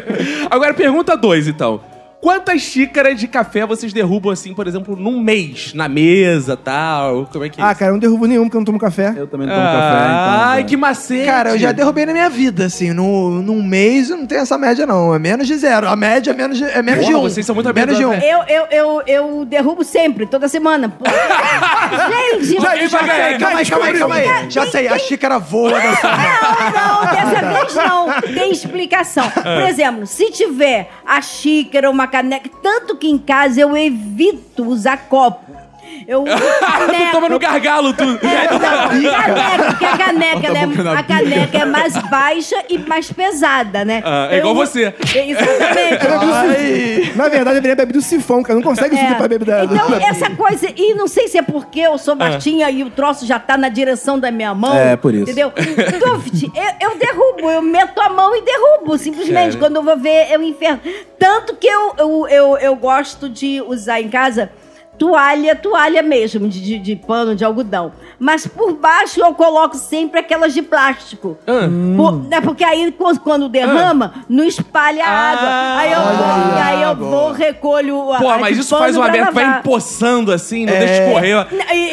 Agora, 0.50 0.74
pergunta 0.74 1.16
dois, 1.16 1.46
então. 1.46 1.80
Quantas 2.24 2.62
xícaras 2.62 3.20
de 3.20 3.28
café 3.28 3.66
vocês 3.66 3.92
derrubam, 3.92 4.32
assim, 4.32 4.54
por 4.54 4.66
exemplo, 4.66 4.96
num 4.96 5.20
mês? 5.20 5.74
Na 5.74 5.90
mesa, 5.90 6.56
tal? 6.56 7.28
Como 7.30 7.44
é 7.44 7.50
que 7.50 7.60
é 7.60 7.62
Ah, 7.64 7.68
isso? 7.72 7.78
cara, 7.78 7.90
eu 7.90 7.92
não 7.92 7.98
derrubo 8.00 8.24
nenhum 8.24 8.44
porque 8.44 8.56
eu 8.56 8.60
não 8.60 8.64
tomo 8.64 8.78
café. 8.78 9.12
Eu 9.14 9.26
também 9.26 9.46
não 9.46 9.54
tomo 9.54 9.66
café, 9.66 10.04
então. 10.04 10.48
Ai, 10.48 10.64
que 10.64 10.74
macete. 10.74 11.26
Cara, 11.26 11.50
eu 11.50 11.58
já 11.58 11.70
derrubei 11.70 12.06
na 12.06 12.14
minha 12.14 12.30
vida, 12.30 12.64
assim, 12.64 12.94
no, 12.94 13.42
num 13.42 13.62
mês 13.62 14.08
eu 14.08 14.16
não 14.16 14.26
tenho 14.26 14.40
essa 14.40 14.56
média, 14.56 14.86
não. 14.86 15.14
É 15.14 15.18
menos 15.18 15.46
de 15.46 15.54
zero. 15.54 15.86
A 15.86 15.94
média 15.94 16.30
é 16.30 16.34
menos 16.34 16.56
de, 16.56 16.64
é 16.64 16.80
menos 16.80 17.00
Porra, 17.04 17.12
de 17.12 17.14
um. 17.18 17.20
vocês 17.28 17.44
são 17.44 17.54
muito 17.54 17.74
Menos 17.74 17.98
de 17.98 18.06
um. 18.06 18.12
habilidosos, 18.12 18.46
Eu, 18.48 18.56
eu, 18.56 18.66
eu, 18.70 19.02
eu 19.06 19.44
derrubo 19.44 19.84
sempre, 19.84 20.24
toda 20.24 20.48
semana. 20.48 20.88
Pô. 20.88 21.04
Gente, 22.40 22.60
Já- 22.62 22.76
já 22.86 22.98
Calma 22.98 23.12
aí, 23.12 23.38
calma 23.38 23.58
aí, 23.58 23.66
calma 23.66 23.84
aí, 23.86 23.98
calma 23.98 24.14
aí. 24.14 24.50
Já 24.50 24.66
sei, 24.68 24.88
a 24.88 24.98
xícara 24.98 25.38
voa 25.38 25.72
da 25.78 25.96
sua 25.96 26.10
mão. 26.10 26.72
Não, 26.72 27.04
não, 27.04 27.12
dessa 27.12 27.52
vez 27.52 27.74
não. 27.74 28.34
Tem 28.34 28.50
explicação. 28.50 29.28
Por 29.30 29.62
exemplo, 29.68 30.06
se 30.06 30.30
tiver 30.30 30.90
a 31.06 31.20
xícara, 31.20 31.90
uma 31.90 32.06
caneca, 32.14 32.48
tanto 32.62 32.94
que 32.94 33.08
em 33.08 33.18
casa 33.18 33.60
eu 33.60 33.76
evito 33.76 34.64
usar 34.64 35.08
copo. 35.08 35.63
Eu 36.06 36.22
uso 36.24 36.34
tu 36.36 37.10
toma 37.12 37.28
no 37.28 37.38
gargalo, 37.38 37.92
tu. 37.92 38.02
É, 38.02 38.50
não, 38.52 38.58
caneca, 38.60 39.64
porque 39.70 39.84
a 39.84 39.96
caneca, 39.96 40.46
ela 40.46 40.58
é, 40.58 40.98
a 40.98 41.02
caneca 41.02 41.58
é 41.58 41.64
mais 41.64 41.94
baixa 42.08 42.56
e 42.68 42.78
mais 42.78 43.10
pesada, 43.12 43.84
né? 43.84 44.02
Ah, 44.04 44.28
é 44.30 44.38
igual 44.38 44.54
você. 44.54 44.94
Exatamente. 45.14 47.16
Na 47.16 47.28
verdade, 47.28 47.54
deveria 47.56 47.76
beber 47.76 47.92
do 47.94 48.02
sifão, 48.02 48.42
cara. 48.42 48.54
Não 48.56 48.62
consegue 48.62 48.96
subir 48.96 49.12
É. 49.12 49.14
pra 49.14 49.28
beber 49.28 49.44
da... 49.46 49.64
Então, 49.64 49.90
da- 49.90 50.02
essa 50.02 50.30
coisa, 50.30 50.68
e 50.76 50.94
não 50.94 51.08
sei 51.08 51.28
se 51.28 51.38
é 51.38 51.42
porque 51.42 51.80
eu 51.80 51.96
sou 51.98 52.14
baixinha 52.14 52.70
e 52.70 52.82
o 52.82 52.90
troço 52.90 53.26
já 53.26 53.38
tá 53.38 53.56
na 53.56 53.68
direção 53.68 54.18
da 54.18 54.30
minha 54.30 54.54
mão. 54.54 54.76
É, 54.76 54.96
por 54.96 55.14
isso. 55.14 55.24
Entendeu? 55.24 55.50
Tuft, 55.50 56.50
eu, 56.54 56.90
eu 56.90 56.98
derrubo, 56.98 57.50
eu 57.50 57.62
meto 57.62 58.00
a 58.00 58.08
mão 58.08 58.34
e 58.36 58.42
derrubo, 58.42 58.96
simplesmente. 58.98 59.56
Quando 59.56 59.76
eu 59.76 59.82
vou 59.82 59.96
ver, 59.96 60.30
é 60.30 60.38
um 60.38 60.42
inferno. 60.42 60.80
Tanto 61.18 61.56
que 61.56 61.66
eu, 61.66 61.94
eu, 61.98 62.28
eu, 62.28 62.58
eu 62.58 62.76
gosto 62.76 63.28
de 63.28 63.62
usar 63.66 64.00
em 64.00 64.08
casa 64.08 64.50
toalha, 64.98 65.54
toalha 65.56 66.02
mesmo, 66.02 66.48
de, 66.48 66.60
de, 66.60 66.78
de 66.78 66.96
pano, 66.96 67.34
de 67.34 67.44
algodão. 67.44 67.92
Mas 68.18 68.46
por 68.46 68.72
baixo 68.74 69.20
eu 69.20 69.34
coloco 69.34 69.76
sempre 69.76 70.20
aquelas 70.20 70.54
de 70.54 70.62
plástico. 70.62 71.36
Ah. 71.46 71.68
Por- 71.96 72.26
é 72.30 72.40
porque 72.40 72.62
aí 72.64 72.94
quando- 73.22 73.48
derrama, 73.48 74.14
não 74.28 74.44
espalha 74.44 75.04
a 75.04 75.08
água. 75.08 75.48
Ah. 75.48 75.78
Aí 75.78 75.92
eu, 75.92 76.00
vou, 76.00 76.62
aí 76.62 76.82
eu 76.82 76.96
vou, 76.96 77.32
recolho 77.32 78.12
a 78.12 78.18
Pô, 78.18 78.30
a 78.30 78.38
mas 78.38 78.56
isso 78.58 78.76
faz 78.76 78.96
merda 78.96 79.26
que 79.26 79.32
vai 79.34 79.58
empoçando 79.58 80.32
assim, 80.32 80.64
não 80.64 80.72
É. 80.72 80.78
deixa 80.78 81.02
escorrer. 81.04 81.46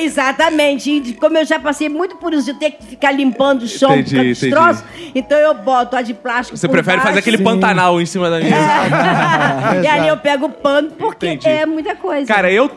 Exatamente. 0.04 0.90
E 0.92 1.14
como 1.14 1.38
eu 1.38 1.46
já 1.46 1.60
passei 1.60 1.90
muito 1.90 2.16
por 2.18 2.34
isso 2.34 2.46
de 2.54 2.60
ter 2.60 2.72
que 2.72 2.84
ficar 2.86 3.12
limpando 3.12 3.64
o 3.64 3.68
chão 3.68 3.92
Entendi, 3.92 4.18
entendi. 4.32 4.50
troços, 4.50 4.84
então 5.16 5.38
eu 5.38 5.54
boto 5.54 5.96
a 5.96 6.02
de 6.02 6.14
plástico 6.14 6.58
Você 6.58 6.68
por 6.68 6.74
prefere 6.74 6.98
fazer 6.98 7.14
baixo. 7.16 7.20
aquele 7.20 7.38
pantanal 7.44 8.00
em 8.00 8.06
cima 8.06 8.30
da 8.30 8.40
mesa. 8.40 8.56
e 9.84 9.88
ali 9.88 10.08
eu 10.08 10.18
pego 10.18 10.46
o 10.46 10.50
pano, 10.50 10.92
porque 10.92 11.28
Entendi. 11.28 11.48
é 11.50 11.66
muita 11.66 11.96
coisa. 11.96 12.26
Cara, 12.32 12.52
eu 12.52 12.70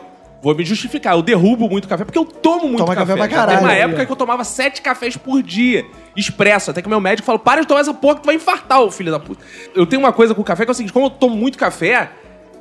vou 0.45 0.55
me 0.55 0.63
justificar. 0.63 1.15
Eu 1.15 1.23
derrubo 1.23 1.67
muito 1.67 1.87
café 1.87 2.05
porque 2.05 2.17
eu 2.17 2.23
tomo 2.25 2.67
muito 2.67 2.77
Toma 2.77 2.93
café. 2.95 3.13
café 3.13 3.13
pra 3.13 3.23
Já 3.23 3.27
Tem 3.27 3.57
caralho, 3.57 3.59
uma 3.65 3.73
época 3.73 4.05
que 4.05 4.11
eu 4.11 4.15
tomava 4.15 4.43
sete 4.43 4.81
cafés 4.81 5.17
por 5.17 5.41
dia. 5.41 5.83
Expresso. 6.15 6.69
Até 6.71 6.81
que 6.81 6.87
meu 6.87 7.01
médico 7.01 7.25
falou: 7.25 7.39
para 7.39 7.61
de 7.61 7.67
tomar 7.67 7.81
essa 7.81 7.93
porra 7.93 8.15
que 8.15 8.21
tu 8.21 8.25
vai 8.27 8.35
infartar, 8.35 8.79
ô 8.81 8.91
filho 8.91 9.11
da 9.11 9.19
puta. 9.19 9.43
Eu 9.73 9.85
tenho 9.87 10.01
uma 10.01 10.13
coisa 10.13 10.35
com 10.35 10.41
o 10.41 10.45
café 10.45 10.63
que 10.63 10.69
é 10.69 10.73
o 10.73 10.75
seguinte: 10.75 10.93
como 10.93 11.07
eu 11.07 11.09
tomo 11.09 11.35
muito 11.35 11.57
café. 11.57 12.11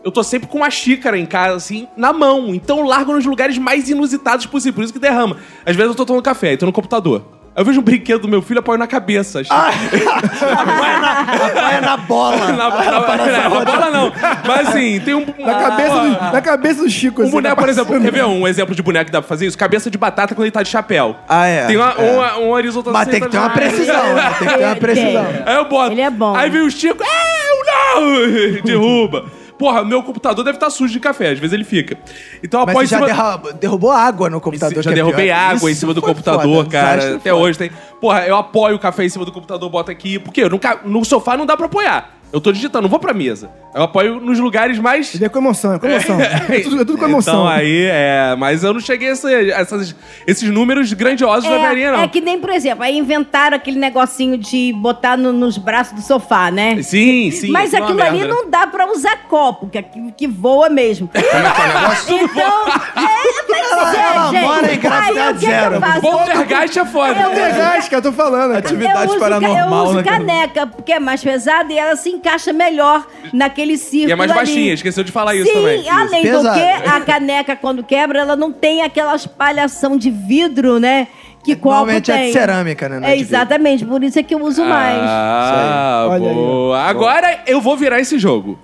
Eu 0.02 0.12
tô 0.12 0.22
sempre 0.22 0.46
com 0.46 0.58
uma 0.58 0.70
xícara 0.70 1.18
em 1.18 1.24
casa, 1.24 1.56
assim, 1.56 1.88
na 1.96 2.12
mão. 2.12 2.54
Então 2.54 2.78
eu 2.80 2.84
largo 2.84 3.14
nos 3.14 3.24
lugares 3.24 3.56
mais 3.56 3.88
inusitados 3.88 4.44
possível. 4.44 4.74
Por 4.74 4.84
isso 4.84 4.92
que 4.92 4.98
derrama. 4.98 5.38
Às 5.64 5.74
vezes 5.74 5.92
eu 5.92 5.94
tô 5.94 6.04
tomando 6.04 6.22
café 6.22 6.52
e 6.52 6.56
tô 6.58 6.66
no 6.66 6.72
computador. 6.72 7.33
Eu 7.56 7.64
vejo 7.64 7.80
um 7.80 7.82
brinquedo 7.84 8.22
do 8.22 8.28
meu 8.28 8.42
filho, 8.42 8.58
apoio 8.60 8.76
na 8.78 8.86
cabeça. 8.86 9.40
Apoia 9.40 10.98
na, 10.98 11.20
apoia 11.20 11.80
na 11.80 11.96
bola. 11.96 12.36
na, 12.36 12.52
na, 12.52 13.16
na, 13.16 13.48
na 13.48 13.64
bola 13.64 13.90
não. 13.90 14.12
Mas 14.46 14.68
assim, 14.68 15.00
tem 15.00 15.14
um. 15.14 15.24
Na 15.38 15.54
cabeça, 15.54 16.00
do, 16.00 16.08
na 16.32 16.40
cabeça 16.42 16.82
do 16.82 16.90
Chico, 16.90 17.20
Um 17.20 17.24
assim, 17.24 17.32
boneco, 17.32 17.54
tá 17.54 17.60
por 17.62 17.68
exemplo, 17.68 18.00
quer 18.00 18.10
ver 18.10 18.24
um 18.24 18.46
exemplo 18.48 18.74
de 18.74 18.82
boneco 18.82 19.06
que 19.06 19.12
dá 19.12 19.20
pra 19.22 19.28
fazer 19.28 19.46
isso? 19.46 19.56
Cabeça 19.56 19.88
de 19.90 19.96
batata 19.96 20.34
quando 20.34 20.44
ele 20.46 20.50
tá 20.50 20.62
de 20.62 20.68
chapéu. 20.68 21.14
Ah, 21.28 21.46
é. 21.46 21.66
Tem 21.66 21.76
uma, 21.76 21.92
É. 21.96 22.10
uma, 22.12 22.38
um 22.38 22.50
horizontal 22.50 22.92
Mas 22.92 23.08
tem 23.08 23.20
que 23.20 23.28
ter 23.28 23.38
uma 23.38 23.46
Ah, 23.46 23.50
precisão, 23.50 24.14
né? 24.14 24.34
Tem 24.38 24.48
que 24.48 24.54
ter 24.58 24.64
uma 24.64 24.76
precisão. 24.76 25.26
Aí 25.46 25.54
eu 25.56 25.64
boto. 25.68 25.92
Ele 25.92 26.00
é 26.00 26.10
bom. 26.10 26.34
Aí 26.34 26.50
vem 26.50 26.62
o 26.62 26.70
Chico, 26.70 27.02
é, 27.04 27.50
eu 27.50 27.64
não! 28.00 28.62
Derruba. 28.66 29.24
Porra, 29.64 29.82
meu 29.82 30.02
computador 30.02 30.44
deve 30.44 30.56
estar 30.58 30.68
sujo 30.68 30.92
de 30.92 31.00
café, 31.00 31.30
às 31.30 31.38
vezes 31.38 31.54
ele 31.54 31.64
fica. 31.64 31.96
Então 32.42 32.60
eu 32.60 32.66
Mas 32.66 32.74
você 32.76 32.84
em 32.84 32.86
já 32.88 32.96
cima... 32.98 33.06
derra- 33.06 33.36
derrubou 33.58 33.90
água 33.90 34.28
no 34.28 34.38
computador. 34.38 34.82
já 34.82 34.90
é 34.90 34.94
derrubei 34.94 35.24
pior. 35.28 35.34
água 35.38 35.70
em 35.70 35.72
Isso 35.72 35.80
cima 35.80 35.94
do 35.94 36.02
computador, 36.02 36.42
foda, 36.64 36.68
cara. 36.68 37.16
Até 37.16 37.30
foda. 37.30 37.36
hoje 37.36 37.56
tem. 37.58 37.70
Porra, 37.98 38.26
eu 38.26 38.36
apoio 38.36 38.76
o 38.76 38.78
café 38.78 39.06
em 39.06 39.08
cima 39.08 39.24
do 39.24 39.32
computador, 39.32 39.70
boto 39.70 39.90
aqui. 39.90 40.18
Porque 40.18 40.46
nunca, 40.50 40.80
no 40.84 41.02
sofá 41.02 41.34
não 41.34 41.46
dá 41.46 41.56
pra 41.56 41.64
apoiar. 41.64 42.10
Eu 42.34 42.40
tô 42.40 42.50
digitando, 42.50 42.82
não 42.82 42.88
vou 42.90 42.98
pra 42.98 43.14
mesa. 43.14 43.48
Eu 43.72 43.84
apoio 43.84 44.18
nos 44.18 44.40
lugares 44.40 44.76
mais. 44.80 45.22
É 45.22 45.28
com 45.28 45.38
emoção, 45.38 45.74
é 45.74 45.78
com 45.78 45.86
emoção. 45.86 46.18
É 46.50 46.60
tudo, 46.60 46.74
é 46.82 46.84
tudo 46.84 46.98
com 46.98 47.04
emoção. 47.04 47.34
Então 47.34 47.48
aí, 47.48 47.84
é. 47.84 48.34
Mas 48.36 48.64
eu 48.64 48.74
não 48.74 48.80
cheguei 48.80 49.08
a 49.08 49.12
essas- 49.12 49.94
esses 50.26 50.50
números 50.50 50.92
grandiosos 50.92 51.48
da 51.48 51.58
velhinha, 51.58 51.92
não. 51.92 52.02
é 52.02 52.08
que 52.08 52.20
nem, 52.20 52.40
por 52.40 52.50
exemplo, 52.50 52.82
aí 52.82 52.98
inventaram 52.98 53.56
aquele 53.56 53.78
negocinho 53.78 54.36
de 54.36 54.72
botar 54.72 55.16
no- 55.16 55.32
nos 55.32 55.56
braços 55.56 55.92
do 55.94 56.02
sofá, 56.02 56.50
né? 56.50 56.82
Sim, 56.82 57.30
sim. 57.30 57.50
Mas 57.52 57.72
aquilo 57.72 58.00
é 58.00 58.08
ali 58.08 58.18
merda, 58.18 58.34
não 58.34 58.50
dá 58.50 58.66
pra 58.66 58.90
usar 58.90 59.16
copo, 59.28 59.68
que, 59.68 59.78
é 59.78 59.82
que 60.16 60.26
voa 60.26 60.68
mesmo. 60.68 61.08
então, 61.14 62.68
é, 62.96 63.42
pois 63.46 63.94
é, 63.94 64.00
ela 64.14 64.30
gente. 64.30 64.42
mora 64.42 64.74
em 64.74 64.78
gravidade 64.78 65.18
Aí, 65.20 65.30
o 65.30 65.34
que 65.34 65.38
que 65.40 65.46
eu 65.46 65.50
zero. 65.50 65.80
faço? 65.80 66.00
Poltergeist 66.00 66.78
é 66.78 66.84
foda. 66.84 67.12
É 67.20 67.52
gás, 67.52 67.84
cara, 67.88 67.96
eu 67.98 68.02
tô 68.02 68.12
falando. 68.12 68.56
Atividade 68.56 69.04
eu 69.04 69.10
uso, 69.10 69.18
paranormal, 69.20 69.84
eu 69.84 69.90
uso 69.90 69.96
né, 69.98 70.02
cara? 70.02 70.16
caneca, 70.18 70.66
porque 70.66 70.92
é 70.92 71.00
mais 71.00 71.22
pesada 71.22 71.72
e 71.72 71.78
ela 71.78 71.96
se 71.96 72.10
encaixa 72.24 72.52
melhor 72.52 73.06
naquele 73.32 73.76
círculo 73.76 74.08
E 74.08 74.12
é 74.12 74.16
mais 74.16 74.30
ali. 74.30 74.38
baixinha, 74.40 74.72
esqueceu 74.74 75.04
de 75.04 75.12
falar 75.12 75.34
isso 75.34 75.46
Sim, 75.46 75.52
também. 75.54 75.88
além 75.90 76.22
Pesado. 76.22 76.48
do 76.48 76.54
que, 76.54 76.88
a 76.88 77.00
caneca, 77.00 77.54
quando 77.56 77.84
quebra, 77.84 78.20
ela 78.20 78.34
não 78.34 78.50
tem 78.50 78.82
aquela 78.82 79.14
espalhação 79.14 79.96
de 79.96 80.10
vidro, 80.10 80.80
né? 80.80 81.08
Que 81.44 81.54
copo 81.54 81.74
Normalmente 81.76 82.10
é 82.10 82.14
de 82.16 82.20
tem. 82.22 82.32
cerâmica, 82.32 82.88
né? 82.88 83.00
É 83.02 83.14
É, 83.14 83.18
exatamente, 83.18 83.84
por 83.84 84.02
isso 84.02 84.18
é 84.18 84.22
que 84.22 84.34
eu 84.34 84.42
uso 84.42 84.64
mais. 84.64 84.98
Ah, 85.02 86.06
Olha 86.08 86.30
aí, 86.30 86.34
boa. 86.34 86.80
Agora 86.80 87.40
eu 87.46 87.60
vou 87.60 87.76
virar 87.76 88.00
esse 88.00 88.18
jogo. 88.18 88.58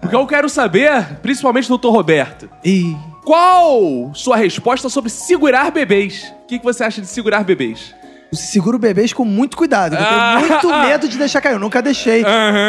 Porque 0.00 0.16
eu 0.16 0.26
quero 0.26 0.48
saber, 0.48 1.18
principalmente 1.22 1.68
do 1.68 1.78
Dr. 1.78 1.90
Roberto, 1.90 2.50
Ih, 2.64 2.96
qual 3.24 4.10
sua 4.14 4.36
resposta 4.36 4.88
sobre 4.88 5.10
segurar 5.10 5.70
bebês? 5.70 6.34
O 6.42 6.46
que, 6.48 6.58
que 6.58 6.64
você 6.64 6.82
acha 6.82 7.00
de 7.00 7.06
segurar 7.06 7.44
bebês? 7.44 7.94
Seguro 8.34 8.78
bebês 8.78 9.12
com 9.12 9.24
muito 9.24 9.56
cuidado. 9.56 9.94
Eu 9.94 9.98
Ah. 10.00 10.36
tenho 10.38 10.48
muito 10.50 10.68
medo 10.86 11.08
de 11.08 11.16
deixar 11.18 11.40
cair. 11.40 11.52
Eu 11.54 11.58
nunca 11.58 11.80
deixei 11.82 12.24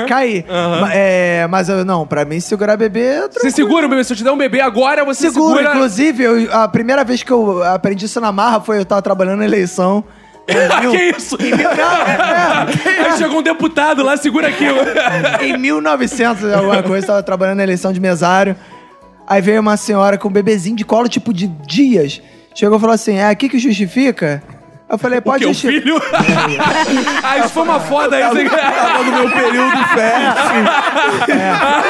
cair. 0.07 0.45
Ma- 0.81 0.93
é, 0.93 1.47
mas 1.47 1.69
eu, 1.69 1.83
não, 1.85 2.05
pra 2.05 2.25
mim, 2.25 2.39
segurar 2.39 2.77
bebê 2.77 3.01
é 3.05 3.27
Você 3.29 3.51
segura 3.51 3.85
o 3.85 3.89
bebê? 3.89 4.03
Se 4.03 4.13
eu 4.13 4.17
te 4.17 4.23
der 4.23 4.31
um 4.31 4.37
bebê 4.37 4.61
agora, 4.61 5.03
você 5.05 5.29
Seguro, 5.29 5.57
segura... 5.57 5.75
inclusive, 5.75 6.23
eu- 6.23 6.53
a 6.53 6.67
primeira 6.67 7.03
vez 7.03 7.23
que 7.23 7.31
eu 7.31 7.63
aprendi 7.63 8.05
isso 8.05 8.19
na 8.21 8.31
marra 8.31 8.59
foi 8.61 8.79
eu 8.79 8.85
tava 8.85 9.01
trabalhando 9.01 9.39
na 9.39 9.45
eleição. 9.45 10.03
Em 10.47 10.79
mil- 10.81 10.91
que 10.91 11.03
isso? 11.17 11.37
Mil, 11.41 11.57
não, 11.57 11.63
é, 11.63 13.09
Aí 13.09 13.17
chegou 13.17 13.39
um 13.39 13.41
deputado 13.43 14.03
lá, 14.03 14.15
segura 14.15 14.49
aqui. 14.49 14.63
é, 14.65 15.47
em 15.47 15.57
1900, 15.57 16.53
alguma 16.53 16.83
coisa, 16.83 17.07
tava 17.07 17.23
trabalhando 17.23 17.57
na 17.57 17.63
eleição 17.63 17.91
de 17.91 17.99
mesário. 17.99 18.55
Aí 19.27 19.41
veio 19.41 19.59
uma 19.59 19.75
senhora 19.75 20.19
com 20.19 20.27
um 20.27 20.31
bebezinho 20.31 20.75
de 20.75 20.85
colo, 20.85 21.09
tipo, 21.09 21.33
de 21.33 21.47
dias. 21.47 22.21
Chegou 22.53 22.77
e 22.77 22.79
falou 22.79 22.93
assim, 22.93 23.15
é 23.15 23.27
aqui 23.27 23.49
que 23.49 23.57
justifica? 23.57 24.43
Eu 24.87 24.99
falei, 24.99 25.17
O 25.17 25.21
pode 25.21 25.43
que, 25.43 25.49
o 25.49 25.53
filho? 25.53 25.99
ah, 27.23 27.39
isso 27.39 27.49
foi 27.49 27.63
uma 27.63 27.79
foda 27.79 28.15
aí. 28.15 28.23
Você... 28.23 28.49
Tava 28.49 29.03
no 29.03 29.11
meu 29.11 29.31
período 29.31 29.77
fértil. 29.95 30.63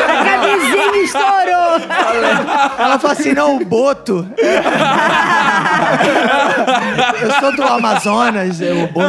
A 0.08 0.24
camisinha 0.24 1.04
estourou. 1.04 1.82
Ela 2.78 2.98
falou 2.98 3.12
assim, 3.12 3.34
não, 3.34 3.58
o 3.58 3.66
Boto. 3.66 4.26
eu 7.22 7.32
sou 7.40 7.56
do 7.56 7.64
Amazonas, 7.64 8.62
é 8.62 8.74
Boto. 8.88 9.08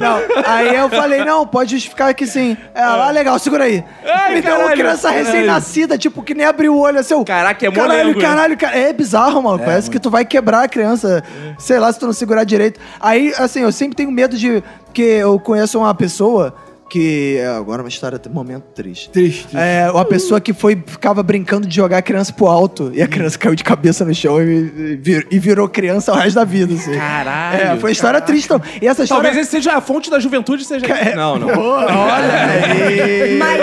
Não, 0.00 0.18
aí 0.46 0.74
eu 0.76 0.88
falei, 0.88 1.24
não, 1.24 1.46
pode 1.46 1.72
justificar 1.72 2.08
aqui 2.10 2.26
sim. 2.26 2.56
Ela, 2.74 3.08
ah, 3.08 3.10
legal, 3.10 3.38
segura 3.38 3.64
aí. 3.64 3.84
Ai, 4.04 4.34
Me 4.34 4.42
deu 4.42 4.52
uma 4.52 4.60
caralho, 4.64 4.80
criança 4.80 5.08
caralho. 5.08 5.24
recém-nascida, 5.26 5.98
tipo, 5.98 6.22
que 6.22 6.34
nem 6.34 6.46
abriu 6.46 6.74
o 6.74 6.80
olho 6.80 6.98
assim. 6.98 7.14
eu, 7.14 7.24
Caraca, 7.24 7.66
é 7.66 7.70
Caralho, 7.70 7.98
molengo, 8.00 8.20
né? 8.20 8.26
caralho, 8.26 8.56
cara. 8.56 8.76
É 8.78 8.92
bizarro, 8.92 9.42
mano. 9.42 9.58
Parece 9.58 9.90
que 9.90 9.98
tu 9.98 10.10
vai 10.10 10.24
quebrar 10.24 10.64
a 10.64 10.68
criança. 10.68 11.22
Sei 11.58 11.78
lá, 11.78 11.92
se 11.92 11.98
tu 11.98 12.06
não 12.06 12.12
segurar 12.12 12.44
direito. 12.44 12.80
Aí, 13.00 13.32
assim, 13.38 13.60
eu 13.60 13.72
sempre 13.72 13.96
tenho 13.96 14.10
medo 14.10 14.36
de... 14.36 14.62
Porque 14.86 15.02
eu 15.02 15.38
conheço 15.38 15.78
uma 15.78 15.94
pessoa 15.94 16.54
que... 16.90 17.36
é, 17.38 17.46
Agora 17.46 17.82
uma 17.82 17.88
história, 17.88 18.20
um 18.28 18.34
momento 18.34 18.64
triste. 18.74 19.08
Triste. 19.10 19.56
É, 19.56 19.90
uma 19.90 20.04
pessoa 20.04 20.40
que 20.40 20.52
foi, 20.52 20.82
ficava 20.84 21.22
brincando 21.22 21.66
de 21.66 21.74
jogar 21.74 21.98
a 21.98 22.02
criança 22.02 22.32
pro 22.32 22.46
alto 22.46 22.90
e 22.94 23.00
a 23.00 23.06
criança 23.08 23.38
caiu 23.38 23.54
de 23.54 23.64
cabeça 23.64 24.04
no 24.04 24.14
chão 24.14 24.42
e, 24.42 24.46
e 24.46 24.96
vir- 24.96 25.26
e 25.30 25.38
virou 25.38 25.68
criança 25.68 26.12
o 26.12 26.16
resto 26.16 26.34
da 26.34 26.44
vida, 26.44 26.74
assim. 26.74 26.92
Caralho. 26.92 27.60
É, 27.62 27.66
foi 27.76 27.90
uma 27.90 27.92
história 27.92 28.20
triste. 28.20 28.46
Então. 28.46 28.60
E 28.82 28.86
essa 28.86 29.04
história... 29.04 29.22
Talvez 29.24 29.36
esse 29.46 29.50
seja 29.50 29.74
a 29.76 29.80
fonte 29.80 30.10
da 30.10 30.18
juventude, 30.18 30.64
seja... 30.64 30.86
Não, 31.14 31.38
não. 31.38 31.48
Pô, 31.48 31.62
olha 31.70 31.88
aí. 31.88 33.38
Mas 33.38 33.60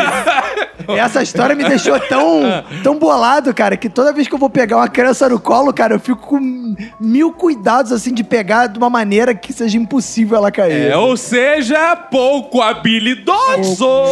Essa 0.96 1.22
história 1.22 1.56
me 1.56 1.64
deixou 1.64 2.00
tão, 2.00 2.64
tão 2.84 2.98
bolado, 2.98 3.54
cara, 3.54 3.76
que 3.76 3.90
toda 3.90 4.14
vez 4.14 4.28
que 4.28 4.34
eu 4.34 4.40
vou 4.40 4.50
pegar 4.50 4.78
uma 4.78 4.88
criança 4.88 5.28
no 5.28 5.40
colo, 5.40 5.74
cara, 5.74 5.96
eu 5.96 6.00
fico 6.00 6.28
com 6.28 6.76
mil 7.00 7.32
cuidados, 7.32 7.92
assim, 7.92 8.14
de 8.14 8.24
pegar 8.24 8.68
de 8.68 8.78
uma 8.78 8.90
maneira 8.90 9.34
que 9.34 9.52
seja 9.52 9.78
impossível 9.78 10.38
ela 10.38 10.52
cair. 10.52 10.92
É, 10.92 10.98
ou 10.98 11.18
seja, 11.18 11.96
pouco 11.96 12.62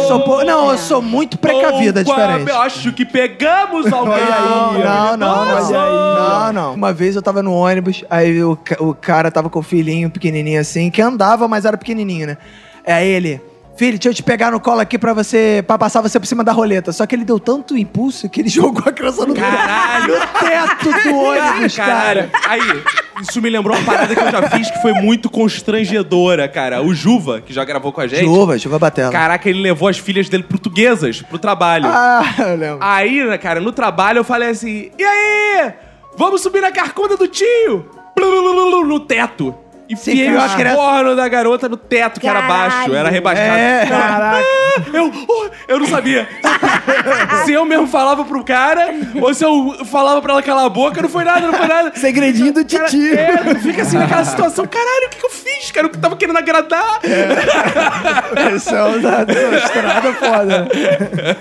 Sou 0.08 0.20
pou- 0.20 0.44
Não, 0.44 0.70
eu 0.70 0.78
sou 0.78 1.00
muito 1.02 1.38
precavida, 1.38 2.00
é 2.00 2.04
diferente. 2.04 2.50
hab- 2.50 2.62
Acho 2.66 2.92
que 2.92 3.04
pegamos 3.04 3.92
alguém 3.92 4.14
Não, 4.24 4.70
aí. 4.72 4.84
não, 4.84 5.16
não, 5.16 5.42
habilidoso. 5.42 5.72
não, 5.72 6.52
não. 6.52 6.74
Uma 6.74 6.92
vez 6.92 7.16
eu 7.16 7.22
tava 7.22 7.42
no 7.42 7.52
ônibus, 7.52 8.04
aí 8.10 8.42
o, 8.42 8.58
o 8.80 8.94
cara 8.94 9.30
tava 9.30 9.48
com 9.50 9.58
o 9.58 9.62
filhinho 9.62 10.10
pequenininho 10.10 10.60
assim, 10.60 10.90
que 10.90 11.00
andava, 11.02 11.46
mas 11.48 11.64
era 11.64 11.76
pequenininho, 11.76 12.26
né? 12.26 12.36
Aí 12.86 13.06
ele, 13.08 13.40
filho, 13.76 13.98
deixa 13.98 14.08
eu 14.08 14.14
te 14.14 14.22
pegar 14.22 14.50
no 14.50 14.58
colo 14.58 14.80
aqui 14.80 14.98
pra 14.98 15.12
você, 15.12 15.62
pra 15.66 15.78
passar 15.78 16.00
você 16.00 16.18
por 16.18 16.26
cima 16.26 16.42
da 16.42 16.52
roleta. 16.52 16.92
Só 16.92 17.06
que 17.06 17.14
ele 17.14 17.24
deu 17.24 17.38
tanto 17.38 17.76
impulso 17.76 18.28
que 18.28 18.40
ele 18.40 18.48
jogou 18.50 18.82
a 18.86 18.92
criança 18.92 19.26
no, 19.26 19.34
Caralho. 19.34 20.14
teto 20.40 21.08
do 21.08 21.16
ônibus, 21.16 21.76
Cara, 21.76 22.30
aí, 22.48 22.82
isso 23.20 23.40
me 23.40 23.50
lembrou 23.50 23.76
uma 23.76 23.84
parada 23.84 24.14
que 24.14 24.20
eu 24.20 24.30
já 24.30 24.50
fiz 24.50 24.70
que 24.70 24.80
foi 24.80 24.92
muito 24.94 25.28
constrangedora, 25.28 26.48
cara. 26.48 26.82
O 26.82 26.94
Juva, 26.94 27.40
que 27.40 27.52
já 27.52 27.64
gravou 27.64 27.92
com 27.92 28.00
a 28.00 28.06
gente. 28.06 28.24
Chuva, 28.24 28.58
chuva 28.58 28.78
batendo. 28.78 29.12
Caraca, 29.12 29.48
ele 29.48 29.60
levou 29.60 29.88
as 29.88 29.98
filhas 29.98 30.28
dele 30.28 30.42
portuguesas 30.42 31.22
pro 31.22 31.38
trabalho. 31.38 31.86
Ah, 31.86 32.34
eu 32.38 32.56
lembro. 32.56 32.78
Aí, 32.80 33.24
né, 33.24 33.38
cara, 33.38 33.60
no 33.60 33.72
trabalho 33.72 34.18
eu 34.18 34.24
falei 34.24 34.50
assim: 34.50 34.90
e 34.98 35.04
aí? 35.04 35.72
Vamos 36.16 36.40
subir 36.40 36.62
na 36.62 36.72
carcunda 36.72 37.16
do 37.16 37.28
tio! 37.28 37.90
No 38.86 39.00
teto. 39.00 39.54
Enfiei 39.88 40.34
os 40.34 40.52
forno 40.74 41.14
da 41.14 41.28
garota 41.28 41.68
no 41.68 41.76
teto, 41.76 42.20
que 42.20 42.26
era 42.26 42.42
baixo, 42.42 42.94
era 42.94 43.08
rebaixado. 43.08 43.48
É. 43.48 43.86
Caraca. 43.86 44.46
Eu, 44.92 45.10
oh, 45.26 45.46
eu 45.68 45.80
não 45.80 45.86
sabia. 45.86 46.28
se 47.46 47.52
eu 47.52 47.64
mesmo 47.64 47.86
falava 47.86 48.24
pro 48.26 48.44
cara, 48.44 48.90
ou 49.22 49.32
se 49.32 49.42
eu 49.42 49.74
falava 49.86 50.20
pra 50.20 50.34
ela 50.34 50.42
calar 50.42 50.66
a 50.66 50.68
boca, 50.68 51.00
não 51.00 51.08
foi 51.08 51.24
nada, 51.24 51.46
não 51.46 51.54
foi 51.54 51.66
nada. 51.66 51.92
Segredinho 51.94 52.52
do 52.52 52.62
Titi. 52.62 53.16
É, 53.16 53.54
fica 53.54 53.80
assim 53.82 53.96
naquela 53.96 54.24
situação, 54.24 54.66
caralho, 54.66 55.06
o 55.06 55.08
que, 55.08 55.16
que 55.16 55.24
eu 55.24 55.30
fiz, 55.30 55.70
cara? 55.70 55.86
Eu 55.86 55.90
tava 55.92 56.14
querendo 56.14 56.36
agradar. 56.36 57.00
Pressão 58.30 59.00
da 59.00 59.24
da 59.24 59.56
estrada 59.56 60.12
foda. 60.12 60.68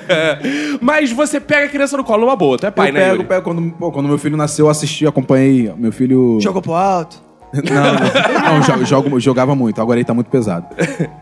Mas 0.81 1.11
você 1.11 1.39
pega 1.39 1.65
a 1.65 1.69
criança 1.69 1.97
no 1.97 2.03
colo 2.03 2.21
numa 2.21 2.35
boa, 2.35 2.57
tu 2.57 2.65
é 2.67 2.71
pai, 2.71 2.89
eu 2.89 2.93
né? 2.93 2.99
pego, 3.01 3.15
Yuri? 3.15 3.27
pego 3.27 3.41
quando, 3.43 3.71
pô, 3.71 3.91
quando 3.91 4.07
meu 4.07 4.17
filho 4.17 4.37
nasceu, 4.37 4.67
eu 4.67 4.69
assisti, 4.69 5.05
acompanhei. 5.05 5.73
Meu 5.77 5.91
filho. 5.91 6.39
Jogou 6.41 6.61
pro 6.61 6.73
alto. 6.73 7.24
Não, 7.71 7.83
não, 7.93 8.59
não 8.59 8.61
jo- 8.61 8.85
jogo- 8.85 9.19
jogava 9.19 9.55
muito, 9.55 9.81
agora 9.81 9.97
ele 9.99 10.05
tá 10.05 10.13
muito 10.13 10.29
pesado. 10.29 10.65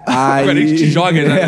Aí... 0.06 0.44
Agora 0.44 0.58
a 0.60 0.62
gente 0.66 0.86
joga, 0.90 1.22
né? 1.28 1.40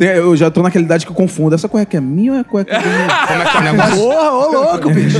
É, 0.00 0.18
eu 0.18 0.34
já 0.36 0.50
tô 0.50 0.62
naquela 0.62 0.84
idade 0.84 1.04
que 1.04 1.12
eu 1.12 1.16
confundo. 1.16 1.54
Essa 1.54 1.68
cueca 1.68 1.96
é 1.96 2.00
minha 2.00 2.32
ou 2.32 2.38
é 2.38 2.44
cueca 2.44 2.78
minha? 2.78 3.08
Como 3.26 3.42
é 3.42 3.44
que 3.44 3.56
é 3.56 3.60
o 3.60 3.62
negócio? 3.62 3.96
Porra, 3.96 4.30
ô 4.32 4.52
louco, 4.52 4.90
bicho. 4.90 5.18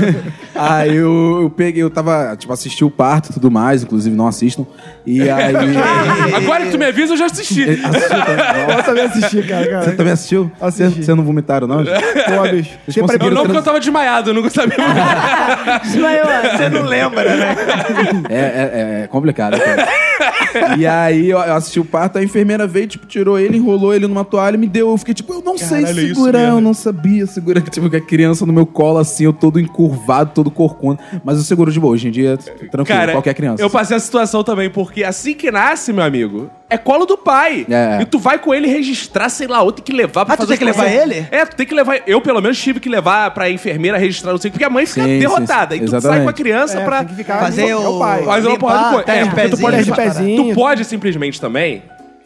Aí 0.54 0.96
eu, 0.96 1.40
eu 1.42 1.50
peguei, 1.50 1.82
eu 1.82 1.90
tava, 1.90 2.36
tipo, 2.36 2.52
assisti 2.52 2.84
o 2.84 2.90
parto 2.90 3.30
e 3.30 3.32
tudo 3.34 3.50
mais, 3.50 3.82
inclusive 3.82 4.14
não 4.14 4.26
assistam. 4.26 4.66
E 5.06 5.28
aí. 5.28 5.54
Agora 6.34 6.64
que 6.64 6.70
tu 6.70 6.78
me 6.78 6.86
avisa, 6.86 7.12
eu 7.12 7.16
já 7.16 7.26
assisti. 7.26 7.62
Assistiu? 7.62 8.18
Eu 8.76 8.82
também 8.82 9.04
assisti, 9.04 9.42
cara. 9.42 9.66
cara. 9.68 9.84
Você 9.84 9.92
também 9.92 10.12
assistiu? 10.12 10.52
Assisti. 10.60 11.04
Você, 11.04 11.14
não 11.14 11.24
vomitaram, 11.24 11.66
não? 11.66 11.78
Pô, 11.84 12.48
bicho. 12.50 12.78
Conseguiram 13.00 13.34
não, 13.34 13.42
porque 13.44 13.58
eu 13.58 13.62
tava 13.62 13.80
desmaiado, 13.80 14.30
eu 14.30 14.34
não 14.34 14.48
sabia. 14.50 14.76
Desmaiou. 15.82 16.26
Você 16.56 16.68
não 16.68 16.82
lembra, 16.82 17.36
né? 17.36 17.56
É, 18.28 18.34
é, 18.34 19.02
é 19.04 19.06
complicado. 19.06 19.58
cara. 19.58 19.88
E 20.78 20.86
aí 20.86 21.30
eu 21.30 21.38
assisti 21.38 21.80
o 21.80 21.84
parto, 21.84 22.18
a 22.18 22.22
enfermeira 22.22 22.66
veio, 22.66 22.86
tipo, 22.86 23.06
tirou 23.06 23.38
ele, 23.38 23.56
enrolou 23.56 23.94
ele 23.94 24.06
numa 24.06 24.24
toalha 24.24 24.56
e 24.56 24.58
me 24.58 24.66
deu. 24.66 24.90
Eu 24.90 24.98
fiquei 24.98 25.14
tipo, 25.14 25.32
eu 25.32 25.42
não 25.42 25.56
sei 25.56 25.80
Caralho, 25.82 26.00
é 26.00 26.02
isso 26.02 26.14
segurar, 26.14 26.48
eu 26.48 26.60
não 26.60 26.74
sabia 26.74 27.26
segurar. 27.26 27.62
Tipo, 27.62 27.88
que 27.88 27.96
a 27.96 28.00
criança 28.00 28.44
no 28.44 28.52
meu 28.52 28.66
colo, 28.66 28.98
assim, 28.98 29.24
eu 29.24 29.32
todo 29.32 29.58
encurvado, 29.58 30.32
todo 30.34 30.50
corcunda. 30.50 31.02
Mas 31.24 31.38
eu 31.38 31.44
seguro 31.44 31.72
de 31.72 31.80
boa. 31.80 31.92
Hoje 31.92 32.08
em 32.08 32.10
dia, 32.10 32.36
tranquilo, 32.36 32.84
Cara, 32.86 33.12
qualquer 33.12 33.34
criança. 33.34 33.62
eu 33.62 33.70
passei 33.70 33.96
a 33.96 34.00
situação 34.00 34.44
também, 34.44 34.70
porque 34.70 35.04
assim 35.04 35.34
que 35.34 35.50
nasce, 35.50 35.92
meu 35.92 36.04
amigo, 36.04 36.50
é 36.72 36.78
colo 36.78 37.04
do 37.06 37.16
pai. 37.18 37.66
É. 37.70 38.02
E 38.02 38.04
tu 38.06 38.18
vai 38.18 38.38
com 38.38 38.54
ele 38.54 38.66
registrar, 38.66 39.28
sei 39.28 39.46
lá, 39.46 39.62
ou 39.62 39.72
tem 39.72 39.84
que 39.84 39.92
levar 39.92 40.24
pra 40.24 40.34
Ah, 40.34 40.36
tu 40.36 40.40
fazer 40.40 40.56
tem 40.56 40.58
que 40.58 40.64
levar 40.64 40.88
ele? 40.90 41.26
É, 41.30 41.44
tu 41.44 41.56
tem 41.56 41.66
que 41.66 41.74
levar. 41.74 42.00
Eu, 42.06 42.20
pelo 42.20 42.40
menos, 42.40 42.60
tive 42.60 42.80
que 42.80 42.88
levar 42.88 43.30
pra 43.32 43.50
enfermeira 43.50 43.98
registrar, 43.98 44.32
não 44.32 44.38
sei, 44.38 44.50
porque 44.50 44.64
a 44.64 44.70
mãe 44.70 44.86
fica 44.86 45.02
Sim, 45.02 45.12
sim, 45.14 45.18
derrotada. 45.20 45.74
sim. 45.76 45.82
e 45.82 45.84
tu 45.84 45.90
sai 45.90 45.98
Exatamente. 45.98 46.22
com 46.24 46.28
a 46.30 46.32
criança 46.32 46.80
É, 46.80 46.84
pra. 46.84 46.98
tem 46.98 47.08
que 47.08 47.14
ficar 47.14 47.38
Fazer 47.40 47.74
o... 47.74 47.96
o 47.96 47.98
pai. 47.98 48.22
Faz 48.24 48.46
uma 48.46 48.58
porrada 48.58 48.82
de 48.84 48.88
coisa. 48.90 49.04
teste 49.04 49.20
É, 49.20 49.44
de 49.44 49.50
tu 49.50 49.58
pode- 49.60 49.82
de. 49.84 50.36
Tu 50.36 50.54
pode 50.54 50.84
simplesmente 50.84 51.40
também 51.40 51.82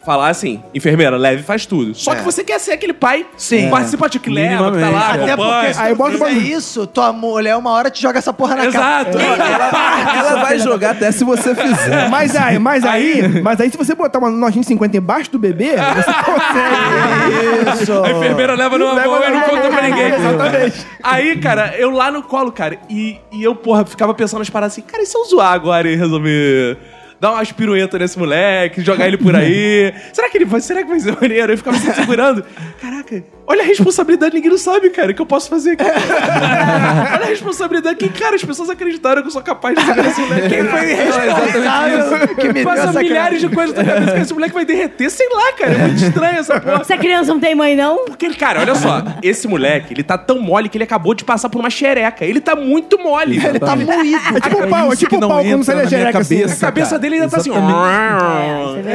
falar 0.07 0.29
assim, 0.29 0.63
enfermeira, 0.73 1.17
leve 1.17 1.41
e 1.41 1.43
faz 1.43 1.65
tudo. 1.65 1.93
Só 1.93 2.15
que 2.15 2.21
É. 2.21 2.23
você 2.23 2.41
quer 2.41 2.57
ser 2.61 2.71
aquele 2.71 2.93
pai 2.93 3.25
Sim. 3.35 3.69
participativo 3.69 4.23
que 4.23 4.29
leva, 4.29 4.71
que 4.71 4.79
tá 4.79 4.89
lá. 4.89 5.13
Até 5.15 5.31
acompanha. 5.33 5.59
porque 5.59 5.73
se 5.73 5.81
Aí 5.81 5.91
tu 5.93 5.97
bota 5.97 6.09
o 6.09 6.13
fizer 6.13 6.25
bagulho. 6.25 6.47
isso, 6.57 6.87
tua 6.87 7.11
mulher 7.11 7.57
uma 7.57 7.71
hora 7.71 7.91
te 7.91 8.01
joga 8.01 8.17
essa 8.17 8.31
porra 8.31 8.55
na 8.55 8.65
Exato. 8.67 9.17
cara. 9.17 10.17
Ela 10.17 10.41
vai 10.43 10.59
jogar 10.59 10.91
até 10.91 11.11
se 11.11 11.25
você 11.25 11.53
fizer. 11.53 12.07
Mas 12.09 12.35
aí, 12.37 12.57
mas 12.57 12.85
aí, 12.85 13.41
mas 13.43 13.59
aí 13.59 13.69
se 13.69 13.75
você 13.77 13.93
botar 13.93 14.19
uma 14.19 14.29
nojinha 14.29 14.63
50 14.63 14.95
embaixo 14.95 15.29
do 15.29 15.37
bebê, 15.37 15.71
você 15.75 16.13
consegue. 16.13 17.83
Isso. 17.83 18.03
A 18.03 18.11
enfermeira 18.11 18.53
leva 18.55 18.77
numa 18.77 18.93
Leva 18.93 19.09
mão 19.09 19.27
e 19.27 19.29
não 19.31 19.41
conta 19.41 19.69
pra 19.69 19.81
ninguém. 19.81 20.07
Exatamente. 20.13 20.87
Aí, 21.03 21.37
cara, 21.37 21.75
eu 21.77 21.89
lá 21.91 22.09
no 22.09 22.23
colo, 22.23 22.51
cara, 22.51 22.77
e, 22.89 23.17
e 23.31 23.43
eu, 23.43 23.53
porra, 23.55 23.85
ficava 23.85 24.13
pensando 24.13 24.39
nas 24.39 24.49
paradas 24.49 24.73
assim, 24.73 24.81
cara, 24.81 25.03
e 25.03 25.05
se 25.05 25.17
eu 25.17 25.25
zoar 25.25 25.51
agora 25.53 25.89
e 25.89 25.95
resolver 25.95 26.77
dar 27.19 27.31
umas 27.31 27.51
piruetas 27.51 27.99
nesse 27.99 28.19
moleque, 28.19 28.81
jogar 28.81 29.07
ele 29.07 29.17
por 29.17 29.35
aí? 29.35 29.93
Será 30.13 30.29
que 30.29 30.37
ele 30.37 30.45
vai, 30.45 30.61
será 30.61 30.83
que 30.83 30.89
vai 30.89 30.99
ser 30.99 31.15
maneiro? 31.19 31.53
Eu 31.53 31.57
ficava 31.57 31.77
se 31.77 31.93
segurando. 31.93 32.43
Caraca, 32.81 33.23
olha 33.45 33.61
a 33.61 33.65
responsabilidade, 33.65 34.35
ninguém 34.35 34.51
não 34.51 34.57
sabe, 34.57 34.89
cara, 34.89 35.11
o 35.11 35.15
que 35.15 35.21
eu 35.21 35.25
posso 35.25 35.49
fazer 35.49 35.71
aqui. 35.71 35.83
olha 35.85 37.23
a 37.23 37.27
responsabilidade, 37.27 37.97
que, 37.97 38.09
cara, 38.09 38.35
as 38.35 38.43
pessoas 38.43 38.69
acreditaram 38.69 39.21
que 39.21 39.27
eu 39.27 39.31
sou 39.31 39.41
capaz 39.41 39.75
de 39.75 39.85
segurar 39.85 40.07
esse 40.07 40.21
moleque. 40.21 40.49
Quem 40.49 40.65
foi 40.65 40.93
responsável 40.93 42.35
que 42.35 42.53
me 42.53 42.63
Passa 42.63 42.99
milhares 42.99 43.39
de 43.41 43.49
coisas 43.49 43.75
na 43.75 43.83
cabeça 43.83 44.13
que 44.13 44.21
esse 44.21 44.33
moleque 44.33 44.53
vai 44.53 44.65
derreter, 44.65 45.09
sei 45.09 45.29
lá, 45.29 45.53
cara, 45.53 45.73
é 45.73 45.77
muito 45.77 46.03
estranho 46.03 46.39
essa 46.39 46.59
porra. 46.59 46.81
Essa 46.81 46.97
criança 46.97 47.33
não 47.33 47.39
tem 47.39 47.55
mãe, 47.55 47.75
não? 47.75 48.05
Porque, 48.05 48.29
cara, 48.33 48.59
olha 48.61 48.75
só, 48.75 49.03
esse 49.23 49.47
moleque, 49.47 49.93
ele 49.93 50.03
tá 50.03 50.17
tão 50.17 50.39
mole 50.39 50.69
que 50.69 50.77
ele 50.77 50.83
acabou 50.83 51.13
de 51.13 51.23
passar 51.23 51.49
por 51.49 51.59
uma 51.59 51.69
xereca. 51.69 52.25
Ele 52.25 52.41
tá 52.41 52.55
muito 52.55 52.99
mole. 52.99 53.37
Ele 53.37 53.59
tá 53.59 53.75
moído. 53.75 54.17
É 54.35 54.39
tipo 54.41 54.63
o 54.63 54.67
pau, 54.67 54.85
é 54.85 54.87
isso 54.87 54.97
tipo 54.97 55.15
o 55.15 55.19
pau 55.19 55.43
quando 55.43 55.63
sai 55.63 55.75
da 55.75 55.87
xereca 55.87 56.19
assim. 56.19 56.37
cabeça. 56.37 56.55
A 56.55 56.67
cabeça 56.67 56.89
cara. 56.91 57.01
Dele 57.09 57.21
ainda 57.21 57.29
tá 57.29 57.37
assim. 57.37 57.51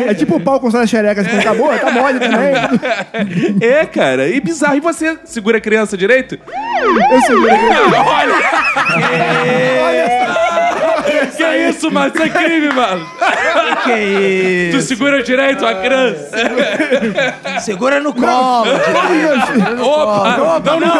É 0.08 0.14
tipo 0.14 0.36
o 0.36 0.40
pau 0.40 0.60
quando 0.60 0.72
sai 0.72 0.82
da 0.82 0.86
xereca 0.86 1.20
assim. 1.20 1.38
Acabou, 1.38 1.76
tá 1.78 1.90
mole 1.90 2.18
também. 2.18 2.52
É, 3.62 3.86
cara, 3.86 4.28
e 4.28 4.40
bizarro. 4.40 4.76
E 4.76 4.80
você 4.80 5.18
segura 5.24 5.58
a 5.58 5.60
criança 5.60 5.96
direito? 5.96 6.38
Eu 7.10 7.20
seguro 7.22 7.50
aqui. 7.52 7.62
Que 11.52 11.68
isso, 11.68 11.90
mano? 11.90 12.12
Isso 12.14 12.22
é 12.22 12.28
crime, 12.28 12.72
mano. 12.72 13.06
Que 13.84 13.92
isso? 14.68 14.78
Tu 14.78 14.82
segura 14.82 15.22
direito 15.22 15.64
a 15.66 15.74
criança. 15.74 16.30
Segura 17.60 18.00
no 18.00 18.14
colo. 18.14 18.64
Opa! 19.82 20.56
Opa, 20.56 20.76
não, 20.80 20.90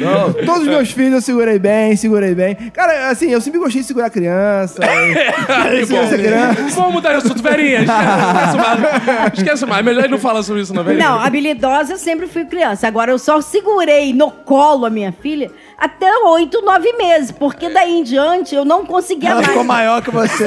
não. 0.00 0.32
Todos 0.44 0.62
os 0.62 0.68
meus 0.68 0.90
filhos 0.90 1.14
eu 1.14 1.20
segurei 1.22 1.58
bem, 1.58 1.96
segurei 1.96 2.34
bem. 2.34 2.54
Cara, 2.72 3.10
assim, 3.10 3.30
eu 3.30 3.40
sempre 3.40 3.58
gostei 3.58 3.82
de 3.82 3.86
segurar 3.86 4.10
criança. 4.10 4.82
que 4.82 5.86
bom. 5.86 6.08
Criança. 6.08 6.62
Vamos 6.74 6.92
mudar 6.92 7.10
de 7.10 7.16
assunto, 7.16 7.42
Verinha. 7.42 7.80
Esquece 7.82 8.56
mais. 8.56 9.32
Esquece 9.38 9.66
mais. 9.66 9.84
Melhor 9.84 10.08
não 10.08 10.18
falar 10.18 10.42
sobre 10.42 10.62
isso, 10.62 10.74
não, 10.74 10.84
Verinha. 10.84 11.08
Não, 11.08 11.20
habilidosa 11.20 11.94
eu 11.94 11.98
sempre 11.98 12.26
fui 12.26 12.44
criança. 12.44 12.86
Agora 12.86 13.10
eu 13.10 13.18
só 13.18 13.40
segurei 13.40 14.12
no 14.12 14.30
colo 14.30 14.86
a 14.86 14.90
minha 14.90 15.12
filha 15.12 15.50
até 15.84 16.10
oito, 16.26 16.62
nove 16.62 16.92
meses. 16.92 17.30
Porque 17.32 17.68
daí 17.68 17.98
em 17.98 18.02
diante 18.02 18.54
eu 18.54 18.64
não 18.64 18.86
conseguia 18.86 19.30
Ela 19.30 19.36
mais. 19.36 19.48
ficou 19.48 19.64
maior 19.64 20.00
que 20.02 20.10
você. 20.10 20.44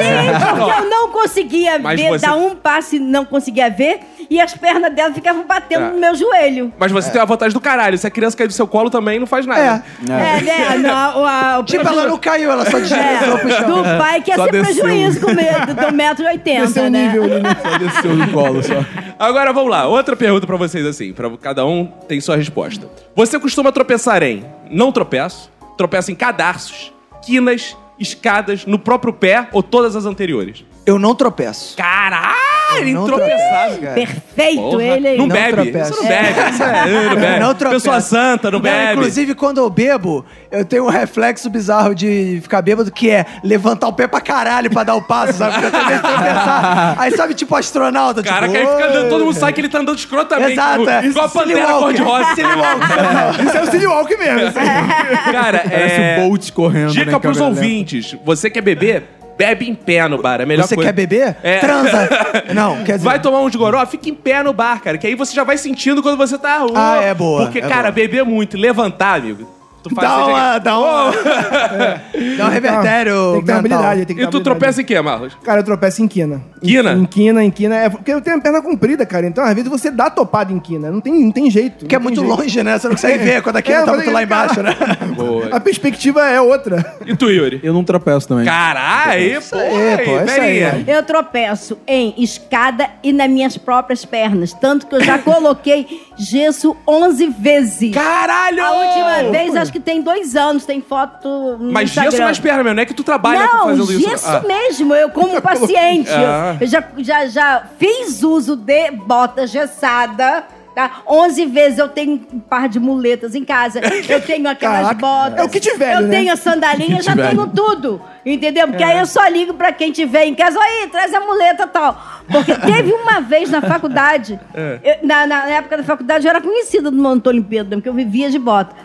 Porque 0.58 0.72
eu 0.82 0.90
não 0.90 1.10
conseguia 1.10 1.78
Mas 1.80 2.00
ver, 2.00 2.10
você- 2.10 2.26
dar 2.26 2.36
um 2.36 2.56
passo 2.56 2.96
e 2.96 3.00
não 3.00 3.26
conseguia 3.26 3.70
ver, 3.70 4.00
e 4.30 4.40
as 4.42 4.54
pernas 4.54 4.94
dela 4.94 5.14
ficavam 5.14 5.46
batendo 5.46 5.86
É. 5.86 5.90
no 5.92 6.00
meu 6.00 6.16
joelho. 6.16 6.74
Mas 6.78 6.92
você 6.92 7.10
tem 7.12 7.22
a 7.22 7.26
vantagem 7.26 7.54
do 7.54 7.62
caralho. 7.62 7.98
Se 7.98 8.06
a 8.08 8.10
criança 8.10 8.36
cair 8.38 8.48
do 8.48 8.54
seu 8.54 8.68
colo 8.68 8.90
também, 8.90 9.20
não 9.20 9.28
faz 9.28 9.46
nada. 9.46 9.84
É, 10.04 10.42
né? 10.42 10.78
Não, 10.78 11.22
o, 11.22 11.26
a- 11.26 11.60
o 11.60 11.64
Tipo, 11.64 11.88
ela 11.88 12.08
não 12.08 12.18
caiu, 12.18 12.52
ela 12.52 12.66
só 12.70 12.80
deslizou 12.80 13.38
pro 13.40 13.50
é, 13.50 13.58
chão. 13.60 13.70
do 13.70 13.84
pai 13.98 14.22
que 14.22 14.32
ia 14.32 14.36
Só 14.38 14.46
ser 14.46 14.52
desceu. 14.52 14.84
prejuízo 14.84 15.22
com 15.22 15.34
medo 15.34 15.74
do 15.74 15.82
1,80m, 15.92 16.64
Esse 16.64 16.80
é 16.80 16.84
o 16.84 16.90
né? 16.90 17.04
nível? 17.08 17.24
Só 17.62 17.78
desceu 17.78 18.16
no 18.16 18.32
colo, 18.32 18.64
só. 18.64 18.74
Agora 19.20 19.54
vamos 19.54 19.72
lá, 19.72 19.88
outra 19.88 20.16
pergunta 20.16 20.46
pra 20.46 20.58
vocês 20.58 20.86
assim, 20.86 21.14
pra 21.14 21.30
cada 21.42 21.66
um 21.66 21.86
tem 22.08 22.20
sua 22.20 22.36
resposta. 22.36 22.88
Você 23.16 23.40
costuma 23.40 23.72
tropeçar 23.72 24.22
em 24.24 24.46
não 24.70 24.92
tropeço, 24.92 25.50
tropeça 25.78 26.12
em 26.12 26.16
cadarços, 26.16 26.92
quinas, 27.26 27.78
escadas, 28.00 28.66
no 28.66 28.78
próprio 28.78 29.14
pé 29.14 29.48
ou 29.52 29.64
todas 29.64 29.96
as 29.96 30.06
anteriores? 30.06 30.66
Eu 30.86 31.00
não 31.00 31.16
tropeço. 31.16 31.76
Caralho, 31.76 32.94
Não 32.94 33.06
tropeçado. 33.08 33.78
cara. 33.82 33.94
Perfeito 33.96 34.62
Porra. 34.62 34.84
ele 34.84 35.08
aí. 35.08 35.18
Não, 35.18 35.26
Não 35.28 35.36
bebe, 35.36 35.52
tropeça. 35.54 35.90
isso 35.92 36.02
não 36.02 36.08
bebe, 36.10 36.30
isso 36.52 36.64
é, 36.64 36.86
não 37.10 37.16
bebe. 37.16 37.40
Não 37.40 37.56
tropeço. 37.56 37.84
Pessoa 37.86 38.02
santa, 38.02 38.52
não 38.52 38.60
Não, 38.60 38.64
bebe. 38.64 38.94
inclusive, 38.94 39.34
quando 39.36 39.58
eu 39.58 39.70
bebo, 39.70 40.24
eu 40.52 40.64
tenho 40.64 40.86
um 40.86 40.90
reflexo 40.90 41.50
bizarro 41.50 41.96
de 41.96 42.40
ficar 42.44 42.62
bêbado, 42.62 42.92
que 42.92 43.10
é 43.10 43.26
levantar 43.44 43.88
o 43.88 43.94
pé 43.94 44.08
pra 44.08 44.22
caralho 44.22 44.70
pra 44.70 44.84
dar 44.84 44.96
o 44.96 45.02
passo, 45.02 45.34
sabe? 45.34 45.54
Porque 45.54 45.66
eu 45.68 45.72
de 45.72 46.00
tropeçar. 46.00 46.96
Aí, 47.00 47.12
sabe, 47.18 47.34
tipo 47.34 47.56
astronauta, 47.56 48.22
Cara, 48.22 48.48
tipo... 48.48 48.52
que 48.54 48.58
aí 48.58 48.68
fica 48.76 48.90
andando, 48.90 49.10
todo 49.10 49.26
mundo 49.26 49.36
sabe 49.40 49.54
que 49.54 49.62
ele 49.62 49.70
tá 49.70 49.80
andando 49.80 49.98
escrotamente. 49.98 50.52
Exato, 50.52 50.80
tipo, 50.80 50.90
é. 50.92 51.06
igual 51.06 51.26
a 51.26 51.30
Silly 51.30 51.46
pantera 51.54 51.68
Walker. 51.68 51.80
cor-de-rosa. 51.86 52.36
Silly 52.36 52.56
Walker. 52.56 53.42
Isso 53.48 53.58
é 53.58 53.62
o 53.62 53.72
Silly 53.72 53.88
Walk 53.88 54.18
mesmo. 54.18 54.48
assim. 54.48 55.32
Cara, 55.32 55.60
Parece 55.68 55.96
é... 56.02 56.18
o 56.20 56.22
Bolt 56.30 56.52
correndo. 56.52 56.92
Dica 56.92 57.12
né, 57.12 57.20
pros 57.20 57.40
ouvintes. 57.42 58.16
Você 58.24 58.50
quer 58.52 58.62
beber? 58.62 59.15
Bebe 59.38 59.70
em 59.70 59.76
pé 59.76 60.08
no 60.08 60.22
bar. 60.22 60.40
É 60.40 60.44
a 60.44 60.46
melhor 60.46 60.68
Você 60.68 60.76
coisa. 60.76 60.90
quer 60.90 60.94
beber? 60.96 61.36
É. 61.44 61.60
Transa. 61.60 62.10
Não, 62.56 62.84
quer 62.84 62.94
dizer... 62.98 63.06
Vai 63.06 63.22
tomar 63.22 63.40
um 63.42 63.50
de 63.50 63.58
goró, 63.58 63.86
fica 63.86 64.10
em 64.10 64.14
pé 64.14 64.42
no 64.42 64.54
bar, 64.54 64.82
cara. 64.82 64.98
Que 64.98 65.08
aí 65.08 65.16
você 65.16 65.34
já 65.36 65.44
vai 65.44 65.58
sentindo 65.58 66.02
quando 66.02 66.18
você 66.18 66.38
tá. 66.38 66.66
uh, 66.66 66.72
Ah, 66.76 67.02
é 67.04 67.14
boa, 67.14 67.44
Porque, 67.44 67.60
é 67.60 67.62
cara, 67.62 67.84
boa. 67.84 67.92
beber 67.92 68.24
muito 68.24 68.58
levantar, 68.58 69.20
amigo. 69.20 69.55
Tu 69.88 69.94
faz 69.94 70.10
Dá 70.10 70.26
uma... 70.26 70.58
Dá 70.58 70.80
uma... 70.80 71.12
Dá 72.38 72.46
um 72.46 72.50
revertério 72.50 73.32
Tem 73.34 73.40
que 73.42 73.46
ter 73.46 73.52
uma 73.52 73.60
habilidade. 73.60 74.06
Tem 74.08 74.16
que 74.16 74.22
E 74.24 74.26
ter 74.26 74.32
tu 74.32 74.42
tropeça 74.42 74.82
em 74.82 74.86
quê, 74.86 75.00
Marlos? 75.00 75.38
Cara, 75.44 75.60
eu 75.60 75.64
tropeço 75.64 76.02
em 76.02 76.08
quina. 76.08 76.42
Quina? 76.60 76.94
Em 76.94 77.06
quina, 77.06 77.44
em 77.44 77.52
quina. 77.52 77.76
É 77.76 77.88
porque 77.88 78.12
eu 78.12 78.20
tenho 78.20 78.38
a 78.38 78.42
perna 78.42 78.64
comprida, 78.64 79.06
cara. 79.06 79.28
Então, 79.28 79.44
às 79.44 79.54
vezes, 79.54 79.70
você 79.70 79.92
dá 79.92 80.10
topada 80.10 80.52
em 80.52 80.60
quina. 80.60 80.90
Não 80.90 81.00
tem, 81.00 81.14
não 81.14 81.32
tem 81.32 81.52
jeito. 81.52 81.80
Porque 81.80 81.96
é 81.96 82.00
muito 82.00 82.22
jeito. 82.22 82.36
longe, 82.36 82.64
né? 82.64 82.80
Você 82.80 82.88
não 82.88 82.96
consegue 82.96 83.24
ver 83.24 83.44
quando 83.44 83.58
a 83.58 83.62
quina 83.62 83.78
É, 83.78 83.86
tá 83.86 83.94
muito 83.94 84.10
lá 84.12 84.24
embaixo, 84.24 84.64
né? 84.64 84.76
Boa. 85.16 85.50
A 85.52 85.60
perspectiva 85.60 86.28
é 86.28 86.42
outra. 86.42 86.96
E 87.06 87.16
tu, 87.16 87.30
Yuri? 87.30 87.60
Eu 87.62 87.72
não 87.72 87.84
tropeço 87.84 88.28
também. 88.28 88.46
Caralho, 88.46 89.42
pô, 89.44 89.56
aí, 89.58 90.64
aí, 90.64 90.84
pô? 90.84 90.92
Eu 90.92 91.04
tropeço 91.04 91.78
em 91.88 92.16
escada 92.18 92.90
e 93.04 93.14
nas 93.14 93.30
minhas 93.30 93.56
próprias 93.56 94.04
pernas. 94.04 94.52
Tanto 94.54 94.88
que 94.88 94.96
eu 94.96 95.04
já 95.04 95.20
coloquei 95.20 95.86
gesso 96.18 96.76
11 96.88 97.28
vezes. 97.38 97.94
Caralho! 97.94 98.64
A 98.64 98.72
última 98.72 99.32
vez, 99.32 99.56
acho 99.56 99.72
que 99.76 99.80
tem 99.82 100.02
dois 100.02 100.36
anos, 100.38 100.66
tem 100.66 100.82
foto 100.82 101.28
no 101.60 101.72
Mas 101.74 101.90
Instagram. 101.90 102.12
gesso 102.12 102.24
nas 102.24 102.40
pernas 102.40 102.64
mesmo, 102.64 102.76
não 102.76 102.84
é 102.84 102.86
que 102.86 102.94
tu 102.94 103.04
trabalha 103.04 103.42
Não, 103.46 103.64
fazendo 103.66 103.92
isso. 103.92 104.10
gesso 104.10 104.28
Ah. 104.30 104.42
mesmo, 104.48 104.96
eu 104.96 105.10
como 105.10 105.40
paciente. 105.44 106.10
Ah. 106.12 106.56
Eu 106.62 106.66
já, 106.68 106.84
já, 107.00 107.26
já 107.26 107.64
fiz 107.78 108.24
uso 108.24 108.56
de 108.56 108.92
bota 108.92 109.46
gessada. 109.46 110.46
Tá? 110.74 110.92
11 111.08 111.46
vezes 111.46 111.80
eu 111.80 111.88
tenho 111.88 112.22
um 112.34 112.38
par 112.40 112.68
de 112.68 112.82
muletas 112.82 113.34
em 113.34 113.46
casa. 113.46 113.80
Eu 114.10 114.20
tenho 114.20 114.46
aquelas 114.50 114.82
Caraca, 114.82 114.96
botas. 115.00 115.38
é 115.40 115.44
o 115.46 115.48
kit 115.50 115.72
velho, 115.78 116.02
Eu 116.02 116.08
né? 116.08 116.18
tenho 116.18 116.34
a 116.34 116.36
sandalinha, 116.36 117.00
já 117.02 117.16
velho. 117.16 117.30
tenho 117.30 117.48
tudo. 117.48 118.02
Entendeu? 118.26 118.68
Porque 118.68 118.84
aí 118.84 119.00
eu 119.00 119.06
só 119.06 119.26
ligo 119.30 119.54
pra 119.54 119.72
quem 119.72 119.94
tiver 119.94 120.26
em 120.26 120.36
casa. 120.36 120.60
Aí, 120.62 120.90
traz 120.92 121.14
a 121.14 121.22
muleta 121.22 121.64
e 121.64 121.68
tal. 121.68 121.98
Porque 122.30 122.54
teve 122.56 122.92
uma 122.92 123.22
vez 123.22 123.50
na 123.50 123.62
faculdade, 123.62 124.38
eu- 124.84 125.08
na, 125.08 125.26
na 125.26 125.48
época 125.48 125.78
da 125.78 125.84
faculdade, 125.84 126.26
eu 126.28 126.30
era 126.30 126.42
conhecida 126.42 126.92
do 126.92 127.08
Antônio 127.08 127.42
Pedro, 127.46 127.78
porque 127.78 127.88
eu 127.88 127.94
vivia 127.94 128.30
de 128.30 128.38
bota. 128.38 128.76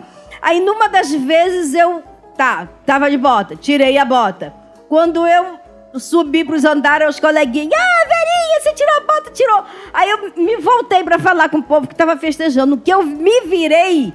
Aí, 0.41 0.59
numa 0.59 0.87
das 0.87 1.11
vezes, 1.13 1.73
eu. 1.73 2.03
Tá, 2.37 2.67
tava 2.85 3.09
de 3.11 3.17
bota, 3.17 3.55
tirei 3.55 3.97
a 3.97 4.05
bota. 4.05 4.53
Quando 4.89 5.27
eu 5.27 5.59
subi 5.99 6.43
pros 6.43 6.63
andares, 6.63 7.09
os 7.09 7.19
coleguinhas, 7.19 7.73
ah, 7.73 8.07
Verinha, 8.07 8.61
você 8.61 8.73
tirou 8.73 8.95
a 8.95 9.01
bota, 9.01 9.31
tirou. 9.31 9.65
Aí 9.93 10.09
eu 10.09 10.33
me 10.37 10.57
voltei 10.57 11.03
pra 11.03 11.19
falar 11.19 11.49
com 11.49 11.57
o 11.57 11.63
povo 11.63 11.87
que 11.87 11.95
tava 11.95 12.17
festejando. 12.17 12.77
Que 12.77 12.91
eu 12.91 13.03
me 13.03 13.41
virei, 13.41 14.13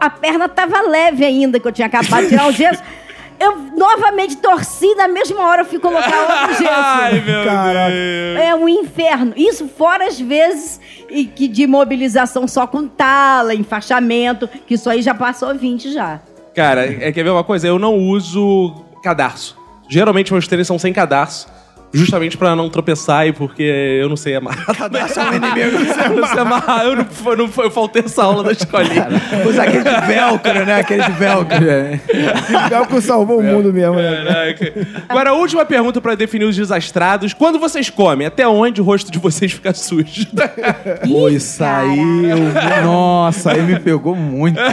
a 0.00 0.10
perna 0.10 0.48
tava 0.48 0.80
leve 0.82 1.24
ainda, 1.24 1.60
que 1.60 1.66
eu 1.66 1.72
tinha 1.72 1.86
acabado 1.86 2.22
de 2.22 2.30
tirar 2.30 2.48
o 2.48 2.52
gesso. 2.52 2.82
Eu 3.42 3.56
novamente 3.76 4.36
torci, 4.36 4.94
na 4.94 5.08
mesma 5.08 5.44
hora 5.44 5.62
eu 5.62 5.64
fui 5.64 5.80
colocar 5.80 6.20
outro 6.20 6.58
gesso. 6.58 6.70
Ai, 6.70 7.20
meu 7.20 7.44
Caraca. 7.44 7.90
Deus. 7.90 8.40
É 8.40 8.54
um 8.54 8.68
inferno. 8.68 9.32
Isso 9.36 9.66
fora 9.66 10.06
as 10.06 10.20
vezes 10.20 10.80
e 11.10 11.24
que 11.24 11.48
de 11.48 11.66
mobilização 11.66 12.46
só 12.46 12.68
com 12.68 12.86
tala, 12.86 13.52
enfaixamento, 13.52 14.46
que 14.46 14.74
isso 14.74 14.88
aí 14.88 15.02
já 15.02 15.12
passou 15.12 15.52
20 15.52 15.92
já. 15.92 16.20
Cara, 16.54 16.86
é, 16.86 17.10
quer 17.10 17.24
ver 17.24 17.30
uma 17.30 17.42
coisa? 17.42 17.66
Eu 17.66 17.80
não 17.80 17.96
uso 17.98 18.84
cadarço. 19.02 19.56
Geralmente 19.88 20.32
meus 20.32 20.46
tênis 20.46 20.68
são 20.68 20.78
sem 20.78 20.92
cadarço. 20.92 21.48
Justamente 21.94 22.36
pra 22.38 22.56
não 22.56 22.70
tropeçar 22.70 23.26
e 23.26 23.32
porque 23.32 23.62
eu 23.62 24.08
não 24.08 24.16
sei 24.16 24.34
amarrar. 24.34 24.64
Cadastro 24.76 25.20
é 25.22 25.30
um 25.30 25.34
inimigo. 25.34 25.76
Eu 26.06 26.16
não 26.20 26.26
sei 26.26 26.38
amarrar. 26.38 26.84
Eu, 26.84 26.96
não, 26.96 27.06
eu, 27.26 27.36
não, 27.36 27.50
eu 27.58 27.70
faltei 27.70 28.02
essa 28.04 28.24
aula 28.24 28.42
da 28.42 28.52
escolinha. 28.52 29.08
Usa 29.46 29.62
aquele 29.62 29.84
de 29.84 30.06
velcro, 30.06 30.64
né? 30.66 30.80
Aquele 30.80 31.02
de 31.02 31.12
velcro. 31.12 31.52
É. 31.62 32.00
Velcro 32.68 33.00
salvou 33.02 33.38
o 33.40 33.42
mundo 33.42 33.72
mesmo, 33.72 33.96
né? 33.96 34.24
Caraca. 34.24 34.72
Agora, 35.08 35.30
a 35.30 35.32
última 35.34 35.64
pergunta 35.64 36.00
pra 36.00 36.14
definir 36.14 36.44
os 36.44 36.56
desastrados. 36.56 37.32
Quando 37.34 37.58
vocês 37.58 37.88
comem, 37.90 38.26
até 38.26 38.46
onde 38.46 38.80
o 38.80 38.84
rosto 38.84 39.10
de 39.10 39.18
vocês 39.18 39.52
fica 39.52 39.72
sujo? 39.74 40.26
Pô, 41.06 41.28
isso 41.28 41.62
aí. 41.62 41.98
eu- 42.30 42.84
Nossa, 42.84 43.52
aí 43.52 43.62
me 43.62 43.78
pegou 43.78 44.14
muito. 44.16 44.58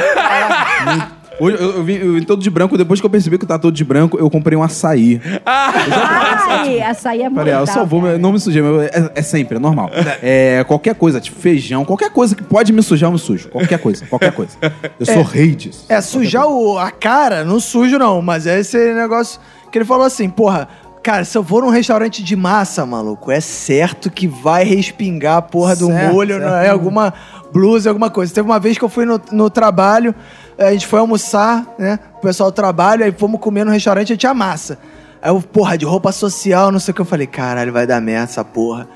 Muito. 0.86 1.19
Hoje 1.40 1.58
eu, 1.60 1.76
eu 1.78 1.84
vim, 1.84 1.94
eu 1.94 2.14
vim 2.14 2.24
todo 2.24 2.42
de 2.42 2.50
branco, 2.50 2.78
depois 2.78 3.00
que 3.00 3.06
eu 3.06 3.10
percebi 3.10 3.38
que 3.38 3.44
eu 3.46 3.48
tava 3.48 3.60
todo 3.62 3.74
de 3.74 3.84
branco, 3.84 4.18
eu 4.20 4.30
comprei 4.30 4.58
um 4.58 4.64
açaí. 4.64 5.22
Ai, 5.46 6.82
açaí 6.82 7.22
é 7.22 7.30
Falei, 7.30 7.54
ah, 7.54 7.60
eu 7.60 7.68
só 7.68 7.86
vou, 7.86 8.02
cara. 8.02 8.18
não 8.18 8.32
me 8.34 8.40
sujei, 8.40 8.62
mas 8.62 8.84
é, 8.88 9.12
é 9.16 9.22
sempre, 9.22 9.58
é 9.58 9.60
normal. 9.60 9.90
É, 10.22 10.64
qualquer 10.68 10.96
coisa, 10.96 11.20
tipo 11.20 11.40
feijão, 11.40 11.86
qualquer 11.86 12.10
coisa 12.12 12.36
que 12.36 12.44
pode 12.44 12.72
me 12.74 12.82
sujar, 12.82 13.08
eu 13.08 13.14
me 13.14 13.20
sujo. 13.20 13.50
Qualquer 13.50 13.80
coisa, 13.80 14.06
qualquer 14.08 14.32
coisa. 14.32 14.58
Eu 15.00 15.06
sou 15.06 15.24
rei 15.24 15.56
disso. 15.56 15.86
É, 15.90 16.02
sujar 16.02 16.48
o- 16.48 16.78
a 16.78 16.92
cara, 16.92 17.44
não 17.44 17.60
sujo 17.60 17.98
não, 17.98 18.22
mas 18.22 18.46
é 18.48 18.60
esse 18.60 18.94
negócio 18.94 19.40
que 19.72 19.78
ele 19.78 19.86
falou 19.86 20.06
assim, 20.06 20.30
porra, 20.30 20.68
cara, 21.04 21.24
se 21.24 21.38
eu 21.38 21.44
for 21.44 21.62
num 21.64 21.70
restaurante 21.70 22.24
de 22.24 22.36
massa, 22.36 22.86
maluco, 22.86 23.32
é 23.32 23.40
certo 23.40 24.10
que 24.10 24.28
vai 24.28 24.64
respingar 24.64 25.38
a 25.38 25.42
porra 25.42 25.76
do 25.76 25.88
Certo, 25.88 26.14
molho, 26.14 26.38
certo. 26.40 26.52
né, 26.52 26.70
alguma 26.70 27.14
blusa, 27.54 27.90
alguma 27.90 28.10
coisa. 28.10 28.34
Teve 28.34 28.48
uma 28.48 28.60
vez 28.60 28.78
que 28.78 28.84
eu 28.84 28.90
fui 28.90 29.06
no, 29.06 29.20
no 29.32 29.50
trabalho, 29.50 30.14
a 30.60 30.72
gente 30.72 30.86
foi 30.86 31.00
almoçar, 31.00 31.66
né, 31.78 32.00
o 32.18 32.20
pessoal 32.20 32.52
do 32.52 32.54
trabalho, 32.54 33.06
aí 33.06 33.12
fomos 33.12 33.40
comer 33.40 33.64
no 33.64 33.72
restaurante 33.72 34.14
e 34.14 34.18
tinha 34.18 34.34
massa. 34.34 34.78
Aí 35.22 35.32
eu, 35.32 35.42
porra, 35.42 35.78
de 35.78 35.86
roupa 35.86 36.12
social, 36.12 36.72
não 36.72 36.80
sei 36.80 36.92
o 36.92 36.96
que, 36.96 37.02
eu 37.02 37.06
falei, 37.06 37.28
caralho, 37.28 37.72
vai 37.72 37.88
dar 37.88 38.02
merda 38.02 38.26
essa 38.26 38.44
porra. 38.44 38.88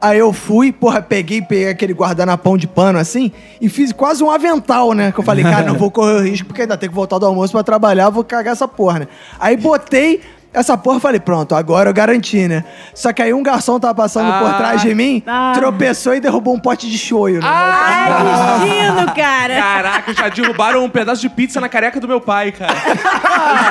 Aí 0.00 0.18
eu 0.18 0.32
fui, 0.32 0.70
porra, 0.70 1.02
peguei, 1.02 1.42
peguei 1.42 1.68
aquele 1.68 1.92
guardanapão 1.92 2.56
de 2.56 2.68
pano 2.68 3.00
assim 3.00 3.32
e 3.60 3.68
fiz 3.68 3.92
quase 3.92 4.22
um 4.22 4.30
avental, 4.30 4.92
né? 4.92 5.10
Que 5.10 5.18
eu 5.18 5.24
falei, 5.24 5.42
cara, 5.42 5.66
não 5.66 5.74
vou 5.74 5.90
correr 5.90 6.14
o 6.14 6.22
risco 6.22 6.46
porque 6.46 6.62
ainda 6.62 6.76
tem 6.76 6.88
que 6.88 6.94
voltar 6.94 7.18
do 7.18 7.26
almoço 7.26 7.52
pra 7.52 7.64
trabalhar, 7.64 8.08
vou 8.08 8.22
cagar 8.22 8.52
essa 8.52 8.68
porra, 8.68 9.00
né? 9.00 9.08
Aí 9.40 9.56
botei 9.56 10.20
essa 10.52 10.76
porra, 10.76 10.98
falei, 10.98 11.20
pronto, 11.20 11.54
agora 11.54 11.90
eu 11.90 11.94
garanti, 11.94 12.48
né? 12.48 12.64
Só 12.94 13.12
que 13.12 13.22
aí 13.22 13.32
um 13.34 13.42
garçom 13.42 13.78
tava 13.78 13.94
passando 13.94 14.32
por 14.38 14.50
Ah. 14.50 14.54
trás 14.54 14.82
de 14.82 14.94
mim, 14.94 15.22
Ah. 15.26 15.52
tropeçou 15.54 16.14
e 16.14 16.20
derrubou 16.20 16.54
um 16.54 16.58
pote 16.58 16.88
de 16.88 16.96
shoyu, 16.98 17.40
né? 17.40 17.46
Ai, 17.48 18.64
destino, 18.66 19.14
cara. 19.14 19.54
Caraca, 19.54 20.14
já 20.14 20.28
derrubaram 20.28 20.84
um 20.84 20.88
pedaço 20.90 21.20
de 21.20 21.28
pizza 21.28 21.60
na 21.60 21.68
careca 21.68 22.00
do 22.00 22.08
meu 22.08 22.20
pai, 22.20 22.52
cara. 22.52 22.74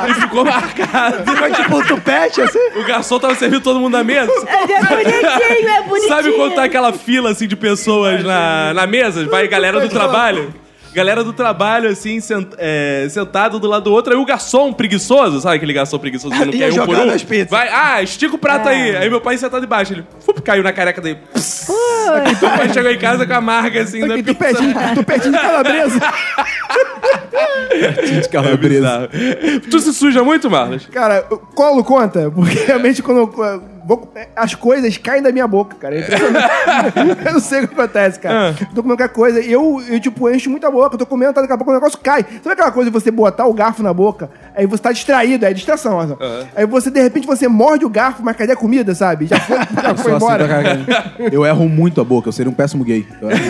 Ele 0.05 0.13
ficou 0.15 0.45
marcado. 0.45 1.23
Ficou 1.32 1.51
tipo 1.51 1.78
um 1.78 1.84
tupete, 1.84 2.41
assim. 2.41 2.59
O 2.75 2.86
garçom 2.86 3.19
tava 3.19 3.36
servindo 3.36 3.61
todo 3.61 3.80
mundo 3.80 3.93
na 3.97 4.03
mesa. 4.03 4.32
É 4.32 4.84
bonitinho, 4.84 5.69
é 5.69 5.82
bonitinho. 5.84 6.07
Sabe 6.09 6.32
quando 6.34 6.55
tá 6.55 6.63
aquela 6.63 6.93
fila, 6.93 7.32
assim, 7.32 7.47
de 7.47 7.55
pessoas 7.55 8.23
na, 8.23 8.73
na 8.73 8.88
mesa? 8.88 9.25
Vai 9.28 9.47
galera 9.47 9.80
do 9.80 9.89
trabalho. 9.89 10.53
Galera 10.97 11.23
do 11.23 11.31
trabalho, 11.31 11.87
assim, 11.87 12.19
sent, 12.19 12.47
é, 12.57 13.05
sentado 13.07 13.59
do 13.59 13.67
lado 13.67 13.83
do 13.83 13.91
outro. 13.91 14.11
Aí 14.11 14.19
o 14.19 14.25
garçom 14.25 14.73
preguiçoso, 14.73 15.39
sabe 15.39 15.57
aquele 15.57 15.71
garçom 15.71 15.99
preguiçoso 15.99 16.33
que 16.33 16.43
não 16.43 16.49
Ia 16.57 16.71
quer 16.71 16.81
um 16.81 16.85
por 16.87 16.95
jogando 16.95 17.11
um? 17.11 17.13
as 17.13 17.23
pizzas. 17.23 17.51
Vai, 17.51 17.69
ah, 17.71 18.01
estica 18.01 18.33
o 18.33 18.39
prato 18.39 18.67
aí. 18.67 18.95
Aí 18.95 19.07
meu 19.07 19.21
pai 19.21 19.37
sentado 19.37 19.63
embaixo. 19.63 19.93
Ele 19.93 20.03
fup, 20.19 20.41
caiu 20.41 20.63
na 20.63 20.73
careca 20.73 20.99
dele. 20.99 21.19
Meu 22.41 22.49
pai 22.49 22.73
chegou 22.73 22.89
em 22.89 22.97
casa 22.97 23.27
com 23.27 23.33
a 23.35 23.41
marca, 23.41 23.79
assim, 23.79 24.07
da 24.07 24.15
pizza. 24.15 24.33
tupetinho, 24.33 24.73
tupetinho 24.95 25.33
de 25.33 25.39
calabresa. 25.39 25.99
De 28.21 28.29
calabresa. 28.29 29.09
Tu 29.69 29.79
se 29.79 29.93
suja 29.93 30.23
muito, 30.23 30.49
Marlos? 30.49 30.87
Cara, 30.87 31.21
colo 31.53 31.83
conta, 31.83 32.31
porque 32.31 32.57
realmente 32.63 33.03
quando 33.03 33.19
eu 33.19 33.63
vou- 33.88 34.11
as 34.35 34.53
coisas 34.53 34.97
caem 34.97 35.21
da 35.23 35.31
minha 35.31 35.47
boca, 35.47 35.75
cara. 35.79 35.95
É 35.95 35.99
impressionante. 36.01 36.47
eu 37.25 37.33
não 37.33 37.39
sei 37.39 37.63
o 37.63 37.67
que 37.67 37.73
acontece, 37.73 38.19
cara. 38.19 38.49
Ah. 38.49 38.53
Tô 38.75 38.83
comendo 38.83 38.97
qualquer 38.97 39.09
coisa 39.13 39.39
e 39.41 39.51
eu, 39.51 39.81
eu, 39.89 39.99
tipo, 39.99 40.29
encho 40.29 40.49
muita 40.49 40.69
boca. 40.69 40.95
Eu 40.95 40.99
tô 40.99 41.05
comendo, 41.05 41.33
tá, 41.33 41.41
daqui 41.41 41.53
a 41.53 41.57
pouco 41.57 41.71
o 41.71 41.73
negócio 41.73 41.97
cai. 41.99 42.23
Sabe 42.43 42.53
aquela 42.53 42.71
coisa 42.71 42.91
de 42.91 42.93
você 42.93 43.09
botar 43.09 43.45
o 43.47 43.53
garfo 43.53 43.81
na 43.81 43.93
boca, 43.93 44.29
aí 44.55 44.65
você 44.67 44.83
tá 44.83 44.91
distraído, 44.91 45.45
é 45.45 45.53
distração, 45.53 45.97
ó. 45.97 46.17
Aí 46.55 46.65
você, 46.65 46.91
de 46.91 47.01
repente, 47.01 47.25
você 47.25 47.47
morde 47.47 47.85
o 47.85 47.89
garfo, 47.89 48.21
mas 48.23 48.35
cadê 48.35 48.51
a 48.51 48.55
comida, 48.57 48.93
sabe? 48.93 49.27
Já 49.27 49.39
foi, 49.39 49.57
já 49.57 49.65
foi 49.95 50.11
assim 50.13 50.15
embora. 50.25 50.47
caralho. 50.47 50.85
Eu 51.31 51.45
erro 51.45 51.67
muito 51.69 52.01
a 52.01 52.03
boca, 52.03 52.27
eu 52.29 52.31
seria 52.33 52.49
um 52.51 52.53
péssimo 52.53 52.83
gay. 52.83 53.05
Eu 53.21 53.29
erro 53.31 53.41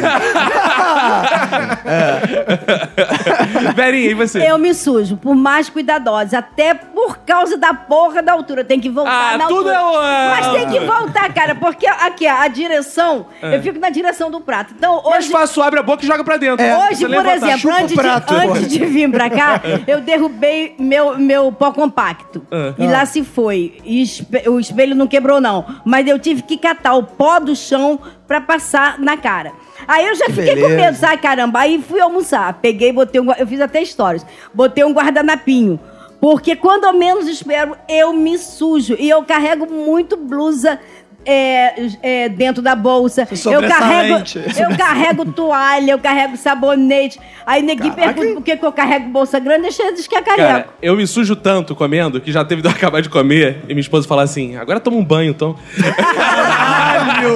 Verinha, 3.76 4.12
e 4.12 4.14
você? 4.14 4.40
Eu 4.50 4.58
me 4.58 4.74
sujo, 4.74 5.18
por 5.18 5.36
mais 5.36 5.70
cuidadosa, 5.70 6.40
até 6.40 6.74
por 6.74 7.20
causa 7.20 7.58
da 7.58 7.74
porra 7.74 8.22
da 8.22 8.34
altura. 8.34 8.64
Tem 8.64 8.80
que 8.80 8.90
voltar 8.90 9.34
Ah, 9.34 9.38
na 9.38 9.48
tudo 9.48 9.70
altura. 9.70 9.76
é 9.76 9.82
o- 9.82 10.30
Mas 10.30 10.48
tem 10.52 10.68
que 10.70 10.80
voltar, 10.86 11.34
cara, 11.34 11.56
porque 11.56 11.88
aqui, 11.88 12.28
a 12.28 12.48
direção, 12.48 13.28
eu 13.42 13.62
fico 13.62 13.80
na 13.80 13.90
direção 13.90 14.30
do 14.32 14.40
prato. 14.42 14.74
Então, 14.78 15.02
Mais 15.04 15.26
hoje... 15.26 15.32
fácil, 15.32 15.64
abre 15.64 15.80
a 15.80 15.84
boca 15.84 16.04
e 16.04 16.08
joga 16.08 16.24
pra 16.24 16.38
dentro. 16.38 16.66
Hoje, 16.66 17.06
Você 17.06 17.16
por 17.16 17.26
exemplo, 17.26 17.72
antes, 17.74 17.96
prato, 17.96 18.34
de, 18.36 18.46
antes 18.48 18.68
de 18.68 18.86
vir 18.86 19.10
pra 19.12 19.30
cá, 19.30 19.62
eu 19.88 20.02
derrubei 20.02 20.76
meu, 20.80 21.18
meu 21.18 21.52
pó 21.52 21.72
compacto. 21.72 22.46
Ah. 22.52 22.74
E 22.78 22.88
lá 22.88 23.06
se 23.06 23.24
foi. 23.24 23.78
E 23.86 24.04
o 24.48 24.60
espelho 24.60 24.96
não 24.96 25.08
quebrou, 25.08 25.40
não. 25.42 25.66
Mas 25.86 26.08
eu 26.08 26.18
tive 26.20 26.42
que 26.42 26.58
catar 26.58 26.96
o 26.96 27.04
pó 27.04 27.40
do 27.40 27.56
chão 27.56 28.00
pra 28.28 28.42
passar 28.42 29.00
na 29.00 29.16
cara. 29.18 29.52
Aí 29.88 30.06
eu 30.06 30.16
já 30.16 30.26
fiquei 30.26 30.56
com 30.56 30.68
beleza. 30.68 30.76
medo, 30.76 30.98
sabe, 30.98 31.22
caramba? 31.22 31.60
Aí 31.60 31.82
fui 31.82 32.00
almoçar. 32.00 32.54
Peguei, 32.62 32.92
botei 32.92 33.22
um. 33.22 33.32
Eu 33.32 33.48
fiz 33.48 33.62
até 33.62 33.84
stories. 33.86 34.26
Botei 34.54 34.84
um 34.84 34.92
guardanapinho. 34.92 35.80
Porque 36.20 36.56
quando 36.56 36.86
eu 36.86 36.94
menos 36.94 37.28
espero, 37.28 37.78
eu 37.88 38.12
me 38.12 38.38
sujo. 38.38 38.96
E 39.00 39.10
eu 39.10 39.24
carrego 39.24 39.72
muito 39.72 40.18
blusa. 40.18 40.80
É, 41.28 41.74
é, 42.02 42.30
dentro 42.30 42.62
da 42.62 42.74
bolsa. 42.74 43.28
Eu 43.52 43.62
carrego, 43.68 44.24
eu 44.58 44.78
carrego 44.78 45.26
toalha, 45.26 45.92
eu 45.92 46.00
carrego 46.00 46.38
sabonete. 46.38 47.20
Aí 47.46 47.62
neguinho 47.62 47.94
pergunta 47.94 48.34
por 48.36 48.44
que, 48.44 48.56
que 48.56 48.66
eu 48.66 48.72
carrego 48.72 49.10
bolsa 49.10 49.38
grande, 49.38 49.64
deixa 49.64 49.92
diz 49.92 50.08
que 50.08 50.16
é 50.16 50.22
careca. 50.22 50.48
Cara, 50.48 50.68
eu 50.82 50.96
me 50.96 51.06
sujo 51.06 51.36
tanto 51.36 51.76
comendo 51.76 52.22
que 52.22 52.32
já 52.32 52.46
teve 52.46 52.62
de 52.62 52.70
eu 52.70 52.72
acabar 52.72 53.02
de 53.02 53.10
comer 53.10 53.64
e 53.66 53.68
minha 53.68 53.82
esposa 53.82 54.08
falar 54.08 54.24
assim: 54.24 54.56
agora 54.56 54.80
toma 54.80 54.96
um 54.96 55.04
banho, 55.04 55.32
então. 55.32 55.58
Caralho! 55.98 57.36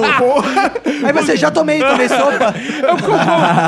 Aí 1.04 1.12
você 1.12 1.36
já 1.36 1.50
tomei, 1.50 1.78
tomei 1.78 2.08
sopa. 2.08 2.54
Eu 2.82 2.96
como, 2.96 3.18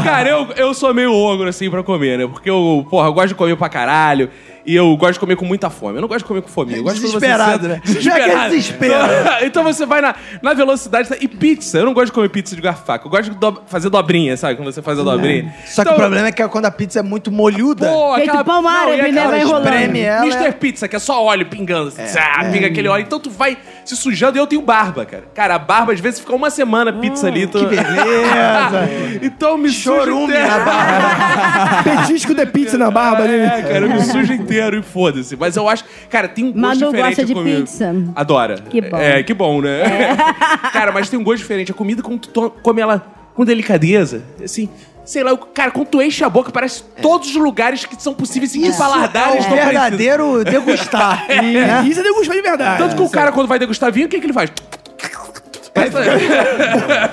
cara, 0.04 0.28
eu, 0.28 0.48
eu 0.56 0.72
sou 0.72 0.94
meio 0.94 1.12
ogro 1.12 1.48
assim 1.48 1.68
pra 1.68 1.82
comer, 1.82 2.16
né? 2.16 2.26
Porque 2.26 2.48
eu, 2.48 2.86
porra, 2.88 3.08
eu 3.08 3.12
gosto 3.12 3.28
de 3.28 3.34
comer 3.34 3.56
pra 3.56 3.68
caralho. 3.68 4.30
E 4.66 4.74
eu 4.74 4.96
gosto 4.96 5.14
de 5.14 5.20
comer 5.20 5.36
com 5.36 5.44
muita 5.44 5.68
fome. 5.68 5.96
Eu 5.98 6.00
não 6.00 6.08
gosto 6.08 6.20
de 6.20 6.24
comer 6.24 6.40
com 6.42 6.48
fome. 6.48 6.74
Eu 6.76 6.82
gosto 6.82 6.96
você 7.00 7.06
Desesperado, 7.18 7.62
senta- 7.62 7.68
né? 7.68 7.80
Desesperado. 7.84 8.20
É 8.22 8.34
aquele 8.34 8.48
desespero. 8.50 8.94
Então, 8.94 9.38
então 9.46 9.62
você 9.64 9.84
vai 9.86 10.00
na, 10.00 10.14
na 10.42 10.54
velocidade. 10.54 11.08
E 11.20 11.28
pizza. 11.28 11.78
Eu 11.78 11.84
não 11.84 11.92
gosto 11.92 12.06
de 12.06 12.12
comer 12.12 12.28
pizza 12.30 12.56
de 12.56 12.62
garfaca. 12.62 13.06
Eu 13.06 13.10
gosto 13.10 13.30
de 13.30 13.36
do- 13.36 13.62
fazer 13.66 13.90
dobrinha, 13.90 14.36
sabe? 14.36 14.56
Quando 14.56 14.72
você 14.72 14.80
faz 14.80 14.98
a 14.98 15.02
dobrinha. 15.02 15.54
Só 15.66 15.82
que 15.82 15.88
Então, 15.88 15.92
o 15.94 15.96
problema 15.96 16.28
é 16.28 16.32
que 16.32 16.46
quando 16.48 16.64
a 16.66 16.70
pizza 16.70 17.00
é 17.00 17.02
muito 17.02 17.30
molhuda, 17.30 17.88
Pô, 17.88 18.14
Feito 18.14 18.44
pão 18.44 18.62
não, 18.62 18.68
árabe, 18.68 19.12
né? 19.12 19.26
Vai 19.26 19.40
enrolando. 19.42 19.68
Mr. 19.68 20.52
Pizza, 20.58 20.88
que 20.88 20.96
é 20.96 20.98
só 20.98 21.22
óleo 21.22 21.46
pingando. 21.46 21.88
assim, 21.88 22.18
ah, 22.18 22.44
pinga 22.50 22.66
aquele 22.68 22.88
óleo. 22.88 23.02
Então 23.02 23.20
tu 23.20 23.30
vai 23.30 23.58
se 23.84 23.96
sujando 23.96 24.36
e 24.36 24.40
eu 24.40 24.46
tenho 24.46 24.62
barba, 24.62 25.04
cara. 25.04 25.24
Cara, 25.34 25.54
a 25.54 25.58
barba 25.58 25.92
às 25.92 26.00
vezes 26.00 26.20
fica 26.20 26.34
uma 26.34 26.50
semana 26.50 26.92
pizza 26.92 27.26
ali. 27.26 27.46
Tu... 27.46 27.58
que 27.58 27.66
beleza. 27.66 28.88
então 29.22 29.56
me 29.58 29.68
sujo 29.68 29.96
Chorume 29.96 30.32
até- 30.32 30.46
na 30.48 30.58
barba. 30.64 31.82
Petisco 32.06 32.34
de 32.34 32.46
pizza 32.46 32.78
na 32.78 32.90
barba 32.90 33.24
ali. 33.24 33.34
É, 33.34 33.38
né? 33.38 33.62
cara, 33.62 33.86
eu 33.86 33.88
me 33.90 34.00
sujo 34.00 34.32
inteiro 34.32 34.78
e 34.78 34.82
foda-se. 34.82 35.36
Mas 35.36 35.56
eu 35.56 35.68
acho. 35.68 35.84
Cara, 36.08 36.28
tem 36.28 36.44
um 36.44 36.52
gosto 36.52 36.60
Manu 36.60 36.74
diferente 36.86 37.06
gosta 37.06 37.22
a 37.22 37.24
de 37.24 37.34
comida. 37.34 37.60
pizza. 37.60 37.94
Adora. 38.14 38.54
Que 38.70 38.80
bom. 38.80 38.96
É, 38.96 39.22
que 39.22 39.34
bom, 39.34 39.60
né? 39.60 40.16
cara, 40.72 40.92
mas 40.92 41.08
tem 41.08 41.18
um 41.18 41.24
gosto 41.24 41.38
diferente. 41.38 41.70
A 41.70 41.74
comida, 41.74 42.02
quando 42.02 42.20
tu 42.20 42.50
come 42.62 42.80
ela 42.80 43.04
com 43.34 43.44
delicadeza, 43.44 44.22
assim. 44.42 44.68
Sei 45.04 45.22
lá, 45.22 45.36
cara, 45.52 45.70
quando 45.70 45.88
tu 45.88 46.00
enche 46.02 46.24
a 46.24 46.28
boca, 46.30 46.50
parece 46.50 46.82
todos 47.02 47.28
os 47.28 47.36
lugares 47.36 47.84
que 47.84 48.00
são 48.02 48.14
possíveis 48.14 48.54
e 48.54 48.72
palardares 48.76 49.34
É 49.34 49.36
o 49.36 49.40
estão 49.40 49.56
parecidos. 49.56 49.80
verdadeiro 49.80 50.44
degustar. 50.44 51.24
É, 51.28 51.42
né? 51.42 51.84
Isso 51.86 52.00
é 52.00 52.02
degustar 52.02 52.36
de 52.36 52.42
verdade. 52.42 52.78
Tanto 52.78 52.96
que 52.96 53.02
o 53.02 53.10
cara, 53.10 53.30
quando 53.32 53.46
vai 53.46 53.58
degustar 53.58 53.92
vinho, 53.92 54.06
o 54.06 54.08
que, 54.08 54.18
que 54.18 54.26
ele 54.26 54.32
faz? 54.32 54.50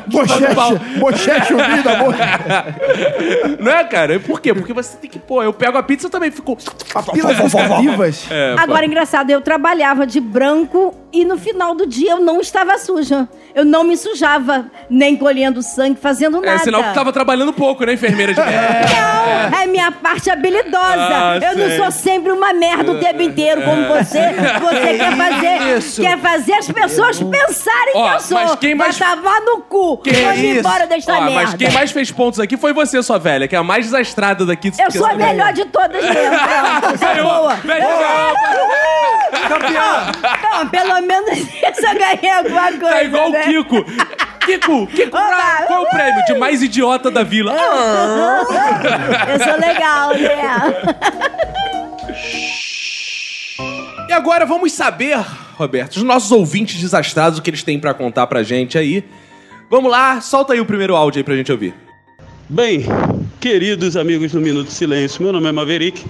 Bochete, 0.08 1.00
bochete 1.00 1.54
ouvido 1.54 1.84
da 1.84 1.96
boca. 1.96 2.18
Não 3.60 3.72
é, 3.72 3.84
cara? 3.84 4.20
Por 4.20 4.40
quê? 4.40 4.54
Porque 4.54 4.74
você 4.74 4.98
tem 4.98 5.10
que, 5.10 5.20
pô, 5.20 5.42
eu 5.44 5.52
pego 5.54 5.78
a 5.78 5.84
pizza 5.84 6.08
eu 6.08 6.12
também 6.12 6.32
fico. 6.32 6.58
Papilas 6.94 7.38
gustativas. 7.42 8.26
É, 8.30 8.56
Agora, 8.58 8.86
engraçado, 8.86 9.30
eu 9.30 9.42
trabalhava 9.42 10.06
de 10.06 10.20
branco 10.20 10.94
e 11.12 11.26
no 11.26 11.38
final 11.38 11.76
do 11.76 11.86
dia 11.86 12.12
eu 12.12 12.20
não 12.20 12.40
estava 12.42 12.78
suja. 12.78 13.28
Eu 13.54 13.66
não 13.66 13.84
me 13.84 13.98
sujava, 13.98 14.66
nem 14.90 15.16
colhendo 15.18 15.62
sangue, 15.62 16.00
fazendo 16.00 16.40
nada. 16.40 16.56
É 16.56 16.58
sinal 16.60 16.84
que 16.84 16.94
tava 16.94 17.12
trabalhando 17.12 17.52
pouco, 17.52 17.84
né, 17.86 17.94
enfermeira 17.94 18.34
de 18.34 18.40
merda? 18.40 18.82
Não, 19.52 19.60
é 19.60 19.66
minha 19.68 19.92
parte 19.92 20.30
habilidosa. 20.30 20.72
Ah, 20.98 21.38
eu 21.42 21.58
não 21.58 21.68
sei. 21.68 21.78
sou 21.78 21.92
sempre 21.92 22.32
uma 22.32 22.54
merda 22.54 22.92
o 22.92 23.00
tempo 23.00 23.22
inteiro, 23.22 23.62
como 23.64 23.88
você. 23.88 24.20
Você 24.60 24.98
quer 24.98 25.16
fazer, 25.18 25.78
isso? 25.78 26.02
quer 26.02 26.18
fazer 26.20 26.54
as 26.54 26.68
pessoas 26.72 27.20
pensarem 27.22 27.94
Ó, 27.96 28.10
que 28.10 28.16
eu 28.16 28.20
sou. 28.20 28.38
mas 28.40 28.56
quem 28.56 28.76
mais- 28.76 28.98
Vai 28.98 29.16
tomar 29.16 29.42
no 29.42 29.62
cu. 29.62 29.98
Quem- 30.00 30.14
Vou 30.14 30.34
isso? 30.34 30.60
embora 30.60 30.86
desta 30.88 31.14
Ó, 31.14 31.22
merda. 31.22 31.32
mas 31.36 31.54
quem 31.56 31.72
mais 31.72 31.92
fez 31.92 32.12
pontos 32.12 32.40
aqui 32.40 32.58
foi 32.58 32.74
você, 32.74 33.02
sua 33.04 33.18
velha, 33.20 33.48
que 33.48 33.56
é 33.56 33.60
a 33.60 33.64
mais 33.64 33.86
desastrada 33.86 34.46
daqui. 34.46 34.72
Eu 34.80 34.92
sou 34.92 35.06
a 35.06 35.14
melhor 35.14 35.54
de 35.54 35.66
todas 35.66 36.04
mesmo. 36.04 36.14
Eu 36.92 36.98
sou 36.98 37.24
boa. 37.24 37.56
Ganhou! 37.64 37.92
Não, 40.44 40.68
pelo 40.70 41.01
menos 41.02 41.38
isso 41.38 41.86
eu 41.86 41.98
ganhei 41.98 42.30
alguma 42.32 42.72
coisa. 42.72 42.90
Tá 42.90 43.04
igual 43.04 43.30
o 43.30 43.32
né? 43.32 43.44
Kiko. 43.44 43.86
Kiko, 44.46 44.88
Kiko, 44.88 45.18
Oba! 45.18 45.68
qual 45.68 45.86
é 45.86 45.88
o 45.88 45.90
prêmio 45.90 46.26
de 46.26 46.34
mais 46.36 46.64
idiota 46.64 47.12
da 47.12 47.22
vila? 47.24 47.54
Eu 49.30 49.40
sou 49.40 49.60
legal, 49.60 50.14
né? 50.16 50.82
E 54.10 54.14
agora 54.14 54.46
vamos 54.46 54.74
saber, 54.74 55.18
Roberto, 55.56 55.98
os 55.98 56.04
nossos 56.04 56.32
ouvintes 56.32 56.82
desastrados, 56.82 57.38
o 57.38 57.42
que 57.42 57.50
eles 57.52 57.64
têm 57.64 57.80
pra 57.80 57.94
contar 57.94 58.26
pra 58.28 58.42
gente 58.42 58.78
aí. 58.78 59.06
Vamos 59.70 59.92
lá, 59.92 60.20
solta 60.20 60.54
aí 60.54 60.60
o 60.60 60.66
primeiro 60.66 60.96
áudio 60.96 61.20
aí 61.20 61.24
pra 61.24 61.36
gente 61.36 61.52
ouvir. 61.52 61.74
Bem, 62.50 62.86
queridos 63.40 63.96
amigos 63.96 64.32
do 64.32 64.42
Minuto 64.42 64.68
de 64.68 64.74
Silêncio, 64.74 65.24
meu 65.24 65.32
nome 65.32 65.48
é 65.48 65.52
Maverick, 65.52 66.04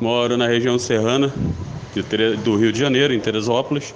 moro 0.00 0.36
na 0.36 0.48
região 0.48 0.78
serrana 0.78 1.32
do 2.44 2.56
Rio 2.56 2.72
de 2.72 2.78
Janeiro, 2.78 3.12
em 3.14 3.20
Teresópolis, 3.20 3.94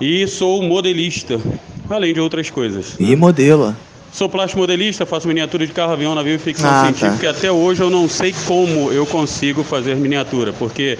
e 0.00 0.26
sou 0.26 0.62
modelista, 0.62 1.40
além 1.88 2.12
de 2.12 2.20
outras 2.20 2.50
coisas. 2.50 2.94
E 2.98 3.14
modelo. 3.16 3.74
Sou 4.12 4.28
plástico 4.28 4.60
modelista, 4.60 5.06
faço 5.06 5.26
miniatura 5.26 5.66
de 5.66 5.72
carro, 5.72 5.92
avião, 5.92 6.14
navio 6.14 6.34
e 6.34 6.38
ficção 6.38 6.68
Ah, 6.70 6.82
científica, 6.84 7.16
tá. 7.18 7.24
e 7.24 7.28
até 7.28 7.50
hoje 7.52 7.82
eu 7.82 7.88
não 7.88 8.08
sei 8.08 8.34
como 8.46 8.92
eu 8.92 9.06
consigo 9.06 9.62
fazer 9.64 9.96
miniatura, 9.96 10.52
porque 10.52 10.98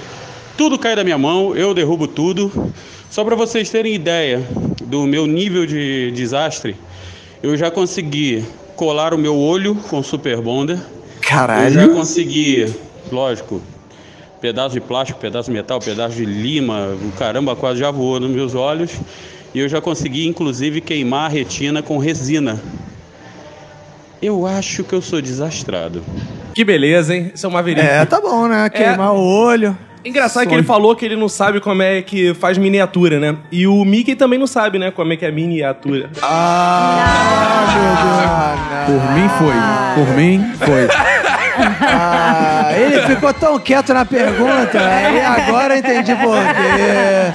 tudo 0.56 0.78
cai 0.78 0.96
da 0.96 1.04
minha 1.04 1.18
mão, 1.18 1.54
eu 1.54 1.74
derrubo 1.74 2.06
tudo. 2.06 2.50
Só 3.10 3.22
para 3.22 3.36
vocês 3.36 3.68
terem 3.68 3.94
ideia 3.94 4.42
do 4.86 5.06
meu 5.06 5.26
nível 5.26 5.66
de 5.66 6.10
desastre, 6.12 6.74
eu 7.42 7.54
já 7.54 7.70
consegui 7.70 8.42
colar 8.76 9.12
o 9.12 9.18
meu 9.18 9.36
olho 9.36 9.74
com 9.74 10.02
super 10.02 10.40
bonder. 10.40 10.76
Eu 10.76 10.80
já 10.80 11.28
Caralho. 11.28 11.90
consegui, 11.94 12.66
lógico, 13.10 13.60
pedaço 14.42 14.74
de 14.74 14.80
plástico, 14.80 15.20
pedaço 15.20 15.48
de 15.48 15.56
metal, 15.56 15.78
pedaço 15.78 16.16
de 16.16 16.24
lima, 16.24 16.88
o 17.00 17.12
caramba 17.12 17.54
quase 17.54 17.78
já 17.78 17.92
voou 17.92 18.18
nos 18.18 18.30
meus 18.30 18.56
olhos. 18.56 18.90
E 19.54 19.60
eu 19.60 19.68
já 19.68 19.80
consegui, 19.80 20.26
inclusive, 20.26 20.80
queimar 20.80 21.26
a 21.26 21.28
retina 21.28 21.80
com 21.80 21.96
resina. 21.96 22.60
Eu 24.20 24.44
acho 24.44 24.82
que 24.82 24.92
eu 24.92 25.00
sou 25.00 25.22
desastrado. 25.22 26.02
Que 26.54 26.64
beleza, 26.64 27.14
hein? 27.14 27.30
Isso 27.32 27.46
é 27.46 27.48
uma 27.48 27.58
Maverick. 27.58 27.86
É, 27.86 28.04
tá 28.04 28.20
bom, 28.20 28.48
né? 28.48 28.68
Queimar 28.68 29.14
o 29.14 29.20
olho. 29.22 29.78
Engraçado 30.04 30.48
que 30.48 30.54
ele 30.54 30.64
falou 30.64 30.96
que 30.96 31.04
ele 31.04 31.14
não 31.14 31.28
sabe 31.28 31.60
como 31.60 31.80
é 31.80 32.02
que 32.02 32.34
faz 32.34 32.58
miniatura, 32.58 33.20
né? 33.20 33.36
E 33.52 33.68
o 33.68 33.84
Mickey 33.84 34.16
também 34.16 34.38
não 34.38 34.48
sabe, 34.48 34.76
né? 34.76 34.90
Como 34.90 35.12
é 35.12 35.16
que 35.16 35.24
é 35.24 35.30
miniatura. 35.30 36.10
Ah, 36.20 37.66
meu 38.88 38.96
Deus. 38.96 39.02
Por 39.02 39.14
mim 39.14 39.28
foi. 39.38 40.04
Por 40.04 40.16
mim 40.16 40.52
foi. 40.58 40.88
Ah, 41.80 42.70
ele 42.76 43.02
ficou 43.02 43.32
tão 43.32 43.58
quieto 43.58 43.92
na 43.94 44.04
pergunta. 44.04 44.78
E 44.78 45.20
agora 45.20 45.74
eu 45.74 45.78
entendi 45.78 46.14
por 46.16 46.38
quê. 46.38 47.32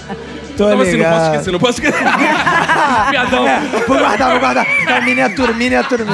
Tô 0.57 0.65
Então 0.69 0.81
assim, 0.81 0.97
não 0.97 1.03
posso 1.05 1.15
ligado. 1.15 1.31
esquecer, 1.33 1.51
não 1.51 1.59
posso 1.59 1.81
esquecer. 1.81 2.03
Piadão. 3.11 3.45
Vou 3.87 3.97
guardar, 3.97 4.31
vou 4.31 4.39
guardar. 4.39 4.65
Tá, 4.85 5.01
miniatura, 5.01 5.53
miniatura. 5.53 6.05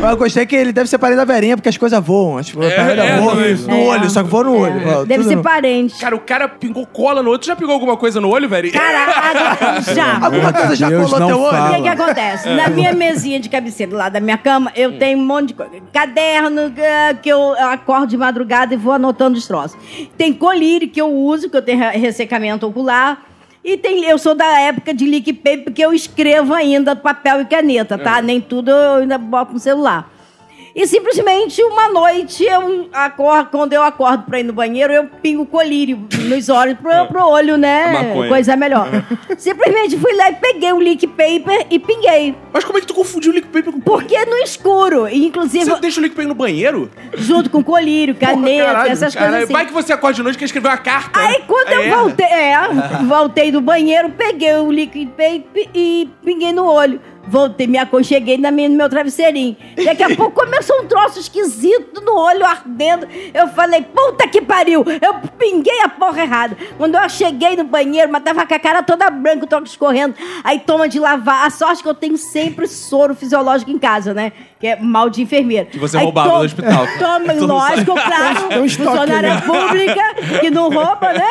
Mas 0.00 0.10
eu 0.10 0.16
gostei 0.16 0.46
que 0.46 0.56
ele 0.56 0.72
deve 0.72 0.88
ser 0.88 0.98
parente 0.98 1.16
da 1.18 1.24
Verinha, 1.24 1.56
porque 1.56 1.68
as 1.68 1.76
coisas 1.76 2.02
voam. 2.04 2.38
As 2.38 2.50
coisas 2.50 2.72
é, 2.72 3.18
voam 3.20 3.34
não, 3.34 3.44
no, 3.44 3.66
no 3.68 3.84
olho, 3.86 4.10
só 4.10 4.22
que 4.22 4.28
voam 4.30 4.44
no 4.44 4.58
olho. 4.58 4.82
Ó, 5.00 5.04
Deve 5.04 5.24
ser 5.24 5.36
no- 5.36 5.42
parente. 5.42 5.98
Cara, 5.98 6.14
o 6.16 6.20
cara 6.20 6.48
pingou 6.48 6.86
cola 6.86 7.22
no 7.22 7.30
olho. 7.30 7.38
Tu 7.38 7.46
já 7.46 7.56
pingou 7.56 7.74
alguma 7.74 7.96
coisa 7.96 8.20
no 8.20 8.28
olho, 8.30 8.48
velho? 8.48 8.70
Caraca, 8.72 9.82
já. 9.94 10.18
Alguma 10.24 10.52
coisa 10.52 10.76
já 10.76 10.88
Deus 10.88 11.04
colou 11.10 11.20
não 11.20 11.26
teu 11.28 11.40
olho? 11.40 11.64
O 11.70 11.74
que, 11.76 11.82
que 11.82 11.88
acontece? 11.88 12.48
Na 12.50 12.68
minha 12.68 12.92
mesinha 12.92 13.38
de 13.40 13.48
cabeceira, 13.48 13.94
lá 13.96 14.08
da 14.08 14.20
minha 14.20 14.38
cama, 14.38 14.72
eu 14.74 14.98
tenho 14.98 15.18
um 15.18 15.24
monte 15.26 15.48
de 15.48 15.54
coisa. 15.54 15.72
Caderno 15.92 16.72
eh, 16.76 17.14
que 17.22 17.28
eu 17.28 17.52
acordo 17.70 18.06
de 18.06 18.16
madrugada 18.16 18.74
e 18.74 18.76
vou 18.76 18.92
anotando 18.92 19.36
os 19.38 19.46
troços. 19.46 19.76
Tem 20.16 20.32
colírio 20.32 20.88
que 20.88 21.00
eu 21.00 21.08
uso, 21.12 21.48
que 21.50 21.56
eu 21.56 21.62
tenho 21.62 21.78
re- 21.78 21.96
ressecamento 21.98 22.66
ocular. 22.66 22.85
E 23.64 23.76
tem, 23.76 24.04
eu 24.04 24.16
sou 24.16 24.34
da 24.34 24.60
época 24.60 24.94
de 24.94 25.04
lick 25.04 25.32
paper, 25.32 25.72
que 25.72 25.82
eu 25.82 25.92
escrevo 25.92 26.54
ainda 26.54 26.94
papel 26.94 27.40
e 27.40 27.44
caneta, 27.44 27.98
tá? 27.98 28.22
Nem 28.22 28.40
tudo 28.40 28.70
eu 28.70 28.94
ainda 29.02 29.18
boto 29.18 29.52
no 29.52 29.58
celular. 29.58 30.08
E 30.74 30.86
simplesmente 30.86 31.62
uma 31.64 31.88
noite, 31.88 32.44
eu 32.44 32.88
acordo, 32.92 33.50
quando 33.50 33.72
eu 33.72 33.82
acordo 33.82 34.24
pra 34.24 34.38
ir 34.38 34.42
no 34.42 34.52
banheiro, 34.52 34.92
eu 34.92 35.06
pingo 35.22 35.46
colírio 35.46 36.06
nos 36.26 36.48
olhos 36.48 36.76
pro, 36.78 37.06
pro 37.06 37.26
olho, 37.28 37.56
né? 37.56 37.92
Maconha. 37.92 38.28
Coisa 38.28 38.56
melhor. 38.56 38.88
simplesmente 39.36 39.96
fui 39.98 40.14
lá 40.14 40.30
e 40.30 40.34
peguei 40.34 40.72
o 40.72 40.80
lick 40.80 41.06
paper 41.06 41.66
e 41.70 41.78
pinguei. 41.78 42.34
Mas 42.52 42.64
como 42.64 42.78
é 42.78 42.80
que 42.80 42.86
tu 42.86 42.94
confundiu 42.94 43.32
o 43.32 43.34
lick 43.34 43.48
paper 43.48 43.72
com 43.72 43.80
Porque 43.80 44.24
no 44.24 44.36
escuro, 44.38 45.08
e 45.08 45.26
inclusive 45.26 45.64
Você 45.64 45.80
deixa 45.80 46.00
o 46.00 46.02
lick 46.02 46.14
paper 46.14 46.28
no 46.28 46.34
banheiro? 46.34 46.90
junto 47.14 47.48
com 47.50 47.62
colírio, 47.62 48.14
caneta, 48.14 48.64
Caralho, 48.66 48.90
essas 48.92 49.14
cara, 49.14 49.26
coisas 49.26 49.44
assim. 49.44 49.52
Vai 49.52 49.66
que 49.66 49.72
você 49.72 49.92
acorda 49.92 50.16
de 50.16 50.22
noite 50.22 50.36
e 50.36 50.38
quer 50.38 50.44
escrever 50.46 50.68
uma 50.68 50.78
carta. 50.78 51.18
Aí 51.18 51.42
quando 51.46 51.68
É. 51.68 51.88
eu 51.90 51.96
voltei, 51.98 52.26
é, 52.26 52.56
voltei 53.06 53.50
do 53.52 53.60
banheiro, 53.60 54.10
peguei 54.10 54.54
o 54.56 54.70
liquid 54.70 55.08
paper 55.10 55.68
e 55.74 56.08
pinguei 56.24 56.52
no 56.52 56.66
olho. 56.66 57.00
Voltei, 57.28 57.66
me 57.66 57.76
aconcheguei 57.76 58.38
na 58.38 58.52
minha, 58.52 58.68
no 58.68 58.76
meu 58.76 58.88
travesseirinho. 58.88 59.56
Daqui 59.84 60.00
a 60.00 60.10
pouco 60.14 60.30
começou 60.44 60.80
um 60.82 60.86
troço 60.86 61.18
esquisito 61.18 62.00
no 62.00 62.16
olho 62.16 62.46
ardendo. 62.46 63.08
Eu 63.34 63.48
falei, 63.48 63.82
puta 63.82 64.28
que 64.28 64.40
pariu! 64.40 64.84
Eu 65.02 65.14
pinguei 65.36 65.80
a 65.82 65.88
porra 65.88 66.15
errada. 66.20 66.56
Quando 66.76 66.94
eu 66.96 67.08
cheguei 67.08 67.56
no 67.56 67.64
banheiro, 67.64 68.10
mas 68.10 68.22
tava 68.22 68.46
com 68.46 68.54
a 68.54 68.58
cara 68.58 68.82
toda 68.82 69.08
branca, 69.10 69.44
o 69.44 69.46
troço 69.48 69.66
escorrendo. 69.66 70.14
Aí 70.44 70.58
toma 70.60 70.88
de 70.88 70.98
lavar. 70.98 71.46
A 71.46 71.50
sorte 71.50 71.82
que 71.82 71.88
eu 71.88 71.94
tenho 71.94 72.16
sempre 72.16 72.66
soro 72.66 73.14
fisiológico 73.14 73.70
em 73.70 73.78
casa, 73.78 74.12
né? 74.14 74.32
Que 74.58 74.68
é 74.68 74.76
mal 74.76 75.10
de 75.10 75.22
enfermeira. 75.22 75.66
Que 75.66 75.78
você 75.78 75.98
Aí 75.98 76.04
roubava 76.04 76.38
no 76.38 76.44
hospital. 76.44 76.86
Toma, 76.98 77.32
lógico, 77.46 77.94
claro. 77.94 78.48
Tem 78.48 78.62
um 78.62 78.68
Funcionária 78.68 79.32
ali. 79.32 79.42
pública 79.42 80.14
que 80.40 80.50
não 80.50 80.70
rouba, 80.70 81.12
né? 81.12 81.26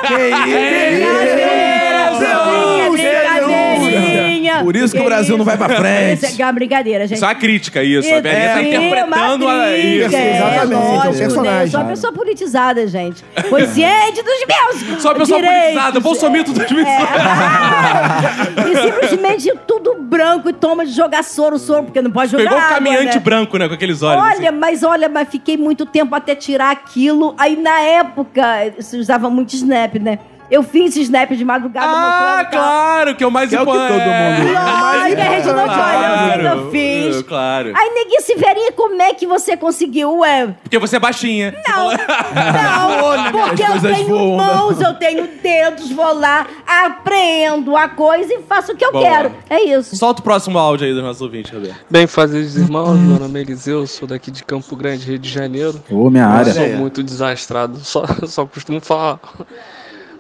Brincadeira, 2.92 4.35
Por 4.64 4.76
isso 4.76 4.94
que 4.94 5.02
o 5.02 5.06
Brasil 5.06 5.38
não 5.38 5.46
vai 5.46 5.58
pra 5.58 5.70
frente. 5.70 6.26
Isso 6.26 6.42
é 6.42 6.46
uma 6.46 6.52
brincadeira, 6.52 7.08
gente. 7.08 7.24
É 7.24 7.28
uma 7.28 7.36
crítica, 7.36 7.84
isso. 7.84 8.14
A 8.14 8.22
Verinha 8.22 8.50
tá 8.50 8.60
Sim, 8.60 8.68
interpretando 8.68 9.48
a... 9.48 9.78
isso. 9.78 10.16
é, 10.16 10.36
exatamente, 10.36 10.74
é 10.74 10.78
um 10.78 10.96
lógico, 10.96 11.14
né? 11.14 11.20
personagem. 11.20 11.62
Eu 11.66 11.72
sou 11.72 11.80
uma 11.80 11.90
pessoa 11.90 12.14
politizada, 12.14 12.88
gente. 12.88 13.24
Consciente 13.50 14.22
dos 14.24 14.46
meus 14.48 15.02
Só 15.02 15.10
uma 15.10 15.16
pessoa 15.16 15.40
direitos. 15.40 15.62
politizada, 15.62 16.00
Bolsomito 16.00 16.54
2018. 16.54 16.88
É. 16.88 18.66
E 18.66 18.82
simplesmente 18.82 19.54
tudo 19.68 19.96
branco 20.00 20.50
e 20.50 20.54
toma 20.54 20.86
de 20.86 20.92
jogar 20.92 21.24
soro, 21.24 21.58
soro, 21.60 21.84
porque 21.84 22.02
não 22.02 22.12
pode 22.12 22.32
jogar 22.32 22.44
Pegou 22.44 22.58
o 22.58 22.62
água, 22.62 22.76
caminhante 22.76 23.16
né? 23.18 23.20
branco, 23.24 23.58
né? 23.58 23.68
Com 23.68 23.74
aqueles 23.74 24.02
olhos. 24.02 24.22
Olha, 24.24 24.50
assim. 24.50 24.58
mas 24.58 24.84
olha, 24.84 25.10
mas 25.10 25.30
fiquei 25.30 25.58
muito 25.58 25.86
tempo 25.86 26.16
até 26.16 26.36
tirar 26.36 26.72
aquilo. 26.72 27.36
Aí 27.38 27.56
na 27.56 27.80
época, 27.80 28.74
se 28.80 28.98
usava 28.98 29.30
muito 29.30 29.54
Snap, 29.54 29.96
né? 29.96 30.20
Eu 30.50 30.62
fiz 30.62 30.96
snap 30.96 31.32
de 31.32 31.44
madrugada 31.44 31.88
Ah, 31.88 32.38
mostrando. 32.44 32.52
claro, 32.52 33.16
que 33.16 33.24
é 33.24 33.28
o 33.28 33.32
mais 33.32 33.50
Que 33.50 33.56
é 33.56 33.62
o 33.62 33.66
que 33.66 33.72
importante. 33.72 34.04
todo 34.04 34.14
mundo- 34.14 34.54
Lógico, 34.54 35.22
a 35.22 35.26
gente 35.36 35.48
não 35.48 35.66
Claro, 35.66 36.34
olha, 36.40 36.48
eu 36.50 36.72
fiz. 36.72 37.22
Claro. 37.24 37.72
Aí, 37.76 37.90
neguinho, 37.90 38.16
Verinha, 38.38 38.72
como 38.74 39.02
é 39.02 39.14
que 39.14 39.26
você 39.26 39.56
conseguiu? 39.58 40.20
Ué, 40.20 40.54
Porque 40.64 40.78
você 40.78 40.98
é 40.98 41.00
baixinha. 41.00 41.56
não, 41.68 41.92
não, 41.92 43.32
porque 43.50 43.64
eu 43.64 43.82
tenho 43.94 44.08
voam, 44.08 44.38
né? 44.38 44.44
mãos, 44.44 44.82
eu 44.82 44.94
tenho 44.96 45.28
dedos, 45.42 45.92
vou 45.92 46.14
lá, 46.14 46.46
aprendo 46.68 47.76
a 47.78 47.88
coisa 47.90 48.34
e 48.34 48.42
faço 48.44 48.74
o 48.74 48.76
que 48.76 48.84
eu 48.86 48.92
Boa. 48.92 49.04
quero. 49.04 49.32
É 49.50 49.62
isso. 49.64 49.96
Solta 49.96 50.20
o 50.22 50.24
próximo 50.24 50.58
áudio 50.60 50.86
aí 50.88 50.94
do 50.94 51.02
nosso 51.02 51.24
ouvinte, 51.24 51.54
Roberto. 51.54 51.78
Bem, 51.90 52.08
fazeres 52.08 52.56
irmãos, 52.56 52.98
meu 53.00 53.20
nome 53.20 53.40
é 53.40 53.42
Eliseu, 53.44 53.88
sou 53.88 54.08
daqui 54.08 54.30
de 54.32 54.44
Campo 54.44 54.76
Grande, 54.76 55.06
Rio 55.08 55.20
de 55.20 55.30
Janeiro. 55.30 55.82
Ô, 55.90 56.10
minha 56.10 56.24
Eu 56.26 56.30
área. 56.30 56.54
sou 56.54 56.68
muito 56.78 57.02
desastrado, 57.02 57.80
só, 57.80 58.04
só 58.28 58.46
costumo 58.46 58.80
falar 58.82 59.20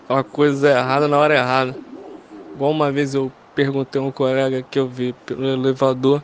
uma 0.09 0.23
coisa 0.23 0.69
errada 0.69 1.07
na 1.07 1.17
hora 1.17 1.35
errada. 1.35 1.75
Igual 2.53 2.71
uma 2.71 2.91
vez 2.91 3.13
eu 3.13 3.31
perguntei 3.53 4.01
a 4.01 4.03
um 4.03 4.11
colega 4.11 4.61
que 4.63 4.77
eu 4.77 4.87
vi 4.87 5.13
pelo 5.25 5.45
elevador, 5.47 6.21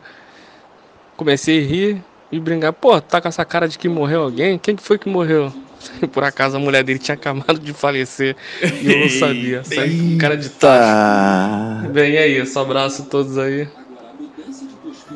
comecei 1.16 1.60
a 1.64 1.68
rir 1.68 2.04
e 2.32 2.40
brincar, 2.40 2.74
pô, 2.74 3.00
tá 3.02 3.22
com 3.22 3.28
essa 3.28 3.46
cara 3.46 3.68
de 3.68 3.78
que 3.78 3.90
morreu 3.90 4.24
alguém? 4.24 4.58
Quem 4.58 4.76
que 4.76 4.84
foi 4.84 4.98
que 4.98 5.10
morreu? 5.10 5.52
Por 6.12 6.24
acaso 6.24 6.58
a 6.58 6.60
mulher 6.60 6.84
dele 6.84 7.00
tinha 7.00 7.16
acabado 7.16 7.60
de 7.60 7.74
falecer 7.74 8.36
e 8.62 8.92
eu 8.92 9.00
não 9.00 9.10
sabia. 9.10 9.64
Saí 9.64 9.98
com 9.98 10.18
cara 10.18 10.38
de 10.38 10.50
tacho. 10.50 11.90
Bem, 11.90 12.16
é 12.16 12.28
isso, 12.28 12.60
abraço 12.60 13.04
a 13.04 13.06
todos 13.06 13.38
aí. 13.38 13.68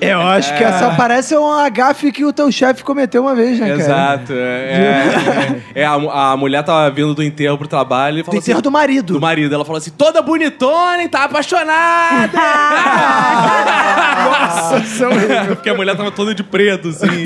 Eu 0.02 0.22
acho 0.22 0.56
que 0.58 0.64
essa 0.64 0.92
parece 0.96 1.36
um 1.38 1.46
gafe 1.72 2.12
que 2.12 2.26
o 2.26 2.34
teu 2.34 2.52
chefe 2.52 2.84
cometeu 2.84 3.22
uma 3.24 3.36
vez, 3.36 3.60
né, 3.60 3.70
cara? 3.70 3.80
Exato. 3.82 4.34
É, 4.34 5.62
é, 5.76 5.82
é, 5.82 5.86
a, 5.86 5.94
a 5.94 6.38
mulher 6.38 6.64
tava 6.64 6.90
vindo 6.92 7.14
do 7.14 7.24
enterro 7.24 7.58
pro 7.58 7.68
trabalho 7.68 8.20
e 8.20 8.22
Do 8.22 8.26
falou 8.26 8.40
enterro 8.40 8.58
assim, 8.58 8.64
do 8.64 8.72
marido. 8.72 9.14
do 9.14 9.22
marido. 9.22 9.56
Ela 9.56 9.66
falou 9.66 9.78
assim, 9.78 9.92
toda 9.92 10.22
bonitona 10.22 11.04
e 11.04 11.10
tá 11.10 11.24
apaixonada. 11.26 12.38
Nossa, 14.26 14.84
são 14.86 15.10
Porque 15.48 15.70
a 15.70 15.74
mulher 15.74 15.96
tava 15.96 16.12
toda 16.12 16.34
de 16.34 16.44
preto, 16.44 16.90
assim. 16.90 17.08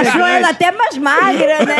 Achou 0.00 0.26
ela 0.26 0.50
até 0.50 0.72
mais 0.72 0.96
magra, 0.98 1.64
né? 1.64 1.76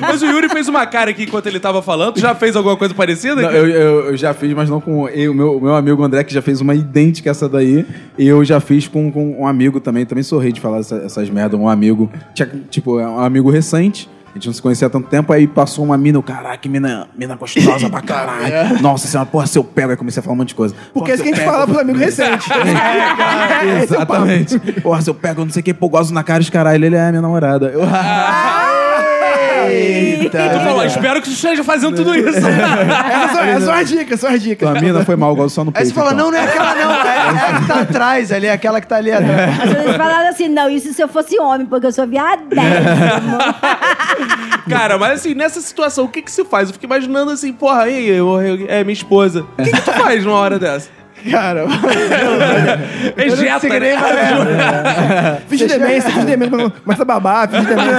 Mas 0.00 0.22
o 0.22 0.26
Yuri 0.26 0.48
fez 0.48 0.68
uma 0.68 0.86
cara 0.86 1.10
aqui 1.10 1.24
enquanto 1.24 1.46
ele 1.46 1.60
tava 1.60 1.82
falando. 1.82 2.14
Tu 2.14 2.20
já 2.20 2.34
fez 2.34 2.56
alguma 2.56 2.76
coisa 2.76 2.94
parecida? 2.94 3.42
Não, 3.42 3.50
eu, 3.50 3.68
eu, 3.68 4.06
eu 4.10 4.16
já 4.16 4.32
fiz, 4.34 4.52
mas 4.54 4.68
não 4.70 4.80
com 4.80 5.08
eu, 5.08 5.34
meu, 5.34 5.60
meu 5.60 5.74
amigo 5.74 6.02
André, 6.02 6.24
que 6.24 6.32
já 6.32 6.42
fez 6.42 6.60
uma 6.60 6.74
idêntica 6.74 7.30
a 7.30 7.34
essa 7.48 7.56
daí. 7.56 7.84
E 8.16 8.26
eu 8.28 8.44
já 8.44 8.60
fiz 8.60 8.86
com, 8.86 9.10
com 9.10 9.40
um 9.42 9.46
amigo 9.46 9.80
também. 9.80 10.04
Também 10.06 10.22
sou 10.22 10.38
rei 10.38 10.52
de 10.52 10.60
falar 10.60 10.78
essa- 10.78 10.96
essas 11.04 11.28
merdas. 11.30 11.58
Um 11.58 11.68
amigo, 11.68 12.10
tinha, 12.34 12.48
tipo, 12.70 13.00
é 13.00 13.06
um 13.08 13.20
amigo 13.20 13.50
recente. 13.50 14.08
A 14.30 14.34
gente 14.34 14.46
não 14.46 14.52
se 14.52 14.60
conhecia 14.62 14.86
há 14.86 14.90
tanto 14.90 15.08
tempo, 15.08 15.32
aí 15.32 15.46
passou 15.46 15.84
uma 15.84 15.96
mina, 15.96 16.22
caraca, 16.22 16.58
que 16.58 16.68
mina, 16.68 17.08
mina 17.16 17.34
gostosa 17.34 17.88
pra 17.88 18.02
caralho. 18.02 18.80
Nossa 18.80 19.08
senhora, 19.08 19.26
porra, 19.28 19.46
se 19.46 19.58
eu 19.58 19.64
pego, 19.64 19.90
aí 19.90 19.96
comecei 19.96 20.20
a 20.20 20.22
falar 20.22 20.34
um 20.34 20.36
monte 20.36 20.48
de 20.48 20.54
coisa. 20.54 20.74
Porque 20.92 21.10
é 21.10 21.14
isso 21.14 21.22
que 21.24 21.30
a 21.30 21.34
gente 21.34 21.44
eu 21.44 21.50
fala 21.50 21.66
pego- 21.66 21.72
pros 21.78 21.80
amigos 21.80 22.00
recentes. 22.02 22.46
É, 23.64 23.82
Exatamente. 23.82 24.58
Porra, 24.82 25.00
se 25.02 25.10
eu 25.10 25.14
pego, 25.14 25.44
não 25.44 25.50
sei 25.50 25.60
o 25.60 25.64
que, 25.64 25.74
pô, 25.74 25.88
gosto 25.88 26.12
na 26.14 26.22
cara, 26.22 26.40
os 26.42 26.50
caralho, 26.50 26.84
ele 26.84 26.94
é 26.94 27.08
minha 27.10 27.22
namorada. 27.22 27.66
Eu, 27.68 27.80
Eita. 29.66 30.38
Tu 30.50 30.60
falou, 30.60 30.84
espero 30.84 31.22
que 31.22 31.28
tu 31.28 31.32
esteja 31.32 31.64
fazendo 31.64 31.96
tudo 31.96 32.14
isso. 32.14 32.38
É 32.38 33.28
só- 33.34 33.40
é 33.42 33.60
só 33.60 33.72
as 33.74 33.88
dicas, 33.88 34.20
só 34.20 34.28
as 34.28 34.42
dicas. 34.42 34.68
tua 34.70 34.80
mina 34.80 35.04
foi 35.04 35.16
mal, 35.16 35.34
gosto 35.34 35.54
só 35.54 35.64
no 35.64 35.72
peito. 35.72 35.82
Aí 35.84 35.88
você 35.88 35.94
fala, 35.94 36.12
então. 36.12 36.26
não, 36.26 36.32
não 36.32 36.38
é 36.38 36.44
aquela 36.44 36.74
não, 36.74 36.92
é, 36.92 37.16
é 37.16 37.20
a 37.56 37.60
que 37.60 37.66
tá 37.66 37.80
atrás 37.82 38.32
ali, 38.32 38.46
é 38.46 38.52
aquela 38.52 38.80
que 38.80 38.86
tá 38.86 38.96
ali 38.96 39.12
atrás. 39.12 39.60
As 39.62 39.70
pessoas 39.74 39.96
falaram 39.96 40.28
assim, 40.28 40.48
não, 40.48 40.68
isso 40.70 40.92
se 40.92 41.02
eu 41.02 41.08
fosse 41.08 41.38
homem, 41.40 41.66
porque 41.66 41.86
eu 41.86 41.92
sou 41.92 42.06
viadésimo. 42.06 42.58
Cara, 44.68 44.98
mas 44.98 45.20
assim, 45.20 45.34
nessa 45.34 45.60
situação, 45.60 46.04
o 46.04 46.08
que 46.08 46.22
que 46.22 46.30
se 46.30 46.44
faz? 46.44 46.68
Eu 46.68 46.74
fico 46.74 46.84
imaginando 46.84 47.30
assim, 47.30 47.52
porra, 47.52 47.84
aí, 47.84 48.08
eu, 48.08 48.40
eu- 48.42 48.66
é 48.68 48.84
minha 48.84 48.92
esposa. 48.92 49.46
O 49.58 49.62
que 49.62 49.70
que 49.70 49.80
tu 49.80 49.92
faz 49.92 50.24
numa 50.24 50.36
hora 50.36 50.58
dessa? 50.58 50.90
Cara, 51.30 51.64
Ejeta, 53.16 53.60
sei 53.60 53.70
que 53.70 53.80
né? 53.80 53.90
nem 53.90 53.98
vai- 53.98 55.40
Fiz 55.48 55.58
de 55.58 55.66
demência, 55.66 56.10
fiz 56.10 56.20
de 56.20 56.26
demência, 56.36 56.72
começa 56.84 57.02
a 57.02 57.04
babar, 57.04 57.48
fiz 57.48 57.60
de 57.60 57.66
demência. 57.74 57.96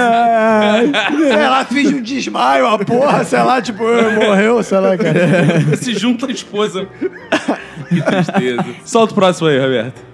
sei 1.28 1.46
lá, 1.48 1.64
fiz 1.64 1.92
um 1.92 2.00
desmaio, 2.02 2.66
a 2.66 2.78
porra, 2.78 3.24
sei 3.24 3.42
lá, 3.42 3.60
tipo, 3.60 3.84
morreu, 4.24 4.62
sei 4.62 4.78
lá, 4.78 4.96
cara. 4.96 5.76
Se 5.76 5.92
junta 5.94 6.26
a 6.26 6.30
esposa. 6.30 6.86
que 7.88 8.00
tristeza. 8.02 8.64
Solta 8.84 9.12
o 9.12 9.14
próximo 9.16 9.48
aí, 9.48 9.58
Roberto. 9.60 10.09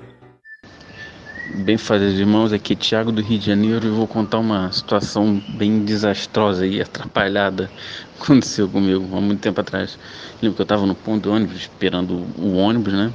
Bem 1.58 1.78
fazer 1.78 2.10
irmãos, 2.10 2.52
aqui 2.52 2.74
é 2.74 2.76
Thiago 2.76 3.10
do 3.10 3.22
Rio 3.22 3.38
de 3.38 3.46
Janeiro 3.46 3.86
e 3.86 3.90
vou 3.90 4.06
contar 4.06 4.38
uma 4.40 4.70
situação 4.70 5.42
bem 5.48 5.82
desastrosa 5.82 6.66
e 6.66 6.82
atrapalhada 6.82 7.70
que 8.14 8.22
aconteceu 8.22 8.68
comigo 8.68 9.16
há 9.16 9.22
muito 9.22 9.40
tempo 9.40 9.58
atrás. 9.58 9.98
Lembro 10.42 10.54
que 10.54 10.60
eu 10.60 10.64
estava 10.64 10.84
no 10.84 10.94
ponto 10.94 11.22
de 11.22 11.28
ônibus 11.30 11.56
esperando 11.56 12.26
o 12.36 12.56
ônibus, 12.56 12.92
né? 12.92 13.10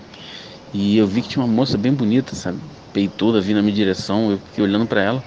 E 0.74 0.98
eu 0.98 1.06
vi 1.06 1.22
que 1.22 1.30
tinha 1.30 1.46
uma 1.46 1.54
moça 1.54 1.78
bem 1.78 1.94
bonita, 1.94 2.36
sabe? 2.36 2.58
Peituda 2.92 3.40
vindo 3.40 3.58
na 3.58 3.62
minha 3.62 3.76
direção, 3.76 4.32
eu 4.32 4.40
fiquei 4.40 4.64
olhando 4.64 4.88
para 4.88 5.04
ela. 5.04 5.24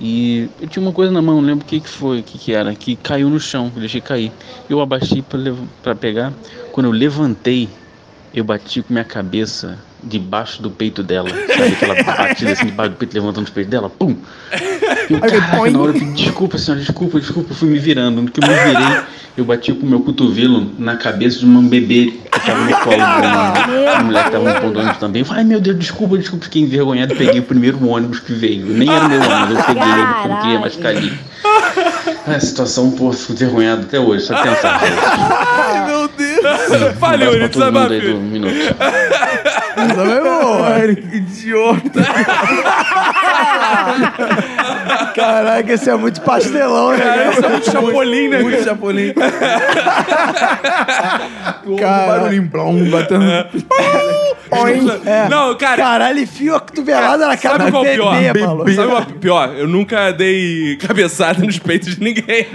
E 0.00 0.50
eu 0.60 0.66
tinha 0.66 0.82
uma 0.82 0.92
coisa 0.92 1.12
na 1.12 1.22
mão, 1.22 1.36
não 1.36 1.46
lembro 1.46 1.64
o 1.64 1.68
que, 1.68 1.80
que 1.80 1.88
foi, 1.88 2.18
o 2.18 2.24
que, 2.24 2.36
que 2.36 2.52
era, 2.52 2.74
que 2.74 2.96
caiu 2.96 3.30
no 3.30 3.38
chão, 3.38 3.70
eu 3.76 3.80
deixei 3.80 4.00
cair. 4.00 4.32
Eu 4.68 4.80
abaixei 4.80 5.22
para 5.22 5.94
pegar. 5.94 6.34
Quando 6.72 6.86
eu 6.86 6.92
levantei, 6.92 7.68
eu 8.34 8.42
bati 8.42 8.82
com 8.82 8.92
minha 8.92 9.04
cabeça 9.04 9.78
debaixo 10.02 10.60
do 10.60 10.70
peito 10.70 11.02
dela. 11.02 11.30
Sabe 11.30 11.72
aquela 11.72 12.02
batida 12.02 12.52
assim 12.52 12.66
debaixo 12.66 12.92
do 12.92 12.96
peito, 12.96 13.14
levantando 13.14 13.44
os 13.44 13.50
peitos 13.50 13.70
dela? 13.70 13.88
Pum! 13.88 14.16
Eu, 15.08 15.20
caraca, 15.20 15.70
na 15.70 15.78
hora 15.78 15.92
eu 15.92 15.94
falei, 15.94 16.14
desculpa, 16.14 16.58
senhora, 16.58 16.82
desculpa, 16.82 17.20
desculpa, 17.20 17.52
eu 17.52 17.54
fui 17.54 17.68
me 17.68 17.78
virando. 17.78 18.22
No 18.22 18.30
que 18.30 18.42
eu 18.42 18.48
me 18.48 18.54
virei, 18.54 19.02
eu 19.36 19.44
bati 19.44 19.72
com 19.72 19.86
o 19.86 19.88
meu 19.88 20.00
cotovelo 20.00 20.72
na 20.78 20.96
cabeça 20.96 21.38
de 21.38 21.44
uma 21.44 21.62
bebê 21.62 22.12
que 22.30 22.40
tava 22.40 22.64
no 22.64 22.76
colo 22.78 22.96
da 22.96 23.66
uma, 23.94 24.04
mulher 24.04 24.24
que 24.24 24.30
tava 24.30 24.52
no 24.52 24.60
ponto 24.60 24.78
ônibus 24.80 24.98
também. 24.98 25.20
Eu 25.20 25.26
falei, 25.26 25.42
ai 25.42 25.48
meu 25.48 25.60
Deus, 25.60 25.78
desculpa, 25.78 26.18
desculpa, 26.18 26.44
fiquei 26.44 26.62
envergonhado 26.62 27.14
e 27.14 27.16
peguei 27.16 27.40
o 27.40 27.44
primeiro 27.44 27.86
ônibus 27.86 28.18
que 28.18 28.32
veio. 28.32 28.66
Nem 28.66 28.92
era 28.92 29.08
meu 29.08 29.20
ônibus, 29.20 29.58
eu 29.58 29.64
peguei 29.64 29.92
ele 29.92 30.06
porque 30.06 30.28
não 30.28 30.40
queria 30.40 30.58
mais 30.58 30.74
ficar 30.74 30.88
ali. 30.88 31.18
A 32.26 32.40
situação, 32.40 32.90
pô, 32.90 33.12
fico 33.12 33.32
envergonhado 33.32 33.82
até 33.82 34.00
hoje, 34.00 34.24
só 34.24 34.42
pensar. 34.42 34.80
Ai, 36.70 37.16
meu 37.18 37.32
Deus. 38.00 39.53
Essa 39.76 39.94
foi 39.94 40.20
boa. 40.20 40.64
Que 40.94 41.16
idiota. 41.16 42.02
Caraca, 45.14 45.72
esse 45.72 45.90
é 45.90 45.94
muito 45.96 46.20
pastelão, 46.20 46.90
né? 46.90 46.98
Cara, 46.98 47.30
isso 47.30 47.44
é 47.44 47.48
muito 47.48 47.70
chapolim, 47.70 48.28
né? 48.28 48.38
Muito 48.40 48.64
chapolim. 48.64 49.14
Cara. 51.78 52.06
barulhinho, 52.06 52.42
blom, 52.48 52.90
batendo. 52.90 53.24
É. 55.06 55.28
Não, 55.28 55.54
cara, 55.56 55.76
Caralho, 55.82 56.20
enfia 56.20 56.56
a 56.56 56.60
cotovelada 56.60 57.26
na 57.26 57.36
cara 57.36 57.58
Sabe 57.58 57.70
qual 57.72 57.84
é 57.84 57.92
o 57.92 57.94
pior? 57.94 58.16
bebê, 58.18 58.40
maluco. 58.46 58.72
Sabe 58.72 58.88
qual 58.88 58.98
é 58.98 59.02
o 59.02 59.06
pior? 59.18 59.54
Eu 59.56 59.66
nunca 59.68 60.12
dei 60.12 60.76
cabeçada 60.76 61.44
nos 61.44 61.58
peitos 61.58 61.96
de 61.96 62.02
ninguém. 62.04 62.46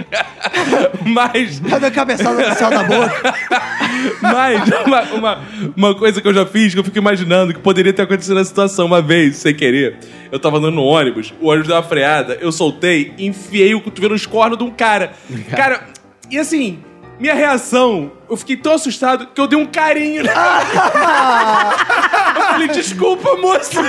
Mas, 1.04 1.60
Cadê 1.60 1.86
a 1.86 1.90
cabeçada 1.90 2.48
no 2.48 2.54
céu 2.54 2.70
da 2.70 2.82
boca? 2.84 3.34
mas 4.22 4.62
uma, 4.86 5.02
uma, 5.02 5.38
uma 5.76 5.94
coisa 5.94 6.20
que 6.20 6.28
eu 6.28 6.32
já 6.34 6.46
fiz, 6.46 6.72
que 6.72 6.78
eu 6.80 6.84
fico 6.84 6.98
imaginando 7.10 7.52
que 7.52 7.60
poderia 7.60 7.92
ter 7.92 8.02
acontecido 8.02 8.34
na 8.34 8.44
situação 8.44 8.86
uma 8.86 9.02
vez, 9.02 9.36
sem 9.36 9.54
querer. 9.54 9.98
Eu 10.30 10.38
tava 10.38 10.58
andando 10.58 10.76
no 10.76 10.84
ônibus, 10.84 11.34
o 11.40 11.48
ônibus 11.48 11.66
deu 11.66 11.76
uma 11.76 11.82
freada, 11.82 12.38
eu 12.40 12.52
soltei, 12.52 13.12
enfiei 13.18 13.74
o 13.74 13.80
cotovelo 13.80 14.12
nos 14.12 14.26
cornos 14.26 14.56
de 14.56 14.64
um 14.64 14.70
cara. 14.70 15.12
Cara, 15.50 15.88
e 16.30 16.38
assim, 16.38 16.78
minha 17.20 17.34
reação, 17.34 18.10
eu 18.28 18.36
fiquei 18.36 18.56
tão 18.56 18.74
assustado 18.74 19.26
que 19.26 19.40
eu 19.40 19.46
dei 19.46 19.58
um 19.58 19.66
carinho. 19.66 20.22
eu 22.34 22.42
falei, 22.42 22.68
desculpa, 22.68 23.36
moça. 23.36 23.80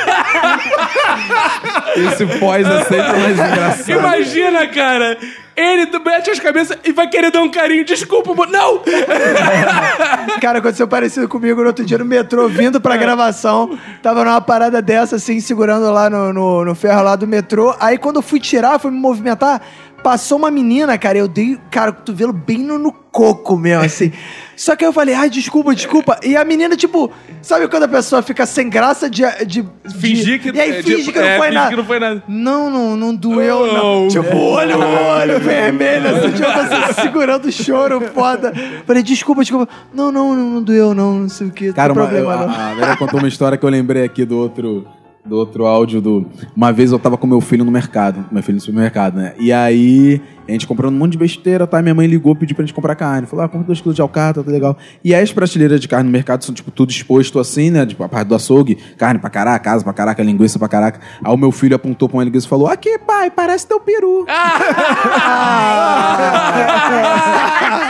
Esse 1.95 2.25
pós 2.39 2.67
é 2.67 2.83
sempre 2.83 3.19
mais 3.19 3.39
engraçado. 3.39 3.89
Imagina, 3.89 4.67
cara. 4.67 5.17
Ele 5.55 5.85
mete 5.99 6.31
as 6.31 6.39
cabeças 6.39 6.77
e 6.83 6.93
vai 6.93 7.09
querer 7.09 7.29
dar 7.29 7.41
um 7.41 7.51
carinho. 7.51 7.83
Desculpa, 7.83 8.33
mo- 8.33 8.45
não! 8.45 8.81
Cara, 10.39 10.59
aconteceu 10.59 10.87
parecido 10.87 11.27
comigo 11.27 11.59
no 11.61 11.67
outro 11.67 11.83
dia 11.85 11.97
no 11.97 12.05
metrô, 12.05 12.47
vindo 12.47 12.79
pra 12.79 12.95
gravação. 12.95 13.77
Tava 14.01 14.23
numa 14.23 14.39
parada 14.39 14.81
dessa, 14.81 15.17
assim, 15.17 15.41
segurando 15.41 15.91
lá 15.91 16.09
no, 16.09 16.31
no, 16.31 16.65
no 16.65 16.73
ferro 16.73 17.03
lá 17.03 17.17
do 17.17 17.27
metrô. 17.27 17.75
Aí 17.79 17.97
quando 17.97 18.15
eu 18.15 18.21
fui 18.21 18.39
tirar, 18.39 18.79
fui 18.79 18.91
me 18.91 18.97
movimentar, 18.97 19.61
passou 20.03 20.37
uma 20.37 20.51
menina, 20.51 20.97
cara. 20.97 21.17
Eu 21.17 21.27
dei, 21.27 21.57
cara, 21.69 21.91
o 21.91 21.93
cotovelo 21.93 22.33
bem 22.33 22.57
no, 22.59 22.77
no 22.77 22.91
coco 22.91 23.55
mesmo, 23.57 23.83
assim. 23.85 24.11
Só 24.55 24.75
que 24.75 24.83
aí 24.85 24.89
eu 24.89 24.93
falei, 24.93 25.15
ai, 25.15 25.29
desculpa, 25.29 25.73
desculpa. 25.73 26.19
E 26.23 26.35
a 26.37 26.45
menina, 26.45 26.75
tipo, 26.77 27.11
sabe 27.41 27.67
quando 27.67 27.83
a 27.83 27.87
pessoa 27.87 28.21
fica 28.21 28.45
sem 28.45 28.69
graça 28.69 29.09
de. 29.09 29.23
de 29.45 29.65
Fingir 29.99 30.39
de- 30.39 30.51
que- 30.51 30.55
E 30.57 30.61
aí 30.61 30.69
é, 30.77 30.83
finge 30.83 30.97
tipo, 30.97 31.13
que 31.13 31.19
não 31.19 31.25
é, 31.27 31.37
foi 31.37 31.47
finge 31.47 31.55
nada. 31.57 31.69
que 31.71 31.75
não 31.75 31.85
foi 31.85 31.99
nada. 31.99 32.23
Não, 32.27 32.69
não, 32.69 32.95
não 32.95 33.15
doeu, 33.15 33.73
não. 33.73 34.05
Oh. 34.05 34.07
Tipo, 34.07 34.37
olho, 34.37 34.77
olho 34.79 35.39
vermelho, 35.39 36.07
assim, 36.15 36.31
tipo, 36.31 36.47
você 36.51 37.01
segurando 37.01 37.45
o 37.47 37.51
choro, 37.51 38.01
foda. 38.13 38.53
Falei, 38.85 39.01
desculpa, 39.01 39.41
desculpa. 39.41 39.67
Não, 39.93 40.11
não, 40.11 40.35
não, 40.35 40.49
não 40.51 40.63
doeu, 40.63 40.93
não, 40.93 41.13
não 41.21 41.29
sei 41.29 41.47
o 41.47 41.51
que. 41.51 41.73
Cara, 41.73 41.93
não 41.93 42.03
uma, 42.03 42.09
tem 42.09 42.21
problema, 42.21 42.43
eu- 42.43 42.47
não. 42.47 42.55
a, 42.55 42.69
a 42.69 42.73
Vera 42.75 42.97
contou 42.97 43.19
uma 43.19 43.27
história 43.27 43.57
que 43.57 43.65
eu 43.65 43.69
lembrei 43.69 44.03
aqui 44.03 44.25
do 44.25 44.37
outro, 44.37 44.85
do 45.25 45.37
outro 45.37 45.65
áudio 45.65 46.01
do. 46.01 46.25
Uma 46.55 46.71
vez 46.71 46.91
eu 46.91 46.99
tava 46.99 47.17
com 47.17 47.27
meu 47.27 47.41
filho 47.41 47.63
no 47.63 47.71
mercado, 47.71 48.25
meu 48.31 48.41
filho 48.41 48.55
no 48.55 48.61
supermercado, 48.61 49.15
né? 49.15 49.33
E 49.39 49.51
aí 49.51 50.21
A 50.51 50.53
gente 50.53 50.67
comprando 50.67 50.93
um 50.93 50.97
monte 50.97 51.13
de 51.13 51.17
besteira, 51.17 51.65
tá? 51.65 51.81
Minha 51.81 51.95
mãe 51.95 52.05
ligou, 52.07 52.35
pediu 52.35 52.55
pra 52.55 52.65
gente 52.65 52.73
comprar 52.73 52.93
carne. 52.95 53.25
Falou, 53.25 53.45
ah, 53.45 53.49
compra 53.49 53.67
dois 53.67 53.79
quilos 53.79 53.95
de 53.95 54.01
alcatra, 54.01 54.43
tá 54.43 54.51
legal. 54.51 54.77
E 55.03 55.15
aí 55.15 55.23
as 55.23 55.31
prateleiras 55.31 55.79
de 55.79 55.87
carne 55.87 56.05
no 56.05 56.11
mercado 56.11 56.43
são, 56.43 56.53
tipo, 56.53 56.69
tudo 56.71 56.89
exposto 56.91 57.39
assim, 57.39 57.69
né? 57.71 57.85
Tipo, 57.85 58.03
a 58.03 58.09
parte 58.09 58.27
do 58.27 58.35
açougue, 58.35 58.75
carne 58.97 59.19
pra 59.19 59.29
caraca, 59.29 59.63
casa 59.63 59.83
pra 59.83 59.93
caraca, 59.93 60.21
linguiça 60.21 60.59
pra 60.59 60.67
caraca. 60.67 60.99
Aí 61.23 61.33
o 61.33 61.37
meu 61.37 61.51
filho 61.51 61.75
apontou 61.75 62.09
pra 62.09 62.17
uma 62.17 62.23
linguiça 62.25 62.45
e 62.45 62.49
falou, 62.49 62.67
aqui, 62.67 62.99
pai, 62.99 63.31
parece 63.31 63.65
teu 63.65 63.79
peru. 63.79 64.25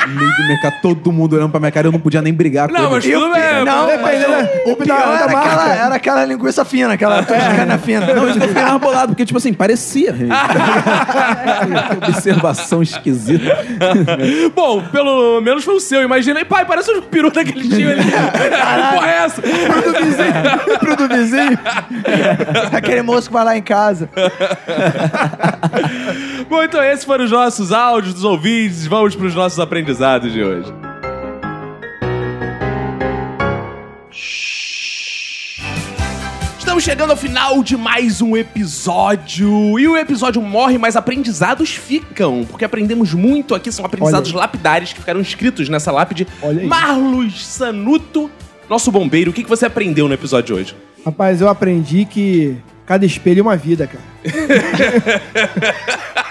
no 0.07 0.15
meio 0.15 0.35
do 0.35 0.47
mercado, 0.47 0.73
todo 0.81 1.11
mundo 1.11 1.35
olhando 1.35 1.51
pra 1.51 1.59
minha 1.59 1.71
cara, 1.71 1.88
eu 1.88 1.91
não 1.91 1.99
podia 1.99 2.21
nem 2.21 2.33
brigar 2.33 2.67
com 2.67 2.73
Não, 2.73 2.81
ele. 2.85 2.89
mas 2.91 3.03
tudo 3.05 3.33
bem. 3.33 3.65
Não, 3.65 3.88
mas- 3.88 4.01
mas 4.01 4.21
o 4.65 4.75
pior 4.75 4.99
era 4.99 5.25
aquela, 5.25 5.55
marca. 5.65 5.83
era 5.85 5.95
aquela 5.95 6.25
linguiça 6.25 6.65
fina, 6.65 6.93
aquela 6.93 7.23
cana 7.23 7.77
fina. 7.77 8.13
Não, 8.13 8.29
isso 8.29 8.39
eu 8.39 8.53
mais 8.53 8.81
bolado, 8.81 9.07
porque, 9.09 9.25
tipo 9.25 9.38
assim, 9.38 9.53
parecia. 9.53 10.15
Que 12.05 12.21
Observação 12.51 12.81
esquisita. 12.81 13.57
Bom, 14.53 14.81
pelo 14.91 15.41
menos 15.41 15.63
foi 15.63 15.75
o 15.75 15.79
seu. 15.79 16.01
Imaginei, 16.03 16.45
pai, 16.45 16.65
parece 16.65 16.91
um 16.91 17.01
peru 17.01 17.31
daquele 17.31 17.67
tio 17.67 17.89
ali. 17.89 18.01
Que 18.11 18.95
porra 18.95 19.09
é 19.09 19.15
essa? 19.23 19.41
pro 19.43 19.93
do 19.93 19.99
vizinho. 19.99 20.79
pro 20.79 20.95
do 20.95 21.07
vizinho. 21.07 21.59
Aquele 22.71 23.01
moço 23.01 23.27
que 23.27 23.33
vai 23.33 23.45
lá 23.45 23.57
em 23.57 23.61
casa. 23.61 24.09
Bom, 26.49 26.63
então 26.63 26.83
esses 26.83 27.05
foram 27.05 27.25
os 27.25 27.31
nossos 27.31 27.71
áudios 27.71 28.13
dos 28.13 28.23
ouvintes. 28.23 28.85
Vamos 28.87 29.15
para 29.15 29.27
os 29.27 29.35
nossos 29.35 29.59
aprendizados 29.59 30.31
de 30.31 30.43
hoje. 30.43 30.71
Estamos 36.72 36.85
chegando 36.85 37.11
ao 37.11 37.18
final 37.18 37.61
de 37.61 37.76
mais 37.76 38.22
um 38.22 38.38
episódio. 38.38 39.77
E 39.77 39.89
o 39.89 39.98
episódio 39.98 40.41
morre, 40.41 40.77
mas 40.77 40.95
aprendizados 40.95 41.76
ficam. 41.76 42.45
Porque 42.49 42.64
aprendemos 42.64 43.14
muito 43.14 43.53
aqui, 43.53 43.69
são 43.69 43.84
aprendizados 43.84 44.31
lapidares 44.31 44.93
que 44.93 45.02
ficaram 45.02 45.19
escritos 45.19 45.68
nessa 45.68 45.91
lápide. 45.91 46.26
Olha 46.41 46.61
aí. 46.61 46.65
Marlos 46.65 47.45
Sanuto, 47.45 48.31
nosso 48.69 48.89
bombeiro. 48.89 49.31
O 49.31 49.34
que 49.34 49.43
que 49.43 49.49
você 49.49 49.65
aprendeu 49.65 50.07
no 50.07 50.14
episódio 50.14 50.56
de 50.56 50.61
hoje? 50.61 50.76
Rapaz, 51.06 51.41
eu 51.41 51.49
aprendi 51.49 52.06
que 52.06 52.56
cada 52.85 53.06
espelho 53.06 53.39
é 53.39 53.41
uma 53.41 53.57
vida, 53.57 53.85
cara. 53.85 54.03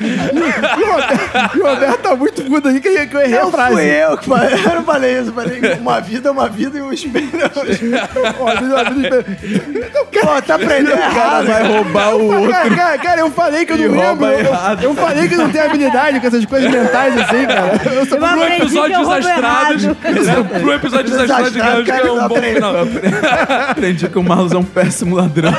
e, 0.00 0.82
o 0.82 0.90
Roberto, 0.92 1.56
e 1.56 1.60
o 1.60 1.66
Roberto 1.66 1.98
tá 2.00 2.16
muito 2.16 2.42
puto 2.42 2.68
aqui 2.68 2.80
que 2.80 2.88
eu 2.88 3.08
que 3.08 3.16
eu 3.16 3.20
errei 3.20 3.38
a 3.38 3.42
Não 3.42 3.50
frase. 3.52 3.74
fui 3.74 3.84
eu 3.84 4.16
que 4.18 4.26
falei, 4.28 4.54
eu 4.54 4.74
não 4.74 4.84
falei 4.84 5.18
isso. 5.20 5.32
Falei, 5.32 5.60
uma 5.80 6.00
vida 6.00 6.28
é 6.28 6.32
uma 6.32 6.48
vida 6.48 6.78
e 6.78 6.82
um 6.82 6.92
espelho 6.92 7.30
é 7.40 7.60
um 7.60 7.64
espelho. 7.70 8.00
Ó, 8.40 8.50
vida, 8.54 8.74
uma 8.74 8.84
vida, 8.90 9.26
espelho. 9.42 9.86
Pô, 10.22 10.42
tá 10.42 10.54
aprendendo 10.54 10.94
O 10.94 10.98
cara 10.98 11.10
errado. 11.10 11.46
vai 11.46 11.62
roubar 11.66 12.14
o 12.16 12.26
outro. 12.34 12.50
Cara, 12.50 12.70
cara, 12.76 12.98
cara, 12.98 13.20
eu 13.20 13.30
falei 13.30 13.66
que 13.66 13.72
eu 13.72 13.76
E 13.76 13.88
não 13.88 13.98
lembro. 14.00 14.26
Eu, 14.26 14.80
eu 14.82 14.94
falei 14.94 15.28
que 15.28 15.34
eu 15.34 15.38
não 15.38 15.50
tenho 15.50 15.64
habilidade 15.64 16.20
com 16.20 16.26
essas 16.26 16.44
coisas 16.46 16.70
mentais 16.70 17.14
assim, 17.20 17.46
cara. 17.46 17.80
Eu 17.92 18.06
sou 18.06 18.18
Pro 18.18 18.42
episódio 18.44 18.98
desastrados. 18.98 19.84
errado. 19.84 19.96
Pro 20.60 20.72
episódio 20.72 21.10
desastrado, 21.10 21.50
Desastrado, 21.50 21.82
digamos 21.82 21.84
que 21.84 21.90
é 21.90 22.10
um 22.12 22.16
cara, 22.16 22.28
bom 22.28 22.36
final. 22.36 22.74
Aprendi 23.70 24.08
que 24.08 24.18
o 24.18 24.22
Marlos 24.22 24.52
é 24.52 24.56
um 24.56 24.64
péssimo 24.64 25.16
ladrão. 25.16 25.52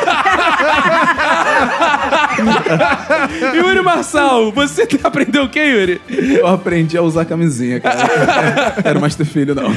Yuri 3.56 3.82
Marçal, 3.82 4.52
você 4.52 4.88
aprendeu 5.04 5.44
o 5.44 5.50
que, 5.50 5.60
Yuri? 5.60 6.02
Eu 6.10 6.48
aprendi 6.48 6.98
a 6.98 7.02
usar 7.02 7.26
camisinha, 7.26 7.80
cara. 7.80 8.76
Quero 8.82 9.02
mais 9.02 9.16
ter 9.16 9.26
filho, 9.26 9.56
não. 9.56 9.72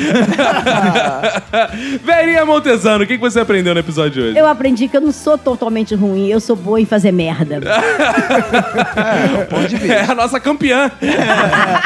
Verinha 2.04 2.44
Montesano, 2.44 3.04
o 3.04 3.06
que 3.06 3.14
que 3.14 3.20
você 3.20 3.40
aprendeu 3.40 3.74
no 3.74 3.80
episódio 3.80 4.10
de 4.10 4.20
hoje? 4.20 4.38
Eu 4.38 4.46
aprendi 4.46 4.88
que 4.88 4.96
eu 4.96 5.00
não 5.00 5.12
sou 5.12 5.36
totalmente 5.38 5.94
ruim, 5.94 6.28
eu 6.28 6.40
sou 6.40 6.56
boa 6.56 6.80
em 6.80 6.86
fazer 6.86 7.12
merda. 7.12 7.60
É 9.88 10.10
a 10.10 10.14
nossa 10.14 10.40
campeã. 10.40 10.90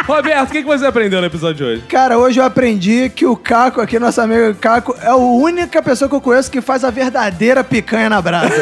Roberto, 0.07 0.49
o 0.49 0.53
que 0.53 0.63
que 0.63 0.69
você 0.69 0.87
aprendeu 0.87 1.21
no 1.21 1.27
episódio 1.27 1.57
de 1.57 1.65
hoje? 1.65 1.83
Cara, 1.89 2.19
hoje 2.19 2.41
eu 2.41 2.45
aprendi 2.45 3.11
que 3.11 3.27
o 3.27 3.37
Caco, 3.37 3.81
aqui, 3.81 3.99
nosso 3.99 4.21
amigo 4.21 4.55
Caco, 4.55 4.95
é 5.03 5.09
a 5.09 5.17
única 5.17 5.83
pessoa 5.83 6.09
que 6.09 6.15
eu 6.15 6.21
conheço 6.21 6.51
que 6.51 6.61
faz 6.61 6.85
a 6.85 6.91
verdadeira 6.91 7.63
picanha 7.65 8.09
na 8.09 8.21
brasa. 8.21 8.55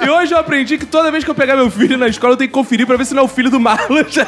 E 0.00 0.08
hoje 0.08 0.32
eu 0.32 0.38
aprendi 0.38 0.78
que 0.78 0.86
toda 0.86 1.10
vez 1.10 1.24
que 1.24 1.30
eu 1.30 1.34
pegar 1.34 1.56
meu 1.56 1.70
filho 1.70 1.98
na 1.98 2.08
escola, 2.08 2.34
eu 2.34 2.36
tenho 2.36 2.48
que 2.48 2.54
conferir 2.54 2.86
pra 2.86 2.96
ver 2.96 3.04
se 3.04 3.14
não 3.14 3.22
é 3.22 3.24
o 3.24 3.28
filho 3.28 3.50
do 3.50 3.58
Marlos. 3.60 4.14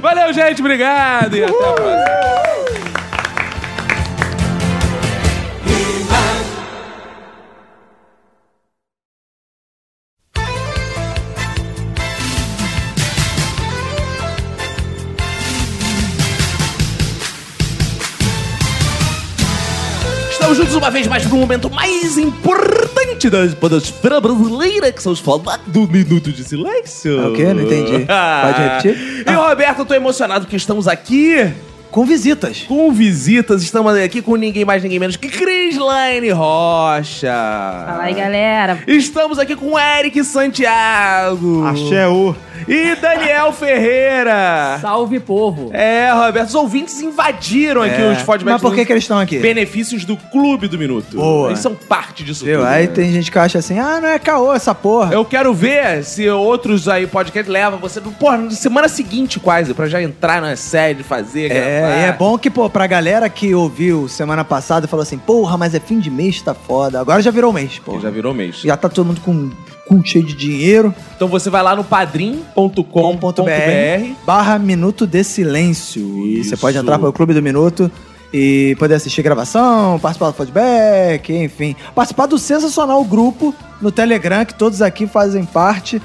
Valeu, 0.00 0.32
gente. 0.32 0.60
Obrigado. 0.60 1.36
E 1.36 1.44
até 1.44 1.52
a 1.52 1.72
próxima. 1.72 2.91
Estamos 20.52 20.68
juntos 20.68 20.74
uma 20.74 20.90
vez 20.90 21.06
mais 21.06 21.24
para 21.24 21.34
o 21.34 21.38
momento 21.38 21.70
mais 21.70 22.18
importante 22.18 23.30
da 23.30 23.48
podosfera 23.58 24.20
brasileira, 24.20 24.92
que 24.92 25.02
são 25.02 25.10
os 25.10 25.18
formatos 25.18 25.72
do 25.72 25.88
Minuto 25.88 26.30
de 26.30 26.44
Silêncio. 26.44 27.22
É 27.22 27.26
o 27.28 27.32
quê? 27.32 27.54
Não 27.54 27.62
entendi. 27.62 28.04
Pode 28.04 28.60
repetir? 28.60 29.24
E 29.26 29.32
Roberto, 29.32 29.78
eu 29.78 29.86
tô 29.86 29.94
emocionado 29.94 30.44
porque 30.44 30.56
estamos 30.56 30.86
aqui 30.86 31.50
Com 31.92 32.06
visitas. 32.06 32.64
com 32.66 32.90
visitas. 32.90 33.62
Estamos 33.62 33.94
aqui 33.94 34.22
com 34.22 34.34
ninguém 34.34 34.64
mais, 34.64 34.82
ninguém 34.82 34.98
menos 34.98 35.14
que 35.14 35.28
Crislaine 35.28 36.30
Rocha. 36.30 37.28
Fala 37.86 38.04
aí, 38.04 38.14
galera. 38.14 38.82
Estamos 38.86 39.38
aqui 39.38 39.54
com 39.54 39.78
Eric 39.78 40.24
Santiago. 40.24 41.66
Axé 41.66 42.08
o. 42.08 42.34
E 42.68 42.94
Daniel 42.94 43.52
Ferreira. 43.52 44.78
Salve, 44.80 45.18
povo. 45.18 45.70
É, 45.72 46.12
Roberto, 46.12 46.48
os 46.48 46.54
ouvintes 46.54 47.00
invadiram 47.00 47.82
aqui 47.82 48.00
os 48.00 48.18
feedbacks. 48.18 48.44
Mas 48.44 48.62
por 48.62 48.74
que, 48.74 48.84
que 48.84 48.92
eles 48.92 49.04
estão 49.04 49.18
aqui? 49.18 49.38
Benefícios 49.38 50.04
do 50.04 50.16
Clube 50.16 50.68
do 50.68 50.78
Minuto. 50.78 51.16
Boa. 51.16 51.48
Eles 51.48 51.58
são 51.58 51.74
parte 51.74 52.22
disso 52.22 52.44
Viu? 52.44 52.58
tudo. 52.60 52.68
Aí 52.68 52.86
né? 52.86 52.92
tem 52.92 53.12
gente 53.12 53.30
que 53.30 53.38
acha 53.38 53.58
assim, 53.58 53.78
ah, 53.78 54.00
não 54.00 54.08
é 54.08 54.18
caô 54.18 54.54
essa 54.54 54.74
porra. 54.74 55.12
Eu 55.12 55.24
quero 55.24 55.52
ver 55.52 56.04
se 56.04 56.28
outros 56.30 56.88
aí 56.88 57.06
podcast 57.06 57.50
levam 57.50 57.78
você 57.78 58.00
porra, 58.00 58.38
na 58.38 58.50
semana 58.50 58.88
seguinte 58.88 59.40
quase, 59.40 59.74
pra 59.74 59.88
já 59.88 60.00
entrar 60.00 60.40
na 60.40 60.54
sede, 60.54 61.02
fazer, 61.02 61.50
É, 61.50 61.81
gravar. 61.82 62.00
e 62.00 62.04
é 62.04 62.12
bom 62.12 62.38
que, 62.38 62.50
pô, 62.50 62.68
pra 62.70 62.86
galera 62.86 63.28
que 63.28 63.54
ouviu 63.54 64.08
semana 64.08 64.44
passada 64.44 64.86
e 64.86 64.88
falou 64.88 65.02
assim, 65.02 65.18
porra, 65.18 65.56
mas 65.56 65.74
é 65.74 65.80
fim 65.80 65.98
de 65.98 66.10
mês, 66.10 66.40
tá 66.40 66.54
foda. 66.54 67.00
Agora 67.00 67.20
já 67.22 67.30
virou 67.30 67.52
mês, 67.52 67.78
pô. 67.78 67.98
Já 68.00 68.10
virou 68.10 68.32
mês. 68.34 68.60
Já 68.62 68.76
tá 68.76 68.88
todo 68.88 69.06
mundo 69.06 69.20
com 69.20 69.50
cu 69.86 70.00
cheio 70.04 70.24
de 70.24 70.34
dinheiro. 70.34 70.94
Então 71.16 71.28
você 71.28 71.50
vai 71.50 71.62
lá 71.62 71.74
no 71.74 71.84
padrim.com.br 71.84 73.42
.br 73.42 74.14
barra 74.24 74.58
Minuto 74.58 75.06
de 75.06 75.22
Silêncio. 75.22 76.26
E 76.26 76.44
você 76.44 76.56
pode 76.56 76.78
entrar 76.78 76.98
pro 76.98 77.12
Clube 77.12 77.34
do 77.34 77.42
Minuto 77.42 77.90
e 78.32 78.74
poder 78.78 78.94
assistir 78.94 79.22
gravação, 79.22 79.98
participar 79.98 80.30
do 80.30 80.32
feedback, 80.32 81.32
enfim. 81.32 81.76
Participar 81.94 82.26
do 82.26 82.38
sensacional 82.38 83.04
grupo 83.04 83.54
no 83.80 83.92
Telegram, 83.92 84.44
que 84.44 84.54
todos 84.54 84.80
aqui 84.80 85.06
fazem 85.06 85.44
parte. 85.44 86.00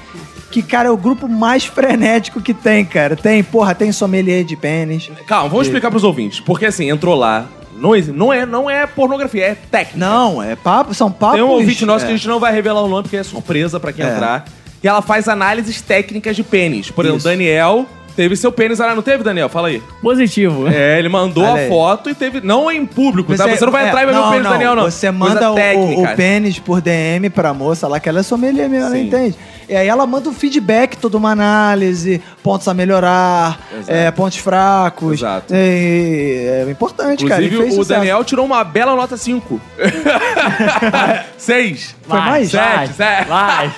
Que, 0.50 0.62
cara, 0.62 0.88
é 0.88 0.90
o 0.90 0.96
grupo 0.96 1.28
mais 1.28 1.64
frenético 1.64 2.40
que 2.40 2.54
tem, 2.54 2.84
cara. 2.84 3.14
Tem, 3.16 3.42
porra, 3.42 3.74
tem 3.74 3.92
sommelier 3.92 4.44
de 4.44 4.56
pênis. 4.56 5.10
Calma, 5.26 5.48
vamos 5.48 5.66
explicar 5.66 5.90
pros 5.90 6.04
ouvintes. 6.04 6.40
Porque 6.40 6.66
assim, 6.66 6.88
entrou 6.90 7.14
lá. 7.14 7.46
Não, 7.76 7.90
não, 8.14 8.32
é, 8.32 8.44
não 8.44 8.68
é 8.68 8.86
pornografia, 8.86 9.44
é 9.44 9.54
técnica. 9.54 9.98
Não, 9.98 10.42
é 10.42 10.56
papo, 10.56 10.92
são 10.94 11.12
papos... 11.12 11.36
Tem 11.36 11.44
um 11.44 11.50
ouvinte 11.50 11.86
nosso 11.86 12.04
que 12.04 12.10
a 12.10 12.14
é. 12.14 12.16
gente 12.16 12.26
não 12.26 12.40
vai 12.40 12.52
revelar 12.52 12.82
o 12.82 12.88
nome 12.88 13.04
porque 13.04 13.16
é 13.16 13.22
surpresa 13.22 13.78
pra 13.78 13.92
quem 13.92 14.04
É. 14.04 14.10
entrar. 14.10 14.44
E 14.82 14.88
ela 14.88 15.02
faz 15.02 15.28
análises 15.28 15.80
técnicas 15.80 16.34
de 16.34 16.42
pênis. 16.42 16.90
Por 16.90 17.04
exemplo, 17.04 17.18
Isso. 17.18 17.28
Daniel 17.28 17.86
teve 18.16 18.34
seu 18.34 18.50
pênis 18.50 18.80
lá, 18.80 18.94
não 18.96 19.02
teve, 19.02 19.22
Daniel? 19.22 19.48
Fala 19.48 19.68
aí. 19.68 19.80
Positivo. 20.02 20.66
É, 20.66 20.98
ele 20.98 21.08
mandou 21.08 21.44
Olha 21.44 21.52
a 21.52 21.56
aí. 21.64 21.68
foto 21.68 22.10
e 22.10 22.14
teve. 22.14 22.40
Não 22.40 22.68
em 22.68 22.84
público, 22.84 23.36
tá? 23.36 23.46
Você 23.46 23.64
não 23.64 23.72
vai 23.72 23.84
é, 23.84 23.88
entrar 23.88 24.02
e 24.02 24.06
vai 24.06 24.14
ver 24.14 24.20
o 24.20 24.30
pênis 24.30 24.46
do 24.46 24.52
Daniel, 24.52 24.74
não. 24.74 24.84
Você 24.84 25.10
manda 25.12 25.50
o, 25.52 25.54
o, 25.54 26.02
o 26.02 26.16
pênis 26.16 26.58
por 26.58 26.80
DM 26.80 27.30
pra 27.30 27.54
moça 27.54 27.86
lá, 27.86 28.00
que 28.00 28.08
ela 28.08 28.18
é 28.18 28.22
sommelier 28.24 28.68
mesmo, 28.68 28.86
ela 28.86 28.98
entende. 28.98 29.36
E 29.68 29.76
aí 29.76 29.86
ela 29.86 30.06
manda 30.06 30.28
um 30.30 30.32
feedback, 30.32 30.96
toda 30.96 31.16
uma 31.18 31.30
análise, 31.32 32.22
pontos 32.42 32.66
a 32.68 32.72
melhorar, 32.74 33.58
é, 33.86 34.10
pontos 34.10 34.38
fracos. 34.38 35.18
Exato. 35.18 35.52
É, 35.54 36.64
é 36.66 36.70
importante, 36.70 37.24
cara. 37.26 37.42
e 37.42 37.46
Inclusive, 37.46 37.68
o 37.72 37.76
sucesso. 37.76 37.88
Daniel 38.00 38.24
tirou 38.24 38.46
uma 38.46 38.64
bela 38.64 38.96
nota 38.96 39.16
5. 39.16 39.60
6. 41.36 41.94
Foi 42.06 42.18
mais? 42.18 42.52
Vai, 42.52 42.86
Sete, 42.86 42.96
sete. 42.96 43.28
vai. 43.28 43.74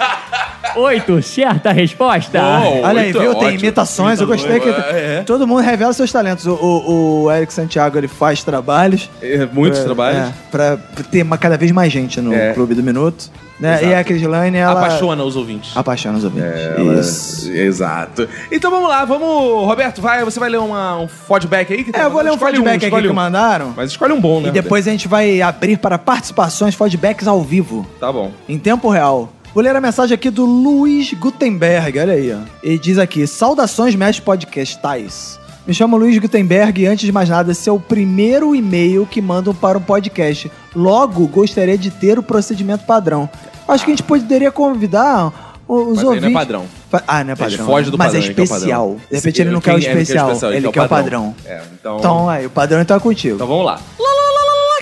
Oito, 0.76 1.20
certa 1.22 1.72
resposta. 1.72 2.40
Bom. 2.40 2.82
Olha 2.84 3.02
aí, 3.02 3.10
viu? 3.12 3.34
Tem 3.34 3.48
ótimo. 3.48 3.50
imitações, 3.58 4.20
eu 4.20 4.26
gostei 4.26 4.60
que 4.60 4.68
É. 4.68 5.22
todo 5.26 5.46
mundo 5.46 5.60
revela 5.60 5.92
seus 5.92 6.12
talentos. 6.12 6.46
O, 6.46 6.52
o, 6.54 7.22
o 7.24 7.32
Eric 7.32 7.52
Santiago, 7.52 7.98
ele 7.98 8.06
faz 8.08 8.44
trabalhos. 8.44 9.10
É, 9.20 9.46
Muitos 9.52 9.80
É, 9.80 9.84
trabalhos. 9.84 10.28
É, 10.28 10.32
pra 10.50 10.76
ter 11.10 11.22
uma, 11.22 11.36
cada 11.36 11.56
vez 11.56 11.72
mais 11.72 11.92
gente 11.92 12.20
no 12.20 12.32
É. 12.32 12.52
Clube 12.52 12.74
do 12.74 12.82
Minuto. 12.82 13.30
Né? 13.60 13.74
Exato. 13.74 13.86
E 13.86 13.94
a 13.94 14.04
Crislane, 14.04 14.56
ela... 14.56 14.72
Apaixona 14.72 15.22
os 15.22 15.36
ouvintes. 15.36 15.76
Apaixona 15.76 16.16
os 16.18 16.24
ouvintes. 16.24 16.50
Ela- 16.78 16.94
Isso. 17.00 17.52
Exato. 17.52 18.28
Então 18.50 18.70
vamos 18.70 18.88
lá, 18.88 19.04
vamos. 19.04 19.66
Roberto, 19.66 20.00
vai, 20.00 20.24
você 20.24 20.40
vai 20.40 20.48
ler 20.48 20.58
uma- 20.58 20.98
um 20.98 21.06
feedback 21.08 21.72
aí? 21.72 21.84
Que 21.84 21.94
É, 21.94 22.04
eu 22.04 22.10
vou 22.10 22.22
ler 22.22 22.32
um 22.32 22.38
feedback 22.38 22.76
aqui 22.76 22.86
escolhe 22.86 23.06
que 23.06 23.12
um. 23.12 23.14
mandaram. 23.14 23.74
Mas 23.76 23.90
escolhe 23.90 24.12
um 24.14 24.20
bom, 24.20 24.40
né? 24.40 24.48
E 24.48 24.52
depois 24.52 24.88
a 24.88 24.90
gente 24.90 25.06
vai 25.06 25.42
abrir 25.42 25.76
para 25.78 25.98
participações, 25.98 26.74
feedbacks 26.74 27.26
ao 27.28 27.42
vivo? 27.42 27.86
Tá 28.00 28.10
bom. 28.12 28.30
em 28.48 28.58
tempo 28.58 28.88
real. 28.88 29.28
Vou 29.52 29.64
ler 29.64 29.74
a 29.74 29.80
mensagem 29.80 30.14
aqui 30.14 30.30
do 30.30 30.44
Luiz 30.46 31.12
Gutenberg, 31.12 31.98
olha 31.98 32.12
aí, 32.12 32.32
ó. 32.32 32.38
Ele 32.62 32.78
diz 32.78 32.98
aqui: 32.98 33.26
Saudações, 33.26 33.96
mestre 33.96 34.24
podcastais. 34.24 35.39
Me 35.70 35.74
chamo 35.74 35.96
Luiz 35.96 36.18
Gutenberg 36.18 36.82
e 36.82 36.86
antes 36.88 37.06
de 37.06 37.12
mais 37.12 37.28
nada, 37.28 37.52
esse 37.52 37.68
é 37.68 37.72
o 37.72 37.78
primeiro 37.78 38.56
e-mail 38.56 39.06
que 39.06 39.22
mandam 39.22 39.54
para 39.54 39.78
um 39.78 39.80
podcast. 39.80 40.50
Logo, 40.74 41.28
gostaria 41.28 41.78
de 41.78 41.92
ter 41.92 42.18
o 42.18 42.24
procedimento 42.24 42.84
padrão. 42.84 43.30
Acho 43.68 43.84
que 43.84 43.92
a 43.92 43.94
gente 43.94 44.02
poderia 44.02 44.50
convidar 44.50 45.60
os 45.68 45.90
Mas 45.90 45.98
aí 46.00 46.04
ouvintes. 46.06 46.22
não 46.22 46.28
é 46.30 46.32
padrão. 46.32 46.66
Ah, 47.06 47.22
não 47.22 47.30
é 47.30 47.34
A 47.34 47.48
gente 47.48 47.58
padrão. 47.58 47.66
foge 47.66 47.88
do 47.88 47.96
Mas 47.96 48.06
padrão, 48.08 48.20
é 48.20 48.24
ele 48.24 48.34
quer 48.34 48.40
o 48.40 48.44
especial. 48.44 48.88
padrão. 48.88 49.00
De 49.08 49.16
repente 49.16 49.42
ele 49.42 49.50
não 49.50 49.60
quer 49.60 49.74
o 49.74 49.76
Ele 49.76 49.84
quer 49.84 49.94
o 49.94 50.00
especial, 50.00 50.52
ele 50.52 50.72
quer 50.72 50.82
o 50.82 50.88
padrão. 50.88 51.34
É, 51.46 51.62
então... 51.78 51.98
Então, 51.98 52.28
aí, 52.28 52.46
o 52.46 52.50
padrão 52.50 52.80
então 52.80 52.96
é 52.96 53.00
contigo. 53.00 53.36
Então 53.36 53.46
vamos 53.46 53.64
lá. 53.64 53.74
Lá, 53.96 54.19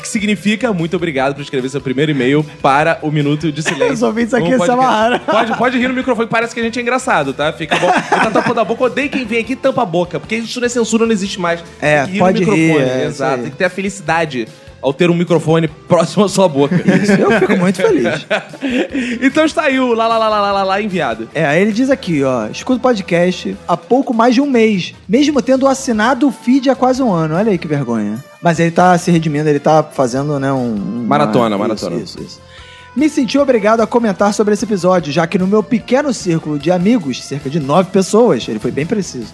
que 0.08 0.12
significa 0.12 0.72
muito 0.72 0.96
obrigado 0.96 1.34
por 1.34 1.42
escrever 1.42 1.68
seu 1.68 1.80
primeiro 1.80 2.10
e-mail 2.10 2.44
para 2.62 2.98
o 3.02 3.10
Minuto 3.10 3.52
de 3.52 3.62
Silêncio. 3.62 3.92
Os 3.92 4.02
ouvintes 4.02 4.32
aqui 4.34 4.58
se 4.58 4.70
amarraram. 4.70 5.18
Pode, 5.20 5.56
pode 5.56 5.78
rir 5.78 5.88
no 5.88 5.94
microfone, 5.94 6.28
parece 6.28 6.54
que 6.54 6.60
a 6.60 6.62
gente 6.64 6.78
é 6.78 6.82
engraçado, 6.82 7.32
tá? 7.32 7.52
Fica 7.52 7.76
bom. 7.76 7.90
Tá 7.90 8.30
tampando 8.30 8.60
a 8.60 8.64
boca, 8.64 8.84
odeio 8.84 9.10
quem 9.10 9.26
vem 9.26 9.40
aqui 9.40 9.52
e 9.52 9.56
tampa 9.56 9.82
a 9.82 9.86
boca, 9.86 10.18
porque 10.18 10.36
isso 10.36 10.58
não 10.58 10.66
é 10.66 10.68
censura, 10.68 11.04
não 11.04 11.12
existe 11.12 11.38
mais. 11.38 11.62
É, 11.80 12.04
Tem 12.04 12.12
que 12.14 12.18
pode 12.18 12.44
no 12.44 12.52
rir, 12.52 12.60
microfone, 12.68 12.90
é, 12.90 12.96
isso 12.96 13.06
exato. 13.06 13.42
Tem 13.42 13.50
que 13.50 13.56
ter 13.56 13.64
a 13.64 13.70
felicidade 13.70 14.48
ao 14.80 14.92
ter 14.92 15.10
um 15.10 15.14
microfone 15.14 15.68
próximo 15.86 16.24
à 16.24 16.28
sua 16.28 16.48
boca. 16.48 16.76
Eu 16.76 17.38
fico 17.40 17.56
muito 17.56 17.76
feliz. 17.82 18.26
então 19.20 19.44
está 19.44 19.64
aí 19.64 19.78
o 19.78 19.92
lá, 19.92 20.06
lá, 20.06 20.18
lá, 20.18 20.28
lá, 20.28 20.52
lá, 20.52 20.62
lá, 20.62 20.82
enviado. 20.82 21.28
É, 21.34 21.44
aí 21.44 21.60
ele 21.60 21.72
diz 21.72 21.90
aqui, 21.90 22.22
ó, 22.22 22.46
escuta 22.46 22.78
o 22.78 22.82
podcast 22.82 23.56
há 23.66 23.76
pouco 23.76 24.14
mais 24.14 24.34
de 24.34 24.40
um 24.40 24.46
mês, 24.48 24.94
mesmo 25.08 25.42
tendo 25.42 25.66
assinado 25.66 26.28
o 26.28 26.32
feed 26.32 26.70
há 26.70 26.74
quase 26.74 27.02
um 27.02 27.12
ano. 27.12 27.34
Olha 27.34 27.50
aí 27.50 27.58
que 27.58 27.68
vergonha. 27.68 28.24
Mas 28.42 28.60
ele 28.60 28.70
tá 28.70 28.96
se 28.96 29.10
redimindo, 29.10 29.48
ele 29.48 29.58
tá 29.58 29.82
fazendo, 29.82 30.38
né, 30.38 30.52
um... 30.52 30.74
um- 30.74 31.04
Maratona, 31.06 31.56
isso, 31.56 31.58
maratona. 31.58 31.96
Isso, 31.96 32.22
isso. 32.22 32.40
Me 32.96 33.08
senti 33.08 33.38
obrigado 33.38 33.80
a 33.80 33.86
comentar 33.86 34.32
sobre 34.34 34.54
esse 34.54 34.64
episódio, 34.64 35.12
já 35.12 35.26
que 35.26 35.38
no 35.38 35.46
meu 35.46 35.62
pequeno 35.62 36.12
círculo 36.12 36.58
de 36.58 36.70
amigos, 36.70 37.22
cerca 37.24 37.48
de 37.50 37.60
nove 37.60 37.90
pessoas, 37.90 38.46
ele 38.48 38.58
foi 38.58 38.70
bem 38.70 38.86
preciso, 38.86 39.32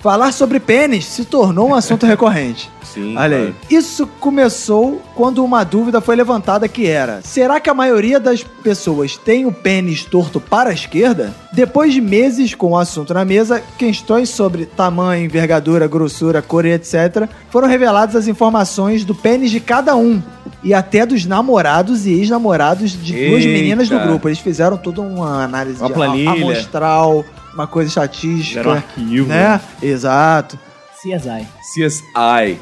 falar 0.00 0.32
sobre 0.32 0.60
pênis 0.60 1.04
se 1.04 1.24
tornou 1.24 1.68
um 1.70 1.74
assunto 1.74 2.04
recorrente. 2.06 2.70
Sim. 2.82 3.16
Olha 3.16 3.36
aí. 3.36 3.54
Isso 3.68 4.06
começou 4.20 5.02
quando 5.14 5.44
uma 5.44 5.64
dúvida 5.64 6.00
foi 6.00 6.16
levantada 6.16 6.66
que 6.68 6.86
era: 6.86 7.20
será 7.22 7.60
que 7.60 7.68
a 7.68 7.74
maioria 7.74 8.18
das 8.18 8.42
pessoas 8.42 9.16
tem 9.16 9.44
o 9.44 9.52
pênis 9.52 10.04
torto 10.04 10.40
para 10.40 10.70
a 10.70 10.72
esquerda? 10.72 11.34
Depois 11.52 11.92
de 11.92 12.00
meses 12.00 12.54
com 12.54 12.70
o 12.70 12.78
assunto 12.78 13.12
na 13.12 13.24
mesa, 13.24 13.62
questões 13.76 14.28
sobre 14.30 14.66
tamanho, 14.66 15.24
envergadura, 15.24 15.86
grossura, 15.86 16.40
cor 16.40 16.64
e 16.64 16.72
etc. 16.72 17.28
foram 17.50 17.66
reveladas 17.68 18.14
as 18.16 18.28
informações 18.28 19.04
do 19.04 19.14
pênis 19.14 19.50
de 19.50 19.60
cada 19.60 19.96
um. 19.96 20.22
E 20.62 20.72
até 20.74 21.04
dos 21.06 21.24
namorados 21.26 22.06
e 22.06 22.12
ex-namorados 22.12 22.92
de 22.92 23.12
duas 23.28 23.44
Eita. 23.44 23.52
meninas 23.52 23.88
do 23.88 23.98
grupo. 24.00 24.28
Eles 24.28 24.38
fizeram 24.38 24.76
toda 24.76 25.00
uma 25.00 25.44
análise 25.44 25.78
Uma 25.80 25.88
de 25.88 25.94
planilha. 25.94 26.30
amostral, 26.30 27.24
uma 27.56 27.66
coisa 27.66 27.88
estatística. 27.88 28.60
Era 28.60 28.68
um 28.68 28.72
arquivo. 28.72 29.28
Né? 29.28 29.60
Exato. 29.82 30.58
CSI. 31.00 31.46
CSI. 31.74 32.58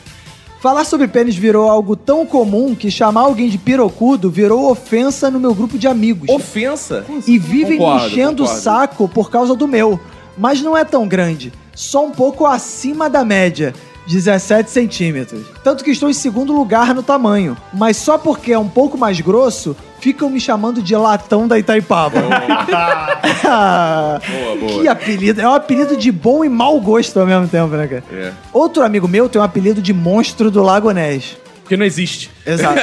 Falar 0.60 0.84
sobre 0.84 1.08
pênis 1.08 1.34
virou 1.36 1.70
algo 1.70 1.96
tão 1.96 2.26
comum 2.26 2.74
que 2.74 2.90
chamar 2.90 3.22
alguém 3.22 3.48
de 3.48 3.56
pirocudo 3.56 4.30
virou 4.30 4.70
ofensa 4.70 5.30
no 5.30 5.40
meu 5.40 5.54
grupo 5.54 5.78
de 5.78 5.88
amigos. 5.88 6.28
Ofensa? 6.28 7.06
E 7.26 7.38
vivem 7.38 7.78
Concordo, 7.78 8.04
me 8.04 8.10
enchendo 8.10 8.44
o 8.44 8.46
saco 8.46 9.08
por 9.08 9.30
causa 9.30 9.54
do 9.54 9.66
meu. 9.66 9.98
Mas 10.36 10.60
não 10.60 10.76
é 10.76 10.84
tão 10.84 11.08
grande. 11.08 11.50
Só 11.74 12.04
um 12.04 12.10
pouco 12.10 12.44
acima 12.44 13.08
da 13.08 13.24
média. 13.24 13.72
17 14.06 14.70
centímetros. 14.70 15.46
Tanto 15.62 15.84
que 15.84 15.92
estou 15.92 16.10
em 16.10 16.14
segundo 16.14 16.52
lugar 16.52 16.94
no 16.94 17.02
tamanho. 17.02 17.56
Mas 17.72 17.96
só 17.96 18.18
porque 18.18 18.52
é 18.52 18.58
um 18.58 18.68
pouco 18.68 18.98
mais 18.98 19.20
grosso, 19.20 19.76
ficam 20.00 20.28
me 20.30 20.40
chamando 20.40 20.82
de 20.82 20.96
latão 20.96 21.46
da 21.46 21.58
Itaipava. 21.58 22.20
Boa, 23.40 24.56
boa. 24.58 24.72
que 24.82 24.88
apelido. 24.88 25.40
É 25.40 25.48
um 25.48 25.54
apelido 25.54 25.96
de 25.96 26.10
bom 26.10 26.44
e 26.44 26.48
mau 26.48 26.80
gosto 26.80 27.18
ao 27.20 27.26
mesmo 27.26 27.48
tempo, 27.48 27.74
né, 27.76 27.86
cara? 27.86 28.04
É. 28.12 28.32
Outro 28.52 28.82
amigo 28.84 29.06
meu 29.08 29.28
tem 29.28 29.40
um 29.40 29.44
apelido 29.44 29.80
de 29.82 29.92
monstro 29.92 30.50
do 30.50 30.62
Lago 30.62 30.90
Ness. 30.90 31.36
Porque 31.62 31.76
não 31.76 31.86
existe. 31.86 32.30
Exato. 32.44 32.74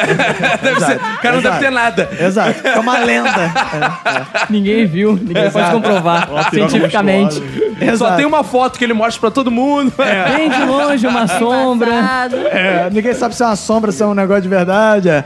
Deve 0.64 0.80
ser, 0.80 0.96
o 0.96 1.22
cara 1.22 1.36
não 1.36 1.42
deve 1.42 1.60
ter 1.60 1.70
nada. 1.72 2.10
Exato. 2.20 2.66
É 2.66 2.80
uma 2.80 3.00
lenda. 3.00 3.52
Ninguém 4.50 4.86
viu, 4.86 5.14
ninguém 5.22 5.52
pode 5.52 5.72
comprovar 5.72 6.30
cientificamente. 6.50 7.36
Só 7.36 7.86
Exato. 7.86 8.16
tem 8.16 8.26
uma 8.26 8.44
foto 8.46 8.80
que 8.80 8.86
ele 8.86 8.94
mostra 8.94 9.20
pra 9.20 9.30
todo 9.32 9.52
mundo. 9.52 9.92
Bem 10.38 10.50
de 10.50 10.64
longe, 10.64 11.06
uma 11.06 11.28
sombra. 11.28 11.92
É, 12.50 12.90
ninguém 12.90 13.14
sabe 13.14 13.36
se 13.36 13.44
é 13.44 13.46
uma 13.46 13.56
sombra, 13.58 13.92
se 13.92 14.02
é 14.02 14.06
um 14.06 14.14
negócio 14.14 14.44
de 14.44 14.50
verdade. 14.50 15.10
é. 15.10 15.26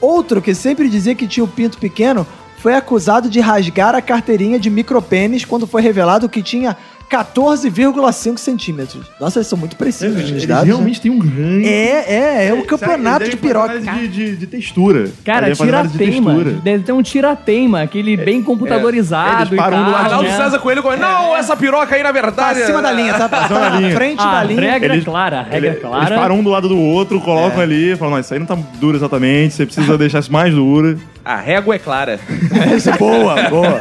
Outro 0.00 0.40
que 0.40 0.54
sempre 0.54 0.88
dizia 0.88 1.14
que 1.14 1.26
tinha 1.26 1.44
o 1.44 1.48
pinto 1.48 1.78
pequeno 1.78 2.26
foi 2.58 2.74
acusado 2.74 3.28
de 3.28 3.40
rasgar 3.40 3.94
a 3.94 4.02
carteirinha 4.02 4.58
de 4.58 4.70
micropênis 4.70 5.44
quando 5.44 5.66
foi 5.66 5.82
revelado 5.82 6.28
que 6.28 6.42
tinha 6.42 6.76
14,5 7.10 8.38
centímetros. 8.38 9.02
Nossa, 9.20 9.38
eles 9.38 9.48
são 9.48 9.58
muito 9.58 9.74
precisos 9.76 10.16
nos 10.20 10.30
Eles 10.30 10.46
dados. 10.46 10.64
né? 10.66 10.72
realmente 10.72 11.00
têm 11.00 11.10
um 11.10 11.18
grande. 11.18 11.68
É, 11.68 12.04
é, 12.08 12.48
é 12.48 12.54
o 12.54 12.64
campeonato 12.64 13.28
de 13.28 13.36
piroca. 13.36 13.78
De, 13.80 14.08
de, 14.08 14.36
de 14.36 14.46
textura. 14.46 15.10
Cara, 15.24 15.50
de 15.50 15.56
tirateima. 15.58 16.32
textura. 16.34 16.50
Deve 16.62 16.84
ter 16.84 16.92
um 16.92 17.02
tirateima, 17.02 17.82
aquele 17.82 18.16
bem 18.16 18.42
computadorizado 18.42 19.54
Eles 19.54 19.60
param 19.60 19.78
e 19.78 19.84
do 19.84 19.84
tal, 19.84 19.92
lado 19.92 20.04
Arnaldo 20.04 20.28
né? 20.28 20.36
César 20.36 20.58
Coelho 20.60 20.82
falou, 20.82 20.98
não, 20.98 21.36
essa 21.36 21.56
piroca 21.56 21.94
aí 21.96 22.02
na 22.02 22.10
Tá 22.10 22.12
verdade... 22.12 22.62
acima 22.62 22.80
da 22.82 22.92
linha, 22.92 23.14
tá? 23.14 23.28
Tá 23.28 23.44
Acima 23.44 23.60
da 23.60 23.70
na 23.70 23.80
linha. 23.80 23.94
frente 23.96 24.20
A 24.22 24.32
da 24.32 24.44
linha. 24.44 24.60
regra 24.60 24.94
Eles- 24.94 25.04
clara, 25.04 25.40
a 25.40 25.42
regra 25.42 25.70
Ele- 25.70 25.76
clara. 25.80 26.04
Eles 26.06 26.18
param 26.18 26.38
um 26.38 26.42
do 26.42 26.50
lado 26.50 26.68
do 26.68 26.78
outro, 26.78 27.20
colocam 27.20 27.60
ali, 27.60 27.96
falam, 27.96 28.14
não, 28.14 28.20
isso 28.20 28.32
aí 28.32 28.38
não 28.40 28.46
tá 28.46 28.56
duro 28.80 28.96
exatamente, 28.96 29.54
você 29.54 29.64
precisa 29.66 29.96
deixar 29.98 30.20
isso 30.20 30.32
mais 30.32 30.54
duro. 30.54 30.98
A 31.24 31.36
régua 31.36 31.74
é 31.74 31.78
clara. 31.78 32.18
Essa 32.74 32.90
é 32.90 32.96
boa, 32.98 33.34
boa. 33.48 33.80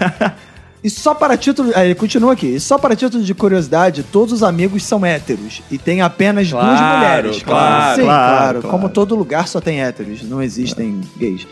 E 0.83 0.89
só 0.89 1.13
para 1.13 1.35
título. 1.35 1.71
Aí, 1.75 1.93
continua 1.93 2.33
aqui. 2.33 2.47
E 2.55 2.59
só 2.59 2.77
para 2.77 2.95
título 2.95 3.23
de 3.23 3.33
curiosidade, 3.33 4.01
todos 4.03 4.33
os 4.33 4.43
amigos 4.43 4.83
são 4.83 5.05
héteros. 5.05 5.61
E 5.69 5.77
tem 5.77 6.01
apenas 6.01 6.49
duas 6.49 6.63
Claro, 6.63 6.97
mulheres. 6.97 7.43
claro, 7.43 7.95
Sim, 7.95 8.01
claro, 8.03 8.61
claro. 8.61 8.67
Como 8.69 8.87
todo 8.89 9.15
lugar 9.15 9.47
só 9.47 9.59
tem 9.59 9.81
héteros. 9.81 10.23
Não 10.23 10.41
existem 10.41 11.01
gays. 11.17 11.45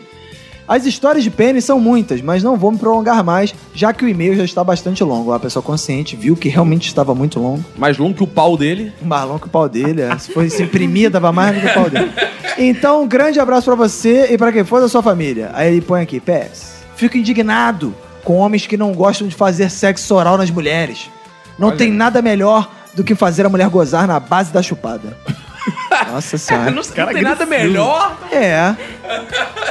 As 0.66 0.84
histórias 0.84 1.24
de 1.24 1.30
pênis 1.30 1.64
são 1.64 1.80
muitas, 1.80 2.20
mas 2.20 2.42
não 2.42 2.54
vou 2.54 2.70
me 2.70 2.76
prolongar 2.76 3.24
mais, 3.24 3.54
já 3.74 3.90
que 3.90 4.04
o 4.04 4.08
e-mail 4.08 4.36
já 4.36 4.44
está 4.44 4.62
bastante 4.62 5.02
longo. 5.02 5.32
A 5.32 5.40
pessoa 5.40 5.62
consciente 5.62 6.14
viu 6.14 6.36
que 6.36 6.50
realmente 6.50 6.86
estava 6.88 7.14
muito 7.14 7.40
longo. 7.40 7.64
Mais 7.76 7.96
longo 7.96 8.14
que 8.14 8.22
o 8.22 8.26
pau 8.26 8.54
dele. 8.56 8.92
Mais 9.02 9.24
longo 9.26 9.40
que 9.40 9.46
o 9.46 9.50
pau 9.50 9.66
dele. 9.68 10.02
é. 10.02 10.18
Se 10.18 10.30
fosse 10.30 10.62
imprimir, 10.62 11.10
dava 11.10 11.32
mais 11.32 11.54
do 11.54 11.60
que 11.62 11.66
o 11.68 11.74
pau 11.74 11.88
dele. 11.90 12.10
Então, 12.58 13.02
um 13.02 13.08
grande 13.08 13.38
abraço 13.40 13.64
pra 13.64 13.74
você 13.76 14.26
e 14.30 14.36
pra 14.36 14.52
quem 14.52 14.64
for 14.64 14.80
da 14.80 14.88
sua 14.88 15.02
família. 15.02 15.50
Aí 15.54 15.72
ele 15.72 15.80
põe 15.80 16.02
aqui, 16.02 16.20
PS. 16.20 16.78
Fico 16.96 17.16
indignado 17.16 17.94
com 18.28 18.36
homens 18.36 18.66
que 18.66 18.76
não 18.76 18.92
gostam 18.92 19.26
de 19.26 19.34
fazer 19.34 19.70
sexo 19.70 20.14
oral 20.14 20.36
nas 20.36 20.50
mulheres. 20.50 21.10
Não 21.58 21.74
tem 21.74 21.90
nada 21.90 22.20
melhor 22.20 22.70
do 22.92 23.02
que 23.02 23.14
fazer 23.14 23.46
a 23.46 23.48
mulher 23.48 23.70
gozar 23.70 24.06
na 24.06 24.20
base 24.20 24.52
da 24.52 24.62
chupada. 24.62 25.16
Nossa 26.12 26.36
senhora. 26.36 26.70
Não, 26.70 26.82
não 26.82 27.06
tem 27.06 27.22
nada 27.22 27.46
melhor. 27.46 28.18
É. 28.30 28.74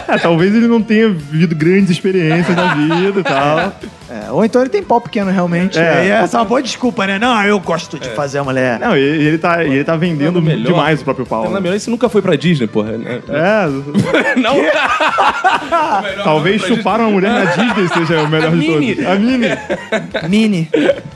É, 0.09 0.17
talvez 0.17 0.55
ele 0.55 0.67
não 0.67 0.81
tenha 0.81 1.09
vivido 1.09 1.53
grandes 1.53 1.89
experiências 1.89 2.55
na 2.55 2.73
vida 2.73 3.19
e 3.19 3.23
tal. 3.23 3.73
É. 4.09 4.31
Ou 4.31 4.43
então 4.45 4.61
ele 4.61 4.69
tem 4.69 4.81
pau 4.83 5.01
pequeno, 5.01 5.29
realmente. 5.31 5.77
É. 5.77 6.07
É. 6.07 6.09
essa 6.09 6.37
é 6.37 6.39
uma 6.39 6.45
boa 6.45 6.61
desculpa, 6.61 7.05
né? 7.05 7.19
Não, 7.19 7.43
eu 7.43 7.59
gosto 7.59 7.99
de 7.99 8.09
fazer 8.09 8.39
a 8.39 8.43
mulher. 8.43 8.79
Não, 8.79 8.95
e 8.95 9.01
e 9.01 9.27
ele 9.27 9.37
tá, 9.37 9.63
e 9.63 9.73
ele 9.73 9.83
tá 9.83 9.95
vendendo 9.95 10.41
melhor. 10.41 10.65
demais 10.65 11.01
o 11.01 11.03
próprio 11.03 11.25
pau. 11.25 11.49
Não, 11.49 11.59
melhor, 11.61 11.75
isso 11.75 11.89
nunca 11.89 12.07
foi 12.09 12.21
pra 12.21 12.35
Disney, 12.35 12.67
porra. 12.67 12.91
É, 12.93 14.35
Não. 14.39 14.55
talvez 16.23 16.61
chupar 16.61 16.99
uma 16.99 17.09
mulher 17.09 17.31
na 17.31 17.45
Disney 17.45 17.87
seja 17.89 18.21
o 18.21 18.27
melhor 18.29 18.51
de 18.51 18.57
Mini. 18.57 18.95
todos. 18.95 19.09
A 19.11 19.15
Mini. 19.15 19.47
Mini. 20.29 20.69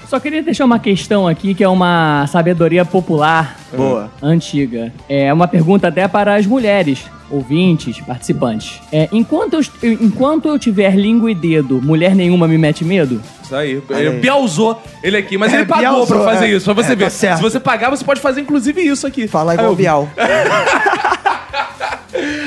Só 0.07 0.19
queria 0.19 0.43
deixar 0.43 0.65
uma 0.65 0.79
questão 0.79 1.27
aqui 1.27 1.53
que 1.53 1.63
é 1.63 1.67
uma 1.69 2.25
sabedoria 2.27 2.83
popular 2.83 3.57
Boa. 3.75 4.11
antiga. 4.21 4.91
É 5.07 5.31
uma 5.33 5.47
pergunta 5.47 5.87
até 5.87 6.07
para 6.07 6.35
as 6.35 6.45
mulheres, 6.45 7.05
ouvintes, 7.31 7.99
participantes. 8.01 8.81
É, 8.91 9.07
enquanto, 9.11 9.53
eu, 9.81 9.91
enquanto 9.93 10.47
eu 10.47 10.59
tiver 10.59 10.95
língua 10.95 11.31
e 11.31 11.35
dedo, 11.35 11.81
mulher 11.81 12.13
nenhuma 12.15 12.47
me 12.47 12.57
mete 12.57 12.83
medo? 12.85 13.21
Isso 13.43 13.55
aí. 13.55 13.81
Ele 13.89 14.07
aí. 14.09 14.19
biausou 14.19 14.81
ele 15.03 15.17
aqui, 15.17 15.37
mas 15.37 15.51
É, 15.53 15.57
ele 15.57 15.65
pagou 15.65 15.81
biausou, 15.81 16.07
pra 16.07 16.25
fazer 16.33 16.45
é. 16.45 16.49
isso, 16.51 16.65
pra 16.65 16.73
você 16.83 16.93
É, 16.93 16.95
ver. 16.95 17.03
tá 17.05 17.09
certo. 17.09 17.37
Se 17.37 17.43
você 17.43 17.59
pagar, 17.59 17.89
você 17.89 18.03
pode 18.05 18.19
fazer 18.21 18.41
inclusive 18.41 18.81
isso 18.81 19.05
aqui. 19.07 19.27
Falar 19.27 19.53
Aí 19.53 19.57
igual 19.57 19.71
eu. 19.71 19.75
Bial. 19.75 20.09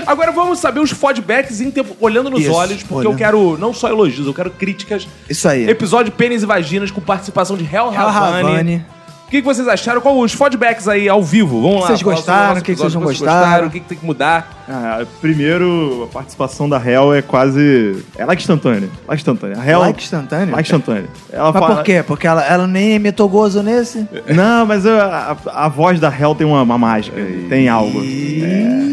Agora 0.07 0.31
vamos 0.31 0.59
saber 0.59 0.81
os 0.81 0.91
feedbacks 0.91 1.61
em 1.61 1.71
tempo- 1.71 1.97
olhando 1.99 2.29
nos 2.31 2.41
Isso, 2.43 2.53
olhos, 2.53 2.83
porque 2.83 2.95
olhando. 3.07 3.13
eu 3.13 3.17
quero 3.19 3.59
não 3.59 3.73
só 3.73 3.89
elogios, 3.89 4.27
eu 4.27 4.35
quero 4.35 4.51
críticas. 4.51 5.09
Isso 5.29 5.49
aí. 5.49 5.69
Episódio 5.69 6.13
Pênis 6.13 6.43
e 6.43 6.47
Vaginas 6.47 6.91
com 6.91 7.01
participação 7.01 7.57
de 7.57 7.65
Hel 7.65 7.93
Hel 7.93 8.01
Havani. 8.09 8.49
Havani. 8.49 8.87
O 9.27 9.31
que, 9.31 9.41
que 9.41 9.47
vocês 9.47 9.67
acharam? 9.67 10.01
Qual 10.01 10.17
os 10.19 10.33
feedbacks 10.33 10.87
aí 10.87 11.09
ao 11.09 11.23
vivo? 11.23 11.61
Vamos 11.61 11.81
lá. 11.81 11.87
Vocês 11.89 12.03
fala 12.03 12.15
gostaram? 12.15 12.61
O 12.61 12.63
que 12.63 12.73
que 12.73 12.79
vocês 12.79 12.95
não 12.95 13.01
vocês 13.01 13.19
gostaram? 13.21 13.67
O 13.67 13.71
que, 13.71 13.81
que 13.81 13.87
tem 13.87 13.99
que 13.99 14.05
mudar? 14.07 14.64
Ah, 14.69 15.05
primeiro, 15.21 16.09
a 16.11 16.13
participação 16.13 16.69
da 16.69 16.79
Hel 16.79 17.13
é 17.13 17.21
quase. 17.21 18.03
É 18.17 18.25
like 18.25 18.41
instantânea. 18.41 18.89
Like 19.07 19.21
instantânea. 19.21 19.59
A 19.61 19.67
Hel, 19.71 19.81
Like 19.81 20.03
instantâneo? 20.03 20.55
like 20.57 20.63
instantânea. 20.69 21.05
Ela 21.33 21.53
Mas 21.53 21.63
fala... 21.63 21.75
por 21.77 21.85
quê? 21.85 22.03
Porque 22.07 22.27
ela, 22.27 22.43
ela 22.45 22.67
nem 22.67 22.95
imitou 22.95 23.29
gozo 23.29 23.63
nesse? 23.63 24.07
Não, 24.35 24.65
mas 24.65 24.87
a, 24.87 25.37
a- 25.47 25.65
a 25.67 25.69
voz 25.69 26.01
da 26.01 26.09
Hel 26.09 26.35
tem 26.35 26.47
uma, 26.47 26.63
uma 26.63 26.79
mágica. 26.79 27.17
Tem 27.49 27.69
algo. 27.69 28.01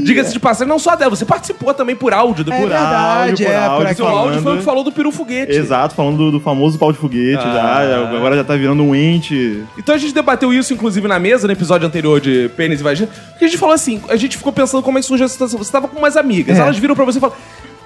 Diga-se 0.04 0.34
de 0.34 0.40
passagem, 0.40 0.68
não 0.68 0.80
só 0.80 0.96
dela, 0.96 1.12
você 1.16 1.24
participou 1.26 1.74
também 1.74 1.96
por 1.96 2.12
áudio 2.12 2.44
do 2.44 2.52
É 2.52 2.56
por 2.60 2.68
verdade, 2.70 3.30
áudio, 3.30 3.46
por 3.46 3.52
é, 3.54 3.60
por 3.60 3.70
áudio, 3.72 3.86
aqui. 3.88 3.96
Seu 3.96 4.08
áudio 4.08 4.32
foi 4.34 4.40
o 4.40 4.44
falando. 4.44 4.58
que 4.60 4.66
falou 4.66 4.84
do 4.84 4.92
peru 4.92 5.12
foguete. 5.12 5.52
Exato, 5.54 5.94
falando 5.96 6.18
do, 6.18 6.32
do 6.32 6.40
famoso 6.40 6.78
pau 6.80 6.92
de 6.92 6.98
foguete 6.98 7.44
Ah. 7.46 7.54
já. 7.86 8.18
Agora 8.18 8.36
já 8.36 8.44
tá 8.44 8.56
virando 8.56 8.84
um 8.84 8.96
ente. 8.96 9.64
Então 9.78 9.94
a 9.94 9.98
gente 9.98 10.14
debateu 10.14 10.52
isso, 10.52 10.74
inclusive, 10.74 11.08
na 11.08 11.20
mesa, 11.20 11.46
no 11.48 11.54
episódio 11.54 11.88
anterior 11.88 12.20
de 12.20 12.50
pênis 12.58 12.80
e 12.80 12.84
vagina. 12.84 13.10
Porque 13.30 13.46
a 13.46 13.48
gente 13.48 13.60
falou 13.60 13.76
assim, 13.76 14.02
a 14.10 14.16
gente 14.16 14.38
ficou 14.38 14.52
pensando 14.52 14.82
como 14.84 14.98
é 14.98 15.02
que 15.02 15.08
surgiu 15.08 15.26
a 15.26 15.30
situação. 15.30 15.61
Você 15.64 15.72
tava 15.72 15.88
com 15.88 15.98
umas 15.98 16.16
amigas, 16.18 16.58
É. 16.58 16.62
elas 16.62 16.78
viram 16.78 16.96
pra 16.96 17.06
você 17.06 17.18
e 17.18 17.22
falaram, 17.22 17.40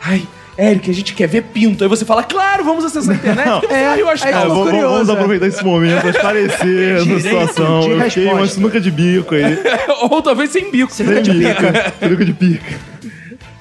ai, 0.04 0.24
Eric, 0.58 0.90
a 0.90 0.94
gente 0.94 1.14
quer 1.14 1.28
ver 1.28 1.44
pinto. 1.44 1.84
Aí 1.84 1.90
você 1.90 2.06
fala, 2.06 2.24
claro, 2.24 2.64
vamos 2.64 2.86
acessar 2.86 3.14
a 3.14 3.18
internet. 3.18 3.46
Não. 3.48 3.62
É, 3.70 4.02
eu 4.02 4.08
acho 4.10 4.24
que 4.24 4.30
É, 4.30 4.34
vamos, 4.34 4.70
curioso, 4.70 4.88
vamos 4.90 5.10
é. 5.10 5.12
aproveitar 5.14 5.48
esse 5.48 5.64
momento 5.66 6.08
esclarecer 6.08 6.96
essa 6.96 7.20
situação. 7.20 7.82
de 7.82 7.90
Eu 7.90 8.02
fiquei 8.04 8.28
uma 8.32 8.48
sinuca 8.48 8.80
de 8.80 8.90
bico 8.92 9.36
aí. 9.36 9.44
Ou 10.10 10.22
talvez 10.22 10.50
sem 10.52 10.72
bico. 10.72 10.92
Sinuca 10.94 11.22
de 11.22 11.32
pica. 11.32 11.94
Sinuca 12.02 12.26
de 12.26 12.34
pica. 12.34 12.96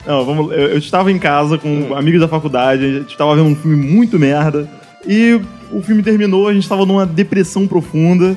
Não, 0.06 0.24
vamos, 0.24 0.52
eu, 0.52 0.68
eu 0.68 0.78
estava 0.78 1.10
em 1.10 1.18
casa 1.18 1.56
com 1.58 1.94
amigos 1.96 2.20
da 2.20 2.28
faculdade, 2.28 2.84
a 2.84 2.88
gente 3.00 3.10
estava 3.10 3.34
vendo 3.34 3.48
um 3.48 3.56
filme 3.56 3.76
muito 3.76 4.18
merda. 4.18 4.68
E 5.06 5.40
o 5.72 5.82
filme 5.82 6.02
terminou, 6.02 6.46
a 6.46 6.52
gente 6.52 6.62
estava 6.62 6.84
numa 6.86 7.04
depressão 7.06 7.66
profunda. 7.66 8.36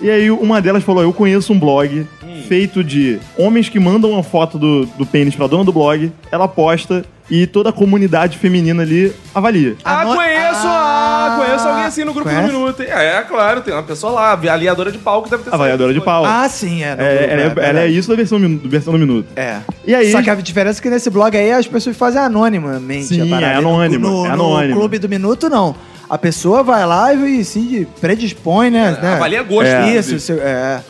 E 0.00 0.08
aí 0.08 0.30
uma 0.30 0.62
delas 0.62 0.82
falou: 0.84 1.02
Eu 1.02 1.12
conheço 1.12 1.52
um 1.52 1.58
blog 1.58 2.06
feito 2.46 2.82
de 2.84 3.18
homens 3.36 3.68
que 3.68 3.78
mandam 3.80 4.10
uma 4.12 4.22
foto 4.22 4.58
do, 4.58 4.86
do 4.86 5.04
pênis 5.06 5.34
pra 5.34 5.46
dona 5.46 5.64
do 5.64 5.72
blog, 5.72 6.12
ela 6.30 6.46
posta 6.48 7.04
e 7.30 7.46
toda 7.46 7.68
a 7.68 7.72
comunidade 7.72 8.38
feminina 8.38 8.82
ali 8.82 9.12
avalia. 9.34 9.76
Ah, 9.84 10.00
Ano- 10.00 10.14
conheço, 10.14 10.66
ah, 10.66 11.28
Ah, 11.30 11.44
conheço 11.44 11.68
alguém 11.68 11.84
assim 11.84 12.02
no 12.04 12.14
grupo 12.14 12.30
conhece? 12.30 12.50
do 12.50 12.58
Minuto. 12.58 12.82
É, 12.82 13.16
é, 13.18 13.20
claro, 13.22 13.60
tem 13.60 13.74
uma 13.74 13.82
pessoa 13.82 14.12
lá, 14.12 14.32
avaliadora 14.32 14.90
de 14.90 14.96
pau 14.96 15.22
que 15.22 15.28
deve 15.28 15.42
ter 15.42 15.52
Avaliadora 15.52 15.92
de 15.92 16.00
pau. 16.00 16.24
Ah, 16.24 16.48
sim, 16.48 16.82
é. 16.82 16.96
no 16.96 17.02
É, 17.02 17.26
grupo, 17.44 17.60
ela, 17.60 17.66
é, 17.66 17.70
ela 17.70 17.80
é 17.80 17.88
isso 17.88 18.08
da 18.08 18.16
versão, 18.16 18.40
do 18.40 18.68
versão 18.68 18.94
do 18.94 18.98
minuto. 18.98 19.26
É. 19.36 19.58
E 19.86 19.94
aí? 19.94 20.10
Só 20.10 20.22
que 20.22 20.30
a 20.30 20.34
diferença 20.36 20.80
é 20.80 20.82
que 20.82 20.88
nesse 20.88 21.10
blog 21.10 21.36
aí 21.36 21.52
as 21.52 21.66
pessoas 21.66 21.96
fazem 21.98 22.20
anonimamente. 22.20 23.04
Sim, 23.04 23.30
é 23.34 23.54
anônimo, 23.56 24.08
No, 24.08 24.24
é 24.24 24.28
no 24.28 24.32
anônimo. 24.34 24.74
Clube 24.80 24.98
do 24.98 25.08
Minuto, 25.08 25.50
não. 25.50 25.74
A 26.08 26.16
pessoa 26.16 26.62
vai 26.62 26.86
lá 26.86 27.12
e 27.12 27.44
se 27.44 27.86
predispõe, 28.00 28.70
né? 28.70 28.96
né? 29.02 29.14
Avalia 29.14 29.42
gosto. 29.42 29.66
É. 29.68 29.90
Isso, 29.90 30.14
inclusive. 30.14 30.20
seu- 30.20 30.40
é. 30.40 30.80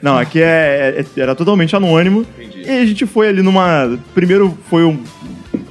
Não, 0.00 0.16
aqui 0.18 0.40
é, 0.40 1.04
é- 1.16 1.20
era 1.20 1.34
totalmente 1.34 1.76
anônimo. 1.76 2.24
E 2.38 2.68
a 2.70 2.86
gente 2.86 3.04
foi 3.06 3.28
ali 3.28 3.42
numa. 3.42 3.98
Primeiro 4.14 4.56
foi 4.70 4.84
um. 4.84 4.98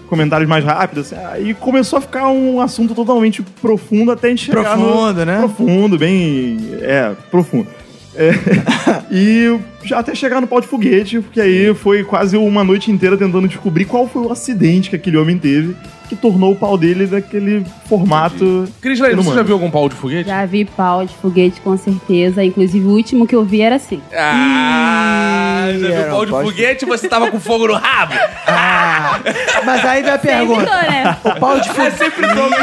Comentários 0.07 0.47
mais 0.49 0.65
rápidos, 0.65 1.13
assim, 1.13 1.23
aí 1.31 1.53
começou 1.53 1.97
a 1.97 2.01
ficar 2.01 2.27
um 2.27 2.59
assunto 2.59 2.93
totalmente 2.93 3.41
profundo 3.61 4.11
até 4.11 4.27
a 4.27 4.29
gente 4.31 4.43
chegar 4.43 4.75
no- 4.77 4.85
Profundo, 4.91 5.25
né? 5.25 5.37
Profundo, 5.39 5.97
bem. 5.97 6.57
É, 6.81 7.13
profundo. 7.31 7.67
É, 8.13 8.31
e 9.09 9.57
já 9.85 9.99
até 9.99 10.13
chegar 10.13 10.41
no 10.41 10.47
pau 10.47 10.59
de 10.59 10.67
foguete, 10.67 11.21
porque 11.21 11.39
aí 11.39 11.73
foi 11.73 12.03
quase 12.03 12.35
uma 12.35 12.61
noite 12.61 12.91
inteira 12.91 13.15
tentando 13.15 13.47
descobrir 13.47 13.85
qual 13.85 14.05
foi 14.05 14.23
o 14.23 14.31
acidente 14.33 14.89
que 14.89 14.97
aquele 14.97 15.15
homem 15.15 15.37
teve 15.37 15.75
que 16.11 16.15
tornou 16.17 16.51
o 16.51 16.55
pau 16.57 16.77
dele 16.77 17.07
daquele 17.07 17.65
formato. 17.87 18.67
Cris 18.81 18.99
Leino, 18.99 19.23
você 19.23 19.33
já 19.33 19.43
viu 19.43 19.55
algum 19.55 19.71
pau 19.71 19.87
de 19.87 19.95
foguete? 19.95 20.27
Já 20.27 20.45
vi 20.45 20.65
pau 20.65 21.05
de 21.05 21.15
foguete, 21.15 21.61
com 21.61 21.77
certeza. 21.77 22.43
Inclusive, 22.43 22.85
o 22.85 22.89
último 22.91 23.25
que 23.25 23.33
eu 23.33 23.45
vi 23.45 23.61
era 23.61 23.77
assim. 23.77 24.01
Ah, 24.13 25.67
já 25.79 25.87
viu 26.01 26.09
pau 26.09 26.21
um 26.23 26.25
de 26.25 26.31
foguete 26.31 26.83
e 26.83 26.87
você 26.87 27.07
tava 27.07 27.31
com 27.31 27.39
fogo 27.39 27.65
no 27.65 27.75
rabo? 27.75 28.13
Ah, 28.45 29.19
mas 29.65 29.85
aí 29.85 30.03
vem 30.03 30.11
a 30.11 30.17
pergunta. 30.19 30.65
tô, 30.65 30.91
né? 30.91 31.17
O 31.23 31.39
pau 31.39 31.59
de 31.61 31.69
É 31.69 31.73
foguete. 31.73 31.97
sempre 31.97 32.27
todo. 32.27 32.53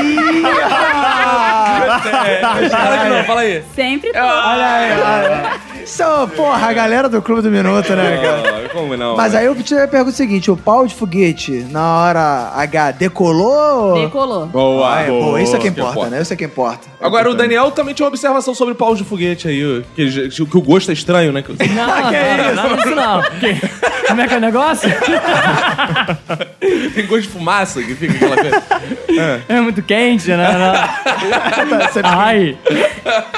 É, 2.27 2.41
fala 2.41 2.99
que 2.99 3.09
não, 3.09 3.25
fala 3.25 3.41
aí. 3.41 3.63
Sempre 3.75 4.13
tô. 4.13 4.19
Olha 4.19 4.67
aí, 4.67 4.93
olha. 4.93 5.53
Isso, 5.89 6.03
porra, 6.37 6.69
a 6.69 6.73
galera 6.75 7.09
do 7.09 7.23
Clube 7.23 7.41
do 7.41 7.51
Minuto, 7.51 7.95
né, 7.97 8.19
cara? 8.23 8.65
Ah, 8.67 8.69
como 8.71 8.95
não? 8.95 9.17
Mas 9.17 9.35
aí 9.35 9.47
eu 9.47 9.55
te 9.57 9.75
pergunto 9.87 10.11
o 10.11 10.13
seguinte: 10.13 10.51
o 10.51 10.57
pau 10.57 10.87
de 10.87 10.95
foguete, 10.95 11.67
na 11.71 11.97
hora 11.97 12.53
H, 12.55 12.91
decolou? 12.93 13.95
Decolou. 14.03 14.47
Boa, 14.47 14.97
Ah, 14.97 15.01
é, 15.01 15.07
boa. 15.09 15.25
pô, 15.31 15.39
isso 15.39 15.57
é 15.57 15.59
que 15.59 15.71
Que 15.71 15.81
importa, 15.81 16.11
né? 16.11 16.21
Isso 16.21 16.33
é 16.33 16.37
que 16.37 16.45
importa. 16.45 16.87
Agora, 17.01 17.31
o 17.31 17.35
Daniel 17.35 17.71
também 17.71 17.95
tinha 17.95 18.05
uma 18.05 18.09
observação 18.11 18.55
sobre 18.55 18.75
paus 18.75 18.99
de 18.99 19.05
foguete 19.05 19.49
aí, 19.49 19.83
que, 19.95 20.03
ele- 20.03 20.29
que 20.29 20.43
o 20.43 20.61
gosto 20.63 20.91
é 20.91 20.95
estranho, 20.95 21.33
né? 21.33 21.43
Não, 21.49 21.57
não, 22.69 22.77
disso 22.77 22.95
não. 22.95 23.23
Que- 23.41 23.59
Como 24.09 24.21
é 24.21 24.29
que 24.29 24.35
é 24.35 24.37
o 24.37 24.41
negócio? 24.41 24.91
Tem 26.95 27.07
gosto 27.07 27.23
de 27.23 27.29
fumaça 27.29 27.83
que 27.83 27.95
fica 27.95 28.13
aquela 28.15 28.37
coisa. 28.37 28.63
É 29.49 29.61
muito 29.61 29.83
quente, 29.83 30.29
né? 30.29 30.49
Não. 30.57 32.03
Ai. 32.05 32.57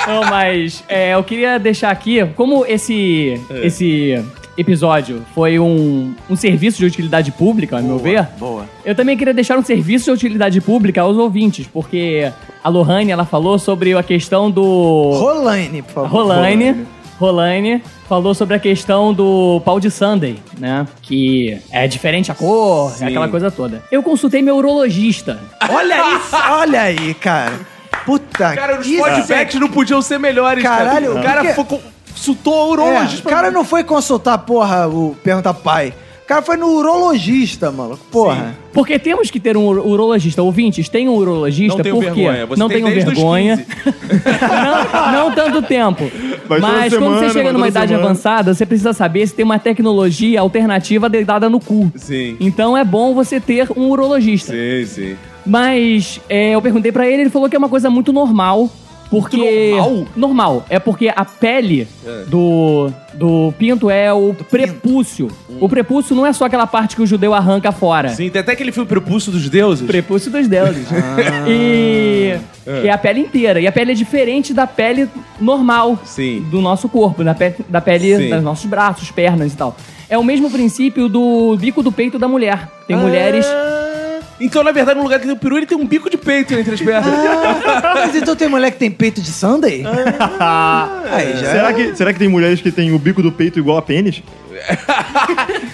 Não, 0.06 0.24
mas 0.28 0.84
é, 0.88 1.14
eu 1.14 1.24
queria 1.24 1.58
deixar 1.58 1.90
aqui, 1.90 2.22
como 2.40 2.64
esse, 2.64 3.38
esse 3.62 4.18
episódio 4.56 5.22
foi 5.34 5.58
um, 5.58 6.14
um 6.30 6.34
serviço 6.34 6.78
de 6.78 6.86
utilidade 6.86 7.30
pública, 7.30 7.76
a 7.76 7.82
meu 7.82 7.98
ver, 7.98 8.26
Boa. 8.38 8.64
eu 8.82 8.94
também 8.94 9.14
queria 9.14 9.34
deixar 9.34 9.58
um 9.58 9.62
serviço 9.62 10.06
de 10.06 10.10
utilidade 10.12 10.58
pública 10.62 11.02
aos 11.02 11.18
ouvintes, 11.18 11.66
porque 11.66 12.32
a 12.64 12.68
Lohane, 12.70 13.10
ela 13.10 13.26
falou 13.26 13.58
sobre 13.58 13.92
a 13.92 14.02
questão 14.02 14.50
do... 14.50 15.10
Rolaine, 15.20 15.82
por 15.82 15.92
favor. 15.92 16.08
Rolaine, 16.08 16.86
Rolaine 17.18 17.82
falou 18.08 18.32
sobre 18.32 18.56
a 18.56 18.58
questão 18.58 19.12
do 19.12 19.60
pau 19.62 19.78
de 19.78 19.90
Sunday, 19.90 20.38
né? 20.58 20.86
Que 21.02 21.58
é 21.70 21.86
diferente 21.86 22.32
a 22.32 22.34
cor, 22.34 22.90
é 23.02 23.04
aquela 23.04 23.28
coisa 23.28 23.50
toda. 23.50 23.84
Eu 23.92 24.02
consultei 24.02 24.40
meu 24.40 24.56
urologista. 24.56 25.38
Olha 25.68 26.16
isso, 26.16 26.36
olha 26.52 26.80
aí, 26.80 27.12
cara. 27.12 27.52
Puta 28.06 28.54
Cara, 28.54 28.80
os 28.80 28.86
podcasts 28.86 29.60
não 29.60 29.68
podiam 29.68 30.00
ser 30.00 30.18
melhores, 30.18 30.62
Caralho, 30.62 31.12
cara. 31.14 31.20
O 31.20 31.22
cara 31.22 31.54
foi, 31.54 31.80
consultou 32.12 32.54
É, 32.54 32.72
urologista 32.72 33.28
o 33.28 33.30
cara 33.30 33.50
não 33.50 33.64
foi 33.64 33.84
consultar, 33.84 34.38
porra, 34.38 34.88
o 34.88 35.16
perguntar 35.22 35.54
pai. 35.54 35.94
O 36.24 36.28
cara 36.30 36.42
foi 36.42 36.56
no 36.56 36.68
urologista, 36.68 37.72
maluco. 37.72 37.98
Porra. 38.08 38.56
Porque 38.72 39.00
temos 39.00 39.32
que 39.32 39.40
ter 39.40 39.56
um 39.56 39.64
uro- 39.66 39.84
urologista. 39.84 40.40
Ouvintes, 40.40 40.88
tem 40.88 41.08
um 41.08 41.14
urologista, 41.16 41.76
Não 41.76 41.82
tenham 41.82 41.96
por 41.98 42.04
quê? 42.04 42.22
vergonha. 42.22 42.46
Você 42.46 42.60
não 42.60 42.68
tem 42.68 42.84
tenham 42.84 43.04
vergonha. 43.04 43.66
não, 45.12 45.26
não 45.26 45.34
tanto 45.34 45.62
tempo. 45.62 46.08
Toda 46.46 46.60
Mas 46.60 46.92
quando 46.94 47.02
semana, 47.04 47.18
você 47.28 47.30
chega 47.32 47.52
numa 47.52 47.66
idade 47.68 47.88
semana. 47.88 48.04
avançada, 48.06 48.54
você 48.54 48.64
precisa 48.64 48.92
saber 48.92 49.26
se 49.26 49.34
tem 49.34 49.44
uma 49.44 49.58
tecnologia 49.58 50.40
alternativa 50.40 51.08
deitada 51.08 51.48
no 51.50 51.58
cu. 51.58 51.90
Sim. 51.96 52.36
Então 52.38 52.76
é 52.76 52.84
bom 52.84 53.12
você 53.12 53.40
ter 53.40 53.68
um 53.76 53.88
urologista. 53.88 54.52
Sim, 54.52 54.86
sim. 54.86 55.16
Mas 55.44 56.20
é, 56.28 56.54
eu 56.54 56.62
perguntei 56.62 56.92
pra 56.92 57.08
ele, 57.08 57.22
ele 57.22 57.30
falou 57.30 57.48
que 57.48 57.56
é 57.56 57.58
uma 57.58 57.68
coisa 57.68 57.90
muito 57.90 58.12
normal. 58.12 58.68
Porque. 59.10 59.70
normal? 59.72 60.06
Normal. 60.16 60.66
É 60.70 60.78
porque 60.78 61.12
a 61.14 61.24
pele 61.24 61.88
É. 62.06 62.24
do, 62.28 62.90
do 63.14 63.52
pinto 63.58 63.90
é 63.90 64.12
o 64.12 64.32
prepúcio. 64.48 65.28
O 65.60 65.68
prepúcio 65.68 66.14
não 66.14 66.24
é 66.24 66.32
só 66.32 66.44
aquela 66.44 66.66
parte 66.66 66.94
que 66.94 67.02
o 67.02 67.06
judeu 67.06 67.34
arranca 67.34 67.72
fora. 67.72 68.10
Sim, 68.10 68.30
tem 68.30 68.40
até 68.40 68.52
aquele 68.52 68.70
filme 68.70 68.88
Prepúcio 68.88 69.32
dos 69.32 69.48
Deuses. 69.48 69.84
Prepúcio 69.86 70.30
dos 70.30 70.46
deuses. 70.46 70.86
E, 71.48 72.38
É. 72.66 72.84
e 72.84 72.88
a 72.90 72.96
pele 72.96 73.20
inteira. 73.20 73.60
E 73.60 73.66
a 73.66 73.72
pele 73.72 73.92
é 73.92 73.94
diferente 73.94 74.54
da 74.54 74.66
pele 74.66 75.08
normal 75.40 75.98
Sim. 76.04 76.46
do 76.50 76.60
nosso 76.60 76.88
corpo, 76.88 77.24
da, 77.24 77.34
pe 77.34 77.54
da 77.68 77.80
pele 77.80 78.16
Sim. 78.16 78.30
dos 78.30 78.42
nossos 78.42 78.66
braços, 78.66 79.10
pernas 79.10 79.52
e 79.52 79.56
tal. 79.56 79.76
É 80.08 80.16
o 80.18 80.24
mesmo 80.24 80.50
princípio 80.50 81.08
do 81.08 81.56
bico 81.56 81.82
do 81.82 81.90
peito 81.92 82.18
da 82.18 82.28
mulher. 82.28 82.68
Tem 82.86 82.96
mulheres. 82.96 83.46
Então, 84.40 84.62
na 84.64 84.72
verdade, 84.72 84.96
no 84.98 85.04
lugar 85.04 85.18
que 85.20 85.26
tem 85.26 85.34
o 85.34 85.38
peru, 85.38 85.56
ele 85.58 85.66
tem 85.66 85.76
um 85.76 85.86
bico 85.86 86.08
de 86.08 86.16
peito 86.16 86.54
entre 86.54 86.74
as 86.74 86.80
pernas. 86.80 87.12
Mas 87.94 88.14
então 88.16 88.34
tem 88.34 88.48
mulher 88.48 88.70
que 88.70 88.78
tem 88.78 88.90
peito 88.90 89.20
de 89.20 89.30
Sunday? 89.30 89.84
Aí 91.10 91.36
já. 91.36 91.50
Será 91.52 91.72
que, 91.72 91.94
será 91.96 92.12
que 92.12 92.18
tem 92.18 92.28
mulheres 92.28 92.60
que 92.60 92.72
têm 92.72 92.92
o 92.92 92.98
bico 92.98 93.22
do 93.22 93.30
peito 93.30 93.58
igual 93.58 93.76
a 93.78 93.82
pênis? 93.82 94.22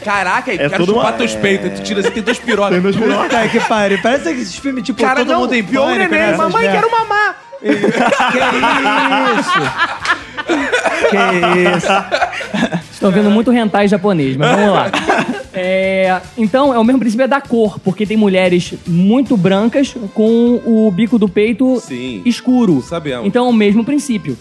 Caraca, 0.05 0.51
aí 0.51 0.59
É 0.59 0.67
o 0.67 0.71
cara 0.71 0.77
tudo 0.85 0.93
chupar 0.95 1.13
uma- 1.13 1.19
teus 1.19 1.35
peitos, 1.35 1.71
aí 1.71 1.77
tu 1.77 1.83
tira 1.83 2.01
assim, 2.01 2.11
tem 2.11 2.23
dois 2.23 2.39
pirocas. 2.39 2.73
Tem 2.73 2.81
dois 2.81 2.97
pirocas. 2.97 3.51
Que 3.51 3.61
pariu. 3.61 3.99
Parece 4.03 4.25
que 4.35 4.41
esses 4.41 4.57
filmes, 4.57 4.85
tipo, 4.85 5.01
Cara, 5.01 5.21
todo 5.21 5.33
não, 5.33 5.41
mundo 5.43 5.55
em 5.55 5.63
pior 5.65 5.83
o 5.83 5.87
pânico, 5.87 6.11
neném, 6.11 6.19
né, 6.27 6.33
essas 6.35 6.39
mamãe, 6.39 6.63
merda. 6.63 6.81
quero 6.81 6.91
mamar. 6.91 7.37
Que 7.61 7.69
isso? 9.39 9.61
Que 11.11 11.17
isso? 11.77 11.93
Estão 12.91 13.11
vendo 13.11 13.31
muito 13.31 13.53
hentai 13.53 13.89
japonês, 13.89 14.37
mas 14.37 14.51
vamos 14.51 14.73
lá. 14.73 14.91
É, 15.59 16.21
então, 16.37 16.75
é 16.75 16.79
o 16.79 16.85
mesmo 16.85 17.01
princípio 17.01 17.25
é 17.25 17.27
da 17.27 17.41
cor, 17.41 17.79
porque 17.81 18.05
tem 18.05 18.15
mulheres 18.15 18.75
muito 18.87 19.39
brancas 19.39 19.97
com 20.13 20.61
o 20.67 20.91
bico 20.91 21.19
do 21.19 21.31
peito 21.31 21.81
Sim. 21.81 22.21
escuro. 22.27 22.83
Sabemos. 22.83 23.27
Então, 23.27 23.47
é 23.47 23.49
o 23.49 23.53
mesmo 23.55 23.83
princípio. 23.83 24.37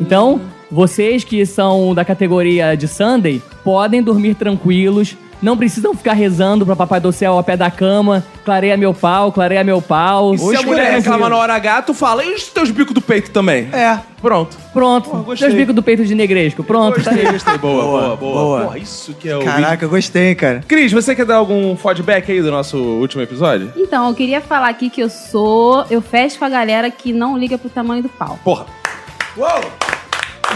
Então, 0.00 0.40
vocês 0.70 1.24
que 1.24 1.44
são 1.44 1.94
da 1.94 2.06
categoria 2.06 2.74
de 2.74 2.88
Sunday, 2.88 3.42
podem 3.62 4.02
dormir 4.02 4.34
tranquilos. 4.34 5.14
Não 5.42 5.56
precisam 5.56 5.94
ficar 5.94 6.12
rezando 6.12 6.64
pra 6.64 6.76
Papai 6.76 7.00
do 7.00 7.12
Céu 7.12 7.32
ao 7.34 7.42
pé 7.42 7.56
da 7.56 7.70
cama, 7.70 8.24
clareia 8.44 8.76
meu 8.76 8.94
pau, 8.94 9.30
clareia 9.32 9.62
meu 9.62 9.80
pau. 9.82 10.34
E 10.34 10.38
se 10.38 10.56
a 10.56 10.62
mulher 10.62 10.92
reclama 10.92 11.28
na 11.28 11.36
hora 11.36 11.54
H, 11.54 11.82
tu 11.82 11.94
fala, 11.94 12.24
e 12.24 12.34
os 12.34 12.44
teus 12.48 12.70
bicos 12.70 12.94
do 12.94 13.00
peito 13.00 13.30
também? 13.30 13.68
É. 13.72 13.98
Pronto. 14.20 14.56
Pronto, 14.72 15.10
gostei. 15.10 15.48
seus 15.48 15.54
bicos 15.54 15.74
do 15.74 15.82
peito 15.82 16.04
de 16.04 16.14
negresco, 16.14 16.64
pronto. 16.64 17.02
tá 17.02 17.10
Gostei, 17.10 17.32
gostei. 17.32 17.58
Boa, 17.66 17.82
boa, 17.82 18.00
boa. 18.00 18.16
boa. 18.16 18.62
Porra, 18.64 18.78
isso 18.78 19.14
que 19.14 19.28
é 19.28 19.36
o... 19.36 19.44
Caraca, 19.44 19.84
eu 19.84 19.88
gostei, 19.88 20.34
cara. 20.34 20.64
Cris, 20.66 20.92
você 20.92 21.14
quer 21.14 21.24
dar 21.24 21.36
algum 21.36 21.76
feedback 21.76 22.30
aí 22.30 22.42
do 22.42 22.50
nosso 22.50 22.76
último 22.76 23.22
episódio? 23.22 23.72
Então, 23.76 24.08
eu 24.08 24.14
queria 24.14 24.40
falar 24.40 24.68
aqui 24.68 24.90
que 24.90 25.00
eu 25.00 25.08
sou. 25.08 25.84
Eu 25.90 26.00
fecho 26.00 26.38
com 26.38 26.44
a 26.44 26.48
galera 26.48 26.90
que 26.90 27.12
não 27.12 27.36
liga 27.36 27.56
pro 27.58 27.68
tamanho 27.68 28.02
do 28.02 28.08
pau. 28.08 28.38
Porra. 28.42 28.66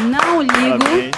Não 0.00 0.40
ligo, 0.40 1.10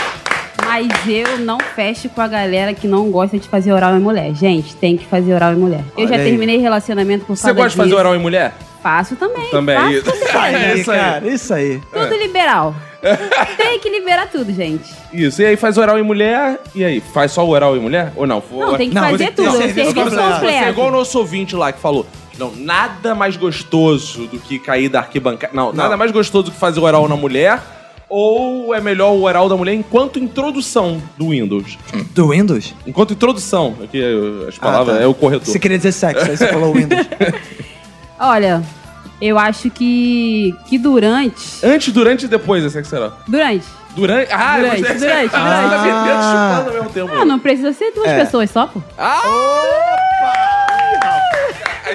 mas 0.66 0.88
eu 1.06 1.38
não 1.38 1.58
fecho 1.58 2.08
com 2.08 2.20
a 2.20 2.28
galera 2.28 2.72
que 2.74 2.86
não 2.88 3.10
gosta 3.10 3.38
de 3.38 3.48
fazer 3.48 3.72
oral 3.72 3.96
em 3.96 4.00
mulher. 4.00 4.34
Gente, 4.34 4.74
tem 4.76 4.96
que 4.96 5.04
fazer 5.06 5.34
oral 5.34 5.52
em 5.52 5.56
mulher. 5.56 5.84
eu 5.96 6.04
Olha 6.04 6.08
já 6.08 6.16
aí. 6.16 6.24
terminei 6.30 6.58
relacionamento 6.58 7.24
por 7.24 7.36
Você 7.36 7.42
causa 7.42 7.54
gosta 7.56 7.70
de 7.70 7.76
fazer 7.76 7.88
disso. 7.90 7.98
oral 8.00 8.14
em 8.14 8.18
mulher? 8.18 8.54
Faço 8.82 9.14
também. 9.14 9.48
Também. 9.50 9.76
Faço 9.76 9.92
Isso. 9.92 10.04
você 10.10 10.24
É 10.28 10.32
também. 10.52 10.80
isso 10.80 10.90
aí. 10.90 10.98
Cara, 10.98 11.28
isso 11.28 11.54
aí. 11.54 11.80
Tudo 11.92 12.16
liberal. 12.16 12.74
tem 13.56 13.78
que 13.80 13.88
liberar 13.88 14.28
tudo, 14.30 14.52
gente. 14.52 14.90
Isso, 15.12 15.42
e 15.42 15.46
aí 15.46 15.56
faz 15.56 15.76
oral 15.78 15.98
em 15.98 16.02
mulher, 16.02 16.58
e 16.74 16.84
aí? 16.84 17.00
Faz 17.00 17.32
só 17.32 17.44
o 17.44 17.48
oral 17.50 17.76
em 17.76 17.80
mulher? 17.80 18.12
Ou 18.16 18.26
não? 18.26 18.40
For- 18.40 18.66
Não, 18.66 18.76
tem 18.76 18.88
que 18.90 18.94
fazer 18.98 19.32
tudo, 19.32 19.48
o 19.50 19.56
serviço 19.56 19.92
Você 19.92 20.00
completo. 20.16 20.46
é 20.46 20.68
igual 20.68 20.88
o 20.88 20.90
nosso 20.92 21.18
ouvinte 21.18 21.54
lá 21.56 21.72
que 21.72 21.80
falou. 21.80 22.06
Não, 22.38 22.50
nada 22.56 23.14
mais 23.14 23.36
gostoso 23.36 24.26
do 24.26 24.38
que 24.38 24.58
cair 24.58 24.88
da 24.88 25.00
arquibancada. 25.00 25.52
Não, 25.54 25.72
nada 25.72 25.96
mais 25.96 26.10
gostoso 26.10 26.44
do 26.46 26.50
que 26.52 26.58
fazer 26.58 26.80
oral 26.80 27.08
na 27.08 27.14
mulher. 27.16 27.60
Ou 28.14 28.74
é 28.74 28.80
melhor 28.80 29.12
o 29.12 29.22
oral 29.22 29.48
da 29.48 29.56
mulher 29.56 29.72
enquanto 29.72 30.18
introdução 30.18 31.00
do 31.16 31.30
Windows? 31.30 31.78
Do 32.14 32.28
Windows? 32.28 32.74
Enquanto 32.86 33.14
introdução. 33.14 33.74
Aqui 33.82 34.02
eh, 34.02 34.48
as 34.48 34.58
palavras 34.58 34.96
Ah, 34.96 34.98
tá. 34.98 35.04
é 35.04 35.06
o 35.06 35.14
corretor. 35.14 35.46
Você 35.46 35.58
queria 35.58 35.78
dizer 35.78 35.92
sexo, 35.92 36.30
aí 36.30 36.36
você 36.36 36.46
falou 36.48 36.74
Windows. 36.74 37.06
Olha, 38.20 38.62
eu 39.18 39.38
acho 39.38 39.70
que. 39.70 40.54
que 40.66 40.76
durante. 40.78 41.64
Antes, 41.64 41.90
durante 41.92 42.26
e 42.26 42.28
depois 42.28 42.62
é 42.62 42.68
sexo 42.68 42.94
oral. 42.96 43.18
Durante. 43.26 43.64
Durante. 43.96 44.28
Ah, 44.30 44.58
eu 44.58 44.64
Durante, 44.64 44.80
gostei. 44.82 44.98
durante, 44.98 45.30
Ah, 45.34 45.78
durante. 45.82 45.92
tá 46.04 46.58
chupando 46.58 46.68
ao 46.68 46.74
mesmo 46.84 46.90
tempo. 46.90 47.12
Ah, 47.18 47.24
não 47.24 47.38
precisa 47.38 47.72
ser 47.72 47.92
duas 47.92 48.08
É. 48.08 48.24
pessoas 48.24 48.50
só, 48.50 48.66
pô. 48.66 48.82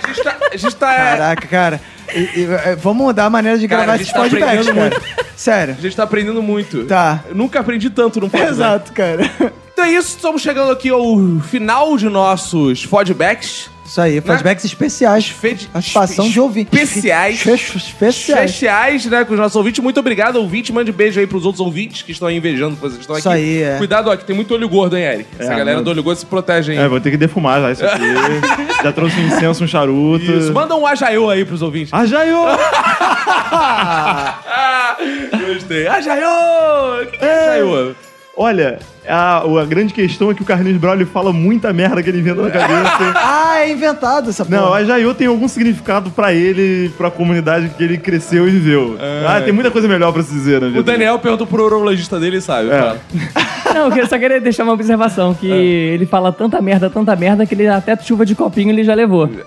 A 0.03 0.07
gente 0.07 0.23
tá. 0.23 0.37
A 0.51 0.57
gente 0.57 0.75
tá 0.75 0.95
Caraca, 0.95 1.47
cara. 1.47 1.81
E- 2.13 2.19
e- 2.19 2.41
e- 2.71 2.75
vamos 2.75 3.05
mudar 3.05 3.25
a 3.25 3.29
maneira 3.29 3.57
de 3.57 3.67
Cara, 3.67 3.83
gravar 3.83 4.01
esses 4.01 4.13
tá 4.13 4.19
podcasts, 4.21 4.73
cara. 4.73 5.01
Sério. 5.35 5.75
A 5.77 5.81
gente 5.81 5.95
tá 5.95 6.03
aprendendo 6.03 6.41
muito. 6.41 6.85
Tá. 6.85 7.23
Eu 7.27 7.35
nunca 7.35 7.59
aprendi 7.59 7.89
tanto 7.89 8.19
num 8.19 8.29
podcast. 8.29 8.55
Exato, 8.55 8.93
cara. 8.93 9.29
Então 9.73 9.85
é 9.85 9.91
isso, 9.91 10.15
estamos 10.15 10.41
chegando 10.41 10.71
aqui 10.71 10.89
ao 10.89 11.39
final 11.41 11.95
de 11.97 12.09
nossos 12.09 12.83
feedbacks. 12.83 13.69
Isso 13.87 14.01
aí, 14.01 14.19
feedbacks 14.19 14.65
especiais. 14.65 15.33
Participação 15.71 16.29
de 16.29 16.39
ouvinte. 16.39 16.75
Especiais. 16.75 17.45
Especiais. 17.45 18.51
Especiais, 18.51 19.05
né, 19.05 19.23
com 19.23 19.33
os 19.33 19.39
nossos 19.39 19.55
ouvintes. 19.55 19.81
Muito 19.81 19.97
obrigado, 19.99 20.35
ouvinte. 20.35 20.73
Mande 20.73 20.91
beijo 20.91 21.19
aí 21.21 21.25
pros 21.25 21.45
outros 21.45 21.61
ouvintes 21.65 22.01
que 22.01 22.11
estão 22.11 22.27
aí 22.27 22.35
invejando 22.35 22.75
que 22.75 22.81
vocês 22.81 22.99
estão 22.99 23.15
aqui. 23.15 23.21
Isso 23.21 23.29
aí, 23.29 23.63
é. 23.63 23.77
Cuidado, 23.77 24.09
ó, 24.09 24.17
que 24.17 24.25
tem 24.25 24.35
muito 24.35 24.53
olho 24.53 24.67
gordo, 24.67 24.97
hein, 24.97 25.03
Eric? 25.03 25.29
Essa 25.39 25.53
É, 25.53 25.57
galera 25.57 25.71
mano. 25.77 25.83
do 25.85 25.91
olho 25.91 26.03
gordo 26.03 26.17
se 26.17 26.25
protege, 26.25 26.73
hein? 26.73 26.79
É, 26.79 26.87
vou 26.87 26.99
ter 26.99 27.11
que 27.11 27.17
defumar 27.17 27.61
já 27.61 27.71
isso 27.71 27.85
aqui. 27.85 28.03
já 28.83 28.91
trouxe 28.91 29.17
um 29.19 29.27
incenso, 29.27 29.63
um 29.63 29.67
charuto. 29.67 30.25
Isso, 30.31 30.53
manda 30.53 30.75
um 30.75 30.85
ajaiô 30.85 31.29
aí 31.29 31.45
pros 31.45 31.61
ouvintes. 31.61 31.93
Ajaiô! 31.97 32.43
gostei. 35.47 35.87
Ajaiô! 35.87 37.03
O 37.03 37.05
que 37.07 37.17
que 37.17 37.25
é 37.25 37.49
ajaiô? 37.61 37.95
Olha, 38.39 38.77
a, 39.07 39.37
a 39.39 39.65
grande 39.65 39.91
questão 39.91 40.29
é 40.29 40.33
que 40.35 40.43
o 40.43 40.45
Carlinhos 40.45 40.79
Braulio 40.79 41.07
fala 41.07 41.33
muita 41.33 41.73
merda 41.73 42.03
que 42.03 42.09
ele 42.09 42.19
inventa 42.19 42.43
na 42.43 42.51
cabeça. 42.51 43.13
ah, 43.17 43.61
é 43.61 43.71
inventado 43.71 44.29
essa 44.29 44.45
porra. 44.45 44.57
Não, 44.57 44.73
a 44.73 44.83
Jaiô 44.83 45.15
tem 45.15 45.25
algum 45.25 45.47
significado 45.47 46.11
pra 46.11 46.31
ele, 46.31 46.89
pra 46.89 47.09
comunidade 47.09 47.69
que 47.69 47.83
ele 47.83 47.97
cresceu 47.97 48.47
e 48.47 48.51
viveu. 48.51 48.95
Ah, 49.27 49.41
tem 49.41 49.51
muita 49.51 49.71
coisa 49.71 49.87
melhor 49.87 50.13
pra 50.13 50.21
se 50.21 50.31
dizer 50.31 50.61
na 50.61 50.67
vida. 50.67 50.79
O 50.79 50.83
Daniel 50.83 51.17
perguntou 51.17 51.47
pro 51.47 51.65
urologista 51.65 52.19
dele, 52.19 52.39
sabe? 52.39 52.69
É. 52.69 52.95
Não, 53.77 53.85
eu 53.85 53.91
queria- 53.91 54.07
só 54.07 54.17
queria 54.17 54.41
deixar 54.41 54.63
uma 54.63 54.73
observação, 54.73 55.33
que 55.33 55.47
ele 55.47 56.05
fala 56.05 56.31
tanta 56.31 56.61
merda, 56.61 56.89
tanta 56.89 57.15
merda, 57.15 57.45
que 57.45 57.53
ele 57.53 57.67
até 57.67 57.95
chuva 57.97 58.25
de 58.25 58.33
copinho 58.35 58.69
ele 58.71 58.83
já 58.83 58.93
levou. 58.93 59.29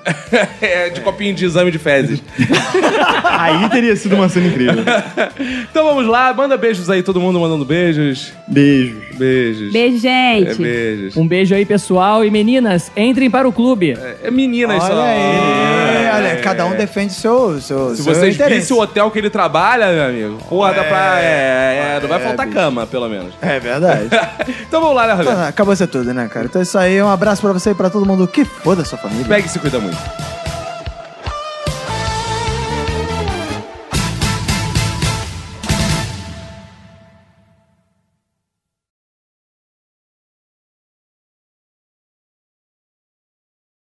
É, 0.63 0.91
de 0.91 1.01
copinho 1.01 1.35
de 1.35 1.45
exame 1.45 1.71
de 1.71 1.79
fezes. 1.79 2.23
Aí 3.25 3.69
teria 3.71 3.97
sido 3.97 4.15
uma 4.15 4.29
cena 4.29 4.47
incrível. 4.47 4.85
Então 5.71 5.85
vamos 5.85 6.07
lá, 6.07 6.33
manda 6.35 6.57
beijos 6.57 6.91
aí, 6.91 7.03
todo 7.03 7.21
mundo 7.21 7.39
mandando 7.41 7.65
beijos. 7.65 8.33
Beijos. 8.47 9.03
Beijos. 9.21 9.71
Beijo, 9.71 9.99
gente. 9.99 10.51
É, 10.51 10.55
beijos. 10.55 11.17
Um 11.17 11.29
beijo 11.29 11.55
aí, 11.55 11.67
pessoal. 11.67 12.25
E 12.25 12.31
meninas, 12.31 12.91
entrem 12.97 13.31
para 13.31 13.47
o 13.47 13.53
clube. 13.53 13.99
É 14.23 14.31
meninas 14.31 14.83
Olha 14.83 14.95
só. 14.95 15.03
aí, 15.03 16.11
olha, 16.17 16.37
cada 16.43 16.65
um 16.65 16.75
defende 16.75 17.13
seu, 17.13 17.61
seu, 17.61 17.91
Se 17.91 18.03
seu 18.03 18.15
vocês 18.15 18.35
interesse. 18.35 18.61
vissem 18.61 18.77
o 18.77 18.81
hotel 18.81 19.11
que 19.11 19.19
ele 19.19 19.29
trabalha, 19.29 19.93
meu 19.93 20.05
amigo, 20.05 20.43
porra, 20.49 20.73
dá 20.73 20.85
pra. 20.85 21.21
É, 21.21 21.97
é, 21.97 22.01
não 22.01 22.09
vai 22.09 22.21
faltar 22.21 22.49
cama, 22.49 22.87
pelo 22.87 23.09
menos. 23.11 23.35
É 23.43 23.61
verdade. 23.61 24.09
então 24.67 24.81
vamos 24.81 24.97
lá, 24.97 25.07
né, 25.07 25.13
Roberto? 25.13 25.33
Então, 25.33 25.49
acabou 25.49 25.77
ser 25.77 25.87
tudo, 25.87 26.15
né, 26.15 26.27
cara? 26.33 26.47
Então 26.47 26.61
é 26.61 26.63
isso 26.63 26.79
aí. 26.79 27.03
Um 27.03 27.11
abraço 27.11 27.43
pra 27.43 27.53
você 27.53 27.71
e 27.71 27.75
pra 27.75 27.91
todo 27.91 28.07
mundo 28.07 28.27
que 28.27 28.45
foda 28.45 28.81
a 28.81 28.85
sua 28.87 28.99
família. 28.99 29.27
Pega 29.27 29.47
e 29.47 29.51
se 29.51 29.59
cuida 29.59 29.79
muito. 29.79 29.99